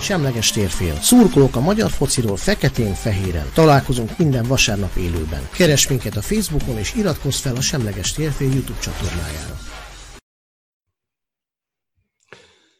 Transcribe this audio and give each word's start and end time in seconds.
Semleges 0.00 0.50
térfél. 0.50 0.94
Szurkolók 0.94 1.56
a 1.56 1.60
magyar 1.60 1.90
fociról 1.90 2.36
feketén-fehéren. 2.36 3.46
Találkozunk 3.54 4.18
minden 4.18 4.44
vasárnap 4.48 4.96
élőben. 4.96 5.48
Keres 5.52 5.88
minket 5.88 6.16
a 6.16 6.22
Facebookon 6.22 6.78
és 6.78 6.94
iratkozz 6.94 7.40
fel 7.40 7.56
a 7.56 7.60
Semleges 7.60 8.12
térfél 8.12 8.52
YouTube 8.52 8.78
csatornájára. 8.78 9.58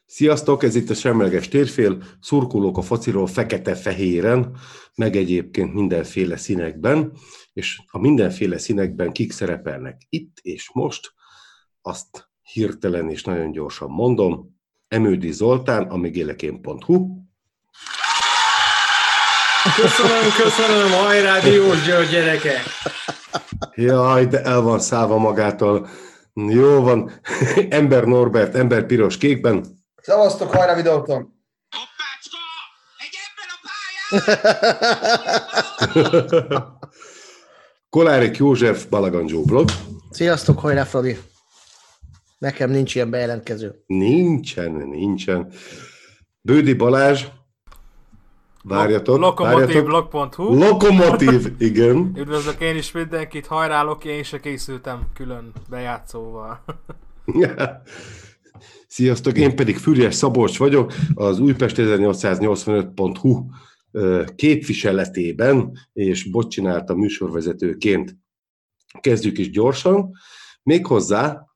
Sziasztok, 0.07 0.63
ez 0.63 0.75
itt 0.75 0.91
a 0.91 0.95
Semleges 0.95 1.49
Térfél, 1.49 2.03
szurkolók 2.21 2.79
a 2.79 2.83
fociról 2.83 3.27
fekete-fehéren, 3.27 4.57
meg 4.95 5.17
egyébként 5.17 5.75
mindenféle 5.75 6.37
színekben, 6.37 7.13
és 7.53 7.81
a 7.87 7.99
mindenféle 7.99 8.59
színekben 8.59 9.13
kik 9.13 9.33
szerepelnek 9.33 10.03
itt 10.09 10.39
és 10.43 10.71
most, 10.73 11.13
azt 11.83 12.29
hirtelen 12.43 13.11
és 13.11 13.25
nagyon 13.25 13.53
gyorsan 13.53 13.91
mondom, 13.91 14.56
Emődi 14.89 15.33
Zoltán, 15.33 15.83
amigélekén.hu. 15.83 17.17
Köszönöm, 19.77 20.31
köszönöm, 20.43 20.91
hajrá, 20.91 21.39
Diós 21.39 21.85
György 21.85 22.09
gyereke! 22.09 22.63
Jaj, 23.75 24.27
de 24.27 24.43
el 24.43 24.61
van 24.61 24.81
szállva 24.81 25.19
magától. 25.19 25.89
Jó 26.35 26.81
van. 26.83 27.21
Ember 27.69 28.05
Norbert, 28.05 28.55
ember 28.55 28.87
piros 28.87 29.17
kékben. 29.19 29.65
Szevasztok, 30.03 30.55
hajrá 30.55 30.75
videóton! 30.75 31.35
Hoppácska! 31.71 32.39
Egy 32.99 33.17
ember 33.29 33.49
a 33.53 33.59
pályán! 36.03 36.79
Kolárik 37.91 38.37
József, 38.37 38.85
Balagan 38.85 39.25
Joe 39.27 39.43
blog. 39.45 39.71
Sziasztok, 40.11 40.59
hajrá 40.59 40.85
Fradi! 40.85 41.19
Nekem 42.39 42.71
nincs 42.71 42.95
ilyen 42.95 43.11
bejelentkező. 43.11 43.83
Nincsen, 43.87 44.73
nincsen. 44.73 45.53
Bődi 46.41 46.75
Balázs, 46.75 47.25
várjatok, 48.63 49.39
várjatok. 49.39 49.79
Lokomotivblog.hu 49.79 50.55
Lokomotív, 50.55 51.53
igen. 51.59 52.13
Üdvözlök 52.17 52.61
én 52.61 52.77
is 52.77 52.93
mindenkit, 52.93 53.47
hajrá 53.47 53.83
Loki, 53.83 54.09
én 54.09 54.23
se 54.23 54.41
készültem 54.41 55.07
külön 55.15 55.53
bejátszóval. 55.71 56.65
Sziasztok, 58.87 59.37
én 59.37 59.57
pedig 59.57 59.77
Füriás 59.77 60.15
Szabolcs 60.15 60.59
vagyok, 60.59 60.93
az 61.15 61.39
Újpest 61.39 61.77
1885.hu 61.79 63.45
ö, 63.91 64.25
képviseletében, 64.37 65.73
és 65.93 66.31
bot 66.31 66.51
csinált 66.51 66.91
a 66.91 66.95
műsorvezetőként. 66.95 68.17
Kezdjük 69.01 69.39
is 69.39 69.51
gyorsan. 69.51 70.11
Méghozzá 70.63 71.47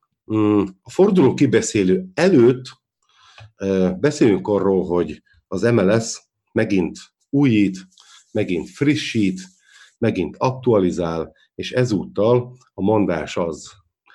a 0.81 0.89
forduló 0.89 1.33
kibeszélő 1.33 2.07
előtt 2.13 2.65
beszéljünk 3.99 4.47
arról, 4.47 4.85
hogy 4.85 5.23
az 5.47 5.61
MLS 5.61 6.21
megint 6.51 6.97
újít, 7.29 7.77
megint 8.31 8.69
frissít, 8.69 9.41
megint 9.97 10.35
aktualizál, 10.37 11.35
és 11.55 11.71
ezúttal 11.71 12.57
a 12.73 12.81
mondás 12.81 13.37
az 13.37 13.71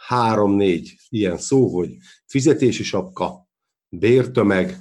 három-négy 0.06 0.94
ilyen 1.09 1.39
szó, 1.39 1.69
hogy 1.69 1.97
fizetési 2.27 2.83
sapka, 2.83 3.48
bértömeg, 3.89 4.81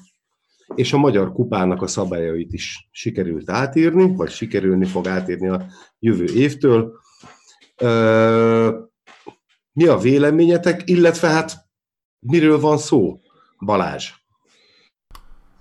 és 0.75 0.93
a 0.93 0.97
magyar 0.97 1.31
kupának 1.31 1.81
a 1.81 1.87
szabályait 1.87 2.53
is 2.53 2.87
sikerült 2.91 3.49
átírni, 3.49 4.15
vagy 4.15 4.29
sikerülni 4.29 4.85
fog 4.85 5.07
átírni 5.07 5.47
a 5.47 5.65
jövő 5.99 6.25
évtől. 6.33 6.99
Mi 9.75 9.85
a 9.87 9.97
véleményetek, 9.97 10.81
illetve 10.89 11.27
hát 11.27 11.67
miről 12.19 12.59
van 12.59 12.77
szó, 12.77 13.19
Balázs? 13.59 14.11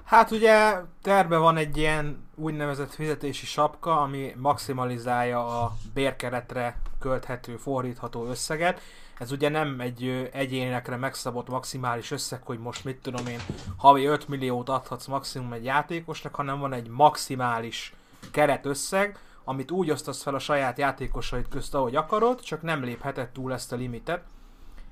Hát 0.05 0.31
ugye 0.31 0.81
terve 1.03 1.37
van 1.37 1.57
egy 1.57 1.77
ilyen 1.77 2.29
úgynevezett 2.35 2.95
fizetési 2.95 3.47
sapka, 3.47 4.01
ami 4.01 4.33
maximalizálja 4.37 5.63
a 5.63 5.73
bérkeretre 5.95 6.81
költhető, 6.99 7.57
fordítható 7.57 8.27
összeget. 8.27 8.81
Ez 9.19 9.33
ugye 9.33 9.49
nem 9.49 9.81
egy 9.81 10.29
egyénekre 10.33 10.97
megszabott 10.97 11.49
maximális 11.49 12.11
összeg, 12.11 12.43
hogy 12.43 12.59
most 12.59 12.85
mit 12.85 12.97
tudom 12.97 13.27
én, 13.27 13.41
havi 13.77 14.05
5 14.05 14.29
milliót 14.29 14.69
adhatsz 14.69 15.07
maximum 15.07 15.53
egy 15.53 15.65
játékosnak, 15.65 16.35
hanem 16.35 16.59
van 16.59 16.73
egy 16.73 16.89
maximális 16.89 17.95
keretösszeg, 18.31 19.19
amit 19.45 19.71
úgy 19.71 19.91
osztasz 19.91 20.23
fel 20.23 20.35
a 20.35 20.39
saját 20.39 20.79
játékosaid 20.79 21.49
közt, 21.49 21.75
ahogy 21.75 21.97
akarod, 21.97 22.41
csak 22.41 22.63
nem 22.63 22.83
lépheted 22.83 23.29
túl 23.29 23.53
ezt 23.53 23.73
a 23.73 23.77
limitet. 23.77 24.23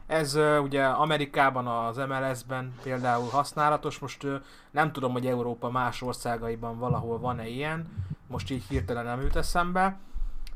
Ez 0.07 0.35
ö, 0.35 0.59
ugye 0.59 0.85
Amerikában, 0.85 1.67
az 1.67 1.97
MLS-ben 1.97 2.75
például 2.83 3.29
használatos, 3.29 3.99
most 3.99 4.25
ö, 4.25 4.37
nem 4.71 4.93
tudom, 4.93 5.13
hogy 5.13 5.27
Európa 5.27 5.71
más 5.71 6.03
országaiban 6.03 6.79
valahol 6.79 7.19
van-e 7.19 7.49
ilyen, 7.49 7.89
most 8.27 8.51
így 8.51 8.65
hirtelen 8.69 9.05
nem 9.05 9.21
jut 9.21 9.37
eszembe. 9.37 9.99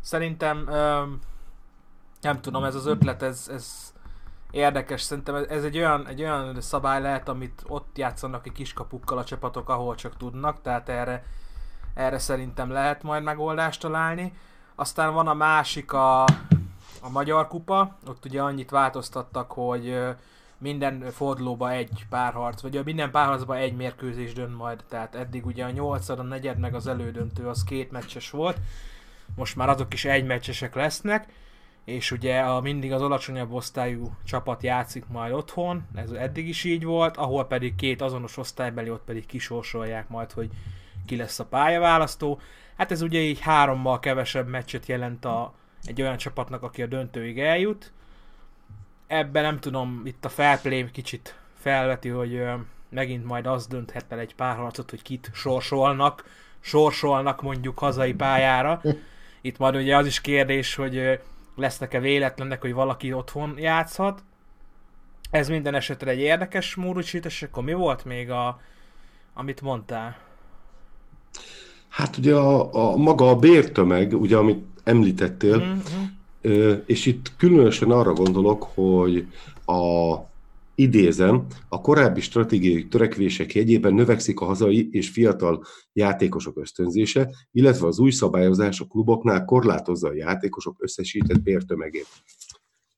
Szerintem, 0.00 0.68
ö, 0.68 1.02
nem 2.20 2.40
tudom, 2.40 2.64
ez 2.64 2.74
az 2.74 2.86
ötlet, 2.86 3.22
ez, 3.22 3.48
ez 3.52 3.94
érdekes, 4.50 5.02
szerintem 5.02 5.34
ez- 5.34 5.64
egy 5.64 5.76
olyan, 5.76 6.06
egy 6.06 6.20
olyan 6.20 6.60
szabály 6.60 7.00
lehet, 7.00 7.28
amit 7.28 7.62
ott 7.66 7.98
játszanak 7.98 8.42
ki 8.42 8.52
kiskapukkal 8.52 9.18
a 9.18 9.24
csapatok, 9.24 9.68
ahol 9.68 9.94
csak 9.94 10.16
tudnak, 10.16 10.62
tehát 10.62 10.88
erre, 10.88 11.24
erre 11.96 12.18
szerintem 12.18 12.70
lehet 12.70 13.02
majd 13.02 13.22
megoldást 13.22 13.80
találni. 13.80 14.32
Aztán 14.74 15.14
van 15.14 15.28
a 15.28 15.34
másik, 15.34 15.92
a, 15.92 16.22
a 17.00 17.08
Magyar 17.10 17.48
Kupa, 17.48 17.96
ott 18.06 18.24
ugye 18.24 18.42
annyit 18.42 18.70
változtattak, 18.70 19.52
hogy 19.52 19.98
minden 20.58 21.10
fordulóba 21.10 21.70
egy 21.70 22.06
párharc, 22.10 22.62
vagy 22.62 22.84
minden 22.84 23.10
párharcban 23.10 23.56
egy 23.56 23.76
mérkőzés 23.76 24.32
dönt 24.32 24.56
majd, 24.56 24.84
tehát 24.88 25.14
eddig 25.14 25.46
ugye 25.46 25.64
a 25.64 25.70
nyolcad, 25.70 26.18
a 26.18 26.22
negyed 26.22 26.58
meg 26.58 26.74
az 26.74 26.86
elődöntő 26.86 27.48
az 27.48 27.64
két 27.64 27.90
meccses 27.90 28.30
volt, 28.30 28.56
most 29.36 29.56
már 29.56 29.68
azok 29.68 29.92
is 29.92 30.04
egy 30.04 30.26
meccsesek 30.26 30.74
lesznek, 30.74 31.32
és 31.84 32.10
ugye 32.10 32.40
a, 32.40 32.60
mindig 32.60 32.92
az 32.92 33.02
alacsonyabb 33.02 33.52
osztályú 33.52 34.10
csapat 34.24 34.62
játszik 34.62 35.06
majd 35.08 35.32
otthon, 35.32 35.86
ez 35.94 36.10
eddig 36.10 36.48
is 36.48 36.64
így 36.64 36.84
volt, 36.84 37.16
ahol 37.16 37.46
pedig 37.46 37.74
két 37.74 38.02
azonos 38.02 38.36
osztálybeli, 38.36 38.90
ott 38.90 39.04
pedig 39.04 39.26
kisorsolják 39.26 40.08
majd, 40.08 40.32
hogy 40.32 40.50
ki 41.06 41.16
lesz 41.16 41.38
a 41.38 41.44
pályaválasztó. 41.44 42.40
Hát 42.76 42.90
ez 42.90 43.02
ugye 43.02 43.18
így 43.18 43.40
hárommal 43.40 44.00
kevesebb 44.00 44.48
meccset 44.48 44.86
jelent 44.86 45.24
a, 45.24 45.54
egy 45.84 46.02
olyan 46.02 46.16
csapatnak, 46.16 46.62
aki 46.62 46.82
a 46.82 46.86
döntőig 46.86 47.40
eljut. 47.40 47.92
Ebben 49.06 49.42
nem 49.42 49.60
tudom, 49.60 50.02
itt 50.04 50.24
a 50.24 50.28
felplay 50.28 50.90
kicsit 50.90 51.38
felveti, 51.58 52.08
hogy 52.08 52.42
megint 52.88 53.24
majd 53.24 53.46
az 53.46 53.66
dönthet 53.66 54.12
el 54.12 54.18
egy 54.18 54.34
párharcot, 54.34 54.90
hogy 54.90 55.02
kit 55.02 55.30
sorsolnak, 55.34 56.24
sorsolnak 56.60 57.42
mondjuk 57.42 57.78
hazai 57.78 58.14
pályára. 58.14 58.80
Itt 59.40 59.58
majd 59.58 59.76
ugye 59.76 59.96
az 59.96 60.06
is 60.06 60.20
kérdés, 60.20 60.74
hogy 60.74 61.20
lesznek-e 61.56 62.00
véletlenek, 62.00 62.60
hogy 62.60 62.72
valaki 62.72 63.12
otthon 63.12 63.58
játszhat. 63.58 64.22
Ez 65.30 65.48
minden 65.48 65.74
esetre 65.74 66.10
egy 66.10 66.18
érdekes 66.18 66.74
módosítás, 66.74 67.42
akkor 67.42 67.62
mi 67.62 67.72
volt 67.72 68.04
még 68.04 68.30
a, 68.30 68.60
amit 69.34 69.60
mondtál? 69.60 70.16
Hát 71.96 72.16
ugye 72.16 72.34
a, 72.34 72.74
a 72.92 72.96
maga 72.96 73.30
a 73.30 73.36
bértömeg, 73.36 74.20
ugye 74.20 74.36
amit 74.36 74.64
említettél, 74.84 75.56
Mhm. 75.58 76.04
Ö, 76.40 76.72
és 76.72 77.06
itt 77.06 77.32
különösen 77.36 77.90
arra 77.90 78.12
gondolok, 78.12 78.62
hogy 78.62 79.26
a 79.66 80.16
idézem, 80.74 81.46
a 81.68 81.80
korábbi 81.80 82.20
stratégiai 82.20 82.88
törekvések 82.88 83.54
jegyében 83.54 83.94
növekszik 83.94 84.40
a 84.40 84.44
hazai 84.44 84.88
és 84.92 85.08
fiatal 85.08 85.64
játékosok 85.92 86.58
ösztönzése, 86.58 87.30
illetve 87.52 87.86
az 87.86 87.98
új 87.98 88.10
szabályozás 88.10 88.80
a 88.80 88.84
kluboknál 88.84 89.44
korlátozza 89.44 90.08
a 90.08 90.14
játékosok 90.14 90.76
összesített 90.78 91.42
bértömegét. 91.42 92.06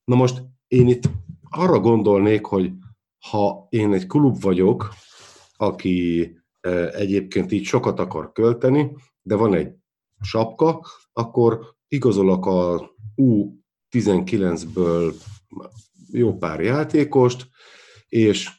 Na 0.04 0.14
most 0.16 0.42
én 0.68 0.88
itt 0.88 1.10
arra 1.50 1.80
gondolnék, 1.80 2.44
hogy 2.44 2.70
ha 3.30 3.66
én 3.70 3.92
egy 3.92 4.06
klub 4.06 4.40
vagyok, 4.40 4.92
aki 5.56 6.37
egyébként 6.92 7.52
így 7.52 7.64
sokat 7.64 8.00
akar 8.00 8.32
költeni, 8.32 8.96
de 9.22 9.34
van 9.34 9.54
egy 9.54 9.72
sapka, 10.20 10.86
akkor 11.12 11.74
igazolok 11.88 12.46
a 12.46 12.90
U19-ből 13.16 15.14
jó 16.12 16.36
pár 16.36 16.60
játékost, 16.60 17.48
és 18.08 18.50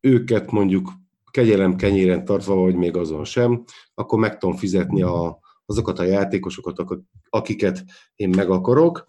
őket 0.00 0.50
mondjuk 0.50 0.92
kegyelem 1.30 1.76
kenyéren 1.76 2.24
tartva, 2.24 2.54
vagy 2.54 2.74
még 2.74 2.96
azon 2.96 3.24
sem, 3.24 3.64
akkor 3.94 4.18
meg 4.18 4.38
tudom 4.38 4.56
fizetni 4.56 5.02
a, 5.02 5.38
azokat 5.66 5.98
a 5.98 6.02
játékosokat, 6.02 6.78
ak- 6.78 7.04
akiket 7.28 7.84
én 8.14 8.28
meg 8.28 8.50
akarok. 8.50 9.04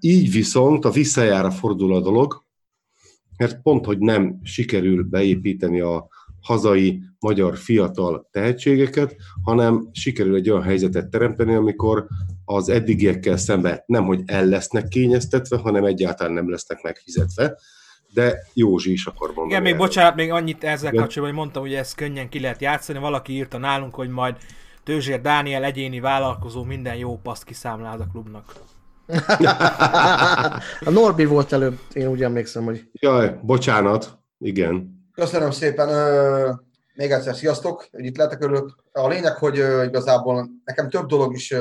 Így 0.00 0.32
viszont 0.32 0.84
a 0.84 0.90
visszajára 0.90 1.50
fordul 1.50 1.94
a 1.94 2.00
dolog, 2.00 2.44
mert 3.36 3.62
pont, 3.62 3.84
hogy 3.84 3.98
nem 3.98 4.40
sikerül 4.42 5.02
beépíteni 5.02 5.80
a 5.80 6.08
hazai 6.44 7.00
magyar 7.18 7.56
fiatal 7.56 8.28
tehetségeket, 8.30 9.16
hanem 9.42 9.88
sikerül 9.92 10.34
egy 10.34 10.50
olyan 10.50 10.62
helyzetet 10.62 11.08
teremteni, 11.08 11.54
amikor 11.54 12.06
az 12.44 12.68
eddigiekkel 12.68 13.36
szemben 13.36 13.82
nem, 13.86 14.04
hogy 14.04 14.20
el 14.26 14.46
lesznek 14.46 14.88
kényeztetve, 14.88 15.58
hanem 15.58 15.84
egyáltalán 15.84 16.32
nem 16.32 16.50
lesznek 16.50 16.82
megfizetve. 16.82 17.58
de 18.12 18.38
Józsi 18.52 18.92
is 18.92 19.06
akar 19.06 19.26
mondani. 19.26 19.48
Igen, 19.48 19.62
még 19.62 19.72
erről. 19.72 19.86
bocsánat, 19.86 20.14
még 20.14 20.30
annyit 20.30 20.64
ezzel 20.64 20.92
Igen. 20.92 21.02
kapcsolatban, 21.02 21.36
hogy 21.36 21.44
mondtam, 21.44 21.62
hogy 21.62 21.74
ezt 21.74 21.94
könnyen 21.94 22.28
ki 22.28 22.40
lehet 22.40 22.60
játszani. 22.60 22.98
Valaki 22.98 23.32
írta 23.32 23.58
nálunk, 23.58 23.94
hogy 23.94 24.08
majd 24.08 24.36
Tőzsér 24.84 25.20
Dániel 25.20 25.64
egyéni 25.64 26.00
vállalkozó 26.00 26.62
minden 26.62 26.96
jó 26.96 27.20
paszt 27.22 27.44
kiszámlál 27.44 28.00
a 28.00 28.06
klubnak. 28.12 28.52
A 30.84 30.90
Norbi 30.90 31.24
volt 31.24 31.52
előbb, 31.52 31.78
én 31.92 32.06
úgy 32.06 32.22
emlékszem, 32.22 32.64
hogy 32.64 32.88
Jaj, 32.92 33.38
bocsánat, 33.42 34.18
igen. 34.38 34.93
Köszönöm 35.14 35.50
szépen. 35.50 35.88
Még 36.94 37.10
egyszer 37.10 37.34
sziasztok, 37.34 37.88
hogy 37.90 38.04
itt 38.04 38.16
lehetek 38.16 38.42
örülök. 38.42 38.84
A 38.92 39.08
lényeg, 39.08 39.36
hogy 39.36 39.56
igazából 39.86 40.50
nekem 40.64 40.88
több 40.88 41.06
dolog 41.06 41.34
is 41.34 41.54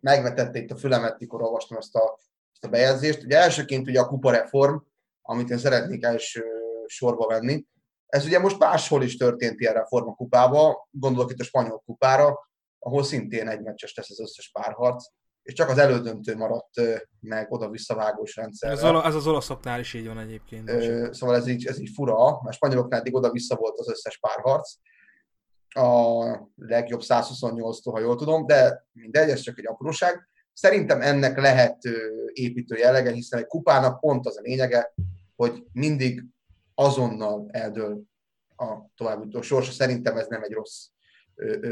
megvetette 0.00 0.58
itt 0.58 0.70
a 0.70 0.76
fülemet, 0.76 1.18
mikor 1.18 1.42
olvastam 1.42 1.78
ezt 1.78 1.94
a, 1.94 2.18
ezt 2.52 2.64
a 2.64 2.68
bejegyzést. 2.68 3.22
Ugye 3.22 3.38
elsőként 3.38 3.88
ugye 3.88 4.00
a 4.00 4.06
kupareform, 4.06 4.76
amit 5.22 5.50
én 5.50 5.58
szeretnék 5.58 6.04
első 6.04 6.44
sorba 6.86 7.26
venni. 7.26 7.64
Ez 8.06 8.24
ugye 8.24 8.38
most 8.38 8.58
máshol 8.58 9.02
is 9.02 9.16
történt 9.16 9.60
ilyen 9.60 9.74
reform 9.74 10.08
a 10.08 10.14
kupába, 10.14 10.88
gondolok 10.90 11.30
itt 11.30 11.40
a 11.40 11.44
spanyol 11.44 11.82
kupára, 11.86 12.48
ahol 12.78 13.04
szintén 13.04 13.48
egy 13.48 13.62
meccses 13.62 13.94
lesz 13.94 14.10
az 14.10 14.20
összes 14.20 14.50
párharc, 14.50 15.04
és 15.42 15.52
csak 15.54 15.68
az 15.68 15.78
elődöntő 15.78 16.36
maradt 16.36 16.80
meg 17.20 17.52
oda-visszavágós 17.52 18.36
rendszerre. 18.36 18.72
Ez, 18.72 19.04
ez 19.04 19.14
az 19.14 19.26
olaszoknál 19.26 19.80
is 19.80 19.94
így 19.94 20.06
van 20.06 20.18
egyébként. 20.18 20.70
Ö, 20.70 21.08
szóval 21.10 21.36
ez 21.36 21.46
így, 21.46 21.66
ez 21.66 21.80
így 21.80 21.90
fura, 21.94 22.40
mert 22.42 22.56
spanyoloknál 22.56 23.00
eddig 23.00 23.14
oda-vissza 23.14 23.56
volt 23.56 23.78
az 23.78 23.88
összes 23.88 24.18
párharc, 24.18 24.74
a 25.74 26.50
legjobb 26.56 27.00
128-tól, 27.04 27.90
ha 27.92 28.00
jól 28.00 28.16
tudom, 28.16 28.46
de 28.46 28.86
mindegy, 28.92 29.28
ez 29.28 29.40
csak 29.40 29.58
egy 29.58 29.66
apróság. 29.66 30.28
Szerintem 30.52 31.00
ennek 31.00 31.38
lehet 31.38 31.78
építő 32.32 32.76
jellege, 32.76 33.10
hiszen 33.10 33.38
egy 33.38 33.46
kupának 33.46 34.00
pont 34.00 34.26
az 34.26 34.38
a 34.38 34.40
lényege, 34.40 34.94
hogy 35.36 35.64
mindig 35.72 36.24
azonnal 36.74 37.48
eldől 37.50 38.02
a 38.56 38.76
továbbjutó 38.96 39.42
sorsa. 39.42 39.72
Szerintem 39.72 40.16
ez 40.16 40.26
nem 40.26 40.42
egy 40.42 40.52
rossz 40.52 40.86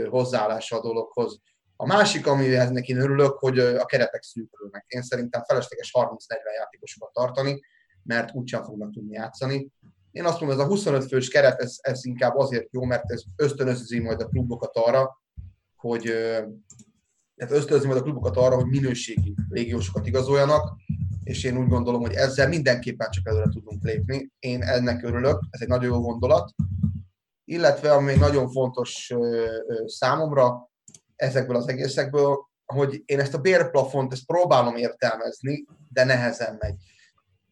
hozzáállása 0.08 0.76
a 0.76 0.82
dologhoz. 0.82 1.40
A 1.80 1.86
másik, 1.86 2.26
amihez 2.26 2.70
neki 2.70 2.94
örülök, 2.94 3.38
hogy 3.38 3.58
a 3.58 3.84
keretek 3.84 4.22
szűkülnek. 4.22 4.84
Én 4.88 5.02
szerintem 5.02 5.42
felesleges 5.42 5.90
30-40 5.98 6.10
játékosokat 6.58 7.12
tartani, 7.12 7.60
mert 8.02 8.34
úgysem 8.34 8.62
fognak 8.62 8.92
tudni 8.92 9.12
játszani. 9.12 9.70
Én 10.10 10.24
azt 10.24 10.40
mondom, 10.40 10.58
ez 10.58 10.64
a 10.64 10.68
25 10.68 11.08
fős 11.08 11.28
keret, 11.28 11.60
ez, 11.60 11.76
ez 11.80 12.04
inkább 12.04 12.36
azért 12.36 12.72
jó, 12.72 12.84
mert 12.84 13.10
ez 13.10 13.22
ösztönözi 13.36 13.98
majd 13.98 14.20
a 14.20 14.26
klubokat 14.26 14.76
arra, 14.76 15.22
hogy 15.76 16.02
tehát 17.36 17.54
ösztönözi 17.54 17.86
majd 17.86 17.98
a 17.98 18.02
klubokat 18.02 18.36
arra, 18.36 18.54
hogy 18.54 18.66
minőségi 18.66 19.34
légiósokat 19.48 20.06
igazoljanak, 20.06 20.76
és 21.24 21.44
én 21.44 21.58
úgy 21.58 21.68
gondolom, 21.68 22.00
hogy 22.00 22.14
ezzel 22.14 22.48
mindenképpen 22.48 23.10
csak 23.10 23.26
előre 23.28 23.48
tudunk 23.50 23.82
lépni. 23.84 24.30
Én 24.38 24.62
ennek 24.62 25.02
örülök, 25.02 25.40
ez 25.50 25.60
egy 25.60 25.68
nagyon 25.68 25.92
jó 25.92 26.00
gondolat. 26.00 26.50
Illetve, 27.44 27.92
ami 27.92 28.04
még 28.04 28.18
nagyon 28.18 28.48
fontos 28.48 29.12
számomra 29.86 30.69
ezekből 31.20 31.56
az 31.56 31.68
egészekből, 31.68 32.48
hogy 32.64 33.02
én 33.04 33.20
ezt 33.20 33.34
a 33.34 33.38
bérplafont, 33.38 34.12
ezt 34.12 34.26
próbálom 34.26 34.76
értelmezni, 34.76 35.64
de 35.88 36.04
nehezen 36.04 36.56
megy. 36.58 36.74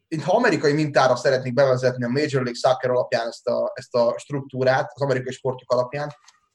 Itt, 0.09 0.23
ha 0.23 0.37
amerikai 0.37 0.73
mintára 0.73 1.17
szeretnék 1.17 1.55
bevezetni 1.55 2.05
a 2.05 2.09
Major 2.09 2.43
League 2.43 2.55
Soccer 2.55 2.91
alapján 2.91 3.26
ezt 3.26 3.47
a, 3.47 3.73
ezt 3.75 3.94
a 3.94 4.15
struktúrát, 4.19 4.91
az 4.94 5.03
amerikai 5.03 5.32
sportok 5.32 5.73
alapján, 5.73 6.09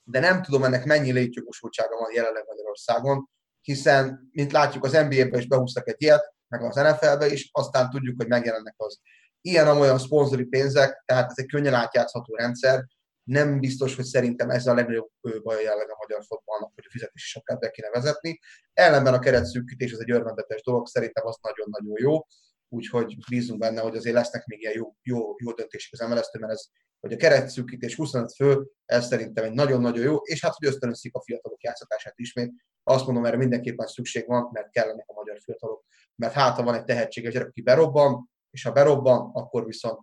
de 0.04 0.20
nem 0.20 0.42
tudom 0.42 0.64
ennek 0.64 0.86
mennyi 0.86 1.12
létjogosultsága 1.12 1.98
van 1.98 2.14
jelenleg 2.14 2.44
Magyarországon, 2.48 3.30
hiszen, 3.62 4.30
mint 4.32 4.52
látjuk, 4.52 4.84
az 4.84 4.92
NBA-be 4.92 5.38
is 5.38 5.48
behúztak 5.48 5.88
egy 5.88 6.02
ilyet, 6.02 6.34
meg 6.48 6.64
az 6.64 6.76
NFL-be 6.76 7.28
is, 7.28 7.50
aztán 7.52 7.90
tudjuk, 7.90 8.16
hogy 8.18 8.28
megjelennek 8.28 8.76
az 8.78 9.00
ilyen-olyan 9.42 10.00
szponzori 10.00 10.44
pénzek, 10.44 11.04
tehát 11.06 11.30
ez 11.30 11.38
egy 11.38 11.48
könnyen 11.48 11.74
átjátszható 11.74 12.36
rendszer, 12.36 12.86
nem 13.24 13.60
biztos, 13.60 13.96
hogy 13.96 14.06
szerintem 14.06 14.50
ez 14.50 14.68
a 14.68 14.74
legnagyobb 14.74 15.10
baj 15.44 15.64
jelenleg 15.64 15.90
a 15.90 15.98
magyar 16.00 16.24
fotballnak, 16.26 16.72
hogy 16.76 16.84
a 16.88 16.92
fizetési 16.92 17.28
sapkát 17.28 17.60
be 17.60 17.70
kéne 17.70 17.90
vezetni. 17.90 18.40
Ellenben 18.74 19.14
a 19.14 19.20
keretszűkítés 19.20 19.94
az 19.94 20.00
egy 20.02 20.12
örvendetes 20.12 20.62
dolog, 20.64 20.88
szerintem 20.88 21.26
az 21.26 21.38
nagyon-nagyon 21.42 21.96
jó, 22.00 22.26
úgyhogy 22.70 23.16
bízunk 23.30 23.60
benne, 23.60 23.82
hogy 23.82 23.96
azért 23.96 24.16
lesznek 24.16 24.46
még 24.46 24.62
ilyen 24.62 24.74
jó, 24.76 24.96
jó, 25.02 25.36
jó 25.38 25.52
döntések 25.52 26.00
az 26.00 26.08
MLS-től, 26.08 26.42
mert 26.42 26.54
ez, 26.54 26.66
hogy 27.00 27.14
a 27.14 27.18
keretszűkítés 27.18 27.96
25 27.96 28.34
fő, 28.34 28.68
ez 28.86 29.08
szerintem 29.08 29.44
egy 29.44 29.54
nagyon-nagyon 29.54 30.04
jó, 30.04 30.16
és 30.16 30.42
hát, 30.42 30.54
hogy 30.56 30.68
ösztönözik 30.68 31.16
a 31.16 31.22
fiatalok 31.22 31.64
játszatását 31.64 32.14
ismét. 32.16 32.54
Azt 32.84 33.06
mondom, 33.06 33.26
erre 33.26 33.38
mindenképpen 33.38 33.88
szükség 33.88 34.28
van, 34.28 34.50
mert 34.52 34.70
kellenek 34.70 35.06
a 35.08 35.14
magyar 35.14 35.40
fiatalok. 35.44 35.86
Mert 36.16 36.34
hát, 36.34 36.56
ha 36.56 36.64
van 36.64 36.74
egy 36.74 36.84
tehetséges 36.84 37.34
gyerek, 37.34 37.48
aki 37.48 37.62
berobban, 37.62 38.30
és 38.50 38.64
ha 38.64 38.72
berobban, 38.72 39.32
akkor 39.34 39.66
viszont 39.66 40.00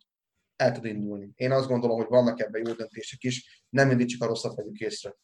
el 0.61 0.73
tud 0.73 0.85
indulni. 0.85 1.31
Én 1.35 1.53
azt 1.53 1.69
gondolom, 1.69 1.97
hogy 1.97 2.07
vannak 2.09 2.41
ebben 2.41 2.63
jó 2.67 2.73
döntések 2.73 3.23
is, 3.23 3.65
nem 3.71 3.89
mindig 3.89 4.07
csak 4.07 4.23
a 4.23 4.27
rosszat 4.27 4.55
vegyük 4.55 4.79
észre. 4.79 5.17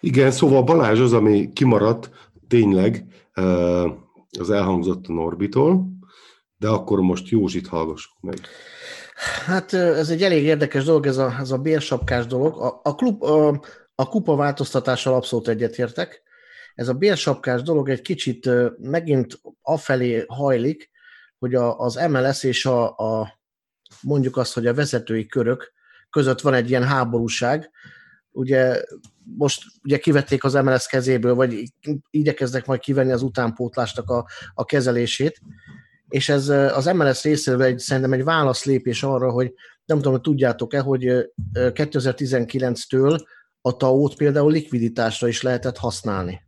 Igen, 0.00 0.30
szóval 0.30 0.62
Balázs 0.62 1.00
az, 1.00 1.12
ami 1.12 1.52
kimaradt 1.52 2.10
tényleg, 2.48 3.04
az 4.38 4.50
elhangzott 4.50 5.06
a 5.06 5.12
Norbitól, 5.12 5.86
de 6.56 6.68
akkor 6.68 7.00
most 7.00 7.28
Józsit 7.28 7.66
hallgassuk 7.66 8.20
meg. 8.20 8.38
Hát 9.46 9.72
ez 9.72 10.10
egy 10.10 10.22
elég 10.22 10.42
érdekes 10.42 10.84
dolog, 10.84 11.06
ez 11.06 11.16
a, 11.16 11.36
ez 11.40 11.50
a 11.50 11.58
bérsapkás 11.58 12.26
dolog. 12.26 12.60
A, 12.60 12.80
a, 12.82 12.94
klub, 12.94 13.22
a, 13.22 13.62
a 13.94 14.08
kupa 14.08 14.36
változtatással 14.36 15.14
abszolút 15.14 15.48
egyetértek. 15.48 16.22
Ez 16.74 16.88
a 16.88 16.94
bérsapkás 16.94 17.62
dolog 17.62 17.88
egy 17.88 18.02
kicsit 18.02 18.48
megint 18.78 19.40
afelé 19.62 20.24
hajlik, 20.26 20.90
hogy 21.38 21.54
a, 21.54 21.78
az 21.78 21.94
MLS 22.08 22.42
és 22.42 22.66
a, 22.66 22.96
a 22.96 23.40
mondjuk 24.00 24.36
azt, 24.36 24.54
hogy 24.54 24.66
a 24.66 24.74
vezetői 24.74 25.26
körök 25.26 25.72
között 26.10 26.40
van 26.40 26.54
egy 26.54 26.68
ilyen 26.68 26.84
háborúság. 26.84 27.70
Ugye 28.30 28.82
most 29.36 29.64
ugye 29.82 29.98
kivették 29.98 30.44
az 30.44 30.52
MLS 30.52 30.86
kezéből, 30.86 31.34
vagy 31.34 31.62
igyekeznek 32.10 32.66
majd 32.66 32.80
kivenni 32.80 33.12
az 33.12 33.22
utánpótlásnak 33.22 34.10
a, 34.10 34.26
a 34.54 34.64
kezelését, 34.64 35.40
és 36.08 36.28
ez 36.28 36.48
ö, 36.48 36.74
az 36.74 36.84
MLS 36.84 37.22
részéről 37.22 37.62
egy, 37.62 37.78
szerintem 37.78 38.12
egy 38.12 38.24
válaszlépés 38.24 39.02
arra, 39.02 39.30
hogy 39.30 39.52
nem 39.84 39.96
tudom, 39.96 40.12
hogy 40.12 40.20
tudjátok-e, 40.20 40.80
hogy 40.80 41.06
ö, 41.06 41.22
ö, 41.52 41.68
2019-től 41.74 43.24
a 43.60 43.76
TAO-t 43.76 44.14
például 44.14 44.52
likviditásra 44.52 45.28
is 45.28 45.42
lehetett 45.42 45.76
használni. 45.76 46.42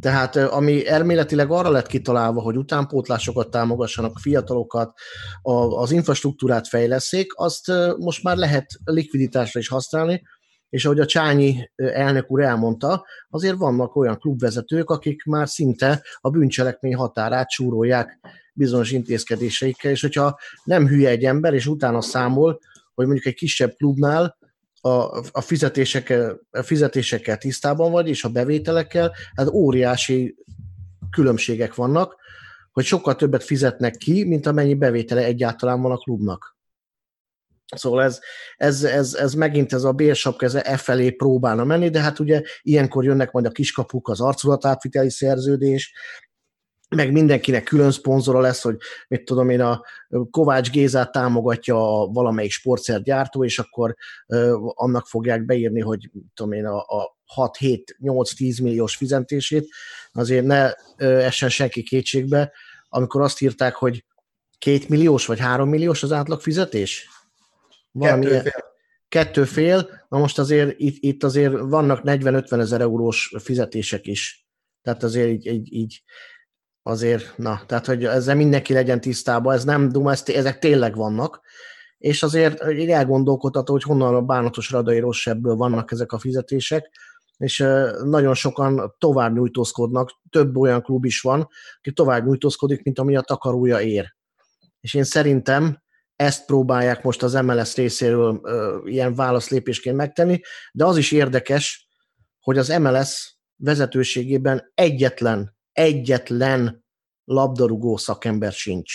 Tehát 0.00 0.36
ami 0.36 0.88
elméletileg 0.88 1.50
arra 1.50 1.70
lett 1.70 1.86
kitalálva, 1.86 2.40
hogy 2.40 2.56
utánpótlásokat 2.56 3.50
támogassanak, 3.50 4.18
fiatalokat, 4.18 4.92
a, 5.42 5.52
az 5.52 5.90
infrastruktúrát 5.90 6.68
fejleszék, 6.68 7.32
azt 7.34 7.72
most 7.98 8.22
már 8.22 8.36
lehet 8.36 8.66
likviditásra 8.84 9.60
is 9.60 9.68
használni, 9.68 10.22
és 10.68 10.84
ahogy 10.84 11.00
a 11.00 11.06
Csányi 11.06 11.70
elnök 11.76 12.30
úr 12.30 12.42
elmondta, 12.42 13.04
azért 13.28 13.56
vannak 13.56 13.96
olyan 13.96 14.18
klubvezetők, 14.18 14.90
akik 14.90 15.24
már 15.24 15.48
szinte 15.48 16.02
a 16.20 16.30
bűncselekmény 16.30 16.94
határát 16.94 17.50
súrolják 17.50 18.18
bizonyos 18.52 18.90
intézkedéseikkel, 18.90 19.90
és 19.90 20.00
hogyha 20.00 20.38
nem 20.64 20.86
hülye 20.86 21.08
egy 21.08 21.24
ember, 21.24 21.54
és 21.54 21.66
utána 21.66 22.00
számol, 22.00 22.58
hogy 22.94 23.06
mondjuk 23.06 23.26
egy 23.26 23.34
kisebb 23.34 23.72
klubnál 23.76 24.36
a, 24.80 24.88
a, 25.32 25.40
fizetésekkel, 25.40 26.40
a 26.50 26.62
fizetésekkel 26.62 27.38
tisztában 27.38 27.90
vagy, 27.90 28.08
és 28.08 28.24
a 28.24 28.28
bevételekkel, 28.28 29.14
hát 29.34 29.48
óriási 29.48 30.36
különbségek 31.10 31.74
vannak, 31.74 32.16
hogy 32.72 32.84
sokkal 32.84 33.16
többet 33.16 33.44
fizetnek 33.44 33.96
ki, 33.96 34.24
mint 34.24 34.46
amennyi 34.46 34.74
bevétele 34.74 35.24
egyáltalán 35.24 35.80
van 35.80 35.92
a 35.92 35.96
klubnak. 35.96 36.56
Szóval 37.76 38.02
ez, 38.02 38.20
ez, 38.56 38.84
ez, 38.84 39.14
ez 39.14 39.34
megint 39.34 39.72
ez 39.72 39.84
a 39.84 39.92
bérsapka, 39.92 40.44
ez 40.44 40.54
e 40.54 40.76
felé 40.76 41.10
próbálna 41.10 41.64
menni, 41.64 41.88
de 41.88 42.00
hát 42.00 42.18
ugye 42.18 42.42
ilyenkor 42.62 43.04
jönnek 43.04 43.32
majd 43.32 43.46
a 43.46 43.50
kiskapuk, 43.50 44.08
az 44.08 44.20
arculatátviteli 44.20 45.10
szerződés, 45.10 45.92
meg 46.88 47.12
mindenkinek 47.12 47.62
külön 47.62 47.90
szponzora 47.90 48.40
lesz, 48.40 48.62
hogy 48.62 48.76
mit 49.08 49.24
tudom 49.24 49.50
én, 49.50 49.60
a 49.60 49.82
Kovács 50.30 50.70
Gézát 50.70 51.12
támogatja 51.12 52.00
a 52.00 52.06
valamelyik 52.06 52.50
sportszergyártó, 52.50 53.44
és 53.44 53.58
akkor 53.58 53.94
annak 54.74 55.06
fogják 55.06 55.44
beírni, 55.44 55.80
hogy 55.80 56.10
tudom 56.34 56.52
én, 56.52 56.66
a, 56.66 56.76
a 56.76 57.16
6-7-8-10 57.36 58.62
milliós 58.62 58.96
fizetését, 58.96 59.68
azért 60.12 60.44
ne 60.44 60.72
essen 60.96 61.48
senki 61.48 61.82
kétségbe, 61.82 62.52
amikor 62.88 63.20
azt 63.20 63.40
írták, 63.40 63.74
hogy 63.74 64.04
két 64.58 64.88
milliós 64.88 65.26
vagy 65.26 65.38
három 65.38 65.68
milliós 65.68 66.02
az 66.02 66.12
átlag 66.12 66.40
fizetés? 66.40 67.08
Valami 67.92 68.24
Kettő 68.24 68.30
ilyen- 68.30 68.42
fél. 68.42 68.66
Kettő 69.08 69.44
fél, 69.44 70.06
na 70.08 70.18
most 70.18 70.38
azért 70.38 70.74
itt, 70.78 70.96
itt 71.00 71.24
azért 71.24 71.52
vannak 71.58 72.00
40-50 72.04 72.60
ezer 72.60 72.80
eurós 72.80 73.34
fizetések 73.38 74.06
is. 74.06 74.46
Tehát 74.82 75.02
azért 75.02 75.28
így, 75.28 75.46
így, 75.46 75.72
így 75.72 76.02
azért, 76.88 77.36
na, 77.36 77.60
tehát 77.66 77.86
hogy 77.86 78.04
ezzel 78.04 78.34
mindenki 78.34 78.72
legyen 78.72 79.00
tisztában, 79.00 79.54
ez 79.54 79.64
nem 79.64 79.88
duma, 79.88 80.10
ez, 80.10 80.22
ezek 80.26 80.58
tényleg 80.58 80.96
vannak, 80.96 81.40
és 81.98 82.22
azért 82.22 82.70
így 82.70 82.90
elgondolkodható, 82.90 83.72
hogy 83.72 83.82
honnan 83.82 84.14
a 84.14 84.22
bánatos 84.22 84.70
radai 84.70 84.98
rosszabbból 84.98 85.56
vannak 85.56 85.92
ezek 85.92 86.12
a 86.12 86.18
fizetések, 86.18 86.90
és 87.36 87.58
nagyon 88.04 88.34
sokan 88.34 88.94
tovább 88.98 89.34
nyújtózkodnak, 89.34 90.10
több 90.30 90.56
olyan 90.56 90.82
klub 90.82 91.04
is 91.04 91.20
van, 91.20 91.48
aki 91.78 91.92
tovább 91.92 92.26
nyújtózkodik, 92.26 92.82
mint 92.82 92.98
ami 92.98 93.16
a 93.16 93.20
takarója 93.20 93.80
ér. 93.80 94.14
És 94.80 94.94
én 94.94 95.04
szerintem 95.04 95.82
ezt 96.16 96.46
próbálják 96.46 97.02
most 97.02 97.22
az 97.22 97.32
MLS 97.32 97.76
részéről 97.76 98.40
ilyen 98.84 99.14
válaszlépésként 99.14 99.96
megtenni, 99.96 100.40
de 100.72 100.84
az 100.84 100.96
is 100.96 101.12
érdekes, 101.12 101.88
hogy 102.40 102.58
az 102.58 102.68
MLS 102.68 103.36
vezetőségében 103.56 104.72
egyetlen, 104.74 105.57
egyetlen 105.78 106.84
labdarúgó 107.24 107.96
szakember 107.96 108.52
sincs. 108.52 108.92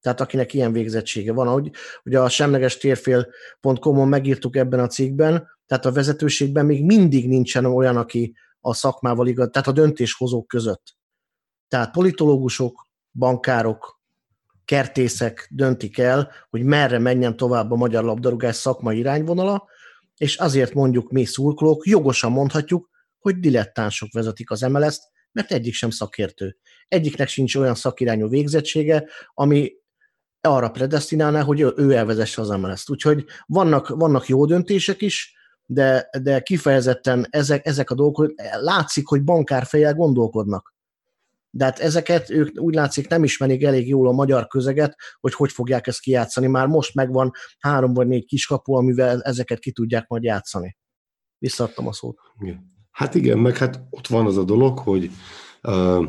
Tehát 0.00 0.20
akinek 0.20 0.54
ilyen 0.54 0.72
végzettsége 0.72 1.32
van, 1.32 1.48
ahogy 1.48 1.70
ugye 2.04 2.20
a 2.20 2.28
semleges 2.28 2.76
térfél.com-on 2.76 4.08
megírtuk 4.08 4.56
ebben 4.56 4.80
a 4.80 4.86
cikkben, 4.86 5.48
tehát 5.66 5.86
a 5.86 5.92
vezetőségben 5.92 6.66
még 6.66 6.84
mindig 6.84 7.28
nincsen 7.28 7.64
olyan, 7.64 7.96
aki 7.96 8.34
a 8.60 8.74
szakmával 8.74 9.26
igaz, 9.26 9.48
tehát 9.52 9.68
a 9.68 9.72
döntéshozók 9.72 10.46
között. 10.46 10.96
Tehát 11.68 11.92
politológusok, 11.92 12.86
bankárok, 13.12 14.00
kertészek 14.64 15.48
döntik 15.50 15.98
el, 15.98 16.30
hogy 16.50 16.64
merre 16.64 16.98
menjen 16.98 17.36
tovább 17.36 17.70
a 17.70 17.76
magyar 17.76 18.04
labdarúgás 18.04 18.56
szakmai 18.56 18.98
irányvonala, 18.98 19.68
és 20.16 20.36
azért 20.36 20.74
mondjuk 20.74 21.10
mi 21.10 21.24
szurkolók, 21.24 21.86
jogosan 21.86 22.32
mondhatjuk, 22.32 22.90
hogy 23.18 23.38
dilettánsok 23.38 24.12
vezetik 24.12 24.50
az 24.50 24.60
MLS-t, 24.60 25.11
mert 25.32 25.52
egyik 25.52 25.74
sem 25.74 25.90
szakértő. 25.90 26.56
Egyiknek 26.88 27.28
sincs 27.28 27.56
olyan 27.56 27.74
szakirányú 27.74 28.28
végzettsége, 28.28 29.08
ami 29.34 29.72
arra 30.40 30.70
predestinálná, 30.70 31.42
hogy 31.42 31.60
ő 31.76 31.92
elvezesse 31.92 32.40
az 32.40 32.48
MLS-t. 32.48 32.90
Úgyhogy 32.90 33.24
vannak, 33.46 33.88
vannak 33.88 34.26
jó 34.26 34.44
döntések 34.44 35.02
is, 35.02 35.34
de, 35.66 36.08
de 36.22 36.40
kifejezetten 36.40 37.26
ezek, 37.30 37.66
ezek 37.66 37.90
a 37.90 37.94
dolgok, 37.94 38.32
látszik, 38.60 39.06
hogy 39.06 39.22
bankárfejjel 39.22 39.94
gondolkodnak. 39.94 40.74
De 41.50 41.64
hát 41.64 41.78
ezeket 41.78 42.30
ők 42.30 42.60
úgy 42.60 42.74
látszik 42.74 43.08
nem 43.08 43.24
ismerik 43.24 43.62
elég 43.62 43.88
jól 43.88 44.08
a 44.08 44.12
magyar 44.12 44.46
közeget, 44.46 44.96
hogy 45.20 45.34
hogy 45.34 45.52
fogják 45.52 45.86
ezt 45.86 46.00
kijátszani. 46.00 46.46
Már 46.46 46.66
most 46.66 46.94
megvan 46.94 47.30
három 47.58 47.94
vagy 47.94 48.06
négy 48.06 48.24
kiskapu, 48.24 48.74
amivel 48.74 49.22
ezeket 49.22 49.58
ki 49.58 49.72
tudják 49.72 50.08
majd 50.08 50.22
játszani. 50.22 50.76
Visszadtam 51.38 51.86
a 51.86 51.92
szót. 51.92 52.18
Hát 52.92 53.14
igen, 53.14 53.38
meg 53.38 53.56
hát 53.56 53.82
ott 53.90 54.06
van 54.06 54.26
az 54.26 54.36
a 54.36 54.44
dolog, 54.44 54.78
hogy 54.78 55.10
uh, 55.62 56.06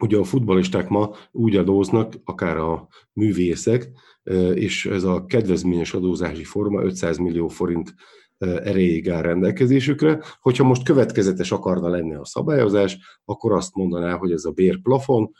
ugye 0.00 0.18
a 0.18 0.24
futballisták 0.24 0.88
ma 0.88 1.10
úgy 1.30 1.56
adóznak, 1.56 2.14
akár 2.24 2.56
a 2.56 2.88
művészek, 3.12 3.90
uh, 4.24 4.56
és 4.56 4.86
ez 4.86 5.04
a 5.04 5.24
kedvezményes 5.26 5.94
adózási 5.94 6.44
forma 6.44 6.82
500 6.82 7.16
millió 7.16 7.48
forint 7.48 7.94
erejéig 8.40 9.10
áll 9.10 9.22
rendelkezésükre. 9.22 10.22
Hogyha 10.40 10.64
most 10.64 10.82
következetes 10.82 11.52
akarna 11.52 11.88
lenni 11.88 12.14
a 12.14 12.24
szabályozás, 12.24 13.20
akkor 13.24 13.52
azt 13.52 13.74
mondaná, 13.74 14.16
hogy 14.16 14.32
ez 14.32 14.44
a 14.44 14.50
bérplafon 14.50 15.30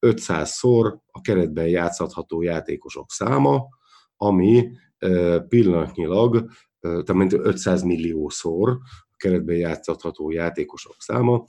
500-szor 0.00 0.96
a 1.10 1.20
keretben 1.20 1.66
játszható 1.66 2.42
játékosok 2.42 3.10
száma, 3.10 3.66
ami 4.16 4.70
pillanatnyilag, 5.48 6.50
tehát 6.80 7.32
500 7.32 7.82
milliószor 7.82 8.78
keretben 9.24 9.56
játszható 9.56 10.30
játékosok 10.30 10.94
száma, 10.98 11.44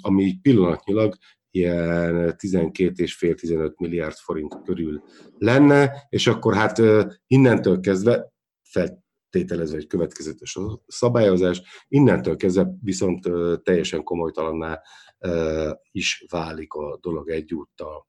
ami 0.00 0.38
pillanatnyilag 0.42 1.16
ilyen 1.50 2.34
12,5-15 2.38 3.74
milliárd 3.76 4.14
forint 4.14 4.62
körül 4.64 5.02
lenne, 5.38 6.06
és 6.08 6.26
akkor 6.26 6.54
hát 6.54 6.82
innentől 7.26 7.80
kezdve 7.80 8.32
fel, 8.62 9.04
tételezve 9.30 9.76
egy 9.76 9.86
következetes 9.86 10.58
szabályozás, 10.86 11.62
innentől 11.88 12.36
kezdve 12.36 12.74
viszont 12.82 13.28
teljesen 13.62 14.02
komolytalanná 14.02 14.80
is 15.90 16.24
válik 16.30 16.72
a 16.72 16.98
dolog 17.00 17.30
egyúttal. 17.30 18.08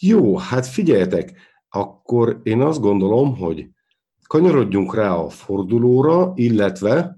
Jó, 0.00 0.36
hát 0.36 0.66
figyeljetek, 0.66 1.38
akkor 1.68 2.40
én 2.42 2.60
azt 2.60 2.80
gondolom, 2.80 3.36
hogy 3.36 3.68
kanyarodjunk 4.26 4.94
rá 4.94 5.14
a 5.14 5.28
fordulóra, 5.28 6.32
illetve, 6.34 7.15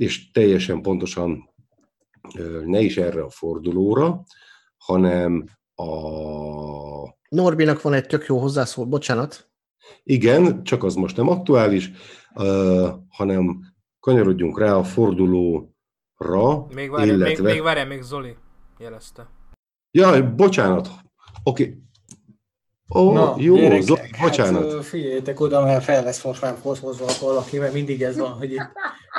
és 0.00 0.30
teljesen 0.30 0.82
pontosan 0.82 1.50
ne 2.64 2.80
is 2.80 2.96
erre 2.96 3.22
a 3.22 3.30
fordulóra, 3.30 4.22
hanem 4.76 5.44
a... 5.74 5.84
Norbinak 7.28 7.82
van 7.82 7.92
egy 7.92 8.06
tök 8.06 8.26
jó 8.26 8.38
hozzászól, 8.38 8.84
bocsánat. 8.84 9.50
Igen, 10.02 10.62
csak 10.64 10.84
az 10.84 10.94
most 10.94 11.16
nem 11.16 11.28
aktuális, 11.28 11.90
uh, 12.34 12.88
hanem 13.08 13.60
kanyarodjunk 14.00 14.58
rá 14.58 14.74
a 14.74 14.84
fordulóra, 14.84 16.66
Még 16.74 16.90
várj, 16.90 17.10
illetve... 17.10 17.42
még, 17.42 17.52
még 17.52 17.62
várj, 17.62 17.88
még 17.88 18.02
Zoli 18.02 18.36
jelezte. 18.78 19.28
Ja, 19.90 20.34
bocsánat. 20.34 20.90
Oké. 21.42 21.62
Okay. 21.62 21.78
Ó, 22.94 23.12
Na, 23.12 23.34
jó, 23.38 23.54
gyerekek, 23.56 23.82
Zoli, 23.82 24.00
bocsánat. 24.20 24.72
Hát, 24.72 24.84
figyeljétek 24.84 25.40
oda, 25.40 25.64
mert 25.64 25.84
fel 25.84 26.04
lesz 26.04 26.24
most 26.24 26.40
már 26.42 26.54
foszmozva 26.62 27.06
valaki, 27.20 27.58
mert 27.58 27.72
mindig 27.72 28.02
ez 28.02 28.18
van, 28.18 28.32
hogy 28.32 28.52
itt 28.52 28.70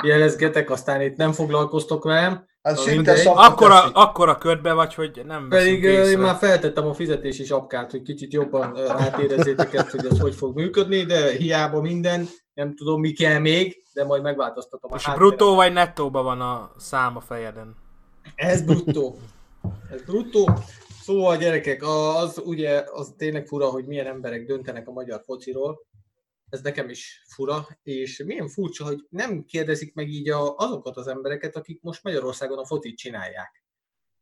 jelezgetek, 0.02 0.70
aztán 0.70 1.00
itt 1.00 1.16
nem 1.16 1.32
foglalkoztok 1.32 2.04
velem. 2.04 2.46
Hát 2.62 2.78
akkora, 3.24 3.84
akkora 3.92 4.38
körbe 4.38 4.72
vagy, 4.72 4.94
hogy 4.94 5.22
nem 5.26 5.48
Pedig 5.48 5.82
én 5.82 6.18
már 6.18 6.36
feltettem 6.36 6.86
a 6.86 6.94
fizetési 6.94 7.44
sapkát, 7.44 7.90
hogy 7.90 8.02
kicsit 8.02 8.32
jobban 8.32 8.76
átérezzétek 8.88 9.74
ezt, 9.74 9.90
hogy 9.90 10.06
ez 10.10 10.20
hogy 10.20 10.34
fog 10.34 10.56
működni, 10.56 11.02
de 11.02 11.30
hiába 11.30 11.80
minden, 11.80 12.28
nem 12.54 12.74
tudom 12.76 13.00
mi 13.00 13.12
kell 13.12 13.38
még, 13.38 13.82
de 13.92 14.04
majd 14.04 14.22
megváltoztatom. 14.22 14.90
Most 14.90 15.08
a 15.08 15.14
bruttó 15.14 15.54
vagy 15.54 15.72
nettóban 15.72 16.24
van 16.24 16.40
a 16.40 16.70
szám 16.78 17.16
a 17.16 17.20
fejeden? 17.20 17.76
Ez 18.34 18.62
bruttó. 18.62 19.18
Ez 19.92 20.02
bruttó. 20.02 20.48
Szóval 21.02 21.36
gyerekek, 21.36 21.82
az 21.82 22.38
ugye 22.44 22.84
az 22.92 23.14
tényleg 23.16 23.46
fura, 23.46 23.68
hogy 23.68 23.86
milyen 23.86 24.06
emberek 24.06 24.46
döntenek 24.46 24.88
a 24.88 24.92
magyar 24.92 25.22
fociról. 25.24 25.86
Ez 26.48 26.60
nekem 26.60 26.88
is 26.88 27.22
fura, 27.28 27.68
és 27.82 28.22
milyen 28.26 28.48
furcsa, 28.48 28.84
hogy 28.84 29.06
nem 29.08 29.44
kérdezik 29.44 29.94
meg 29.94 30.08
így 30.08 30.28
a, 30.30 30.56
azokat 30.56 30.96
az 30.96 31.06
embereket, 31.06 31.56
akik 31.56 31.80
most 31.82 32.02
Magyarországon 32.02 32.58
a 32.58 32.66
focit 32.66 32.96
csinálják. 32.96 33.64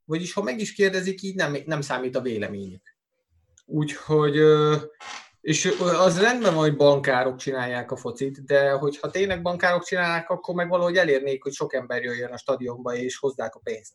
Vagyis 0.04 0.32
ha 0.32 0.42
meg 0.42 0.60
is 0.60 0.72
kérdezik, 0.72 1.22
így 1.22 1.34
nem, 1.34 1.56
nem 1.66 1.80
számít 1.80 2.16
a 2.16 2.20
véleményük. 2.20 2.96
Úgyhogy 3.66 4.36
és 5.40 5.74
az 5.80 6.20
rendben 6.20 6.54
van, 6.54 6.62
hogy 6.62 6.76
bankárok 6.76 7.36
csinálják 7.36 7.90
a 7.90 7.96
focit, 7.96 8.44
de 8.44 8.70
hogyha 8.70 9.10
tényleg 9.10 9.42
bankárok 9.42 9.84
csinálják, 9.84 10.30
akkor 10.30 10.54
meg 10.54 10.68
valahogy 10.68 10.96
elérnék, 10.96 11.42
hogy 11.42 11.52
sok 11.52 11.74
ember 11.74 12.02
jöjjön 12.02 12.32
a 12.32 12.38
stadionba 12.38 12.94
és 12.94 13.16
hozzák 13.16 13.54
a 13.54 13.60
pénzt 13.62 13.94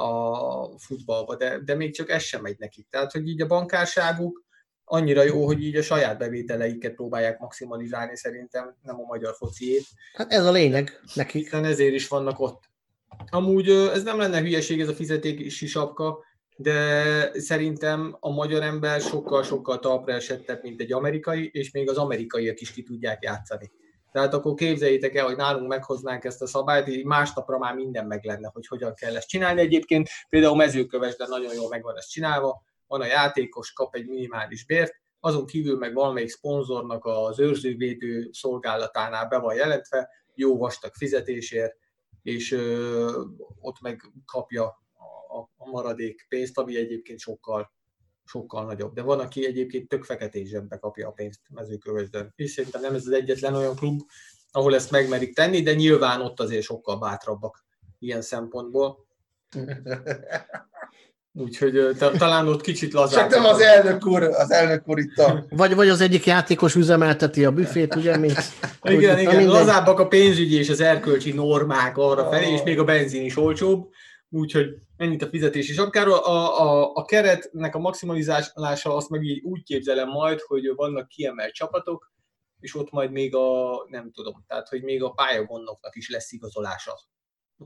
a 0.00 0.78
futballba, 0.78 1.36
de, 1.36 1.58
de 1.64 1.74
még 1.74 1.94
csak 1.94 2.10
ez 2.10 2.22
sem 2.22 2.42
megy 2.42 2.56
nekik. 2.58 2.86
Tehát, 2.90 3.12
hogy 3.12 3.28
így 3.28 3.42
a 3.42 3.46
bankárságuk 3.46 4.44
annyira 4.84 5.22
jó, 5.22 5.46
hogy 5.46 5.64
így 5.64 5.76
a 5.76 5.82
saját 5.82 6.18
bevételeiket 6.18 6.94
próbálják 6.94 7.38
maximalizálni 7.38 8.16
szerintem, 8.16 8.76
nem 8.82 9.00
a 9.00 9.06
magyar 9.06 9.34
fociét. 9.34 9.84
Hát 10.14 10.32
ez 10.32 10.44
a 10.44 10.52
lényeg 10.52 11.00
nekik. 11.14 11.42
Hiszen 11.42 11.64
ezért 11.64 11.94
is 11.94 12.08
vannak 12.08 12.40
ott. 12.40 12.62
Amúgy 13.30 13.68
ez 13.68 14.02
nem 14.02 14.18
lenne 14.18 14.40
hülyeség 14.40 14.80
ez 14.80 14.88
a 14.88 14.94
fizetési 14.94 15.66
sapka, 15.66 16.24
de 16.56 17.40
szerintem 17.40 18.16
a 18.20 18.30
magyar 18.30 18.62
ember 18.62 19.00
sokkal-sokkal 19.00 19.78
talpra 19.78 20.12
esettebb, 20.12 20.62
mint 20.62 20.80
egy 20.80 20.92
amerikai, 20.92 21.50
és 21.52 21.70
még 21.70 21.88
az 21.88 21.96
amerikaiak 21.96 22.60
is 22.60 22.72
ki 22.72 22.82
tudják 22.82 23.22
játszani. 23.22 23.70
Tehát 24.12 24.34
akkor 24.34 24.54
képzeljétek 24.54 25.14
el, 25.14 25.24
hogy 25.24 25.36
nálunk 25.36 25.68
meghoznánk 25.68 26.24
ezt 26.24 26.42
a 26.42 26.46
szabályt, 26.46 26.88
így 26.88 27.04
másnapra 27.04 27.58
már 27.58 27.74
minden 27.74 28.06
meg 28.06 28.24
lenne, 28.24 28.50
hogy 28.52 28.66
hogyan 28.66 28.94
kell 28.94 29.16
ezt 29.16 29.28
csinálni. 29.28 29.60
Egyébként 29.60 30.08
például 30.28 30.56
mezőkövesden 30.56 31.28
nagyon 31.28 31.54
jól 31.54 31.68
meg 31.68 31.82
van 31.82 31.96
ezt 31.96 32.10
csinálva, 32.10 32.62
van 32.86 33.00
a 33.00 33.06
játékos, 33.06 33.72
kap 33.72 33.94
egy 33.94 34.06
minimális 34.06 34.64
bért, 34.64 35.00
azon 35.20 35.46
kívül 35.46 35.78
meg 35.78 35.94
valamelyik 35.94 36.28
szponzornak 36.28 37.04
az 37.04 37.40
őrzővédő 37.40 38.28
szolgálatánál 38.32 39.26
be 39.26 39.38
van 39.38 39.54
jelentve, 39.54 40.08
jó 40.34 40.56
vastag 40.56 40.94
fizetésért, 40.94 41.76
és 42.22 42.52
ö, 42.52 43.22
ott 43.60 43.80
meg 43.80 44.00
kapja 44.26 44.64
a, 45.28 45.38
a 45.56 45.70
maradék 45.70 46.26
pénzt, 46.28 46.58
ami 46.58 46.76
egyébként 46.76 47.18
sokkal 47.18 47.72
sokkal 48.30 48.64
nagyobb. 48.64 48.94
De 48.94 49.02
van, 49.02 49.20
aki 49.20 49.46
egyébként 49.46 49.88
tök 49.88 50.04
feketés 50.04 50.48
zsebbe 50.48 50.76
kapja 50.76 51.08
a 51.08 51.10
pénzt 51.10 51.40
mezőkövesden. 51.50 52.32
És 52.36 52.50
szerintem 52.50 52.80
nem 52.80 52.94
ez 52.94 53.06
az 53.06 53.12
egyetlen 53.12 53.54
olyan 53.54 53.76
klub, 53.76 54.00
ahol 54.50 54.74
ezt 54.74 54.90
megmerik 54.90 55.34
tenni, 55.34 55.62
de 55.62 55.74
nyilván 55.74 56.20
ott 56.20 56.40
azért 56.40 56.62
sokkal 56.62 56.98
bátrabbak 56.98 57.64
ilyen 57.98 58.22
szempontból. 58.22 59.06
Úgyhogy 61.32 61.96
ta, 61.98 62.10
talán 62.10 62.48
ott 62.48 62.60
kicsit 62.60 62.92
lazább. 62.92 63.30
Csak 63.30 63.40
nem 63.40 63.44
az 63.44 63.60
elnök 63.60 64.06
úr, 64.06 64.22
az 64.22 64.50
elnök 64.50 64.88
úr 64.88 64.98
itt 64.98 65.18
a... 65.18 65.46
Vagy, 65.48 65.74
vagy 65.74 65.88
az 65.88 66.00
egyik 66.00 66.26
játékos 66.26 66.74
üzemelteti 66.74 67.44
a 67.44 67.52
büfét, 67.52 67.94
ugye, 67.94 68.16
mint... 68.16 68.38
igen, 68.82 69.18
igen, 69.18 69.36
mindegy. 69.36 69.46
lazábbak 69.46 69.98
a 69.98 70.08
pénzügyi 70.08 70.56
és 70.56 70.68
az 70.68 70.80
erkölcsi 70.80 71.32
normák 71.32 71.96
arra 71.96 72.28
felé, 72.28 72.52
és 72.52 72.62
még 72.62 72.78
a 72.78 72.84
benzin 72.84 73.24
is 73.24 73.36
olcsóbb. 73.36 73.88
Úgyhogy 74.28 74.66
ennyit 75.00 75.22
a 75.22 75.28
fizetési 75.28 75.72
sapkáról. 75.72 76.18
A, 76.18 76.60
a, 76.60 76.92
a 76.94 77.04
keretnek 77.04 77.74
a 77.74 77.78
maximalizálása 77.78 78.96
azt 78.96 79.10
meg 79.10 79.22
így 79.22 79.42
úgy 79.42 79.62
képzelem 79.62 80.08
majd, 80.08 80.40
hogy 80.40 80.74
vannak 80.74 81.08
kiemelt 81.08 81.54
csapatok, 81.54 82.12
és 82.60 82.74
ott 82.74 82.90
majd 82.90 83.10
még 83.10 83.34
a, 83.34 83.70
nem 83.88 84.12
tudom, 84.12 84.44
tehát 84.46 84.68
hogy 84.68 84.82
még 84.82 85.02
a 85.02 85.10
pályagondoknak 85.10 85.96
is 85.96 86.08
lesz 86.10 86.32
igazolása 86.32 86.98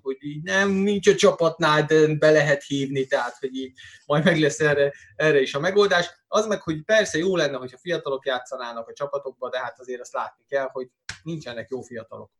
hogy 0.02 0.16
így 0.20 0.42
nem, 0.42 0.70
nincs 0.70 1.08
a 1.08 1.14
csapatnál, 1.14 1.84
de 1.84 2.14
be 2.14 2.30
lehet 2.30 2.62
hívni, 2.62 3.06
tehát 3.06 3.36
hogy 3.38 3.54
így 3.54 3.72
majd 4.06 4.24
meg 4.24 4.38
lesz 4.38 4.60
erre, 4.60 4.92
erre 5.16 5.40
is 5.40 5.54
a 5.54 5.60
megoldás. 5.60 6.24
Az 6.26 6.46
meg, 6.46 6.62
hogy 6.62 6.84
persze 6.84 7.18
jó 7.18 7.36
lenne, 7.36 7.56
hogyha 7.56 7.78
fiatalok 7.78 8.26
játszanának 8.26 8.88
a 8.88 8.92
csapatokba, 8.92 9.50
de 9.50 9.58
hát 9.58 9.80
azért 9.80 10.00
azt 10.00 10.12
látni 10.12 10.44
kell, 10.48 10.68
hogy 10.72 10.88
nincsenek 11.22 11.68
jó 11.70 11.80
fiatalok. 11.80 12.30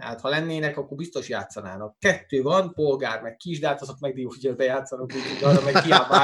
Tehát 0.00 0.20
ha 0.20 0.28
lennének, 0.28 0.76
akkor 0.76 0.96
biztos 0.96 1.28
játszanának. 1.28 1.98
Kettő 1.98 2.42
van, 2.42 2.72
polgár, 2.74 3.22
meg 3.22 3.36
kis, 3.36 3.58
de 3.58 3.66
hát 3.66 3.80
azok 3.80 3.98
meg 3.98 4.14
hogy 4.14 4.56
bejátszanak, 4.56 5.12
úgyhogy 5.14 5.44
arra 5.44 5.64
meg 5.64 5.82
hiába 5.82 6.14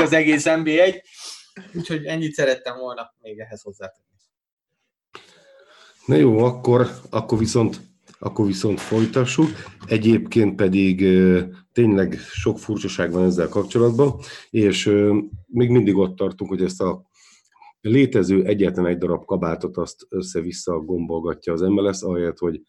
az 0.00 0.12
egész 0.12 0.44
NB1. 0.46 1.02
Úgyhogy 1.74 2.04
ennyit 2.04 2.32
szerettem 2.32 2.78
volna 2.78 3.14
még 3.20 3.38
ehhez 3.38 3.62
hozzátenni. 3.62 4.08
Na 6.06 6.14
jó, 6.14 6.38
akkor, 6.38 6.90
akkor 7.10 7.38
viszont 7.38 7.80
akkor 8.18 8.46
viszont 8.46 8.80
folytassuk. 8.80 9.48
Egyébként 9.86 10.56
pedig 10.56 11.06
tényleg 11.72 12.18
sok 12.18 12.58
furcsaság 12.58 13.12
van 13.12 13.24
ezzel 13.24 13.48
kapcsolatban, 13.48 14.20
és 14.50 14.84
még 15.46 15.70
mindig 15.70 15.96
ott 15.96 16.16
tartunk, 16.16 16.50
hogy 16.50 16.62
ezt 16.62 16.80
a 16.80 17.08
létező 17.80 18.44
egyetlen 18.44 18.86
egy 18.86 18.98
darab 18.98 19.24
kabátot 19.24 19.76
azt 19.76 20.06
össze-vissza 20.08 20.78
gombolgatja 20.78 21.52
az 21.52 21.60
MLS, 21.60 22.02
ahelyett, 22.02 22.38
hogy 22.38 22.60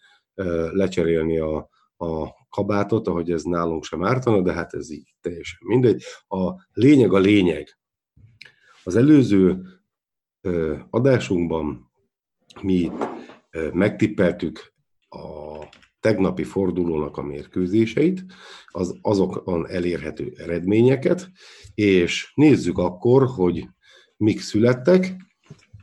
lecserélni 0.71 1.37
a, 1.37 1.69
a 1.97 2.29
kabátot, 2.49 3.07
ahogy 3.07 3.31
ez 3.31 3.43
nálunk 3.43 3.83
sem 3.83 4.03
ártana, 4.03 4.41
de 4.41 4.53
hát 4.53 4.73
ez 4.73 4.91
így 4.91 5.15
teljesen 5.21 5.59
mindegy. 5.61 6.03
A 6.27 6.53
lényeg 6.73 7.13
a 7.13 7.19
lényeg. 7.19 7.77
Az 8.83 8.95
előző 8.95 9.61
adásunkban 10.89 11.91
mi 12.61 12.91
megtippeltük 13.73 14.73
a 15.09 15.55
tegnapi 15.99 16.43
fordulónak 16.43 17.17
a 17.17 17.23
mérkőzéseit, 17.23 18.25
az 18.67 18.97
azokon 19.01 19.67
elérhető 19.69 20.33
eredményeket, 20.37 21.29
és 21.73 22.31
nézzük 22.35 22.77
akkor, 22.77 23.25
hogy 23.27 23.67
mik 24.17 24.39
születtek. 24.39 25.15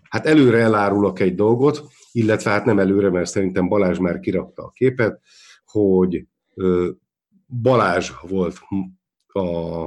Hát 0.09 0.27
előre 0.27 0.59
elárulok 0.59 1.21
egy 1.21 1.35
dolgot, 1.35 1.83
illetve 2.13 2.51
hát 2.51 2.65
nem 2.65 2.79
előre, 2.79 3.11
mert 3.11 3.31
szerintem 3.31 3.69
Balázs 3.69 3.99
már 3.99 4.21
kirakta 4.21 4.63
a 4.63 4.71
képet, 4.71 5.21
hogy 5.65 6.27
Balázs 7.47 8.11
volt 8.29 8.59
a 9.27 9.87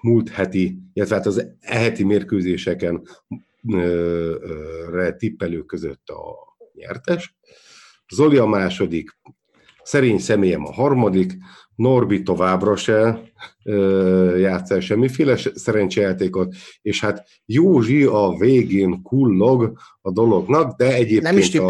múlt 0.00 0.28
heti, 0.28 0.78
illetve 0.92 1.14
hát 1.14 1.26
az 1.26 1.56
eheti 1.60 2.04
mérkőzéseken 2.04 3.02
tippelők 5.16 5.66
között 5.66 6.08
a 6.08 6.56
nyertes. 6.72 7.36
Zoli 8.08 8.36
a 8.36 8.46
második, 8.46 9.18
szerény 9.88 10.18
személyem 10.18 10.66
a 10.66 10.72
harmadik, 10.72 11.36
Norbi 11.74 12.22
továbbra 12.22 12.76
se 12.76 13.20
játsz 14.38 14.70
el 14.70 14.80
semmiféle 14.80 15.36
szerencsejátékot, 15.54 16.54
és 16.82 17.00
hát 17.00 17.28
Józsi 17.44 18.04
a 18.04 18.34
végén 18.38 19.02
kullog 19.02 19.78
a 20.00 20.10
dolognak, 20.10 20.76
de 20.76 20.94
egyébként, 20.94 21.22
Nem 21.22 21.38
is 21.38 21.54
a, 21.54 21.66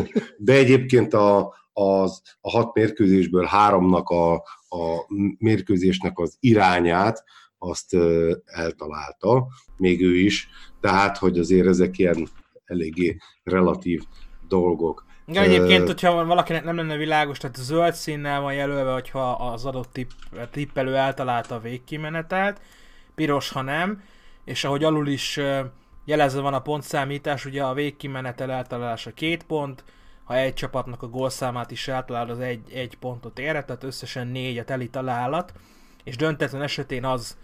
de 0.46 0.52
egyébként 0.52 1.14
a, 1.14 1.54
az, 1.72 2.22
a 2.40 2.50
hat 2.50 2.74
mérkőzésből 2.74 3.44
háromnak 3.44 4.08
a, 4.08 4.34
a 4.68 5.06
mérkőzésnek 5.38 6.18
az 6.18 6.36
irányát 6.40 7.24
azt 7.58 7.96
eltalálta, 8.44 9.46
még 9.76 10.02
ő 10.02 10.16
is, 10.16 10.48
tehát, 10.80 11.18
hogy 11.18 11.38
azért 11.38 11.66
ezek 11.66 11.98
ilyen 11.98 12.28
eléggé 12.64 13.16
relatív 13.42 14.02
dolgok. 14.48 15.04
Igen, 15.28 15.42
egyébként, 15.42 15.86
hogyha 15.86 16.24
valakinek 16.24 16.64
nem 16.64 16.76
lenne 16.76 16.96
világos, 16.96 17.38
tehát 17.38 17.56
zöld 17.56 17.94
színnel 17.94 18.40
van 18.40 18.54
jelölve, 18.54 18.92
hogyha 18.92 19.30
az 19.30 19.64
adott 19.64 19.92
tipp, 19.92 20.10
tippelő 20.50 20.96
eltalálta 20.96 21.54
a 21.54 21.60
végkimenetelt, 21.60 22.60
piros, 23.14 23.50
ha 23.50 23.62
nem, 23.62 24.02
és 24.44 24.64
ahogy 24.64 24.84
alul 24.84 25.08
is 25.08 25.40
jelezve 26.04 26.40
van 26.40 26.54
a 26.54 26.62
pontszámítás, 26.62 27.44
ugye 27.44 27.62
a 27.62 27.74
végkimenetel 27.74 28.50
eltalálása 28.50 29.10
két 29.10 29.42
pont, 29.42 29.84
ha 30.24 30.36
egy 30.36 30.54
csapatnak 30.54 31.02
a 31.02 31.08
gólszámát 31.08 31.70
is 31.70 31.88
eltalál, 31.88 32.30
az 32.30 32.40
egy, 32.40 32.72
egy 32.72 32.98
pontot 32.98 33.38
ér, 33.38 33.64
tehát 33.64 33.84
összesen 33.84 34.26
négy 34.26 34.58
a 34.58 34.64
teli 34.64 34.88
találat, 34.88 35.52
és 36.04 36.16
döntetlen 36.16 36.62
esetén 36.62 37.04
az, 37.04 37.36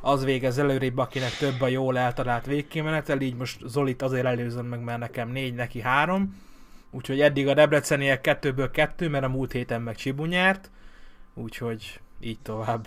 az 0.00 0.24
végez 0.24 0.58
előrébb, 0.58 0.98
akinek 0.98 1.36
több 1.36 1.60
a 1.60 1.68
jól 1.68 1.98
eltalált 1.98 2.46
végkimenetel, 2.46 3.20
így 3.20 3.36
most 3.36 3.60
Zolit 3.66 4.02
azért 4.02 4.26
előzöm 4.26 4.66
meg, 4.66 4.80
mert 4.80 4.98
nekem 4.98 5.28
négy, 5.28 5.54
neki 5.54 5.80
három, 5.80 6.48
Úgyhogy 6.90 7.20
eddig 7.20 7.48
a 7.48 7.54
Debreceniek 7.54 8.20
kettőből 8.20 8.70
kettő, 8.70 9.08
mert 9.08 9.24
a 9.24 9.28
múlt 9.28 9.52
héten 9.52 9.82
meg 9.82 9.96
Csibu 9.96 10.24
nyert, 10.24 10.70
úgyhogy 11.34 12.00
így 12.20 12.40
tovább. 12.42 12.86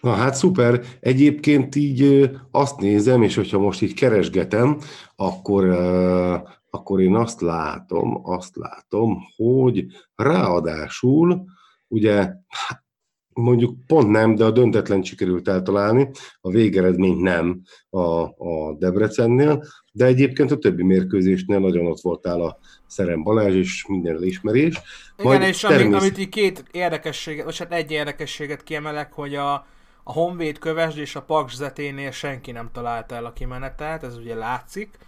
Na 0.00 0.14
hát 0.14 0.34
szuper. 0.34 0.80
Egyébként 1.00 1.74
így 1.74 2.30
azt 2.50 2.80
nézem, 2.80 3.22
és 3.22 3.34
hogyha 3.34 3.58
most 3.58 3.82
így 3.82 3.94
keresgetem, 3.94 4.78
akkor, 5.16 5.64
akkor 6.70 7.00
én 7.00 7.14
azt 7.14 7.40
látom, 7.40 8.20
azt 8.22 8.56
látom, 8.56 9.18
hogy 9.36 9.86
ráadásul 10.14 11.44
ugye 11.88 12.32
mondjuk 13.38 13.74
pont 13.86 14.10
nem, 14.10 14.34
de 14.34 14.44
a 14.44 14.50
döntetlen 14.50 15.02
sikerült 15.02 15.48
eltalálni, 15.48 16.10
a 16.40 16.50
végeredmény 16.50 17.16
nem 17.16 17.60
a, 17.90 18.22
a 18.22 18.74
Debrecennél, 18.78 19.64
de 19.92 20.04
egyébként 20.04 20.50
a 20.50 20.58
többi 20.58 20.82
mérkőzésnél 20.82 21.58
nagyon 21.58 21.86
ott 21.86 22.00
voltál 22.00 22.40
a 22.40 22.58
Szerem 22.86 23.22
Balázs, 23.22 23.54
és 23.54 23.86
minden 23.86 24.14
elismerés. 24.14 24.80
Igen, 25.18 25.42
és 25.42 25.60
természet... 25.60 25.86
amit, 25.86 26.00
amit 26.00 26.18
így 26.18 26.28
két 26.28 26.64
érdekességet, 26.70 27.44
vagy 27.44 27.58
hát 27.58 27.72
egy 27.72 27.90
érdekességet 27.90 28.62
kiemelek, 28.62 29.12
hogy 29.12 29.34
a, 29.34 29.52
a 30.02 30.12
Honvéd 30.12 30.58
Kövesd 30.58 30.98
és 30.98 31.16
a 31.16 31.22
Paks 31.22 31.54
Zeténél 31.54 32.10
senki 32.10 32.50
nem 32.50 32.68
találta 32.72 33.14
el 33.14 33.24
a 33.24 33.32
kimenetelt, 33.32 34.02
ez 34.02 34.16
ugye 34.16 34.34
látszik, 34.34 34.98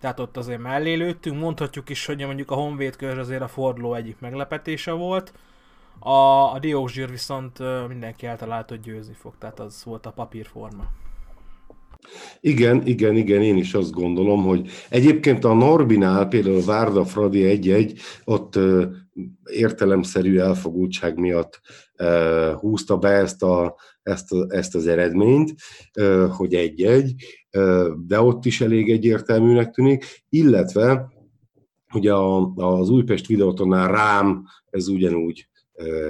tehát 0.00 0.20
ott 0.20 0.36
azért 0.36 0.60
mellé 0.60 0.94
lőttünk, 0.94 1.40
mondhatjuk 1.40 1.88
is, 1.88 2.06
hogy 2.06 2.26
mondjuk 2.26 2.50
a 2.50 2.54
Honvéd 2.54 2.96
Kövesd 2.96 3.18
azért 3.18 3.42
a 3.42 3.48
forduló 3.48 3.94
egyik 3.94 4.16
meglepetése 4.20 4.92
volt, 4.92 5.32
a, 5.98 6.52
a 6.52 6.58
Diózsír 6.60 7.10
viszont 7.10 7.58
mindenki 7.88 8.26
eltalálta, 8.26 8.74
hogy 8.74 8.82
győzni 8.82 9.14
fog, 9.14 9.34
tehát 9.38 9.60
az 9.60 9.84
volt 9.84 10.06
a 10.06 10.10
papírforma. 10.10 10.84
Igen, 12.40 12.86
igen, 12.86 13.16
igen, 13.16 13.42
én 13.42 13.56
is 13.56 13.74
azt 13.74 13.90
gondolom, 13.90 14.44
hogy 14.44 14.68
egyébként 14.88 15.44
a 15.44 15.54
Norbinál, 15.54 16.28
például 16.28 16.64
Várda 16.64 17.04
Fradi 17.04 17.58
1-1, 17.62 18.00
ott 18.24 18.58
értelemszerű 19.50 20.38
elfogultság 20.38 21.18
miatt 21.18 21.60
húzta 22.58 22.96
be 22.96 23.08
ezt, 23.08 23.42
a, 23.42 23.76
ezt, 24.02 24.32
a, 24.32 24.46
ezt 24.48 24.74
az 24.74 24.86
eredményt, 24.86 25.54
hogy 26.28 26.54
egy-egy, 26.54 27.14
de 28.06 28.20
ott 28.20 28.44
is 28.44 28.60
elég 28.60 28.90
egyértelműnek 28.90 29.70
tűnik, 29.70 30.04
illetve 30.28 31.08
ugye 31.94 32.14
az 32.54 32.88
Újpest 32.88 33.26
videótonnál 33.26 33.92
rám 33.92 34.44
ez 34.70 34.88
ugyanúgy 34.88 35.48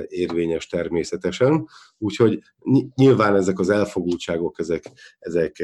érvényes 0.09 0.67
természetesen. 0.67 1.69
Úgyhogy 1.99 2.43
nyilván 2.95 3.37
ezek 3.37 3.59
az 3.59 3.71
elfogultságok, 3.71 4.59
ezek, 4.59 4.85
ezek 5.19 5.63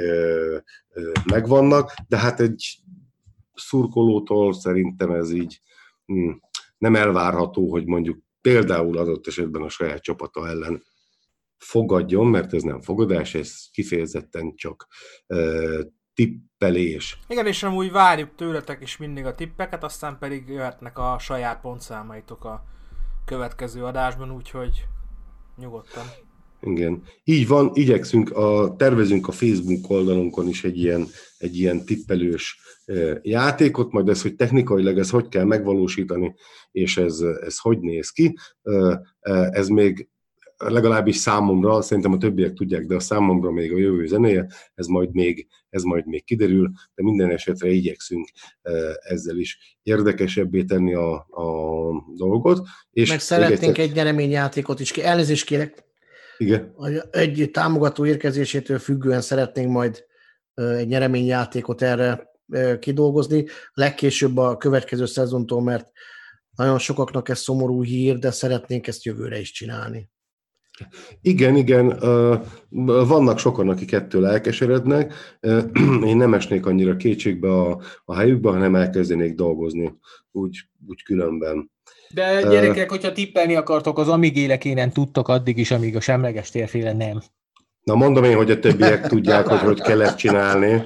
megvannak, 1.24 1.94
de 2.08 2.16
hát 2.16 2.40
egy 2.40 2.78
szurkolótól 3.54 4.52
szerintem 4.52 5.10
ez 5.10 5.30
így 5.30 5.60
hm, 6.06 6.30
nem 6.78 6.96
elvárható, 6.96 7.70
hogy 7.70 7.86
mondjuk 7.86 8.18
például 8.40 8.98
adott 8.98 9.26
esetben 9.26 9.62
a 9.62 9.68
saját 9.68 10.02
csapata 10.02 10.48
ellen 10.48 10.82
fogadjon, 11.56 12.26
mert 12.26 12.54
ez 12.54 12.62
nem 12.62 12.80
fogadás, 12.80 13.34
ez 13.34 13.70
kifejezetten 13.70 14.54
csak 14.54 14.86
tippelés. 16.14 17.18
Igen, 17.28 17.46
és 17.46 17.62
amúgy 17.62 17.90
várjuk 17.90 18.34
tőletek 18.34 18.82
is 18.82 18.96
mindig 18.96 19.24
a 19.24 19.34
tippeket, 19.34 19.84
aztán 19.84 20.18
pedig 20.18 20.48
jöhetnek 20.48 20.98
a 20.98 21.16
saját 21.18 21.60
pontszámaitok 21.60 22.44
a 22.44 22.64
következő 23.24 23.84
adásban, 23.84 24.30
úgyhogy 24.30 24.86
nyugodtan. 25.56 26.04
Igen. 26.60 27.02
Így 27.24 27.48
van, 27.48 27.70
igyekszünk, 27.74 28.30
a, 28.30 28.74
tervezünk 28.76 29.28
a 29.28 29.32
Facebook 29.32 29.90
oldalunkon 29.90 30.48
is 30.48 30.64
egy 30.64 30.78
ilyen, 30.78 31.06
egy 31.38 31.58
ilyen 31.58 31.84
tippelős 31.84 32.60
játékot, 33.22 33.92
majd 33.92 34.08
ez, 34.08 34.22
hogy 34.22 34.36
technikailag 34.36 34.98
ez 34.98 35.10
hogy 35.10 35.28
kell 35.28 35.44
megvalósítani, 35.44 36.34
és 36.72 36.96
ez, 36.96 37.20
ez 37.20 37.58
hogy 37.58 37.80
néz 37.80 38.10
ki, 38.10 38.36
ez 39.50 39.68
még 39.68 40.08
legalábbis 40.68 41.16
számomra, 41.16 41.82
szerintem 41.82 42.12
a 42.12 42.16
többiek 42.16 42.52
tudják, 42.52 42.86
de 42.86 42.94
a 42.94 43.00
számomra 43.00 43.50
még 43.50 43.72
a 43.72 43.78
jövő 43.78 44.06
zenéje, 44.06 44.46
ez 44.74 44.86
majd 44.86 45.12
még, 45.12 45.46
ez 45.68 45.82
majd 45.82 46.06
még 46.06 46.24
kiderül, 46.24 46.70
de 46.94 47.02
minden 47.02 47.30
esetre 47.30 47.68
igyekszünk 47.68 48.28
ezzel 49.00 49.36
is 49.36 49.78
érdekesebbé 49.82 50.64
tenni 50.64 50.94
a, 50.94 51.12
a 51.14 52.04
dolgot. 52.16 52.66
És 52.90 53.08
Meg 53.08 53.20
szeretnénk 53.20 53.78
egy 53.78 53.92
nyereményjátékot 53.92 54.80
is, 54.80 54.90
elnézést 54.90 55.44
kérek, 55.44 55.84
igen. 56.36 56.74
Egy 57.10 57.50
támogató 57.52 58.06
érkezésétől 58.06 58.78
függően 58.78 59.20
szeretnénk 59.20 59.70
majd 59.70 60.04
egy 60.54 60.88
nyereményjátékot 60.88 61.82
erre 61.82 62.30
kidolgozni, 62.78 63.46
legkésőbb 63.72 64.36
a 64.36 64.56
következő 64.56 65.06
szezontól, 65.06 65.62
mert 65.62 65.90
Nagyon 66.56 66.78
sokaknak 66.78 67.28
ez 67.28 67.38
szomorú 67.38 67.82
hír, 67.82 68.18
de 68.18 68.30
szeretnénk 68.30 68.86
ezt 68.86 69.04
jövőre 69.04 69.38
is 69.38 69.50
csinálni. 69.50 70.10
Igen, 71.20 71.56
igen, 71.56 71.98
vannak 73.06 73.38
sokan, 73.38 73.68
akik 73.68 73.92
ettől 73.92 74.26
elkeserednek. 74.26 75.14
Én 76.10 76.16
nem 76.16 76.34
esnék 76.34 76.66
annyira 76.66 76.96
kétségbe 76.96 77.50
a, 77.50 77.80
a 78.04 78.16
helyükbe, 78.16 78.50
hanem 78.50 78.74
elkezdenék 78.74 79.34
dolgozni 79.34 79.94
úgy, 80.32 80.58
úgy 80.88 81.02
különben. 81.02 81.70
De 82.14 82.42
gyerekek, 82.42 82.90
hogyha 82.90 83.12
tippelni 83.12 83.54
akartok, 83.54 83.98
az 83.98 84.08
amíg 84.08 84.36
élek 84.36 84.64
énen 84.64 84.92
tudtok 84.92 85.28
addig 85.28 85.58
is, 85.58 85.70
amíg 85.70 85.96
a 85.96 86.00
semleges 86.00 86.50
térféle 86.50 86.92
nem. 86.92 87.22
Na 87.82 87.94
mondom 87.94 88.24
én, 88.24 88.36
hogy 88.36 88.50
a 88.50 88.58
többiek 88.58 89.06
tudják, 89.06 89.46
hogy 89.46 89.58
hogy 89.58 89.80
kell 89.80 90.02
ezt 90.02 90.16
csinálni. 90.16 90.82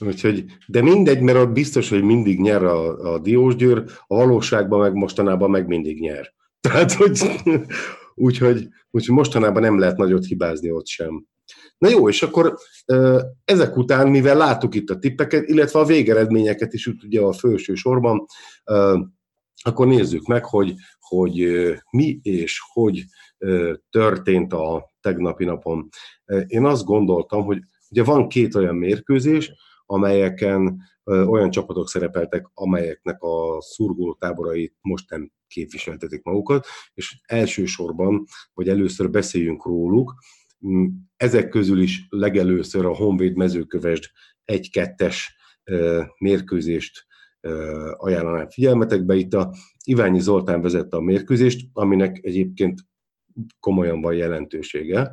Úgyhogy, 0.00 0.44
de 0.66 0.82
mindegy, 0.82 1.20
mert 1.20 1.38
ott 1.38 1.52
biztos, 1.52 1.88
hogy 1.88 2.02
mindig 2.02 2.40
nyer 2.40 2.62
a, 2.62 3.12
a 3.12 3.18
Diósgyőr, 3.18 3.84
a 4.06 4.14
valóságban 4.16 4.80
meg 4.80 4.92
mostanában 4.92 5.50
meg 5.50 5.66
mindig 5.66 6.00
nyer. 6.00 6.32
Tehát, 6.60 6.92
hogy 6.92 7.20
úgyhogy, 8.18 8.68
úgyhogy 8.90 9.16
mostanában 9.16 9.62
nem 9.62 9.78
lehet 9.78 9.96
nagyot 9.96 10.24
hibázni 10.24 10.70
ott 10.70 10.86
sem. 10.86 11.26
Na 11.78 11.88
jó, 11.88 12.08
és 12.08 12.22
akkor 12.22 12.54
ezek 13.44 13.76
után, 13.76 14.08
mivel 14.08 14.36
láttuk 14.36 14.74
itt 14.74 14.90
a 14.90 14.98
tippeket, 14.98 15.48
illetve 15.48 15.78
a 15.80 15.84
végeredményeket 15.84 16.72
is 16.72 16.86
úgy 16.86 17.04
ugye 17.04 17.20
a 17.20 17.32
felső 17.32 17.74
sorban, 17.74 18.26
akkor 19.62 19.86
nézzük 19.86 20.26
meg, 20.26 20.44
hogy, 20.44 20.74
hogy 20.98 21.46
mi 21.90 22.18
és 22.22 22.60
hogy 22.72 23.04
történt 23.90 24.52
a 24.52 24.90
tegnapi 25.00 25.44
napon. 25.44 25.88
Én 26.46 26.64
azt 26.64 26.84
gondoltam, 26.84 27.44
hogy 27.44 27.58
ugye 27.90 28.04
van 28.04 28.28
két 28.28 28.54
olyan 28.54 28.76
mérkőzés, 28.76 29.52
amelyeken 29.86 30.82
olyan 31.04 31.50
csapatok 31.50 31.88
szerepeltek, 31.88 32.50
amelyeknek 32.54 33.22
a 33.22 33.60
szurkolótáborai 33.60 34.74
most 34.80 35.10
nem 35.10 35.30
képviseltetik 35.48 36.22
magukat, 36.22 36.66
és 36.94 37.20
elsősorban, 37.26 38.24
vagy 38.54 38.68
először 38.68 39.10
beszéljünk 39.10 39.64
róluk, 39.64 40.14
Mm, 40.66 40.86
ezek 41.16 41.48
közül 41.48 41.80
is 41.80 42.06
legelőször 42.08 42.84
a 42.86 42.94
Honvéd 42.94 43.36
mezőkövesd 43.36 44.04
1-2-es 44.44 45.16
ö, 45.64 46.02
mérkőzést 46.18 47.06
ajánlanám 47.96 48.48
figyelmetekbe. 48.48 49.14
Itt 49.14 49.34
a 49.34 49.54
Iványi 49.84 50.20
Zoltán 50.20 50.62
vezette 50.62 50.96
a 50.96 51.00
mérkőzést, 51.00 51.68
aminek 51.72 52.18
egyébként 52.22 52.80
komolyan 53.60 54.00
van 54.00 54.14
jelentősége. 54.14 55.12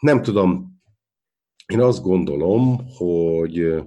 Nem 0.00 0.22
tudom, 0.22 0.80
én 1.66 1.80
azt 1.80 2.02
gondolom, 2.02 2.78
hogy 2.96 3.82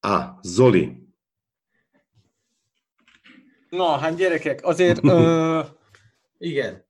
Á, 0.00 0.38
Zoli, 0.42 1.03
Na, 3.76 3.96
hát 3.96 4.16
gyerekek, 4.16 4.64
azért 4.64 5.04
ö, 5.04 5.60
igen. 6.38 6.84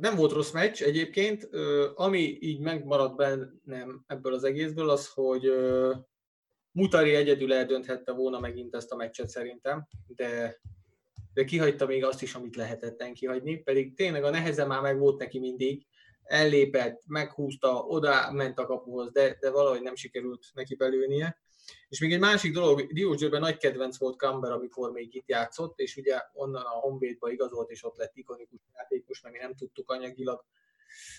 Nem 0.00 0.16
volt 0.16 0.32
rossz 0.32 0.50
meccs 0.50 0.82
egyébként. 0.82 1.48
Ö, 1.50 1.88
ami 1.94 2.38
így 2.40 2.60
megmaradt 2.60 3.16
bennem 3.16 4.04
ebből 4.06 4.34
az 4.34 4.44
egészből, 4.44 4.90
az, 4.90 5.08
hogy 5.08 5.46
ö, 5.46 5.94
Mutari 6.72 7.14
egyedül 7.14 7.52
eldönthette 7.52 8.12
volna 8.12 8.40
megint 8.40 8.74
ezt 8.74 8.92
a 8.92 8.96
meccset 8.96 9.28
szerintem, 9.28 9.86
de, 10.06 10.60
de 11.34 11.44
kihagyta 11.44 11.86
még 11.86 12.04
azt 12.04 12.22
is, 12.22 12.34
amit 12.34 12.56
lehetetten 12.56 13.14
kihagyni, 13.14 13.56
pedig 13.56 13.94
tényleg 13.94 14.24
a 14.24 14.30
neheze 14.30 14.64
már 14.64 14.80
meg 14.80 14.98
volt 14.98 15.18
neki 15.18 15.38
mindig, 15.38 15.86
ellépett, 16.22 17.02
meghúzta, 17.06 17.74
oda 17.74 18.32
ment 18.32 18.58
a 18.58 18.66
kapuhoz, 18.66 19.12
de, 19.12 19.36
de 19.40 19.50
valahogy 19.50 19.82
nem 19.82 19.94
sikerült 19.94 20.46
neki 20.54 20.74
belőnie. 20.74 21.38
És 21.88 22.00
még 22.00 22.12
egy 22.12 22.20
másik 22.20 22.52
dolog, 22.52 22.92
Diósgyőrben 22.92 23.40
nagy 23.40 23.56
kedvenc 23.56 23.98
volt 23.98 24.18
Camber, 24.18 24.52
amikor 24.52 24.92
még 24.92 25.14
itt 25.14 25.28
játszott, 25.28 25.78
és 25.78 25.96
ugye 25.96 26.20
onnan 26.32 26.62
a 26.62 26.68
Honvédba 26.68 27.30
igazolt, 27.30 27.70
és 27.70 27.84
ott 27.84 27.96
lett 27.96 28.16
ikonikus 28.16 28.60
játékos, 28.74 29.20
mert 29.20 29.34
mi 29.34 29.40
nem 29.40 29.54
tudtuk 29.54 29.90
anyagilag, 29.90 30.44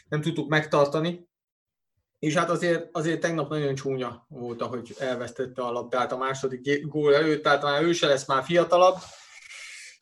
nem 0.07 0.21
tudtuk 0.21 0.49
megtartani. 0.49 1.27
És 2.19 2.35
hát 2.35 2.49
azért, 2.49 2.89
azért 2.91 3.19
tegnap 3.19 3.49
nagyon 3.49 3.75
csúnya 3.75 4.25
volt, 4.29 4.61
ahogy 4.61 4.95
elvesztette 4.97 5.61
a 5.61 5.71
labdát 5.71 6.11
a 6.11 6.17
második 6.17 6.87
gól 6.87 7.15
előtt, 7.15 7.43
tehát 7.43 7.63
már 7.63 7.83
ő 7.83 7.91
se 7.91 8.07
lesz 8.07 8.27
már 8.27 8.43
fiatalabb. 8.43 8.95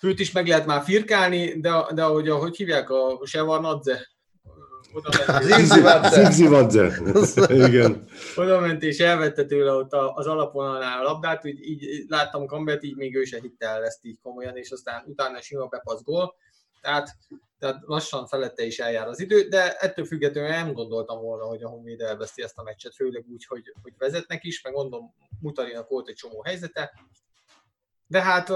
Őt 0.02 0.20
is 0.20 0.32
meg 0.32 0.48
lehet 0.48 0.66
már 0.66 0.84
firkálni, 0.84 1.60
de, 1.60 1.86
de 1.94 2.04
ahogy, 2.04 2.30
ahogy 2.30 2.56
hívják 2.56 2.90
a 2.90 3.20
Sevarnadze, 3.26 4.17
Zigzivadze. 5.42 6.24
Zigzivadze. 6.24 6.92
Igen. 7.50 8.08
oda 8.36 8.60
ment 8.60 8.84
és 8.84 9.00
elvette 9.00 9.46
tőle 9.46 9.72
ott 9.72 9.94
az 9.94 10.28
alapvonalnál 10.28 11.00
a 11.00 11.04
labdát, 11.04 11.46
úgy 11.46 11.60
így 11.68 12.06
láttam 12.08 12.46
Kambert, 12.46 12.84
így 12.84 12.96
még 12.96 13.16
ő 13.16 13.24
se 13.24 13.40
hitte 13.42 13.68
el 13.68 13.84
ezt 13.86 14.06
így 14.06 14.18
komolyan, 14.22 14.58
és 14.58 14.72
aztán 14.72 15.04
utána 15.08 15.42
sima 15.42 15.66
bepasz 15.66 16.04
gól. 16.04 16.36
Tehát, 16.82 17.16
tehát 17.60 17.82
lassan 17.86 18.28
felette 18.28 18.64
is 18.66 18.80
eljár 18.80 19.08
az 19.08 19.20
idő, 19.20 19.48
de 19.48 19.76
ettől 19.76 20.06
függetlenül 20.06 20.50
nem 20.50 20.74
gondoltam 20.74 21.22
volna, 21.22 21.44
hogy 21.44 21.64
a 21.64 21.70
Honvéd 21.70 22.02
elveszti 22.02 22.42
ezt 22.44 22.58
a 22.58 22.64
meccset, 22.64 22.96
főleg 22.96 23.26
úgy, 23.32 23.46
hogy, 23.46 23.74
hogy 23.82 23.94
vezetnek 23.98 24.44
is, 24.44 24.62
meg 24.62 24.74
mondom, 24.74 25.14
Mutarinak 25.40 25.90
volt 25.90 26.08
egy 26.10 26.16
csomó 26.16 26.42
helyzete. 26.44 26.94
De 28.08 28.22
hát 28.22 28.50
ö, 28.50 28.56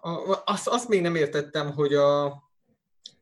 a- 0.00 0.42
azt, 0.44 0.68
azt 0.68 0.88
még 0.88 1.02
nem 1.02 1.14
értettem, 1.14 1.72
hogy 1.72 1.94
a, 1.94 2.24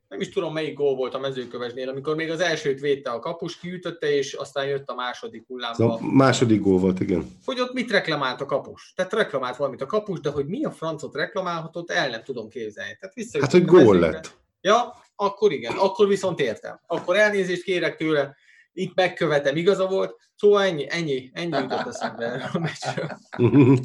nem 0.09 0.21
is 0.21 0.29
tudom 0.29 0.53
melyik 0.53 0.75
gól 0.75 0.95
volt 0.95 1.15
a 1.15 1.19
mezőkövesnél, 1.19 1.89
amikor 1.89 2.17
még 2.17 2.31
az 2.31 2.41
elsőt 2.41 2.81
védte 2.81 3.11
a 3.11 3.19
kapus, 3.19 3.59
kiütötte, 3.59 4.11
és 4.15 4.33
aztán 4.33 4.67
jött 4.67 4.89
a 4.89 4.95
második 4.95 5.41
Ez 5.41 5.47
a 5.49 5.53
hullámba. 5.53 5.99
második 6.01 6.61
gól 6.61 6.79
volt, 6.79 7.01
igen. 7.01 7.39
Hogy 7.45 7.61
ott 7.61 7.73
mit 7.73 7.91
reklamált 7.91 8.41
a 8.41 8.47
kapus? 8.47 8.93
Tehát 8.97 9.13
reklamált 9.13 9.57
valamit 9.57 9.83
a 9.83 9.87
kapus, 9.87 10.21
de 10.21 10.31
hogy 10.31 10.47
mi 10.47 10.65
a 10.65 10.71
francot 10.71 11.15
reklamálhatott, 11.15 11.91
el 11.91 12.09
nem 12.09 12.23
tudom 12.25 12.49
képzelni. 12.49 12.97
Tehát 13.01 13.15
vissza 13.15 13.41
Hát, 13.41 13.51
hogy 13.51 13.65
gól 13.65 13.99
lett. 13.99 14.37
Ja, 14.61 14.95
akkor 15.17 15.53
igen, 15.53 15.77
akkor 15.77 16.09
viszont 16.09 16.41
értem. 16.41 16.81
Akkor 16.87 17.17
elnézést 17.17 17.63
kérek 17.63 17.97
tőle, 17.97 18.37
itt 18.73 18.95
megkövetem, 18.95 19.57
igaza 19.57 19.87
volt. 19.87 20.17
Szóval 20.37 20.63
ennyi, 20.63 20.87
ennyi, 20.89 21.31
ennyi 21.33 21.57
jutott 21.57 21.87
eszembe 21.87 22.51
a 22.53 22.59
meccsről. 22.59 23.19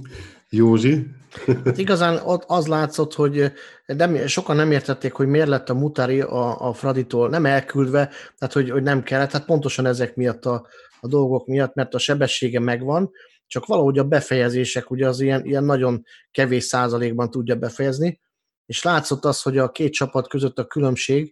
Józsi? 0.56 1.08
Hát 1.46 1.78
igazán 1.78 2.18
ott 2.26 2.44
az 2.48 2.68
látszott, 2.68 3.14
hogy 3.14 3.52
nem, 3.86 4.28
sokan 4.28 4.56
nem 4.56 4.72
értették, 4.72 5.14
hogy 5.14 5.28
miért 5.28 5.48
lett 5.48 5.70
a 5.70 5.74
Mutari 5.74 6.22
a, 6.22 6.68
a 6.68 6.74
Fraditól 6.74 7.30
nem 7.30 7.46
elküldve, 7.46 8.10
tehát 8.38 8.54
hogy, 8.54 8.70
hogy 8.70 8.84
nem 8.84 9.04
kellett, 9.04 9.32
hát 9.32 9.46
pontosan 9.46 9.86
ezek 9.86 10.16
miatt 10.16 10.46
a, 10.46 10.68
a 11.00 11.08
dolgok 11.08 11.48
miatt, 11.48 11.74
mert 11.74 11.94
a 11.94 11.98
sebessége 11.98 12.60
megvan, 12.60 13.12
csak 13.48 13.66
valahogy 13.66 13.98
a 13.98 14.04
befejezések 14.04 14.92
ugye 14.92 15.08
az 15.08 15.20
ilyen, 15.20 15.46
ilyen 15.46 15.64
nagyon 15.64 16.04
kevés 16.32 16.64
százalékban 16.64 17.30
tudja 17.30 17.56
befejezni, 17.56 18.20
és 18.66 18.84
látszott 18.84 19.26
az, 19.26 19.42
hogy 19.42 19.58
a 19.58 19.72
két 19.72 19.94
csapat 19.94 20.28
között 20.28 20.60
a 20.60 20.66
különbség, 20.66 21.32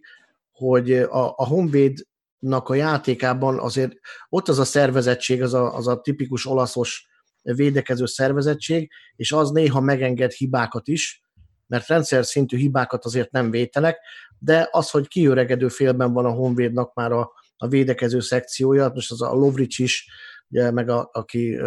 hogy 0.52 0.92
a, 0.92 1.34
a 1.36 1.46
Honvédnak 1.46 2.68
a 2.68 2.74
játékában 2.74 3.58
azért 3.58 3.92
ott 4.28 4.48
az 4.48 4.58
a 4.58 4.64
szervezettség, 4.64 5.42
az 5.42 5.54
a, 5.54 5.76
az 5.76 5.88
a 5.88 6.00
tipikus 6.00 6.46
olaszos 6.46 7.10
védekező 7.42 8.06
szervezettség, 8.06 8.90
és 9.16 9.32
az 9.32 9.50
néha 9.50 9.80
megenged 9.80 10.30
hibákat 10.32 10.88
is, 10.88 11.22
mert 11.66 11.86
rendszer 11.86 12.24
szintű 12.24 12.56
hibákat 12.56 13.04
azért 13.04 13.30
nem 13.30 13.50
vétenek, 13.50 13.98
de 14.38 14.68
az, 14.70 14.90
hogy 14.90 15.08
kiöregedő 15.08 15.68
félben 15.68 16.12
van 16.12 16.24
a 16.24 16.30
Honvédnak 16.30 16.94
már 16.94 17.12
a, 17.12 17.32
a 17.56 17.68
védekező 17.68 18.20
szekciója, 18.20 18.90
most 18.94 19.10
az 19.10 19.22
a 19.22 19.32
Lovric 19.32 19.78
is, 19.78 20.08
ugye, 20.48 20.70
meg 20.70 20.88
a, 20.88 21.10
aki 21.12 21.60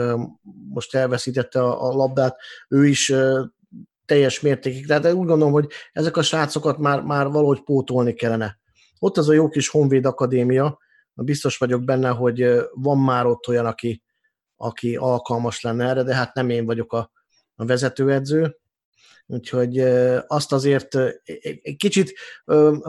most 0.70 0.96
elveszítette 0.96 1.62
a, 1.62 1.90
a 1.90 1.96
labdát, 1.96 2.38
ő 2.68 2.88
is 2.88 3.14
teljes 4.06 4.40
mértékig. 4.40 4.88
Tehát 4.88 5.06
úgy 5.06 5.28
gondolom, 5.28 5.52
hogy 5.52 5.68
ezek 5.92 6.18
a 6.18 6.22
srácokat 6.22 6.78
már, 6.78 7.02
már 7.02 7.28
valahogy 7.28 7.64
pótolni 7.64 8.14
kellene. 8.14 8.60
Ott 9.00 9.18
az 9.18 9.30
a 9.30 9.34
jó 9.34 9.50
kis 9.50 9.70
Honvéd 9.70 10.06
Akadémia, 10.06 10.80
biztos 11.14 11.58
vagyok 11.58 11.84
benne, 11.84 12.10
hogy 12.10 12.46
van 12.74 12.98
már 12.98 13.26
ott 13.26 13.48
olyan, 13.48 13.66
aki, 13.66 14.04
aki 14.58 14.96
alkalmas 14.96 15.62
lenne 15.62 15.86
erre, 15.88 16.04
de 16.04 16.16
hát 16.16 16.34
nem 16.34 16.50
én 16.50 16.66
vagyok 16.66 16.94
a, 16.94 17.12
a 17.56 17.66
vezetőedző, 17.66 18.58
úgyhogy 19.26 19.80
azt 20.28 20.52
azért 20.52 20.96
egy 21.62 21.76
kicsit 21.78 22.14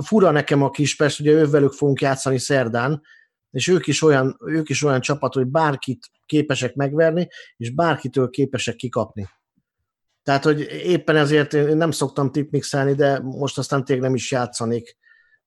fura 0.05 0.31
nekem 0.31 0.63
a 0.63 0.71
Kispest, 0.71 1.21
ugye 1.21 1.31
ővelük 1.31 1.73
fogunk 1.73 2.01
játszani 2.01 2.39
szerdán, 2.39 3.03
és 3.51 3.69
ők 3.69 3.87
is, 3.87 4.03
olyan, 4.03 4.39
ők 4.45 4.69
is 4.69 4.83
olyan 4.83 5.01
csapat, 5.01 5.35
hogy 5.35 5.47
bárkit 5.47 6.11
képesek 6.27 6.75
megverni, 6.75 7.29
és 7.57 7.71
bárkitől 7.71 8.31
képesek 8.31 8.77
kikapni. 8.77 9.29
Tehát, 10.23 10.45
hogy 10.45 10.61
éppen 10.71 11.17
ezért 11.17 11.55
én 11.55 11.77
nem 11.77 11.91
szoktam 11.91 12.33
tipmixelni, 12.33 12.95
de 12.95 13.21
most 13.21 13.59
aztán 13.59 13.85
tényleg 13.85 14.05
nem 14.05 14.15
is 14.15 14.31
játszanék 14.31 14.97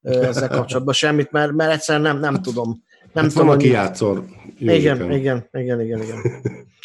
ezzel 0.01 0.47
kapcsolatban 0.47 0.93
semmit, 0.93 1.31
mert, 1.31 1.51
mert 1.51 1.71
egyszerűen 1.71 2.03
nem, 2.03 2.19
nem 2.19 2.41
tudom. 2.41 2.83
Nem 3.13 3.23
Hát 3.23 3.31
tudom, 3.33 3.47
van, 3.47 3.55
aki 3.55 3.65
hogy- 3.65 3.75
játszol. 3.75 4.25
igen, 4.57 5.11
igen, 5.11 5.49
igen, 5.51 5.81
igen, 5.81 6.01
igen. 6.01 6.21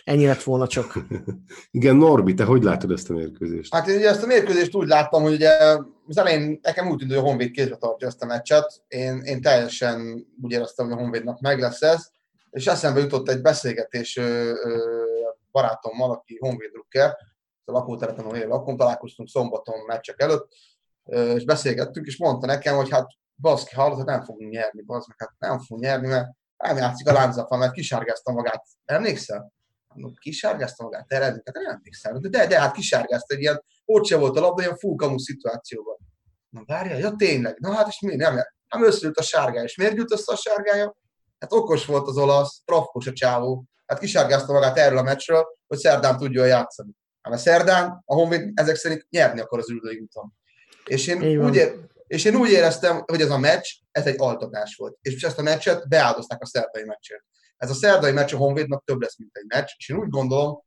Ennyi 0.05 0.27
lett 0.27 0.43
volna 0.43 0.67
csak. 0.67 0.99
Igen, 1.71 1.97
Norbi, 1.97 2.35
te 2.35 2.45
hogy 2.45 2.63
látod 2.63 2.91
ezt 2.91 3.11
a 3.11 3.13
mérkőzést? 3.15 3.75
Hát 3.75 3.89
én 3.89 3.97
ugye 3.97 4.09
ezt 4.09 4.23
a 4.23 4.27
mérkőzést 4.27 4.75
úgy 4.75 4.89
láttam, 4.89 5.23
hogy 5.23 5.33
ugye 5.33 5.51
az 6.07 6.17
elején 6.19 6.59
nekem 6.63 6.89
úgy 6.89 6.99
tűnt, 6.99 7.11
hogy 7.11 7.21
a 7.21 7.25
Honvéd 7.25 7.51
kézbe 7.51 7.77
tartja 7.77 8.07
ezt 8.07 8.23
a 8.23 8.27
meccset. 8.27 8.83
Én, 8.89 9.21
én 9.25 9.41
teljesen 9.41 10.27
úgy 10.43 10.53
éreztem, 10.53 10.87
hogy 10.87 10.95
a 10.99 11.01
Honvédnak 11.01 11.41
meg 11.41 11.61
lesz 11.61 11.83
ez. 11.83 12.09
És 12.51 12.67
eszembe 12.67 13.01
jutott 13.01 13.29
egy 13.29 13.41
beszélgetés 13.41 14.17
ö, 14.17 14.23
ö, 14.65 14.79
barátommal, 15.53 16.11
aki 16.11 16.37
Honvéd 16.41 16.71
drukker, 16.71 17.17
a 17.65 17.73
lakótelepen, 17.73 18.25
ahol 18.25 18.37
én 18.37 18.49
lakom, 18.49 18.77
találkoztunk 18.77 19.29
szombaton 19.29 19.75
meccsek 19.87 20.21
előtt, 20.21 20.49
ö, 21.05 21.35
és 21.35 21.45
beszélgettünk, 21.45 22.07
és 22.07 22.19
mondta 22.19 22.47
nekem, 22.47 22.77
hogy 22.77 22.91
hát 22.91 23.07
baszki, 23.37 23.75
hallod, 23.75 23.97
hát 23.97 24.07
nem 24.07 24.25
fogunk 24.25 24.51
nyerni, 24.51 24.83
bazd 24.83 25.09
meg, 25.09 25.17
hát 25.19 25.51
nem 25.51 25.59
fogunk 25.59 25.85
nyerni, 25.85 26.09
mert 26.09 26.29
nem 26.57 26.77
játszik 26.77 27.09
a 27.09 27.13
lánzafa, 27.13 27.57
mert 27.57 27.73
kisárgázta 27.73 28.33
magát. 28.33 28.65
Emlékszel? 28.85 29.53
Kisárgázta 30.19 30.83
magát, 30.83 31.07
te? 31.07 31.21
Hát 31.21 31.43
nem 31.53 31.67
emlékszem. 31.67 32.21
De, 32.21 32.29
de, 32.29 32.47
de 32.47 32.61
hát 32.61 32.75
kisárgázta 32.75 33.35
egy 33.35 33.41
ilyen, 33.41 33.65
ott 33.85 34.07
se 34.07 34.17
volt 34.17 34.37
a 34.37 34.41
labda, 34.41 34.63
ilyen 34.63 34.77
full 34.77 34.97
kamu 34.97 35.19
szituációban. 35.19 35.97
Na 36.49 36.63
várjál, 36.67 36.99
ja 36.99 37.15
tényleg, 37.17 37.59
na 37.59 37.73
hát 37.73 37.89
és 37.89 38.01
mi 38.01 38.15
nem, 38.15 38.35
nem 38.69 38.85
összeült 38.85 39.19
a 39.19 39.23
sárgája, 39.23 39.65
és 39.65 39.77
miért 39.77 39.97
jut 39.97 40.13
össze 40.13 40.33
a 40.33 40.37
sárgája? 40.37 40.97
Hát 41.39 41.53
okos 41.53 41.87
volt 41.87 42.09
az 42.09 42.17
olasz, 42.17 42.63
profkos 42.65 43.07
a 43.07 43.13
csávó, 43.13 43.65
hát 43.87 43.99
kisárgázta 43.99 44.53
magát 44.53 44.79
erről 44.79 44.99
a 44.99 45.03
meccsről, 45.03 45.47
hogy 45.67 45.79
szerdán 45.79 46.17
tudjon 46.17 46.47
játszani. 46.47 46.91
Hát 47.23 47.33
mert 47.33 47.45
szerdán 47.45 48.03
a 48.05 48.15
Honvéd 48.15 48.51
ezek 48.55 48.77
szerint 48.77 49.07
nyerni 49.11 49.41
akar 49.41 49.59
az 49.59 49.71
üldői 49.71 49.99
úton. 49.99 50.33
És 50.85 51.07
én, 51.07 51.23
Így 51.23 51.37
úgy, 51.37 51.57
ér, 51.57 51.79
és 52.15 52.25
én 52.25 52.37
úgy 52.37 52.51
éreztem, 52.51 53.03
hogy 53.07 53.21
ez 53.21 53.31
a 53.31 53.39
meccs, 53.39 53.67
ez 53.91 54.07
egy 54.07 54.15
altatás 54.19 54.77
volt. 54.77 54.99
És 55.01 55.23
ezt 55.23 55.39
a 55.39 55.43
meccset 55.43 55.89
beáldozták 55.89 56.43
a 56.43 56.47
szerdai 56.47 56.85
meccsért. 56.85 57.25
Ez 57.57 57.71
a 57.71 57.75
szerdai 57.75 58.13
meccs 58.13 58.35
a 58.35 58.37
Honvédnak 58.37 58.85
több 58.85 59.01
lesz, 59.01 59.19
mint 59.19 59.37
egy 59.37 59.47
meccs, 59.47 59.69
és 59.77 59.89
én 59.89 59.97
úgy 59.97 60.09
gondolom, 60.09 60.63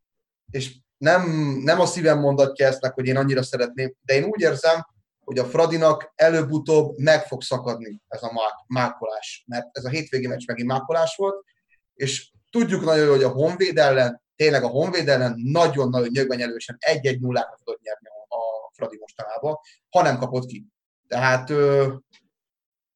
és 0.52 0.76
nem, 0.98 1.30
nem 1.64 1.80
a 1.80 1.86
szívem 1.86 2.20
mondatja 2.20 2.68
ezt 2.68 2.86
hogy 2.86 3.08
én 3.08 3.18
annyira 3.18 3.44
szeretném, 3.44 3.94
de 4.02 4.14
én 4.14 4.24
úgy 4.24 4.42
érzem, 4.42 4.88
hogy 5.24 5.40
a 5.40 5.46
Fradinak 5.46 6.12
előbb-utóbb 6.16 6.98
meg 6.98 7.26
fog 7.26 7.42
szakadni 7.42 8.02
ez 8.08 8.24
a 8.24 8.32
mák, 8.34 8.54
mákolás. 8.68 9.44
Mert 9.48 9.68
ez 9.72 9.86
a 9.86 9.90
hétvégi 9.90 10.28
meccs 10.28 10.48
megint 10.48 10.68
mákolás 10.68 11.16
volt, 11.16 11.46
és 11.94 12.32
tudjuk 12.50 12.84
nagyon 12.84 13.06
jól, 13.06 13.16
hogy 13.16 13.24
a 13.24 13.30
Honvéd 13.30 13.78
ellen, 13.78 14.22
tényleg 14.36 14.64
a 14.64 14.68
Honvéd 14.68 15.10
ellen 15.10 15.40
nagyon-nagyon 15.44 16.10
nyögvenyelősen 16.12 16.78
egy-egy 16.80 17.20
nullára 17.20 17.56
tudott 17.58 17.82
nyerni 17.82 18.08
a 18.08 18.72
Fradi 18.74 18.98
mostanában, 19.00 19.58
ha 19.90 20.02
nem 20.02 20.18
kapott 20.18 20.46
ki. 20.46 20.66
Tehát 21.08 21.50
ö, 21.50 21.94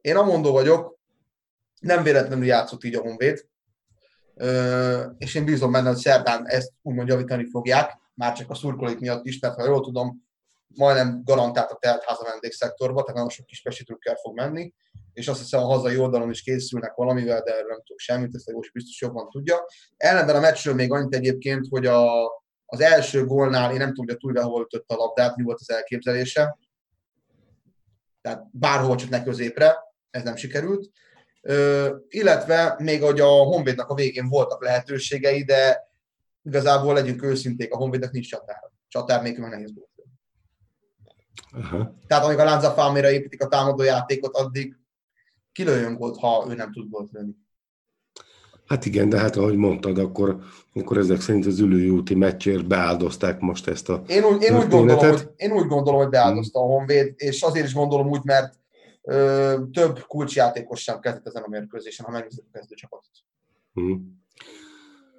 én 0.02 0.16
amondó 0.16 0.52
vagyok, 0.52 1.00
nem 1.80 2.04
véletlenül 2.04 2.46
játszott 2.46 2.84
így 2.84 2.96
a 2.96 3.02
Honvéd, 3.02 3.46
ö, 4.36 5.04
és 5.18 5.36
én 5.36 5.46
bízom 5.46 5.72
benne, 5.72 5.88
hogy 5.88 5.98
szerdán 5.98 6.48
ezt 6.48 6.72
úgymond 6.82 7.08
javítani 7.08 7.50
fogják, 7.50 7.98
már 8.14 8.34
csak 8.34 8.50
a 8.50 8.56
szurkolók 8.56 9.00
miatt 9.00 9.26
is, 9.26 9.40
mert 9.40 9.56
ha 9.56 9.66
jól 9.66 9.82
tudom, 9.82 10.30
majdnem 10.76 11.22
garantált 11.24 11.72
a 11.72 11.78
teltház 11.80 12.20
a 12.20 12.30
vendégszektorba, 12.30 13.02
tehát 13.02 13.16
nagyon 13.16 13.30
sok 13.30 13.46
kispesti 13.46 13.84
trükkel 13.84 14.16
fog 14.16 14.36
menni, 14.36 14.74
és 15.14 15.28
azt 15.28 15.40
hiszem 15.40 15.60
a 15.60 15.66
hazai 15.66 15.98
oldalon 15.98 16.30
is 16.30 16.42
készülnek 16.42 16.94
valamivel, 16.94 17.42
de 17.42 17.52
erről 17.52 17.70
nem 17.70 17.82
tudok 17.86 18.00
semmit, 18.00 18.36
ezt 18.36 18.48
a 18.48 18.52
Józsi 18.52 18.70
biztos 18.74 19.02
jobban 19.02 19.30
tudja. 19.30 19.66
Ellenben 19.98 20.36
a 20.36 20.40
meccsről 20.40 20.74
még 20.74 20.92
annyit 20.92 21.16
egyébként, 21.16 21.66
hogy 21.70 21.86
a, 21.86 22.26
az 22.66 22.82
első 22.82 23.26
gólnál, 23.26 23.72
én 23.72 23.78
nem 23.78 23.88
tudom, 23.88 24.06
hogy 24.06 24.16
a 24.16 24.18
Túlve 24.18 24.42
hol 24.42 24.64
ütött 24.64 24.90
a 24.92 24.96
labdát, 24.96 25.36
mi 25.36 25.44
volt 25.44 25.60
az 25.60 25.70
elképzelése, 25.70 26.58
tehát 28.22 28.44
bárhol 28.52 28.96
csak 28.96 29.10
ne 29.10 29.24
középre, 29.24 29.78
ez 30.10 30.24
nem 30.24 30.36
sikerült. 30.36 30.90
Ö, 31.42 31.90
illetve 32.08 32.76
még 32.78 33.02
hogy 33.02 33.20
a 33.20 33.28
Honvédnak 33.28 33.90
a 33.90 33.94
végén 33.94 34.30
voltak 34.30 34.64
lehetőségei, 34.64 35.44
de 35.44 35.90
igazából 36.44 36.94
legyünk 36.94 37.24
őszinték, 37.24 37.74
a 37.74 37.78
Honvédnek 37.78 38.12
nincs 38.12 38.30
csatár. 38.30 38.72
Csatár 38.88 39.22
nélkül 39.22 39.42
meg 39.42 39.52
nehéz 39.52 39.74
volt. 39.76 39.90
Aha. 41.52 41.96
Tehát 42.08 42.24
amíg 42.24 42.38
a 42.38 42.72
Fámira 42.72 43.10
építik 43.10 43.44
a 43.44 43.48
támadó 43.48 43.84
játékot, 43.84 44.36
addig 44.36 44.78
kilőjön 45.52 45.96
gólt, 45.96 46.18
ha 46.18 46.46
ő 46.50 46.54
nem 46.54 46.72
tud 46.72 46.90
gólt 46.90 47.12
lőni. 47.12 47.36
Hát 48.72 48.86
igen, 48.86 49.10
de 49.10 49.20
hát 49.20 49.36
ahogy 49.36 49.56
mondtad, 49.56 49.98
akkor, 49.98 50.38
akkor 50.74 50.98
ezek 50.98 51.22
szerint 51.22 51.46
az 51.46 51.60
ülői 51.60 51.90
úti 51.90 52.16
meccsért 52.16 52.68
beáldozták 52.68 53.40
most 53.40 53.68
ezt 53.68 53.90
a... 53.90 54.04
Én 54.08 54.24
úgy, 54.24 54.42
én 54.42 54.58
úgy, 54.58 54.68
gondolom, 54.68 55.10
hogy, 55.10 55.30
én 55.36 55.52
úgy 55.52 55.68
gondolom, 55.68 56.00
hogy 56.00 56.10
beáldozta 56.10 56.60
a 56.60 56.64
Honvéd, 56.66 57.14
és 57.16 57.42
azért 57.42 57.66
is 57.66 57.74
gondolom 57.74 58.08
úgy, 58.10 58.24
mert 58.24 58.54
ö, 59.02 59.56
több 59.74 60.00
kulcsjátékos 60.08 60.82
sem 60.82 61.00
kezdett 61.00 61.28
ezen 61.28 61.44
a 61.44 61.48
mérkőzésen, 61.48 62.06
ha 62.06 62.12
megnézzük 62.12 62.46
a 62.52 62.58
kezdőcsapatot. 62.58 63.12
Hm. 63.74 63.94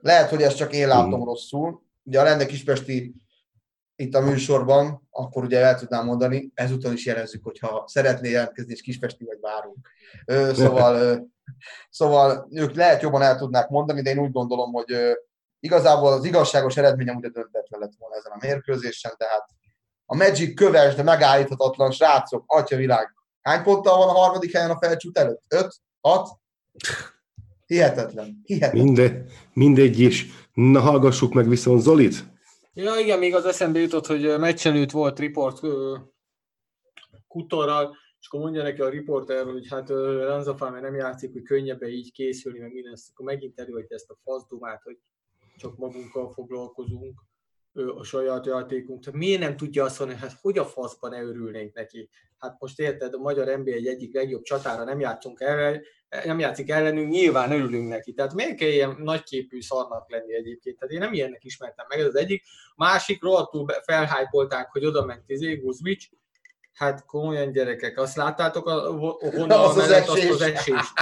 Lehet, 0.00 0.30
hogy 0.30 0.42
ezt 0.42 0.56
csak 0.56 0.74
én 0.74 0.88
látom 0.88 1.18
Mhm. 1.18 1.28
rosszul. 1.28 1.82
Ugye 2.02 2.20
a 2.20 2.24
lenne 2.24 2.46
Kispesti 2.46 3.14
itt 3.96 4.14
a 4.14 4.20
műsorban, 4.20 5.08
akkor 5.10 5.44
ugye 5.44 5.58
el 5.58 5.78
tudnám 5.78 6.04
mondani, 6.04 6.50
ezúttal 6.54 6.92
is 6.92 7.06
jelezzük, 7.06 7.44
hogyha 7.44 7.84
szeretné 7.86 8.30
jelentkezni, 8.30 8.72
és 8.72 8.80
Kispesti 8.80 9.24
vagy 9.24 9.38
várunk. 9.40 9.88
Ö, 10.26 10.54
szóval, 10.54 11.30
szóval 11.90 12.48
ők 12.50 12.74
lehet 12.74 13.02
jobban 13.02 13.22
el 13.22 13.36
tudnák 13.36 13.68
mondani, 13.68 14.02
de 14.02 14.10
én 14.10 14.18
úgy 14.18 14.32
gondolom, 14.32 14.72
hogy 14.72 15.16
igazából 15.60 16.12
az 16.12 16.24
igazságos 16.24 16.76
eredmény 16.76 17.08
amúgy 17.08 17.24
a 17.24 17.30
döntetlen 17.30 17.80
lett 17.80 17.92
volna 17.98 18.16
ezen 18.16 18.32
a 18.32 18.38
mérkőzésen, 18.40 19.12
tehát 19.16 19.46
a 20.06 20.16
Magic 20.16 20.54
köves, 20.54 20.94
de 20.94 21.02
megállíthatatlan 21.02 21.90
srácok, 21.90 22.44
atya 22.46 22.76
világ. 22.76 23.14
Hány 23.42 23.62
ponttal 23.62 23.98
van 23.98 24.08
a 24.08 24.18
harmadik 24.18 24.52
helyen 24.52 24.70
a 24.70 24.78
felcsút 24.78 25.18
előtt? 25.18 25.42
Öt? 25.48 25.74
Hat? 26.00 26.28
Hihetetlen. 27.66 28.40
Hihetetlen. 28.44 28.84
Minde, 28.84 29.24
mindegy 29.52 29.98
is. 29.98 30.26
Na, 30.52 30.80
hallgassuk 30.80 31.32
meg 31.32 31.48
viszont 31.48 31.80
Zolit. 31.80 32.24
Ja, 32.74 32.94
igen, 32.96 33.18
még 33.18 33.34
az 33.34 33.44
eszembe 33.44 33.78
jutott, 33.78 34.06
hogy 34.06 34.24
ö, 34.24 34.38
meccs 34.38 34.66
előtt 34.66 34.90
volt 34.90 35.18
riport 35.18 35.60
Kutorral, 37.28 37.96
és 38.22 38.28
akkor 38.28 38.40
mondja 38.40 38.62
neki 38.62 38.80
a 38.80 38.88
riporter, 38.88 39.44
hogy 39.44 39.68
hát 39.68 39.88
Farmer 40.56 40.82
nem 40.82 40.94
játszik, 40.94 41.32
hogy 41.32 41.42
könnyebben 41.42 41.88
így 41.88 42.12
készülni, 42.12 42.58
meg 42.58 42.72
minden, 42.72 42.96
akkor 43.12 43.26
megint 43.26 43.60
előadja 43.60 43.96
ezt 43.96 44.10
a 44.10 44.18
faszdomát, 44.24 44.82
hogy 44.82 44.98
csak 45.56 45.76
magunkkal 45.76 46.32
foglalkozunk, 46.32 47.20
a 47.96 48.02
saját 48.02 48.46
játékunk. 48.46 49.04
Tehát 49.04 49.18
miért 49.18 49.40
nem 49.40 49.56
tudja 49.56 49.84
azt 49.84 49.98
mondani, 49.98 50.20
hát 50.20 50.38
hogy 50.40 50.58
a 50.58 50.64
faszban 50.64 51.10
ne 51.10 51.22
örülnénk 51.22 51.74
neki? 51.74 52.08
Hát 52.38 52.56
most 52.60 52.80
érted, 52.80 53.14
a 53.14 53.18
magyar 53.18 53.58
NBA 53.58 53.70
egy 53.70 53.86
egyik 53.86 54.14
legjobb 54.14 54.42
csatára 54.42 54.84
nem 54.84 55.00
játszunk 55.00 55.40
el, 55.40 55.82
nem 56.24 56.38
játszik 56.38 56.70
ellenünk, 56.70 57.10
nyilván 57.10 57.52
örülünk 57.52 57.88
neki. 57.88 58.12
Tehát 58.12 58.34
miért 58.34 58.56
kell 58.56 58.68
ilyen 58.68 58.96
nagyképű 58.98 59.60
szarnak 59.60 60.10
lenni 60.10 60.34
egyébként? 60.34 60.78
Tehát 60.78 60.94
én 60.94 61.00
nem 61.00 61.12
ilyennek 61.12 61.44
ismertem 61.44 61.86
meg, 61.88 61.98
ez 61.98 62.06
az 62.06 62.16
egyik. 62.16 62.42
Másik, 62.76 63.22
rohadtul 63.22 63.66
felhájpolták, 63.68 64.70
hogy 64.70 64.84
oda 64.84 65.04
ment 65.04 65.28
izé. 65.30 65.62
Hát 66.72 67.04
komolyan 67.04 67.52
gyerekek, 67.52 67.98
azt 67.98 68.16
láttátok 68.16 68.66
a, 68.66 68.88
a 68.88 69.16
honnan 69.18 69.50
Az 69.50 69.76
az 69.76 69.76
mellett 69.76 70.08
esés. 70.08 70.30
az 70.30 70.40
esést. 70.40 70.92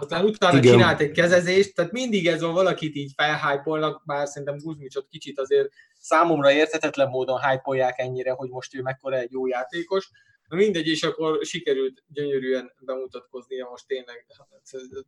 Aztán 0.00 0.24
utána 0.24 0.58
Igen. 0.58 0.72
csinált 0.72 1.00
egy 1.00 1.10
kezezést, 1.10 1.74
tehát 1.74 1.92
mindig 1.92 2.26
ez 2.26 2.40
van, 2.40 2.52
valakit 2.52 2.94
így 2.94 3.12
felhájpolnak, 3.16 4.02
bár 4.04 4.28
szerintem 4.28 4.56
Guzmicsot 4.58 5.08
kicsit 5.08 5.38
azért 5.38 5.68
számomra 5.98 6.52
érthetetlen 6.52 7.08
módon 7.08 7.40
hypolják 7.40 7.98
ennyire, 7.98 8.30
hogy 8.30 8.48
most 8.48 8.74
ő 8.74 8.82
mekkora 8.82 9.16
egy 9.16 9.32
jó 9.32 9.46
játékos. 9.46 10.10
Na 10.48 10.56
mindegy, 10.56 10.86
és 10.86 11.02
akkor 11.02 11.38
sikerült 11.44 12.02
gyönyörűen 12.08 12.72
bemutatkoznia 12.80 13.68
most 13.70 13.86
tényleg. 13.86 14.26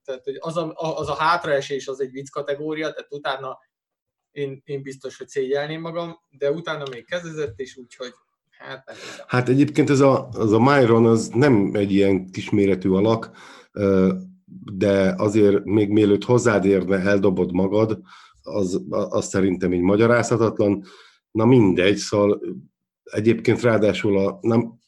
Tehát 0.04 0.24
hogy 0.24 0.36
az, 0.38 0.56
a, 0.56 0.72
az 0.74 1.08
a 1.08 1.14
hátraesés 1.14 1.88
az 1.88 2.00
egy 2.00 2.10
vicc 2.10 2.30
kategória, 2.30 2.92
tehát 2.92 3.12
utána 3.12 3.58
én, 4.30 4.62
én 4.64 4.82
biztos, 4.82 5.16
hogy 5.16 5.28
szégyelném 5.28 5.80
magam, 5.80 6.20
de 6.30 6.50
utána 6.50 6.84
még 6.90 7.06
kezdett, 7.06 7.58
és 7.58 7.76
úgyhogy 7.76 8.12
hát. 8.62 8.96
Hát 9.26 9.48
egyébként 9.48 9.90
ez 9.90 10.00
a, 10.00 10.28
az 10.28 10.52
a 10.52 10.60
Myron 10.60 11.06
az 11.06 11.28
nem 11.28 11.70
egy 11.72 11.92
ilyen 11.92 12.30
kisméretű 12.30 12.90
alak, 12.90 13.30
de 14.72 15.14
azért 15.16 15.64
még 15.64 15.90
mielőtt 15.90 16.24
hozzád 16.24 16.64
érne, 16.64 16.98
eldobod 16.98 17.52
magad, 17.52 18.00
az, 18.42 18.82
az 18.88 19.26
szerintem 19.26 19.72
így 19.72 19.80
magyarázhatatlan. 19.80 20.84
Na 21.30 21.44
mindegy, 21.44 21.96
szóval 21.96 22.40
egyébként 23.02 23.60
ráadásul 23.60 24.18
a, 24.18 24.38
nem, 24.40 24.80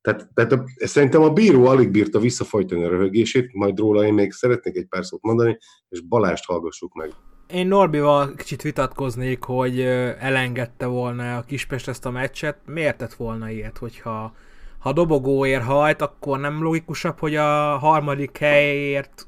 tehát, 0.00 0.30
tehát 0.34 0.52
a, 0.52 0.64
szerintem 0.76 1.22
a 1.22 1.32
bíró 1.32 1.66
alig 1.66 1.90
bírta 1.90 2.18
visszafojtani 2.18 2.84
a 2.84 2.88
röhögését, 2.88 3.52
majd 3.52 3.78
róla 3.78 4.04
én 4.04 4.14
még 4.14 4.32
szeretnék 4.32 4.76
egy 4.76 4.86
pár 4.86 5.04
szót 5.04 5.22
mondani, 5.22 5.58
és 5.88 6.00
Balást 6.00 6.44
hallgassuk 6.44 6.94
meg. 6.94 7.10
Én 7.52 7.66
Norbival 7.66 8.34
kicsit 8.36 8.62
vitatkoznék, 8.62 9.44
hogy 9.44 9.80
elengedte 10.20 10.86
volna 10.86 11.36
a 11.36 11.42
Kispest 11.42 11.88
ezt 11.88 12.06
a 12.06 12.10
meccset. 12.10 12.56
Miért 12.66 12.96
tett 12.96 13.14
volna 13.14 13.50
ilyet, 13.50 13.78
hogyha 13.78 14.32
ha 14.78 14.92
dobogóért 14.92 15.64
hajt, 15.64 16.02
akkor 16.02 16.38
nem 16.38 16.62
logikusabb, 16.62 17.18
hogy 17.18 17.36
a 17.36 17.78
harmadik 17.78 18.38
helyért 18.38 19.26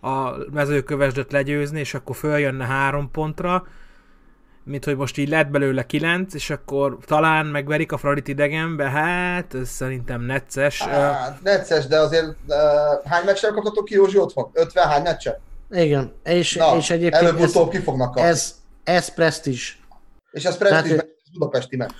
a 0.00 0.30
mezőkövesdöt 0.52 1.32
legyőzni, 1.32 1.80
és 1.80 1.94
akkor 1.94 2.16
följönne 2.16 2.64
három 2.64 3.10
pontra, 3.10 3.66
mint 4.64 4.84
hogy 4.84 4.96
most 4.96 5.18
így 5.18 5.28
lett 5.28 5.48
belőle 5.48 5.86
kilenc, 5.86 6.34
és 6.34 6.50
akkor 6.50 6.98
talán 7.06 7.46
megverik 7.46 7.92
a 7.92 7.96
Fradit 7.96 8.28
idegenbe, 8.28 8.90
hát 8.90 9.54
ez 9.54 9.68
szerintem 9.68 10.20
necces. 10.20 10.82
Hát, 10.82 11.42
necces, 11.42 11.86
de 11.86 11.98
azért 11.98 12.26
uh, 12.46 12.56
hány 13.04 13.24
meccset 13.24 13.52
kaptatok 13.52 13.84
ki 13.84 13.94
Józsi 13.94 14.18
otthon? 14.18 14.50
50 14.52 14.88
hány 14.88 15.02
meccset? 15.02 15.40
Igen, 15.70 16.12
és, 16.24 16.54
Na, 16.54 16.76
és 16.76 16.90
egyébként 16.90 17.22
előbb-utóbb 17.22 17.70
ki 17.70 17.78
fognak 17.78 18.14
kapni. 18.14 18.28
ez, 18.28 18.54
ez 18.84 19.14
presztízs. 19.14 19.72
És 20.30 20.44
ez 20.44 20.56
presztízs 20.56 20.90
Tehát, 20.90 21.04
ez 21.04 21.32
budapesti 21.38 21.76
meccs. 21.76 21.90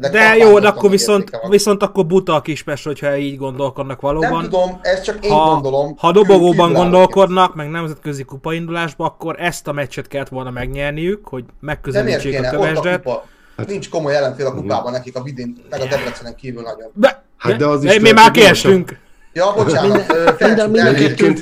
De 0.00 0.08
kapásban 0.08 0.36
jó, 0.36 0.58
de 0.58 0.68
akkor 0.68 0.90
viszont, 0.90 1.30
viszont 1.48 1.82
akkor 1.82 2.06
buta 2.06 2.34
a 2.34 2.40
Kispest, 2.40 2.84
hogyha 2.84 3.16
így 3.16 3.36
gondolkodnak 3.38 4.00
Nem 4.02 4.12
valóban. 4.14 4.42
tudom, 4.42 4.78
ez 4.82 5.02
csak 5.02 5.24
én 5.24 5.30
ha, 5.30 5.50
gondolom. 5.52 5.94
ha 5.96 6.12
dobogóban 6.12 6.72
gondolkodnak, 6.72 7.54
meg 7.54 7.70
nemzetközi 7.70 8.24
kupaindulásba, 8.24 9.04
akkor 9.04 9.40
ezt 9.40 9.68
a 9.68 9.72
meccset 9.72 10.08
kellett 10.08 10.28
volna 10.28 10.50
megnyerniük, 10.50 11.28
hogy 11.28 11.44
De 11.44 11.52
megközelítsék 11.60 12.42
a 12.44 12.50
kövesdet. 12.50 13.08
Hát- 13.56 13.66
Nincs 13.68 13.88
komoly 13.88 14.16
ellenfél 14.16 14.46
a 14.46 14.54
kupában 14.54 14.92
nekik 14.92 15.16
a 15.16 15.22
Vidin, 15.22 15.56
meg 15.70 15.80
a 15.80 15.86
Debrecenen 15.86 16.34
kívül 16.36 16.62
nagyon. 16.62 16.90
De, 16.94 17.24
Hát 17.36 17.56
de 17.56 17.66
az 17.66 17.84
is 17.84 17.98
mi 17.98 18.10
már 18.12 18.30
kiestünk. 18.30 18.98
Ja, 19.32 19.52
bocsánat, 19.56 20.06
Minden- 20.38 20.70
minden- 20.70 20.70
minden 20.70 21.34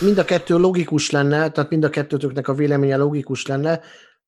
Mind 0.00 0.18
a 0.18 0.24
kettő 0.24 0.56
logikus 0.58 1.10
lenne, 1.10 1.50
tehát 1.50 1.70
mind 1.70 1.84
a 1.84 1.90
kettőtöknek 1.90 2.48
a 2.48 2.54
véleménye 2.54 2.96
logikus 2.96 3.46
lenne, 3.46 3.80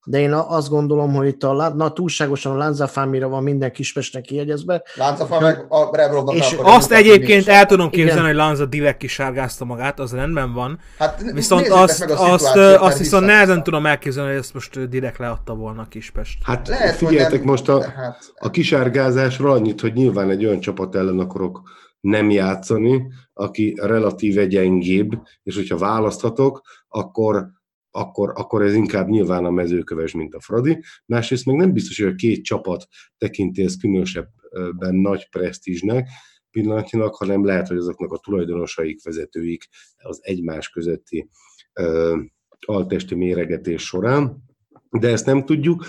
de 0.05 0.19
én 0.19 0.33
azt 0.33 0.69
gondolom, 0.69 1.15
hogy 1.15 1.27
itt 1.27 1.43
a, 1.43 1.73
na, 1.75 1.93
túlságosan 1.93 2.53
a 2.53 2.57
Lánzafámira 2.57 3.29
van 3.29 3.43
minden 3.43 3.73
kispestnek 3.73 4.23
kiegyezve. 4.23 4.83
Láncafa 4.95 5.41
meg 5.41 5.65
a 5.69 5.97
Rebrovnak 5.97 6.35
És 6.35 6.57
Azt 6.63 6.93
egyébként 6.93 7.49
el 7.49 7.67
tudom 7.67 7.91
képzelni, 7.91 8.13
Igen. 8.21 8.25
hogy 8.25 8.35
Lanza 8.35 8.67
direkt 8.67 8.99
kisárgázta 8.99 9.65
magát, 9.65 10.01
az 10.01 10.13
rendben 10.13 10.53
van. 10.53 10.79
Hát 10.99 11.23
Viszont 11.33 11.69
azt, 11.69 12.01
meg 12.01 12.11
a 12.11 12.33
azt, 12.33 12.57
azt 12.57 12.99
viszont 12.99 13.27
nehezen 13.27 13.63
tudom 13.63 13.87
elképzelni, 13.87 14.31
hogy 14.31 14.39
ezt 14.39 14.55
most 14.55 14.89
direkt 14.89 15.19
leadta 15.19 15.55
volna 15.55 15.83
a 15.83 15.87
Kispest. 15.89 16.39
Hát 16.43 16.69
Lehet, 16.69 16.99
hogy 16.99 17.09
figyeljetek 17.09 17.39
nem, 17.39 17.49
most 17.49 17.69
a, 17.69 17.83
hát- 17.97 18.33
a 18.35 18.51
kisárgázásra 18.51 19.51
annyit, 19.51 19.81
hogy 19.81 19.93
nyilván 19.93 20.31
egy 20.31 20.45
olyan 20.45 20.61
csapat 20.61 20.95
ellen 20.95 21.19
akarok 21.19 21.61
nem 22.05 22.31
játszani, 22.31 23.13
aki 23.33 23.75
relatíve 23.81 24.47
gyengébb, 24.47 25.13
és 25.43 25.57
hogyha 25.57 25.79
választhatok, 25.79 26.61
akkor, 26.89 27.47
akkor, 27.91 28.33
akkor 28.35 28.63
ez 28.63 28.75
inkább 28.75 29.09
nyilván 29.09 29.45
a 29.45 29.51
mezőköves, 29.51 30.13
mint 30.13 30.35
a 30.35 30.41
Fradi. 30.41 30.83
Másrészt 31.07 31.47
meg 31.47 31.57
nem 31.57 31.73
biztos, 31.73 31.99
hogy 32.01 32.13
a 32.13 32.15
két 32.15 32.45
csapat 32.45 32.87
tekinti 33.19 33.63
ezt 33.63 33.81
különösebben 33.81 34.95
nagy 34.95 35.29
presztízsnek, 35.31 36.09
pillanatnyilag, 36.51 37.15
hanem 37.15 37.45
lehet, 37.45 37.69
hogy 37.69 37.77
azoknak 37.77 38.13
a 38.13 38.19
tulajdonosaik, 38.19 39.05
vezetőik 39.05 39.69
az 39.97 40.19
egymás 40.23 40.69
közötti 40.69 41.29
ö, 41.73 42.19
altesti 42.67 43.15
méregetés 43.15 43.83
során, 43.83 44.45
de 44.91 45.09
ezt 45.09 45.27
nem 45.27 45.45
tudjuk. 45.45 45.85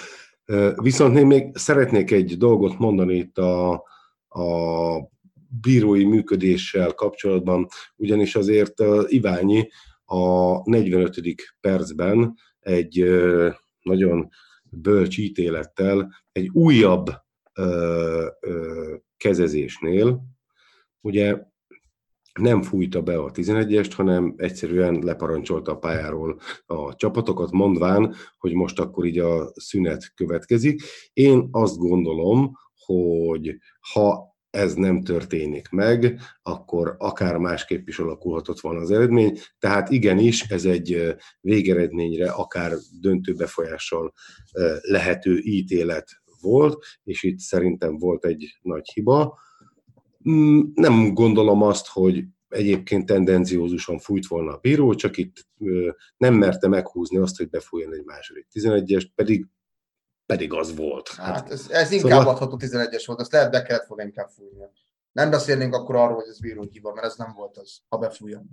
Viszont 0.75 1.17
én 1.17 1.25
még 1.25 1.58
szeretnék 1.58 2.12
egy 2.12 2.38
dolgot 2.38 2.80
mondani 2.80 3.15
itt 3.15 3.38
a, 3.38 3.71
a 4.28 5.13
bírói 5.62 6.04
működéssel 6.04 6.94
kapcsolatban, 6.94 7.68
ugyanis 7.96 8.36
azért 8.36 8.74
Iványi 9.08 9.70
a 10.06 10.70
45. 10.70 11.22
percben 11.60 12.34
egy 12.60 13.06
nagyon 13.82 14.30
bölcs 14.63 15.18
ítélettel 15.18 16.13
egy 16.32 16.50
újabb 16.54 17.10
kezezésnél, 19.18 20.22
ugye 21.02 21.44
nem 22.39 22.62
fújta 22.62 23.02
be 23.02 23.18
a 23.18 23.32
11-est, 23.32 23.91
hanem 23.96 24.34
egyszerűen 24.38 25.00
leparancsolta 25.04 25.72
a 25.72 25.78
pályáról 25.78 26.39
a 26.65 26.96
csapatokat, 26.96 27.52
mondván, 27.52 28.15
hogy 28.38 28.54
most 28.54 28.80
akkor 28.80 29.06
így 29.06 29.20
a 29.20 29.52
szünet 29.54 30.13
következik. 30.15 30.82
Én 31.13 31.48
azt 31.52 31.78
gondolom, 31.78 32.52
hogy 32.86 33.58
ha 33.94 34.35
ez 34.56 34.74
nem 34.74 35.04
történik 35.04 35.70
meg, 35.70 36.20
akkor 36.41 36.96
akár 36.98 37.38
másképp 37.38 37.88
is 37.88 38.00
alakulhatott 38.00 38.60
volna 38.60 38.80
az 38.80 38.91
eredmény. 38.91 39.38
Tehát 39.60 39.89
igenis, 39.89 40.41
ez 40.41 40.65
egy 40.65 41.15
végeredményre, 41.41 42.30
akár 42.30 42.72
döntő 43.02 43.34
befolyással 43.34 44.13
lehető 44.82 45.38
ítélet 45.38 46.08
volt, 46.41 46.86
és 47.04 47.24
itt 47.24 47.39
szerintem 47.39 47.98
volt 47.98 48.26
egy 48.26 48.58
nagy 48.62 48.91
hiba. 48.94 49.39
Mm, 50.30 50.62
Nem 50.74 51.13
gondolom 51.13 51.62
azt, 51.62 51.88
hogy 51.88 52.24
egyébként 52.50 53.06
tendenciózusan 53.06 54.00
fújt 54.00 54.28
volna 54.28 54.52
a 54.54 54.60
bíró, 54.62 54.94
csak 54.94 55.18
itt 55.18 55.48
nem 56.18 56.34
merte 56.34 56.68
meghúzni 56.68 57.18
azt, 57.18 57.38
hogy 57.38 57.50
befújjon 57.50 57.94
egy 57.94 58.06
második 58.06 58.48
11-est, 58.54 59.08
pedig, 59.15 59.48
pedig 60.26 60.54
az 60.54 60.76
volt. 60.76 61.10
Hát 61.10 61.52
ez, 61.52 61.66
ez 61.70 61.92
inkább 61.92 62.20
Szóval- 62.20 62.34
adható 62.34 62.58
11-es 62.60 63.04
volt, 63.06 63.20
ezt 63.20 63.32
lehet 63.32 63.52
be 63.52 63.62
kellett 63.62 63.86
volna 63.88 64.04
inkább 64.04 64.30
fújni. 64.30 64.64
Nem 65.12 65.30
beszélnénk 65.30 65.74
akkor 65.74 65.96
arról, 65.96 66.16
hogy 66.16 66.28
ez 66.30 66.40
bíró 66.40 66.68
hiba, 66.72 66.94
mert 66.94 67.06
ez 67.08 67.16
nem 67.16 67.34
volt 67.36 67.58
az, 67.58 67.78
ha 67.88 67.98
befújja. 67.98 68.44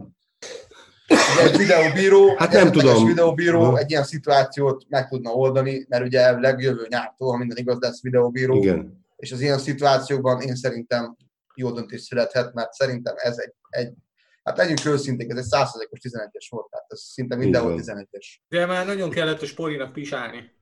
Ugye 1.09 1.51
egy 1.51 1.57
videóbíró, 1.57 2.35
Hát 2.37 2.53
nem 2.53 2.73
tudom. 2.73 3.07
videóbíró 3.07 3.61
Aha. 3.61 3.79
egy 3.79 3.91
ilyen 3.91 4.05
szituációt 4.05 4.85
meg 4.89 5.09
tudna 5.09 5.31
oldani, 5.31 5.87
mert 5.89 6.05
ugye 6.05 6.21
elvileg 6.21 6.61
jövő 6.61 6.87
nyártól, 6.89 7.31
ha 7.31 7.37
minden 7.37 7.57
igaz, 7.57 7.79
lesz 7.81 8.03
videóbíró, 8.03 8.57
Igen. 8.57 9.05
és 9.17 9.33
az 9.33 9.41
ilyen 9.41 9.59
szituációkban 9.59 10.41
én 10.41 10.55
szerintem 10.55 11.17
jó 11.55 11.71
döntés 11.71 12.01
születhet, 12.01 12.55
mert 12.55 12.73
szerintem 12.73 13.15
ez 13.17 13.39
egy, 13.39 13.53
egy 13.69 13.93
hát 14.45 14.57
legyünk 14.57 14.85
őszinték, 14.87 15.31
ez 15.31 15.37
egy 15.37 15.47
100%-os 15.51 15.99
11-es 16.03 16.47
volt, 16.49 16.71
tehát 16.71 16.87
ez 16.89 17.01
szinte 17.01 17.37
mindenhol 17.37 17.71
van. 17.73 17.83
11-es. 17.83 18.27
De 18.49 18.67
már 18.67 18.87
nagyon 18.87 19.11
kellett 19.11 19.43
a 19.43 19.47
sporinak 19.47 19.93
pisálni. 19.93 20.61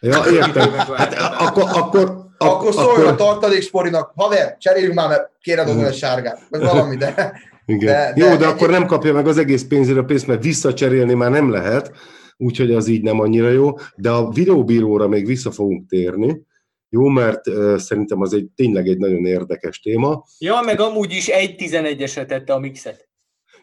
Ja, 0.00 0.22
értem. 0.32 0.70
Hát 0.72 1.14
akkor, 1.40 1.64
akkor, 1.72 2.26
Akkor 2.38 2.72
szóljon 2.72 3.06
a 3.06 3.14
tartalék 3.14 3.62
sporinak, 3.62 4.12
haver, 4.16 4.56
cseréljünk 4.58 4.94
már, 4.94 5.08
mert 5.08 5.30
kéne 5.40 5.64
dobni 5.64 5.84
a 5.84 5.92
sárgát, 5.92 6.40
vagy 6.50 6.60
valami, 6.60 6.96
de 6.96 7.32
Igen. 7.66 7.86
De- 7.86 8.12
De, 8.16 8.24
Jó, 8.30 8.36
de 8.36 8.46
egy- 8.46 8.52
akkor 8.52 8.70
nem 8.70 8.86
kapja 8.86 9.12
meg 9.12 9.26
az 9.26 9.38
egész 9.38 9.62
pénzért 9.62 9.98
a 9.98 10.04
pénzt, 10.04 10.26
mert 10.26 10.42
visszacserélni 10.42 11.14
már 11.14 11.30
nem 11.30 11.50
lehet, 11.50 11.92
úgyhogy 12.36 12.72
az 12.74 12.86
így 12.88 13.02
nem 13.02 13.20
annyira 13.20 13.48
jó. 13.50 13.74
De 13.96 14.10
a 14.10 14.28
videóbíróra 14.30 15.08
még 15.08 15.26
vissza 15.26 15.50
fogunk 15.50 15.88
térni, 15.88 16.40
jó, 16.88 17.06
mert 17.06 17.46
uh, 17.48 17.76
szerintem 17.76 18.20
az 18.20 18.32
egy 18.34 18.46
tényleg 18.56 18.88
egy 18.88 18.98
nagyon 18.98 19.24
érdekes 19.26 19.80
téma. 19.80 20.24
Ja, 20.38 20.60
meg 20.64 20.80
amúgy 20.80 21.12
is 21.12 21.28
egy 21.28 21.54
11-esre 21.58 22.26
tette 22.26 22.52
a 22.52 22.58
mixet. 22.58 23.07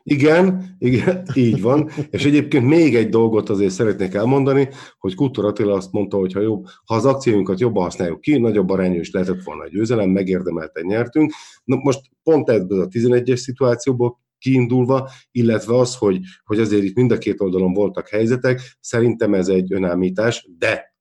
Igen, 0.08 0.76
igen, 0.80 1.26
így 1.34 1.62
van. 1.62 1.90
És 2.10 2.26
egyébként 2.26 2.66
még 2.66 2.96
egy 2.96 3.10
dolgot 3.10 3.50
azért 3.50 3.72
szeretnék 3.72 4.14
elmondani, 4.14 4.70
hogy 4.98 5.16
Kutor 5.16 5.46
Attila 5.46 5.74
azt 5.74 5.92
mondta, 5.92 6.18
hogy 6.18 6.34
ha, 6.34 6.40
jobb, 6.40 6.66
ha 6.86 6.96
az 6.96 7.06
akcióinkat 7.06 7.60
jobban 7.60 7.84
használjuk 7.84 8.22
ki, 8.22 8.38
nagyobb 8.38 8.70
arányú 8.70 9.00
is 9.00 9.12
lehetett 9.12 9.44
volna 9.44 9.64
a 9.64 9.68
győzelem, 9.68 10.10
megérdemelten 10.10 10.86
nyertünk. 10.86 11.32
Na 11.64 11.76
most 11.76 12.00
pont 12.24 12.50
ebből 12.50 12.82
a 12.82 12.88
11-es 12.88 13.36
szituációból 13.36 14.20
kiindulva, 14.38 15.10
illetve 15.32 15.78
az, 15.78 15.96
hogy, 15.96 16.20
hogy 16.44 16.60
azért 16.60 16.84
itt 16.84 16.96
mind 16.96 17.12
a 17.12 17.18
két 17.18 17.42
oldalon 17.42 17.74
voltak 17.74 18.10
helyzetek, 18.10 18.62
szerintem 18.80 19.34
ez 19.34 19.48
egy 19.48 19.74
önállítás, 19.74 20.48
de 20.58 20.96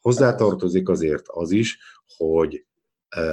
hozzátartozik 0.00 0.88
azért 0.88 1.24
az 1.26 1.50
is, 1.50 1.78
hogy 2.16 2.64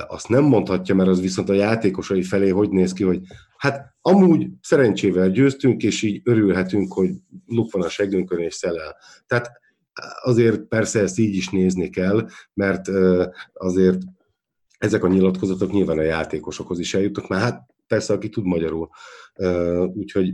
azt 0.07 0.29
nem 0.29 0.43
mondhatja, 0.43 0.95
mert 0.95 1.09
az 1.09 1.21
viszont 1.21 1.49
a 1.49 1.53
játékosai 1.53 2.23
felé 2.23 2.49
hogy 2.49 2.69
néz 2.69 2.93
ki, 2.93 3.03
hogy 3.03 3.21
hát 3.57 3.95
amúgy 4.01 4.47
szerencsével 4.61 5.29
győztünk, 5.29 5.83
és 5.83 6.01
így 6.01 6.21
örülhetünk, 6.23 6.93
hogy 6.93 7.11
luk 7.45 7.71
van 7.71 7.81
a 7.81 7.89
seggünkön 7.89 8.39
és 8.39 8.53
szelel. 8.53 8.95
Tehát 9.27 9.51
azért 10.21 10.61
persze 10.61 10.99
ezt 10.99 11.19
így 11.19 11.35
is 11.35 11.49
nézni 11.49 11.89
kell, 11.89 12.27
mert 12.53 12.87
azért 13.53 14.01
ezek 14.77 15.03
a 15.03 15.07
nyilatkozatok 15.07 15.71
nyilván 15.71 15.97
a 15.97 16.01
játékosokhoz 16.01 16.79
is 16.79 16.93
eljutnak, 16.93 17.27
mert 17.27 17.41
hát 17.41 17.61
persze, 17.87 18.13
aki 18.13 18.29
tud 18.29 18.45
magyarul. 18.45 18.89
Úgyhogy 19.93 20.33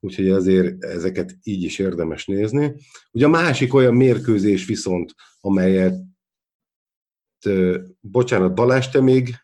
úgyhogy 0.00 0.30
azért 0.30 0.84
ezeket 0.84 1.36
így 1.42 1.62
is 1.62 1.78
érdemes 1.78 2.26
nézni. 2.26 2.74
Ugye 3.12 3.26
a 3.26 3.28
másik 3.28 3.74
olyan 3.74 3.94
mérkőzés 3.94 4.66
viszont, 4.66 5.14
amelyet 5.40 5.94
bocsánat, 8.00 8.54
Balázs, 8.54 8.88
te 8.88 9.00
még 9.00 9.34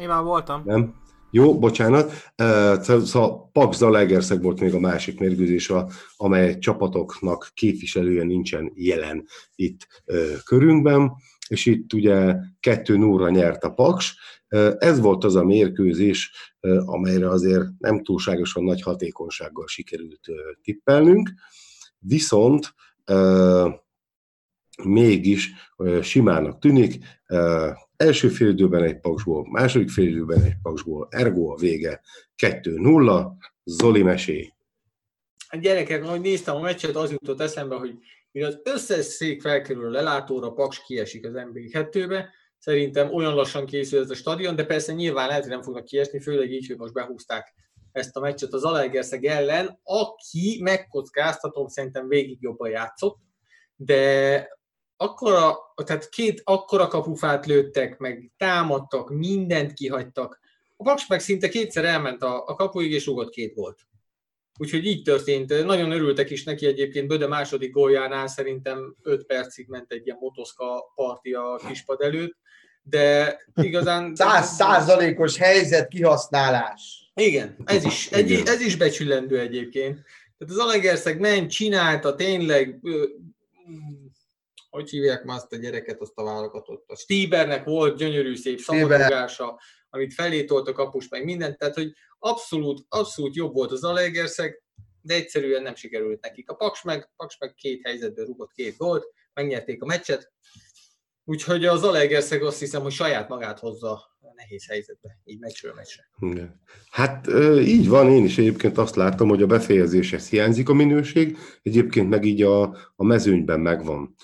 Én 0.00 0.08
már 0.08 0.22
voltam. 0.22 0.62
nem? 0.64 0.94
Jó, 1.30 1.58
bocsánat. 1.58 2.12
Ö, 2.36 2.74
Szóval 2.82 3.50
Paks 3.52 3.76
Zalaegerszeg 3.76 4.42
volt 4.42 4.60
még 4.60 4.74
a 4.74 4.78
másik 4.80 5.20
mérkőzés, 5.20 5.72
amely 6.16 6.58
csapatoknak 6.58 7.50
képviselője 7.54 8.24
nincsen 8.24 8.72
jelen 8.74 9.24
itt 9.54 9.86
körünkben, 10.44 11.12
és 11.48 11.66
itt 11.66 11.92
ugye 11.92 12.34
2 12.60 12.96
0 12.96 13.30
nyert 13.30 13.64
a 13.64 13.70
Paks. 13.70 14.16
Ez 14.78 15.00
volt 15.00 15.24
az 15.24 15.36
a 15.36 15.44
mérkőzés, 15.44 16.32
amelyre 16.84 17.28
azért 17.28 17.64
nem 17.78 18.02
túlságosan 18.02 18.64
nagy 18.64 18.82
hatékonysággal 18.82 19.66
sikerült 19.66 20.20
tippelnünk, 20.62 21.30
viszont 21.98 22.74
mégis 24.84 25.52
simának 26.02 26.58
tűnik. 26.58 27.04
Első 27.96 28.28
félidőben 28.28 28.82
egy 28.82 29.00
paksból, 29.00 29.50
második 29.50 29.90
félidőben 29.90 30.42
egy 30.42 30.56
paksból, 30.62 31.08
ergo 31.10 31.52
a 31.52 31.56
vége 31.56 32.00
2-0, 32.42 33.30
Zoli 33.64 34.02
mesé. 34.02 34.52
Hát 35.48 35.60
gyerekek, 35.60 36.04
ahogy 36.04 36.20
néztem 36.20 36.56
a 36.56 36.60
meccset, 36.60 36.96
az 36.96 37.10
jutott 37.10 37.40
eszembe, 37.40 37.76
hogy 37.76 37.94
mire 38.32 38.46
az 38.46 38.60
összes 38.64 39.04
szék 39.04 39.40
felkerül 39.40 39.86
a 39.86 39.90
lelátóra, 39.90 40.52
Paks 40.52 40.82
kiesik 40.86 41.26
az 41.26 41.32
MB2-be, 41.34 42.28
szerintem 42.58 43.12
olyan 43.12 43.34
lassan 43.34 43.66
készül 43.66 44.02
ez 44.02 44.10
a 44.10 44.14
stadion, 44.14 44.56
de 44.56 44.64
persze 44.64 44.92
nyilván 44.92 45.26
lehet, 45.26 45.42
hogy 45.42 45.52
nem 45.52 45.62
fognak 45.62 45.84
kiesni, 45.84 46.20
főleg 46.20 46.52
így, 46.52 46.66
hogy 46.66 46.76
most 46.76 46.92
behúzták 46.92 47.54
ezt 47.92 48.16
a 48.16 48.20
meccset 48.20 48.52
az 48.52 48.60
Zalaegerszeg 48.60 49.24
ellen, 49.24 49.80
aki 49.82 50.60
megkockáztatom, 50.62 51.66
szerintem 51.66 52.08
végig 52.08 52.38
jobban 52.40 52.70
játszott, 52.70 53.18
de 53.76 54.57
akkora, 55.00 55.56
tehát 55.84 56.08
két 56.08 56.40
akkora 56.44 56.86
kapufát 56.86 57.46
lőttek, 57.46 57.98
meg 57.98 58.30
támadtak, 58.36 59.10
mindent 59.10 59.72
kihagytak. 59.72 60.40
A 60.76 60.82
Paks 60.82 61.06
meg 61.06 61.20
szinte 61.20 61.48
kétszer 61.48 61.84
elment 61.84 62.22
a, 62.22 62.44
a 62.46 62.54
kapuig, 62.54 62.92
és 62.92 63.06
rúgott 63.06 63.30
két 63.30 63.54
volt. 63.54 63.86
Úgyhogy 64.58 64.86
így 64.86 65.02
történt. 65.02 65.64
Nagyon 65.64 65.90
örültek 65.90 66.30
is 66.30 66.44
neki 66.44 66.66
egyébként. 66.66 67.06
Böde 67.06 67.26
második 67.26 67.72
góljánál 67.72 68.26
szerintem 68.26 68.96
5 69.02 69.26
percig 69.26 69.68
ment 69.68 69.92
egy 69.92 70.06
ilyen 70.06 70.18
motoszka 70.20 70.92
parti 70.94 71.32
a 71.32 71.60
kispad 71.68 72.00
előtt, 72.00 72.36
de 72.82 73.36
igazán... 73.54 74.14
Száz 74.14 74.54
százalékos 74.54 75.36
helyzet 75.36 75.88
kihasználás. 75.88 77.10
Igen, 77.14 77.56
ez 77.64 77.84
is, 77.84 78.10
egy, 78.10 78.32
ez 78.32 78.60
is 78.60 78.76
becsülendő 78.76 79.38
egyébként. 79.38 79.94
Tehát 80.38 80.54
az 80.54 80.58
Alegerszeg 80.58 81.20
ment, 81.20 81.50
csinálta 81.50 82.14
tényleg, 82.14 82.80
hogy 84.70 84.90
hívják 84.90 85.24
már 85.24 85.36
azt 85.36 85.52
a 85.52 85.56
gyereket, 85.56 86.00
azt 86.00 86.18
a 86.18 86.24
válogatott. 86.24 86.84
A 86.88 86.96
Stiebernek 86.96 87.64
volt 87.64 87.96
gyönyörű 87.96 88.36
szép 88.36 88.58
szabadugása, 88.58 89.60
amit 89.90 90.14
felé 90.14 90.44
tolt 90.44 90.68
a 90.68 90.72
kapus, 90.72 91.08
meg 91.08 91.24
mindent, 91.24 91.58
tehát 91.58 91.74
hogy 91.74 91.92
abszolút, 92.18 92.84
abszolút 92.88 93.34
jobb 93.34 93.54
volt 93.54 93.72
az 93.72 93.84
Alegerszeg, 93.84 94.62
de 95.00 95.14
egyszerűen 95.14 95.62
nem 95.62 95.74
sikerült 95.74 96.20
nekik. 96.20 96.50
A 96.50 96.54
Paks 96.54 96.82
meg, 96.82 97.10
Paks 97.16 97.38
meg 97.38 97.54
két 97.54 97.80
helyzetből 97.84 98.26
rugott 98.26 98.52
két 98.52 98.76
gólt, 98.76 99.06
megnyerték 99.32 99.82
a 99.82 99.86
meccset, 99.86 100.32
úgyhogy 101.24 101.66
az 101.66 101.84
Alegerszeg 101.84 102.42
azt 102.42 102.58
hiszem, 102.58 102.82
hogy 102.82 102.92
saját 102.92 103.28
magát 103.28 103.58
hozza 103.58 104.16
nehéz 104.38 104.66
helyzetbe, 104.66 105.20
így 105.24 105.38
meccsről 105.38 105.72
meccsre. 105.76 106.02
Igen. 106.20 106.60
Hát 106.90 107.28
így 107.60 107.88
van, 107.88 108.10
én 108.10 108.24
is 108.24 108.38
egyébként 108.38 108.78
azt 108.78 108.96
láttam, 108.96 109.28
hogy 109.28 109.42
a 109.42 109.46
befejezéshez 109.46 110.28
hiányzik 110.28 110.68
a 110.68 110.74
minőség, 110.74 111.36
egyébként 111.62 112.08
meg 112.08 112.24
így 112.24 112.42
a, 112.42 112.62
a 112.96 113.04
mezőnyben 113.04 113.60
megvan. 113.60 114.14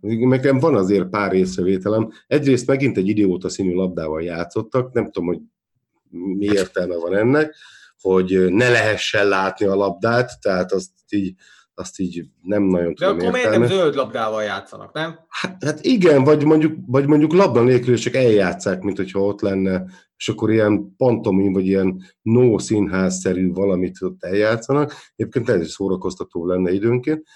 Nekem 0.00 0.58
van 0.58 0.74
azért 0.74 1.08
pár 1.08 1.32
észrevételem. 1.32 2.10
Egyrészt 2.26 2.66
megint 2.66 2.96
egy 2.96 3.08
idióta 3.08 3.48
színű 3.48 3.72
labdával 3.72 4.22
játszottak, 4.22 4.92
nem 4.92 5.04
tudom, 5.04 5.26
hogy 5.26 5.40
mi 6.10 6.44
értelme 6.44 6.96
van 6.96 7.16
ennek, 7.16 7.54
hogy 8.00 8.52
ne 8.52 8.68
lehessen 8.68 9.28
látni 9.28 9.66
a 9.66 9.74
labdát, 9.74 10.40
tehát 10.40 10.72
azt 10.72 10.90
így, 11.08 11.34
azt 11.78 11.98
így 11.98 12.24
nem 12.42 12.62
nagyon 12.62 12.94
De 12.94 13.06
tudom 13.06 13.18
akkor 13.18 13.32
miért 13.32 13.50
nem 13.50 13.66
zöld 13.66 13.94
labdával 13.94 14.42
játszanak, 14.42 14.92
nem? 14.92 15.18
Hát, 15.28 15.64
hát 15.64 15.84
igen, 15.84 16.24
vagy 16.24 16.44
mondjuk, 16.44 16.76
vagy 16.86 17.06
mondjuk 17.06 17.32
labda 17.32 17.62
nélkül 17.62 17.96
csak 17.96 18.14
eljátszák, 18.14 18.82
mint 18.82 18.96
hogyha 18.96 19.20
ott 19.20 19.40
lenne, 19.40 19.84
és 20.16 20.28
akkor 20.28 20.50
ilyen 20.50 20.94
pantomim, 20.96 21.52
vagy 21.52 21.66
ilyen 21.66 22.02
no 22.22 22.58
színházszerű 22.58 23.52
valamit 23.52 24.02
ott 24.02 24.24
eljátszanak. 24.24 24.92
Egyébként 25.16 25.48
ez 25.48 25.60
is 25.60 25.70
szórakoztató 25.70 26.46
lenne 26.46 26.72
időnként. 26.72 27.26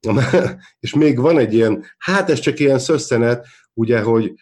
És 0.80 0.94
még 0.94 1.20
van 1.20 1.38
egy 1.38 1.54
ilyen, 1.54 1.84
hát 1.98 2.30
ez 2.30 2.38
csak 2.38 2.58
ilyen 2.58 2.78
szösszenet, 2.78 3.46
ugye, 3.74 4.00
hogy 4.00 4.34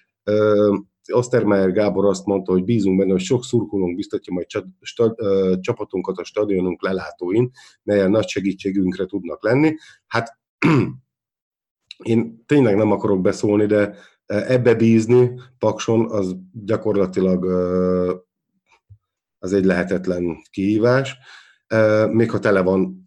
Ostermeyer 1.12 1.72
Gábor 1.72 2.04
azt 2.04 2.26
mondta, 2.26 2.52
hogy 2.52 2.64
bízunk 2.64 2.98
benne, 2.98 3.10
hogy 3.10 3.20
sok 3.20 3.44
szurkolónk 3.44 3.96
biztatja 3.96 4.32
majd 4.32 4.46
csa- 4.46 4.66
sta- 4.80 5.14
ö, 5.16 5.54
csapatunkat 5.60 6.18
a 6.18 6.24
stadionunk 6.24 6.82
lelátóin, 6.82 7.50
melyen 7.82 8.10
nagy 8.10 8.28
segítségünkre 8.28 9.04
tudnak 9.06 9.44
lenni. 9.44 9.74
Hát 10.06 10.38
én 12.04 12.44
tényleg 12.46 12.76
nem 12.76 12.90
akarok 12.90 13.20
beszólni, 13.20 13.66
de 13.66 13.94
ebbe 14.26 14.74
bízni 14.74 15.40
Pakson 15.58 16.10
az 16.10 16.36
gyakorlatilag 16.52 17.44
ö, 17.44 18.14
az 19.38 19.52
egy 19.52 19.64
lehetetlen 19.64 20.36
kihívás, 20.50 21.16
Ö, 21.72 22.06
még 22.06 22.30
ha 22.30 22.38
tele 22.38 22.60
van, 22.60 23.04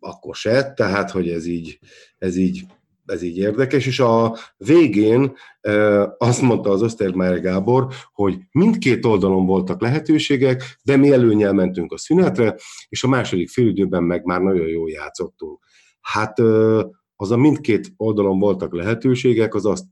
akkor 0.00 0.34
se, 0.34 0.72
tehát 0.72 1.10
hogy 1.10 1.28
ez 1.28 1.46
így, 1.46 1.78
ez 2.18 2.36
így, 2.36 2.66
ez 3.10 3.22
így 3.22 3.36
érdekes, 3.38 3.86
és 3.86 4.00
a 4.00 4.36
végén 4.56 5.36
ö, 5.60 6.06
azt 6.18 6.42
mondta 6.42 6.70
az 6.70 6.82
Ösztermár 6.82 7.40
Gábor, 7.40 7.86
hogy 8.12 8.38
mindkét 8.52 9.04
oldalon 9.04 9.46
voltak 9.46 9.80
lehetőségek, 9.80 10.78
de 10.82 10.96
mi 10.96 11.12
előnyel 11.12 11.52
mentünk 11.52 11.92
a 11.92 11.98
szünetre, 11.98 12.56
és 12.88 13.04
a 13.04 13.08
második 13.08 13.48
félidőben 13.48 14.02
meg 14.02 14.24
már 14.24 14.40
nagyon 14.40 14.66
jól 14.66 14.90
játszottunk. 14.90 15.58
Hát 16.00 16.38
ö, 16.38 16.84
az 17.16 17.30
a 17.30 17.36
mindkét 17.36 17.92
oldalon 17.96 18.38
voltak 18.38 18.74
lehetőségek, 18.74 19.54
az 19.54 19.66
azt 19.66 19.84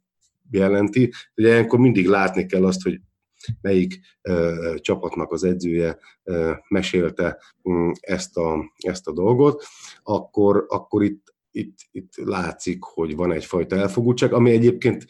jelenti, 0.51 1.13
hogy 1.35 1.45
ilyenkor 1.45 1.79
mindig 1.79 2.07
látni 2.07 2.47
kell 2.47 2.65
azt, 2.65 2.83
hogy 2.83 3.01
melyik 3.61 4.01
ö, 4.23 4.75
csapatnak 4.77 5.33
az 5.33 5.45
edzője 5.45 5.99
ö, 6.25 6.53
mesélte 6.69 7.39
mm, 7.71 7.91
ezt, 8.01 8.37
a, 8.37 8.73
ezt 8.77 9.07
a 9.07 9.13
dolgot, 9.13 9.65
akkor, 10.03 10.65
akkor 10.69 11.03
itt, 11.03 11.35
itt, 11.57 11.79
itt 11.91 12.17
látszik, 12.17 12.83
hogy 12.83 13.17
van 13.17 13.33
egyfajta 13.33 13.77
elfogultság, 13.77 14.33
ami 14.33 14.51
egyébként 14.51 15.07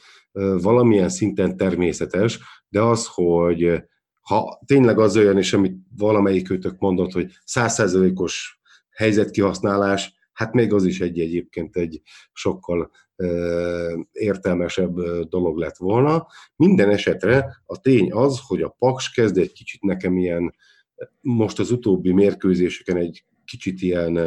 valamilyen 0.60 1.08
szinten 1.08 1.56
természetes, 1.56 2.38
de 2.68 2.80
az, 2.80 3.06
hogy 3.10 3.82
ha 4.20 4.62
tényleg 4.66 4.98
az 4.98 5.16
olyan, 5.16 5.38
és 5.38 5.52
amit 5.52 5.76
valamelyik 5.96 6.50
őtök 6.50 6.78
mondott, 6.78 7.12
hogy 7.12 7.32
százszerzelékos 7.44 8.60
helyzetkihasználás, 8.90 10.14
hát 10.32 10.52
még 10.52 10.72
az 10.72 10.84
is 10.84 11.00
egy 11.00 11.20
egyébként 11.20 11.76
egy 11.76 12.00
sokkal 12.32 12.90
értelmesebb 14.12 15.00
dolog 15.28 15.58
lett 15.58 15.76
volna. 15.76 16.26
Minden 16.56 16.90
esetre 16.90 17.62
a 17.66 17.80
tény 17.80 18.12
az, 18.12 18.40
hogy 18.46 18.62
a 18.62 18.76
Paks 18.78 19.10
kezd 19.10 19.38
egy 19.38 19.52
kicsit 19.52 19.82
nekem 19.82 20.18
ilyen, 20.18 20.54
most 21.20 21.58
az 21.58 21.70
utóbbi 21.70 22.12
mérkőzéseken 22.12 22.96
egy 22.96 23.24
kicsit 23.44 23.82
ilyen, 23.82 24.18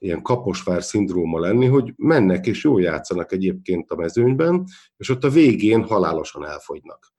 ilyen 0.00 0.22
kaposvár 0.22 0.82
szindróma 0.82 1.38
lenni, 1.38 1.66
hogy 1.66 1.92
mennek 1.96 2.46
és 2.46 2.64
jól 2.64 2.82
játszanak 2.82 3.32
egyébként 3.32 3.90
a 3.90 3.96
mezőnyben, 3.96 4.64
és 4.96 5.08
ott 5.08 5.24
a 5.24 5.30
végén 5.30 5.82
halálosan 5.82 6.46
elfogynak. 6.46 7.12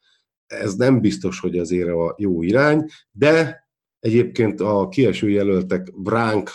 Ez 0.46 0.74
nem 0.74 1.02
biztos, 1.02 1.40
hogy 1.40 1.58
azért 1.58 1.90
a 1.90 2.16
jó 2.18 2.42
irány, 2.42 2.86
de 3.12 3.68
egyébként 4.00 4.62
a 4.62 4.88
kieső 4.88 5.30
jelöltek 5.30 6.02
Bránk, 6.02 6.52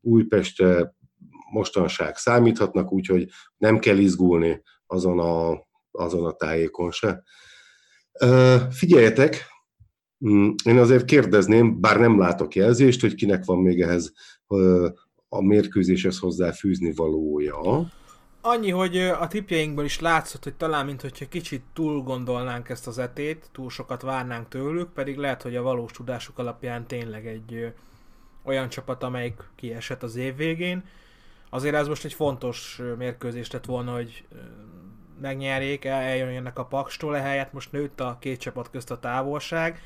Újpestre 0.00 0.94
mostanság 1.52 2.16
számíthatnak, 2.16 2.92
úgyhogy 2.92 3.28
nem 3.56 3.78
kell 3.78 3.98
izgulni 3.98 4.62
azon 4.86 5.18
a, 5.18 5.66
azon 5.90 6.24
a 6.24 6.32
tájékon 6.32 6.90
se. 6.90 7.22
Figyeljetek, 8.70 9.46
mm, 10.28 10.50
én 10.64 10.78
azért 10.78 11.04
kérdezném, 11.04 11.80
bár 11.80 12.00
nem 12.00 12.18
látok 12.18 12.54
jelzést, 12.54 13.00
hogy 13.00 13.14
kinek 13.14 13.44
van 13.44 13.58
még 13.58 13.80
ehhez 13.80 14.12
a 15.28 15.42
mérkőzéshez 15.42 16.18
hozzáfűzni 16.18 16.92
valója. 16.92 17.90
Annyi, 18.40 18.70
hogy 18.70 18.98
a 18.98 19.26
tipjeinkből 19.26 19.84
is 19.84 20.00
látszott, 20.00 20.44
hogy 20.44 20.54
talán 20.54 20.86
mint 20.86 21.00
hogyha 21.00 21.28
kicsit 21.28 21.62
túl 21.72 22.02
gondolnánk 22.02 22.68
ezt 22.68 22.86
az 22.86 22.98
etét, 22.98 23.48
túl 23.52 23.70
sokat 23.70 24.02
várnánk 24.02 24.48
tőlük, 24.48 24.92
pedig 24.92 25.16
lehet, 25.16 25.42
hogy 25.42 25.56
a 25.56 25.62
valós 25.62 25.92
tudásuk 25.92 26.38
alapján 26.38 26.86
tényleg 26.86 27.26
egy 27.26 27.72
olyan 28.42 28.68
csapat, 28.68 29.02
amelyik 29.02 29.42
kiesett 29.54 30.02
az 30.02 30.16
év 30.16 30.36
végén. 30.36 30.84
Azért 31.50 31.74
ez 31.74 31.88
most 31.88 32.04
egy 32.04 32.12
fontos 32.12 32.80
mérkőzés 32.98 33.50
lett 33.50 33.64
volna, 33.64 33.92
hogy 33.92 34.24
megnyerjék, 35.20 35.84
el- 35.84 36.02
eljönjenek 36.02 36.58
a 36.58 36.64
Pakstól, 36.64 37.16
ehelyett 37.16 37.52
most 37.52 37.72
nőtt 37.72 38.00
a 38.00 38.16
két 38.20 38.40
csapat 38.40 38.70
közt 38.70 38.90
a 38.90 38.98
távolság, 38.98 39.80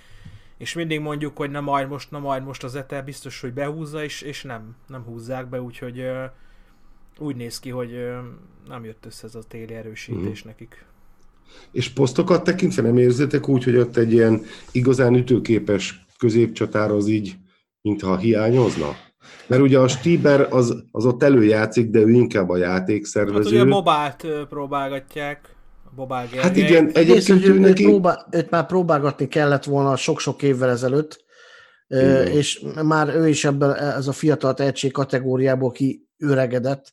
és 0.60 0.74
mindig 0.74 1.00
mondjuk, 1.00 1.36
hogy 1.36 1.50
na 1.50 1.60
majd 1.60 1.88
most, 1.88 2.10
na 2.10 2.18
majd 2.18 2.44
most 2.44 2.64
az 2.64 2.74
Ete 2.74 3.02
biztos, 3.02 3.40
hogy 3.40 3.52
behúzza, 3.52 4.04
és, 4.04 4.22
és 4.22 4.42
nem, 4.42 4.76
nem 4.86 5.02
húzzák 5.02 5.48
be, 5.48 5.60
úgyhogy 5.60 5.98
ö, 5.98 6.24
úgy 7.18 7.36
néz 7.36 7.60
ki, 7.60 7.70
hogy 7.70 7.92
ö, 7.92 8.18
nem 8.68 8.84
jött 8.84 9.06
össze 9.06 9.26
ez 9.26 9.34
a 9.34 9.42
téli 9.48 9.74
erősítés 9.74 10.42
nekik. 10.42 10.84
És 11.72 11.88
posztokat 11.88 12.44
tekintve 12.44 12.82
nem 12.82 12.98
érzitek 12.98 13.48
úgy, 13.48 13.64
hogy 13.64 13.76
ott 13.76 13.96
egy 13.96 14.12
ilyen 14.12 14.42
igazán 14.72 15.14
ütőképes 15.14 16.04
középcsatár 16.18 16.90
az 16.90 17.06
így, 17.06 17.36
mintha 17.82 18.16
hiányozna? 18.16 18.96
Mert 19.46 19.62
ugye 19.62 19.78
a 19.78 19.88
Stieber 19.88 20.46
az, 20.50 20.84
az 20.90 21.04
ott 21.06 21.22
előjátszik, 21.22 21.90
de 21.90 21.98
ő 21.98 22.10
inkább 22.10 22.48
a 22.48 22.54
Hát 22.54 22.62
játékszervező. 22.62 23.50
ugye 23.62 23.64
Bobált 23.64 24.24
ö, 24.24 24.46
próbálgatják, 24.48 25.54
Gergely. 25.96 26.40
Hát 26.40 26.56
igen, 26.56 26.90
egyébként 26.94 27.44
ő 27.44 27.58
neki... 27.58 27.82
próbál, 27.82 28.26
őt 28.30 28.50
már 28.50 28.66
próbálgatni 28.66 29.28
kellett 29.28 29.64
volna 29.64 29.96
sok-sok 29.96 30.42
évvel 30.42 30.70
ezelőtt, 30.70 31.24
Igen. 31.86 32.26
és 32.26 32.64
már 32.82 33.14
ő 33.14 33.28
is 33.28 33.44
ebben 33.44 33.74
ez 33.76 34.06
a 34.06 34.12
fiatal 34.12 34.54
tehetség 34.54 34.92
kategóriából 34.92 35.70
kiöregedett. 35.70 36.92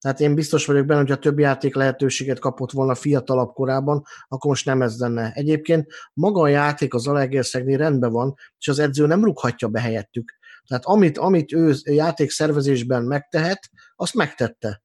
Tehát 0.00 0.20
én 0.20 0.34
biztos 0.34 0.66
vagyok 0.66 0.86
benne, 0.86 1.00
hogy 1.00 1.10
ha 1.10 1.16
több 1.16 1.38
játék 1.38 1.74
lehetőséget 1.74 2.38
kapott 2.38 2.70
volna 2.70 2.94
fiatalabb 2.94 3.52
korában, 3.52 4.02
akkor 4.28 4.50
most 4.50 4.64
nem 4.64 4.82
ez 4.82 4.98
lenne. 4.98 5.32
Egyébként 5.34 5.86
maga 6.12 6.40
a 6.40 6.48
játék 6.48 6.94
az 6.94 7.06
Alegerszegnél 7.06 7.76
rendben 7.76 8.12
van, 8.12 8.34
és 8.58 8.68
az 8.68 8.78
edző 8.78 9.06
nem 9.06 9.24
rúghatja 9.24 9.68
be 9.68 9.80
helyettük. 9.80 10.32
Tehát 10.68 10.84
amit, 10.84 11.18
amit 11.18 11.52
ő 11.52 11.74
játékszervezésben 11.84 13.02
megtehet, 13.02 13.70
azt 13.96 14.14
megtette. 14.14 14.82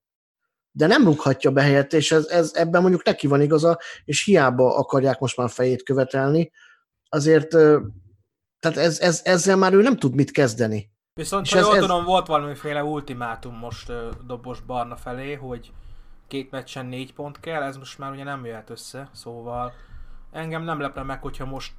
De 0.72 0.88
nem 0.88 1.04
rúghatja 1.04 1.52
be 1.52 1.62
helyett, 1.62 1.94
és 1.94 2.12
ez, 2.12 2.26
ez, 2.26 2.52
ebben 2.54 2.82
mondjuk 2.82 3.04
neki 3.04 3.28
van 3.28 3.42
igaza, 3.42 3.80
és 4.06 4.24
hiába 4.24 4.76
akarják 4.78 5.20
most 5.20 5.38
már 5.38 5.50
fejét 5.50 5.84
követelni. 5.84 6.52
Azért, 7.10 7.50
tehát 8.60 8.78
ez, 8.78 9.00
ez, 9.00 9.22
ezzel 9.24 9.56
már 9.56 9.74
ő 9.74 9.82
nem 9.82 9.98
tud 9.98 10.16
mit 10.16 10.32
kezdeni. 10.32 10.90
Viszont, 11.14 11.46
És 11.46 11.52
ha 11.52 11.58
ez- 11.60 11.66
jól 11.66 11.76
ez- 11.76 11.82
tudom, 11.82 12.04
volt 12.06 12.28
valamiféle 12.28 12.84
ultimátum 12.84 13.56
most 13.56 13.92
Dobos 14.26 14.62
Barna 14.62 14.96
felé, 14.96 15.34
hogy 15.34 15.72
két 16.28 16.52
meccsen 16.52 16.86
négy 16.86 17.14
pont 17.14 17.40
kell, 17.40 17.62
ez 17.62 17.78
most 17.78 17.98
már 17.98 18.12
ugye 18.12 18.24
nem 18.24 18.46
jöhet 18.46 18.70
össze, 18.70 19.10
szóval 19.14 19.74
engem 20.32 20.64
nem 20.64 20.80
lepne 20.80 21.04
meg, 21.04 21.22
hogyha 21.22 21.46
most 21.46 21.74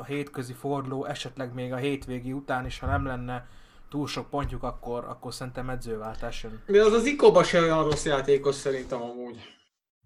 a 0.00 0.04
hétközi 0.04 0.52
forduló, 0.52 1.04
esetleg 1.04 1.54
még 1.54 1.72
a 1.72 1.76
hétvégi 1.76 2.32
után 2.32 2.66
is, 2.66 2.78
ha 2.78 2.86
nem 2.86 3.06
lenne 3.06 3.46
túl 3.92 4.06
sok 4.06 4.30
pontjuk, 4.30 4.62
akkor, 4.62 5.04
akkor 5.04 5.34
szerintem 5.34 5.70
edzőváltás 5.70 6.42
jön. 6.42 6.62
De 6.66 6.82
az 6.82 6.92
az 6.92 7.06
Ikoba 7.06 7.42
se 7.42 7.60
olyan 7.60 7.84
rossz 7.84 8.04
játékos 8.04 8.54
szerintem 8.54 9.02
amúgy. 9.02 9.36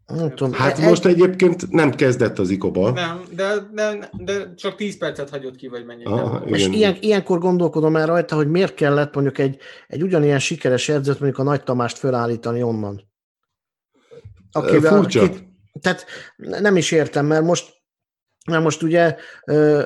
Nem 0.07 0.35
tudom, 0.35 0.53
Hát 0.53 0.79
most 0.79 1.05
egyébként 1.05 1.71
nem 1.71 1.91
kezdett 1.91 2.39
az 2.39 2.51
Ikoba. 2.51 2.91
Nem, 2.91 3.23
de, 3.35 3.55
de, 3.73 4.11
de 4.13 4.55
csak 4.55 4.77
10 4.77 4.99
percet 4.99 5.31
hagyott 5.31 5.57
ki, 5.57 5.69
vagy 5.69 5.85
mennyi. 5.85 6.05
Aha, 6.05 6.39
nem. 6.39 6.55
És 6.55 6.61
igen. 6.61 6.73
ilyen, 6.73 6.97
ilyenkor 7.01 7.39
gondolkodom 7.39 7.97
el 7.97 8.07
rajta, 8.07 8.37
hogy 8.37 8.49
miért 8.49 8.75
kellett 8.75 9.15
mondjuk 9.15 9.39
egy, 9.39 9.59
egy 9.87 10.03
ugyanilyen 10.03 10.39
sikeres 10.39 10.89
edzőt, 10.89 11.21
mondjuk 11.21 11.41
a 11.41 11.51
Nagy 11.51 11.63
Tamást 11.63 11.99
fölállítani 11.99 12.63
onnan. 12.63 13.03
Ö, 14.53 14.81
furcsa. 14.81 15.29
tehát 15.81 16.07
nem 16.37 16.77
is 16.77 16.91
értem, 16.91 17.27
mert 17.27 17.45
most 17.45 17.76
mert 18.47 18.63
most 18.63 18.83
ugye 18.83 19.17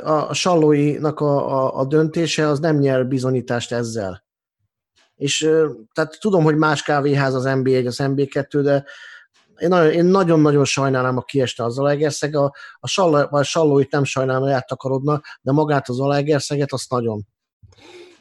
a 0.02 0.34
Sallóinak 0.34 1.20
a, 1.20 1.64
a, 1.64 1.78
a 1.78 1.84
döntése 1.84 2.48
az 2.48 2.60
nem 2.60 2.76
nyer 2.76 3.06
bizonyítást 3.06 3.72
ezzel. 3.72 4.24
És 5.16 5.38
tehát 5.92 6.18
tudom, 6.20 6.42
hogy 6.42 6.56
más 6.56 6.82
kávéház 6.82 7.34
az 7.34 7.44
NB1, 7.46 7.86
az 7.86 7.96
NB2, 8.02 8.60
de 8.62 8.84
én 9.58 9.68
nagyon- 9.68 9.92
én 9.92 10.04
nagyon-nagyon 10.04 10.64
sajnálom, 10.64 11.16
a 11.16 11.22
kieste 11.22 11.64
az 11.64 11.74
Zalaegerszeg. 11.74 12.34
A, 12.34 12.54
a, 12.80 12.88
Salla, 12.88 13.24
a 13.26 13.42
Sallóit 13.42 13.90
nem 13.90 14.04
sajnálom, 14.04 14.42
hogy 14.42 14.52
eltakarodna, 14.52 15.20
de 15.42 15.52
magát 15.52 15.88
az 15.88 15.96
Zalaegerszeget 15.96 16.72
azt 16.72 16.90
nagyon. 16.90 17.26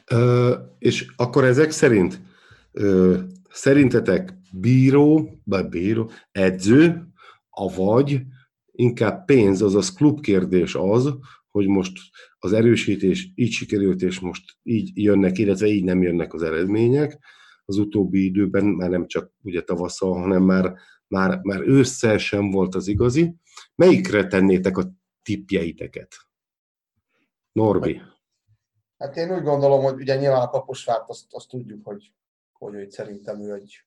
Ö, 0.06 0.54
és 0.78 1.06
akkor 1.16 1.44
ezek 1.44 1.70
szerint 1.70 2.20
ö, 2.72 3.18
szerintetek 3.50 4.34
bíró, 4.52 5.30
vagy 5.44 5.68
bíró, 5.68 6.10
edző, 6.32 7.02
avagy 7.50 8.22
inkább 8.80 9.24
pénz, 9.24 9.62
azaz 9.62 9.92
klubkérdés 9.92 10.74
az, 10.74 11.14
hogy 11.50 11.66
most 11.66 11.98
az 12.38 12.52
erősítés 12.52 13.32
így 13.34 13.50
sikerült, 13.50 14.02
és 14.02 14.20
most 14.20 14.56
így 14.62 14.90
jönnek, 14.94 15.38
illetve 15.38 15.66
így 15.66 15.84
nem 15.84 16.02
jönnek 16.02 16.34
az 16.34 16.42
eredmények. 16.42 17.18
Az 17.64 17.78
utóbbi 17.78 18.24
időben 18.24 18.64
már 18.64 18.90
nem 18.90 19.06
csak 19.06 19.32
ugye 19.42 19.62
tavasszal, 19.62 20.20
hanem 20.20 20.42
már, 20.42 20.74
már, 21.06 21.38
már 21.42 21.60
ősszel 21.60 22.18
sem 22.18 22.50
volt 22.50 22.74
az 22.74 22.88
igazi. 22.88 23.34
Melyikre 23.74 24.26
tennétek 24.26 24.76
a 24.76 24.92
tippjeiteket? 25.22 26.16
Norbi. 27.52 28.00
Hát 28.98 29.16
én 29.16 29.34
úgy 29.34 29.42
gondolom, 29.42 29.82
hogy 29.82 30.00
ugye 30.00 30.16
nyilván 30.16 30.42
a 30.42 30.50
Kaposvárt 30.50 31.08
azt, 31.08 31.34
azt 31.34 31.48
tudjuk, 31.48 31.86
hogy, 31.86 32.12
hogy, 32.52 32.74
hogy 32.74 32.90
szerintem 32.90 33.40
ő 33.40 33.54
egy 33.54 33.84